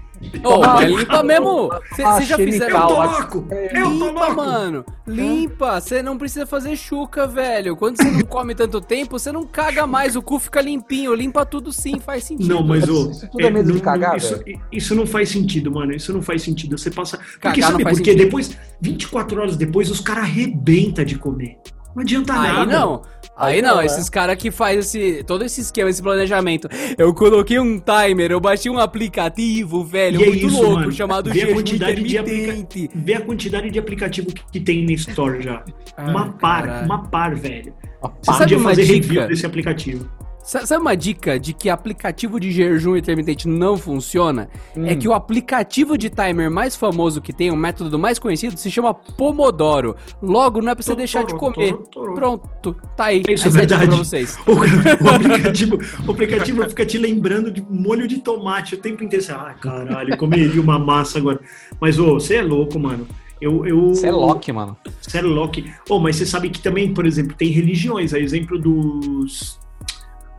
Ô, 0.45 0.63
Ah, 0.63 0.75
mas 0.75 0.87
limpa 0.91 1.23
mesmo. 1.23 1.69
Vocês 1.91 2.07
ah, 2.07 2.21
já 2.21 2.35
Eu 2.37 2.45
fizeram. 2.45 2.79
tô 2.81 2.95
Calma. 2.95 3.05
louco! 3.17 3.47
Eu 3.49 3.83
tô 3.85 3.89
Limpa, 3.89 4.05
louco! 4.27 4.35
mano. 4.35 4.85
Limpa. 5.07 5.81
Você 5.81 6.03
não 6.03 6.15
precisa 6.15 6.45
fazer 6.45 6.75
chuca, 6.75 7.25
velho. 7.25 7.75
Quando 7.75 7.97
você 7.97 8.11
não 8.11 8.21
come 8.21 8.53
tanto 8.53 8.79
tempo, 8.79 9.17
você 9.17 9.31
não 9.31 9.47
caga 9.47 9.87
mais. 9.87 10.15
O 10.15 10.21
cu 10.21 10.37
fica 10.37 10.61
limpinho. 10.61 11.15
Limpa 11.15 11.43
tudo 11.43 11.73
sim, 11.73 11.99
faz 11.99 12.23
sentido. 12.25 12.47
Não, 12.53 12.61
mas 12.63 12.87
ô. 12.87 13.09
Isso 13.09 13.27
tudo 13.31 13.47
é 13.47 13.49
medo 13.49 13.69
de 13.71 13.77
não- 13.79 13.83
cagar, 13.83 14.15
isso, 14.17 14.39
isso 14.71 14.93
não 14.93 15.07
faz 15.07 15.27
sentido, 15.29 15.71
mano. 15.71 15.91
Isso 15.91 16.13
não 16.13 16.21
faz 16.21 16.43
sentido. 16.43 16.77
Você 16.77 16.91
passa. 16.91 17.17
Porque 17.17 17.39
Cagar 17.39 17.59
não 17.59 17.71
sabe 17.71 17.83
faz 17.83 17.97
por 17.97 18.03
quê? 18.03 18.13
Depois, 18.13 18.55
24 18.79 19.41
horas 19.41 19.57
depois, 19.57 19.89
os 19.89 20.01
caras 20.01 20.25
arrebentam 20.25 21.03
de 21.03 21.15
comer. 21.17 21.57
Não 21.95 22.03
adianta 22.03 22.31
Aí 22.33 22.53
nada. 22.53 22.65
não. 22.79 23.01
Aí 23.35 23.55
Aí 23.55 23.61
não, 23.61 23.75
não, 23.77 23.81
esses 23.81 24.09
caras 24.09 24.35
que 24.35 24.51
faz 24.51 24.77
esse 24.77 25.23
todo 25.23 25.43
esse 25.43 25.61
esquema, 25.61 25.89
esse 25.89 26.01
planejamento. 26.03 26.67
Eu 26.97 27.13
coloquei 27.13 27.57
um 27.59 27.79
timer, 27.79 28.29
eu 28.31 28.39
baixei 28.39 28.69
um 28.71 28.77
aplicativo, 28.77 29.83
velho, 29.83 30.19
E 30.19 30.23
é 30.23 30.27
muito 30.27 30.47
isso, 30.47 30.61
louco, 30.61 30.79
mano. 30.81 30.91
chamado 30.91 31.31
Vê 31.31 31.43
a 31.43 31.53
quantidade 31.53 32.03
de 32.03 32.17
intermitente. 32.17 32.89
Vê 32.93 33.13
a 33.15 33.21
quantidade 33.21 33.69
de 33.71 33.79
aplicativo 33.79 34.27
que, 34.27 34.43
que 34.51 34.59
tem 34.59 34.85
na 34.85 34.91
Store 34.93 35.41
já. 35.41 35.63
uma 35.97 36.25
Ah, 36.27 36.33
par, 36.39 36.63
caralho. 36.65 36.85
uma 36.85 37.07
par, 37.07 37.35
velho. 37.35 37.73
Uma 38.01 38.09
Você 38.21 38.25
sabe 38.31 38.39
podia 38.39 38.57
uma 38.57 38.69
fazer 38.69 38.85
dica? 38.85 38.93
review 39.07 39.27
desse 39.27 39.45
aplicativo. 39.45 40.09
Sa- 40.43 40.65
Sabe 40.65 40.81
uma 40.81 40.95
dica 40.95 41.39
de 41.39 41.53
que 41.53 41.69
aplicativo 41.69 42.39
de 42.39 42.51
jejum 42.51 42.95
intermitente 42.97 43.47
não 43.47 43.77
funciona? 43.77 44.49
É 44.85 44.95
que 44.95 45.07
o 45.07 45.13
aplicativo 45.13 45.97
de 45.97 46.09
timer 46.09 46.49
mais 46.49 46.75
famoso 46.75 47.21
que 47.21 47.31
tem, 47.31 47.51
o 47.51 47.55
método 47.55 47.97
mais 47.99 48.17
conhecido, 48.19 48.57
se 48.57 48.69
chama 48.71 48.93
Pomodoro. 48.93 49.95
Logo, 50.21 50.61
não 50.61 50.71
é 50.71 50.75
pra 50.75 50.83
você 50.83 50.95
deixar 50.95 51.23
de 51.23 51.33
comer. 51.35 51.75
Pronto, 51.93 52.75
tá 52.95 53.05
aí. 53.05 53.23
Isso 53.29 53.45
é 53.45 53.47
a 53.47 53.51
dica 53.51 53.77
verdade. 53.77 53.87
pra 53.87 53.97
vocês. 53.97 54.37
O, 54.47 55.05
o 55.05 55.09
aplicativo, 55.15 55.77
o 56.07 56.11
aplicativo 56.11 56.69
fica 56.69 56.85
te 56.85 56.97
lembrando 56.97 57.51
de 57.51 57.61
molho 57.69 58.07
de 58.07 58.17
tomate 58.19 58.75
o 58.75 58.77
tempo 58.77 59.03
inteiro. 59.03 59.23
Você, 59.23 59.31
ah, 59.31 59.55
caralho, 59.59 60.17
comeria 60.17 60.59
uma 60.61 60.79
massa 60.79 61.19
agora. 61.19 61.39
Mas, 61.79 61.99
ô, 61.99 62.15
você 62.15 62.35
é 62.35 62.41
louco, 62.41 62.79
mano. 62.79 63.07
Eu, 63.39 63.65
eu, 63.65 63.89
Você 63.89 64.05
é 64.07 64.11
Loki, 64.11 64.51
mano. 64.51 64.77
Sério, 65.01 65.29
Loki. 65.29 65.71
Oh, 65.89 65.97
mas 65.99 66.15
você 66.15 66.27
sabe 66.27 66.49
que 66.51 66.59
também, 66.61 66.93
por 66.93 67.07
exemplo, 67.07 67.35
tem 67.35 67.49
religiões, 67.49 68.13
a 68.13 68.19
exemplo 68.19 68.59
dos 68.59 69.59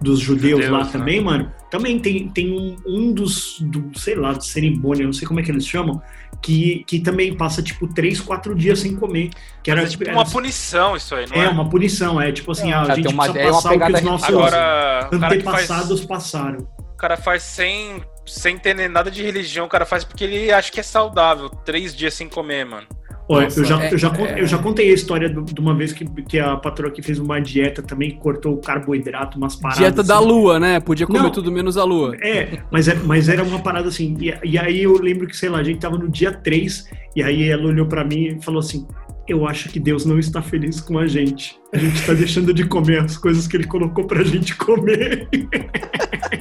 dos 0.03 0.18
judeus, 0.20 0.53
Judeus, 0.64 0.70
lá 0.70 0.84
né? 0.84 0.90
também, 0.92 1.20
mano. 1.20 1.53
Também 1.70 1.98
tem, 1.98 2.28
tem 2.28 2.53
um, 2.53 2.76
um 2.86 3.12
dos, 3.12 3.57
do, 3.61 3.96
sei 3.98 4.14
lá, 4.14 4.32
de 4.32 4.46
cerimônia, 4.46 5.07
não 5.07 5.12
sei 5.12 5.26
como 5.26 5.40
é 5.40 5.42
que 5.42 5.50
eles 5.50 5.66
chamam, 5.66 6.03
que, 6.42 6.84
que 6.86 6.98
também 7.00 7.34
passa, 7.36 7.62
tipo, 7.62 7.86
três, 7.86 8.20
quatro 8.20 8.55
dias 8.55 8.80
sem 8.80 8.94
comer. 8.96 9.30
Que 9.62 9.70
era, 9.70 9.82
É 9.82 9.86
tipo 9.86 10.03
era- 10.05 10.12
uma 10.12 10.24
punição 10.26 10.96
isso 10.96 11.14
aí, 11.14 11.26
não 11.28 11.40
é? 11.40 11.46
é, 11.46 11.48
uma 11.48 11.68
punição, 11.68 12.20
é 12.20 12.32
tipo 12.32 12.50
assim, 12.53 12.72
ah, 12.72 12.82
a 12.82 12.92
É, 12.92 12.94
gente 12.96 13.05
tem 13.07 13.14
uma- 13.14 13.24
precisa 13.24 13.40
é 13.44 13.46
uma 13.50 13.53
passar 13.62 13.74
o 13.74 13.80
que 13.86 13.92
os 13.92 14.03
nossos 14.03 14.28
Agora, 14.28 15.09
que 15.11 15.18
faz, 15.18 15.32
antepassados 15.32 16.05
passaram. 16.05 16.66
o 16.78 16.96
cara 16.96 17.16
faz 17.16 17.42
sem, 17.42 18.03
sem 18.26 18.59
ter 18.59 18.74
nada 18.88 19.11
de 19.11 19.22
religião, 19.22 19.66
o 19.66 19.68
cara 19.68 19.86
faz 19.86 20.05
porque 20.05 20.24
ele 20.24 20.53
acha 20.53 20.70
que 20.70 20.80
é 20.80 20.82
saudável. 20.82 21.48
Três 21.48 21.94
dias 21.96 22.12
sem 22.14 22.28
comer, 22.28 22.66
mano. 22.66 22.86
Olha, 23.29 23.45
Nossa, 23.45 23.61
eu, 23.61 23.64
já, 23.64 23.83
é- 23.83 23.93
eu, 23.95 23.99
já, 23.99 24.09
é- 24.09 24.41
eu 24.43 24.47
já 24.47 24.59
contei 24.59 24.91
a 24.91 24.95
história 24.95 25.29
do- 25.29 25.43
de 25.43 25.61
uma 25.61 25.75
vez 25.75 25.93
que, 25.93 26.05
que 26.05 26.39
a 26.39 26.57
patroa 26.57 26.91
aqui 26.91 27.01
fez 27.03 27.18
uma 27.18 27.41
dieta 27.41 27.81
também, 27.83 28.11
que 28.11 28.16
cortou 28.18 28.55
o 28.55 28.57
carboidrato, 28.59 29.39
umas 29.39 29.55
paradas. 29.57 29.79
Dieta 29.79 30.03
da 30.03 30.18
assim. 30.18 30.27
lua, 30.27 30.59
né? 30.61 30.81
Podia 30.81 31.07
comer 31.07 31.23
Não. 31.23 31.31
tudo 31.31 31.51
menos 31.51 31.77
a 31.77 31.85
lua. 31.85 32.16
É, 32.20 32.59
mas, 32.70 32.89
é, 32.89 32.95
mas 32.95 33.29
era 33.29 33.43
uma 33.43 33.61
parada 33.61 33.89
assim. 33.89 34.16
E, 34.20 34.35
e 34.45 34.59
aí 34.59 34.83
eu 34.83 35.01
lembro 35.01 35.27
que, 35.27 35.37
sei 35.37 35.49
lá, 35.49 35.59
a 35.59 35.62
gente 35.62 35.79
tava 35.79 35.97
no 35.97 36.09
dia 36.09 36.33
3, 36.33 36.89
e 37.14 37.23
aí 37.23 37.49
ela 37.49 37.64
olhou 37.66 37.87
pra 37.87 38.05
mim 38.05 38.37
e 38.39 38.43
falou 38.43 38.59
assim: 38.61 38.87
Eu 39.29 39.47
acho 39.47 39.68
que 39.68 39.79
Deus 39.79 40.05
não 40.05 40.18
está 40.18 40.43
feliz 40.43 40.81
com 40.81 40.99
a 40.99 41.07
gente. 41.07 41.57
A 41.73 41.79
gente 41.79 42.05
tá 42.05 42.12
deixando 42.12 42.53
de 42.53 42.66
comer 42.66 43.01
as 43.01 43.16
coisas 43.16 43.47
que 43.47 43.57
ele 43.57 43.66
colocou 43.66 44.05
pra 44.05 44.25
gente 44.25 44.55
comer. 44.57 45.29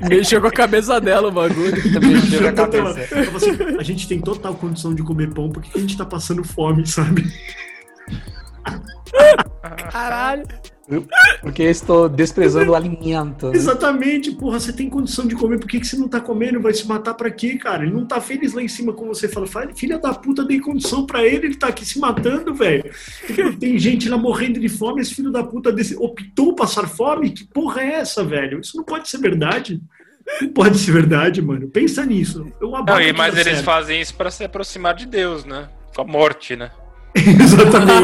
Mexeu 0.09 0.41
com 0.41 0.47
a 0.47 0.51
cabeça 0.51 0.99
dela 0.99 1.27
o 1.27 1.31
bagulho. 1.31 1.93
Também 1.93 2.19
chega 2.21 2.49
a 2.49 2.53
cabeça. 2.53 3.07
falei 3.07 3.29
assim, 3.35 3.77
a 3.77 3.83
gente 3.83 4.07
tem 4.07 4.19
total 4.19 4.55
condição 4.55 4.95
de 4.95 5.03
comer 5.03 5.31
pão, 5.31 5.49
por 5.49 5.61
que 5.61 5.77
a 5.77 5.81
gente 5.81 5.95
tá 5.95 6.05
passando 6.05 6.43
fome, 6.43 6.85
sabe? 6.87 7.23
Caralho. 9.91 10.43
Porque 11.41 11.63
eu 11.63 11.69
estou 11.71 12.09
desprezando 12.09 12.71
o 12.71 12.75
alimento. 12.75 13.47
né? 13.49 13.55
Exatamente, 13.55 14.31
porra, 14.31 14.59
você 14.59 14.73
tem 14.73 14.89
condição 14.89 15.25
de 15.25 15.35
comer, 15.35 15.57
por 15.57 15.67
que, 15.69 15.79
que 15.79 15.87
você 15.87 15.95
não 15.95 16.09
tá 16.09 16.19
comendo? 16.19 16.59
Vai 16.59 16.73
se 16.73 16.85
matar 16.85 17.13
pra 17.13 17.31
quê, 17.31 17.57
cara? 17.57 17.83
Ele 17.83 17.93
não 17.93 18.05
tá 18.05 18.19
feliz 18.19 18.51
lá 18.53 18.61
em 18.61 18.67
cima 18.67 18.91
com 18.91 19.07
você. 19.07 19.27
Fala, 19.29 19.47
"Fala, 19.47 19.73
filha 19.73 19.97
da 19.97 20.13
puta, 20.13 20.43
dei 20.43 20.59
condição 20.59 21.05
pra 21.05 21.23
ele, 21.23 21.47
ele 21.47 21.55
tá 21.55 21.67
aqui 21.67 21.85
se 21.85 21.97
matando, 21.97 22.53
velho. 22.53 22.91
Tem 23.59 23.77
gente 23.79 24.09
lá 24.09 24.17
morrendo 24.17 24.59
de 24.59 24.67
fome, 24.67 25.01
esse 25.01 25.13
filho 25.15 25.31
da 25.31 25.43
puta 25.43 25.71
desse, 25.71 25.95
optou 25.95 26.53
passar 26.55 26.87
fome? 26.89 27.29
Que 27.31 27.45
porra 27.45 27.81
é 27.81 27.93
essa, 27.93 28.23
velho? 28.23 28.59
Isso 28.59 28.75
não 28.75 28.83
pode 28.83 29.07
ser 29.07 29.19
verdade. 29.19 29.81
Não 30.41 30.49
pode 30.49 30.77
ser 30.77 30.91
verdade, 30.91 31.41
mano. 31.41 31.67
Pensa 31.69 32.05
nisso. 32.05 32.51
Eu 32.59 32.69
Não, 32.69 33.01
e, 33.01 33.13
mas 33.13 33.33
eles 33.35 33.45
certo. 33.53 33.63
fazem 33.63 34.01
isso 34.01 34.13
pra 34.15 34.29
se 34.29 34.43
aproximar 34.43 34.93
de 34.93 35.05
Deus, 35.05 35.45
né? 35.45 35.69
Com 35.95 36.01
a 36.01 36.05
morte, 36.05 36.55
né? 36.55 36.69
Exatamente. 37.15 38.01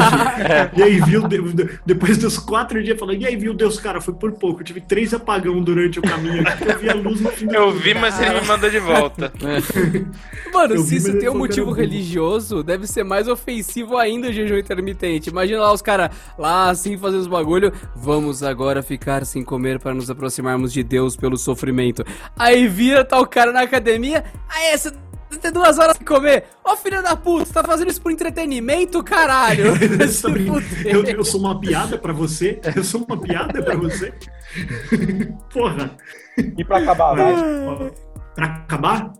E 0.76 0.82
aí 0.82 1.00
viu, 1.00 1.26
de- 1.26 1.78
depois 1.84 2.18
dos 2.18 2.38
quatro 2.38 2.82
dias, 2.82 2.98
falando, 2.98 3.20
e 3.20 3.26
aí 3.26 3.36
viu 3.36 3.52
Deus, 3.54 3.78
cara, 3.80 4.00
foi 4.00 4.14
por 4.14 4.32
pouco. 4.32 4.60
Eu 4.60 4.64
tive 4.64 4.80
três 4.80 5.12
apagão 5.14 5.60
durante 5.62 5.98
o 5.98 6.02
caminho 6.02 6.46
aqui, 6.46 6.64
eu 6.68 6.78
vi 6.78 6.90
a 6.90 6.94
luz 6.94 7.20
no 7.20 7.30
fim 7.30 7.46
do 7.46 7.54
Eu 7.54 7.72
vi, 7.72 7.94
mas 7.94 8.20
ele 8.20 8.40
me 8.40 8.46
mandou 8.46 8.70
de 8.70 8.78
volta. 8.78 9.32
Mano, 10.52 10.74
Eu 10.74 10.82
se 10.82 10.90
vi, 10.90 10.96
isso 10.96 11.18
tem 11.18 11.28
um 11.28 11.36
motivo 11.38 11.70
religioso, 11.72 12.62
deve 12.62 12.86
ser 12.86 13.04
mais 13.04 13.28
ofensivo 13.28 13.96
ainda 13.96 14.28
o 14.28 14.32
jejum 14.32 14.56
intermitente. 14.56 15.30
Imagina 15.30 15.60
lá 15.60 15.72
os 15.72 15.82
caras 15.82 16.10
lá 16.38 16.70
assim 16.70 16.96
fazendo 16.96 17.20
os 17.20 17.26
bagulho. 17.26 17.72
Vamos 17.94 18.42
agora 18.42 18.82
ficar 18.82 19.24
sem 19.26 19.42
comer 19.42 19.78
para 19.78 19.94
nos 19.94 20.10
aproximarmos 20.10 20.72
de 20.72 20.82
Deus 20.82 21.16
pelo 21.16 21.36
sofrimento. 21.36 22.04
Aí 22.38 22.66
vira 22.68 23.04
tal 23.04 23.26
cara 23.26 23.52
na 23.52 23.62
academia. 23.62 24.24
Aí 24.48 24.66
essa 24.72 24.92
tem 25.36 25.52
duas 25.52 25.78
horas 25.78 25.96
sem 25.96 26.06
comer. 26.06 26.44
Ô 26.64 26.76
filho 26.76 27.02
da 27.02 27.14
puta, 27.16 27.44
você 27.44 27.52
tá 27.52 27.62
fazendo 27.62 27.90
isso 27.90 28.00
por 28.00 28.10
entretenimento, 28.10 29.02
caralho? 29.02 29.72
Eu, 30.84 31.04
eu 31.04 31.24
sou 31.24 31.40
uma 31.40 31.60
piada 31.60 31.98
pra 31.98 32.12
você? 32.12 32.60
Eu 32.74 32.82
sou 32.82 33.04
uma 33.06 33.16
piada 33.20 33.62
pra 33.62 33.76
você? 33.76 34.12
Porra. 35.52 35.90
E 36.56 36.64
pra 36.64 36.78
acabar, 36.78 37.14
vai. 37.14 37.34
Ó, 37.66 37.90
Pra 38.34 38.46
acabar, 38.46 39.12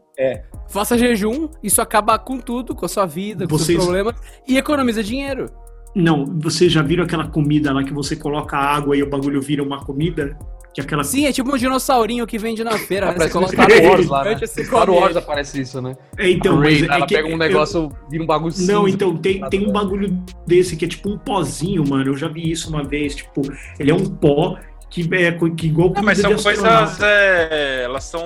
Faça 0.68 0.98
jejum, 0.98 1.48
isso 1.62 1.80
acaba 1.80 2.18
com 2.18 2.38
tudo, 2.40 2.74
com 2.74 2.84
a 2.84 2.88
sua 2.88 3.06
vida, 3.06 3.46
com 3.46 3.56
Vocês- 3.56 3.78
seus 3.78 3.84
problemas 3.84 4.14
e 4.46 4.56
economiza 4.58 5.02
dinheiro. 5.02 5.46
não, 5.94 6.24
vocês 6.40 6.70
já 6.72 6.82
viram 6.82 7.04
aquela 7.04 7.26
comida 7.28 7.72
lá 7.72 7.82
que 7.84 7.92
você 7.92 8.14
coloca 8.16 8.56
água 8.56 8.96
e 8.96 9.02
o 9.02 9.08
bagulho 9.08 9.40
vira 9.40 9.62
uma 9.62 9.80
comida? 9.84 10.36
Que 10.78 10.82
é 10.82 10.84
aquela 10.84 11.02
Sim, 11.02 11.26
é 11.26 11.32
tipo 11.32 11.52
um 11.52 11.56
dinossaurinho 11.58 12.24
que 12.24 12.38
vende 12.38 12.62
na 12.62 12.78
feira. 12.78 13.06
né? 13.06 13.12
Parece 13.14 13.32
Você 13.32 13.38
um 13.38 13.40
coloca 13.42 13.62
Star 13.74 13.84
Wars 13.84 14.06
lá, 14.06 14.22
né? 14.24 14.38
você 14.38 14.64
Star 14.64 14.88
Wars 14.90 15.16
aparece 15.16 15.60
isso, 15.60 15.82
né? 15.82 15.96
É, 16.16 16.30
então, 16.30 16.56
mas 16.56 16.80
é 16.80 16.86
ela 16.86 17.04
que 17.04 17.14
pega 17.16 17.26
um 17.26 17.32
eu- 17.32 17.36
negócio, 17.36 17.90
vira 18.08 18.22
um 18.22 18.26
bagulho 18.26 18.54
Não, 18.58 18.84
cinza. 18.84 18.94
então 18.94 19.16
tem, 19.16 19.40
tem 19.50 19.66
um 19.68 19.72
bagulho 19.72 20.22
desse 20.46 20.76
que 20.76 20.84
é 20.84 20.88
tipo 20.88 21.10
um 21.10 21.18
pozinho, 21.18 21.82
mano. 21.88 22.10
Eu 22.10 22.16
já 22.16 22.28
vi 22.28 22.48
isso 22.48 22.68
uma 22.68 22.84
vez. 22.84 23.16
Tipo, 23.16 23.42
ele 23.80 23.90
é 23.90 23.94
um 23.94 24.04
pó 24.08 24.56
que 24.88 25.02
é 25.12 25.32
que 25.56 25.66
igual 25.66 25.92
Não, 25.94 26.02
mas 26.02 26.22
comida 26.22 26.38
são 26.40 26.52
coisas. 26.54 27.02
é, 27.02 27.82
elas 27.84 28.04
são. 28.04 28.22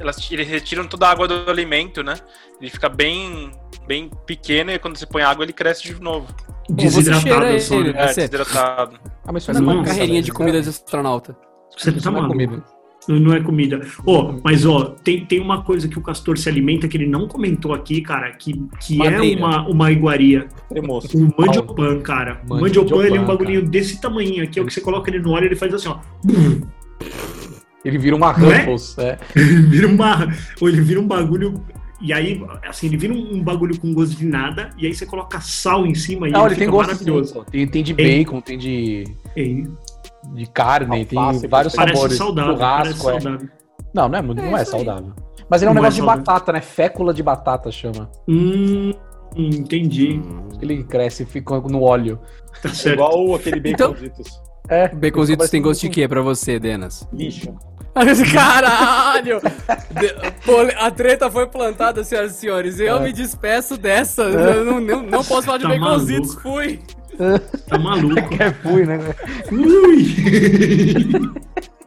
Elas, 0.00 0.30
eles 0.32 0.48
retiram 0.48 0.86
toda 0.86 1.06
a 1.06 1.10
água 1.10 1.28
do 1.28 1.50
alimento, 1.50 2.02
né? 2.02 2.14
Ele 2.58 2.70
fica 2.70 2.88
bem, 2.88 3.50
bem 3.86 4.10
pequeno 4.24 4.70
e 4.70 4.78
quando 4.78 4.96
você 4.96 5.04
põe 5.04 5.22
água 5.22 5.44
ele 5.44 5.52
cresce 5.52 5.82
de 5.82 6.00
novo. 6.00 6.26
você 6.70 7.02
cheira 7.20 7.20
desidratado 7.50 7.60
só. 7.60 7.74
ele, 7.74 7.92
né? 7.92 8.00
É, 8.00 8.04
É, 8.04 8.14
desidratado. 8.14 8.98
Ah, 9.26 9.32
mas 9.32 9.42
isso 9.42 9.52
Faz 9.52 9.60
não 9.60 9.70
é 9.70 9.74
uma 9.74 9.84
carreirinha 9.84 10.22
de 10.22 10.32
comida 10.32 10.62
de 10.62 10.68
astronauta. 10.70 11.36
Você 11.80 11.90
Isso 11.90 12.02
tá 12.02 12.10
não 12.10 12.24
é 12.24 12.28
comida. 12.28 12.64
Não 13.08 13.32
é 13.32 13.40
comida. 13.40 13.80
Ó, 14.06 14.34
mas 14.44 14.66
ó, 14.66 14.94
tem, 15.02 15.24
tem 15.24 15.40
uma 15.40 15.62
coisa 15.62 15.88
que 15.88 15.98
o 15.98 16.02
Castor 16.02 16.36
se 16.36 16.48
alimenta 16.48 16.86
que 16.86 16.96
ele 16.96 17.06
não 17.06 17.26
comentou 17.26 17.72
aqui, 17.72 18.02
cara, 18.02 18.30
que, 18.32 18.68
que 18.78 19.02
é 19.02 19.20
uma, 19.36 19.66
uma 19.66 19.90
iguaria. 19.90 20.46
Tremoço. 20.68 21.16
O 21.16 21.34
mandiopan, 21.38 22.00
cara. 22.00 22.42
O 22.44 22.54
Mandiopan, 22.56 22.60
mandiopan, 22.60 23.06
ele 23.06 23.16
é 23.16 23.20
um 23.20 23.24
cara. 23.24 23.38
bagulhinho 23.38 23.62
desse 23.62 24.00
tamanho 24.00 24.44
aqui, 24.44 24.58
é 24.58 24.62
o 24.62 24.66
que 24.66 24.74
você 24.74 24.82
coloca 24.82 25.10
ele 25.10 25.20
no 25.20 25.30
óleo, 25.30 25.46
ele 25.46 25.56
faz 25.56 25.72
assim, 25.72 25.88
ó. 25.88 25.98
Ele 27.82 27.96
vira 27.96 28.14
uma 28.14 28.28
é? 28.28 28.58
Ruffles. 28.58 28.98
É? 28.98 29.18
Ele 29.34 29.62
vira 29.62 29.88
uma. 29.88 30.28
Ou 30.60 30.68
ele 30.68 30.82
vira 30.82 31.00
um 31.00 31.06
bagulho. 31.06 31.64
E 31.98 32.12
aí, 32.12 32.42
assim, 32.62 32.86
ele 32.86 32.96
vira 32.96 33.12
um, 33.12 33.36
um 33.36 33.42
bagulho 33.42 33.78
com 33.78 33.92
gosto 33.92 34.16
de 34.16 34.24
nada, 34.24 34.70
e 34.78 34.86
aí 34.86 34.94
você 34.94 35.04
coloca 35.04 35.38
sal 35.40 35.86
em 35.86 35.94
cima 35.94 36.28
e 36.28 36.30
Não, 36.30 36.40
ele 36.40 36.48
ele 36.48 36.54
tem 36.56 36.66
fica 36.66 36.70
gosto 36.70 36.88
maravilhoso. 36.88 37.46
Tem, 37.50 37.66
tem 37.66 37.82
de 37.82 37.92
bacon, 37.92 38.40
tem 38.40 38.56
de, 38.56 39.04
É, 39.36 39.64
de 40.34 40.46
carne, 40.46 41.00
Alface, 41.00 41.40
tem 41.40 41.48
vários 41.50 41.74
parece 41.74 41.96
sabores. 41.96 42.16
saudável, 42.18 42.56
parece 42.58 42.98
Churrasco, 42.98 43.10
é. 43.10 43.20
saudável. 43.20 43.48
Não, 43.94 44.08
não 44.08 44.18
é, 44.18 44.22
muito- 44.22 44.42
não 44.42 44.56
é 44.58 44.62
isso 44.62 44.76
aí. 44.76 44.84
saudável. 44.84 45.12
Mas 45.48 45.62
ele 45.62 45.68
é 45.68 45.72
um 45.72 45.74
Não 45.74 45.80
é 45.80 45.82
negócio 45.82 46.00
de 46.02 46.06
saudável. 46.06 46.24
batata, 46.24 46.52
né? 46.52 46.60
Fécula 46.60 47.12
de 47.14 47.22
batata 47.22 47.70
chama. 47.72 48.10
Hum, 48.28 48.92
entendi. 49.34 50.20
Ele 50.60 50.84
cresce 50.84 51.24
e 51.24 51.26
fica 51.26 51.58
no 51.60 51.82
óleo. 51.82 52.20
Tá 52.62 52.68
certo. 52.68 52.94
Igual 52.94 53.34
aquele 53.34 53.70
Então- 53.70 53.90
baconzitos. 53.92 54.40
É. 54.68 54.88
Baconzitos 54.94 55.50
tem 55.50 55.60
gosto 55.60 55.80
de 55.80 55.88
quê 55.88 56.06
pra 56.06 56.22
você, 56.22 56.58
Denas? 56.60 57.08
Lixo. 57.12 57.52
Caralho! 58.32 59.40
De- 59.90 60.14
pole- 60.44 60.74
A 60.78 60.90
treta 60.90 61.30
foi 61.30 61.46
plantada, 61.46 62.02
senhoras 62.04 62.32
e 62.36 62.38
senhores. 62.38 62.78
Eu 62.80 63.00
me 63.00 63.12
despeço 63.12 63.76
dessa. 63.76 64.22
Eu 64.22 64.64
não, 64.64 64.80
não, 64.80 65.02
não 65.02 65.24
posso 65.24 65.42
falar 65.42 65.58
de 65.58 65.64
Tá 65.64 65.70
baconzitos. 65.70 66.34
Fui. 66.36 66.80
Tá 67.68 67.78
maluco. 67.78 68.16
É, 68.42 68.50
fui, 68.62 68.86
né? 68.86 68.98
Ui! 69.52 71.30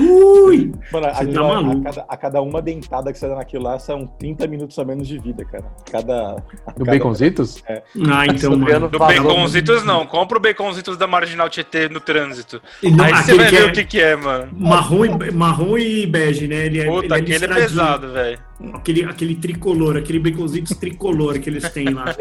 Ui! 0.00 0.72
Mano, 0.92 1.06
Você 1.06 1.12
tá 1.12 1.20
aquilo 1.20 1.48
lá, 1.48 1.58
a, 1.58 1.82
cada, 1.82 2.06
a 2.08 2.16
cada 2.16 2.42
uma 2.42 2.62
dentada 2.62 3.12
que 3.12 3.18
você 3.18 3.28
dá 3.28 3.36
naquilo 3.36 3.64
lá 3.64 3.78
são 3.78 4.06
30 4.06 4.46
minutos 4.46 4.78
a 4.78 4.84
menos 4.84 5.06
de 5.08 5.18
vida, 5.18 5.44
cara. 5.44 5.64
Cada. 5.90 6.34
Do 6.76 6.84
cada- 6.84 6.98
Baconzitos? 6.98 7.62
Ah, 7.68 8.26
então, 8.26 8.52
Fabiano 8.58 8.64
mano. 8.80 8.88
Do 8.88 8.98
baconzitos 8.98 9.84
não, 9.84 10.06
compra 10.06 10.38
o 10.38 10.40
baconzitos 10.40 10.96
da 10.96 11.06
Marginal 11.06 11.48
Tietê 11.48 11.88
no 11.88 12.00
trânsito. 12.00 12.60
Não, 12.82 13.04
Aí 13.04 13.14
você 13.14 13.34
vai 13.34 13.50
ver 13.50 13.62
é 13.62 13.66
o 13.66 13.72
que 13.72 13.84
que 13.84 14.00
é, 14.00 14.16
mano. 14.16 14.48
marrom, 14.52 15.04
e, 15.04 15.30
marrom 15.32 15.78
e 15.78 16.06
bege, 16.06 16.46
né? 16.48 16.66
Ele 16.66 16.80
é, 16.80 16.86
Puta, 16.86 17.04
ele 17.06 17.14
é 17.14 17.36
aquele 17.36 17.44
é 17.44 17.54
pesado, 17.54 18.12
velho. 18.12 18.38
Aquele, 18.72 19.04
aquele 19.04 19.34
tricolor, 19.34 19.96
aquele 19.96 20.18
baconzitos 20.20 20.76
tricolor 20.76 21.38
que 21.40 21.50
eles 21.50 21.68
têm 21.70 21.88
lá. 21.90 22.14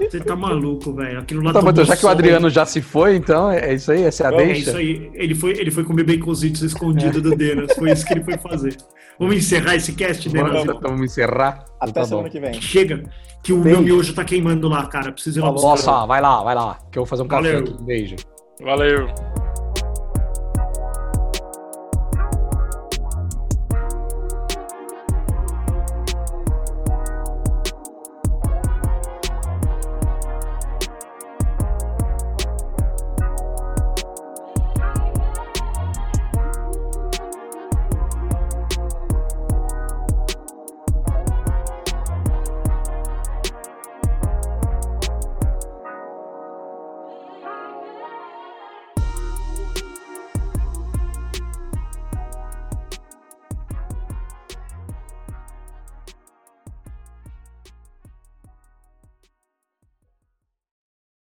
Você 0.00 0.20
tá 0.20 0.36
maluco, 0.36 0.92
velho. 0.94 1.18
Aquilo 1.18 1.42
lá 1.42 1.52
Tá, 1.52 1.60
mas 1.60 1.74
tomou 1.74 1.84
já 1.86 1.96
que 1.96 2.06
o. 2.06 2.08
Adriano 2.08 2.48
já 2.48 2.64
se 2.64 2.80
foi, 2.80 3.16
então 3.16 3.50
é 3.50 3.74
isso 3.74 3.90
aí? 3.90 4.04
Essa 4.04 4.24
é 4.24 4.26
a 4.26 4.30
Vamos, 4.30 4.44
É 4.44 4.46
deixa? 4.52 4.68
isso 4.70 4.76
aí. 4.76 5.10
Ele 5.14 5.34
foi, 5.34 5.50
ele 5.58 5.70
foi 5.72 5.82
comer 5.84 6.04
baconzitos 6.04 6.62
escondido 6.62 7.20
do 7.20 7.34
Denas. 7.34 7.72
Foi 7.74 7.90
isso 7.90 8.06
que 8.06 8.12
ele 8.14 8.22
foi 8.24 8.38
fazer. 8.38 8.76
Vamos 9.18 9.34
encerrar 9.36 9.74
esse 9.74 9.92
cast, 9.92 10.28
Denas? 10.28 10.52
Vamos, 10.52 10.62
então 10.76 10.80
vamos 10.90 11.04
encerrar. 11.10 11.64
Até 11.80 11.92
Tá 11.92 12.04
semana 12.04 12.24
bom. 12.28 12.30
que 12.30 12.38
vem. 12.40 12.52
Chega, 12.60 13.02
que 13.42 13.52
o 13.52 13.60
Beijo. 13.60 13.80
meu 13.80 13.86
miojo 13.96 14.14
tá 14.14 14.24
queimando 14.24 14.68
lá, 14.68 14.86
cara. 14.86 15.10
Preciso 15.10 15.40
ir 15.40 15.42
lá. 15.42 15.50
Nossa, 15.52 16.06
vai 16.06 16.20
lá, 16.20 16.42
vai 16.44 16.54
lá, 16.54 16.78
que 16.92 16.98
eu 16.98 17.02
vou 17.02 17.06
fazer 17.06 17.22
um 17.22 17.28
café 17.28 17.52
Valeu. 17.54 17.58
aqui. 17.74 17.84
Beijo. 17.84 18.16
Valeu. 18.62 19.45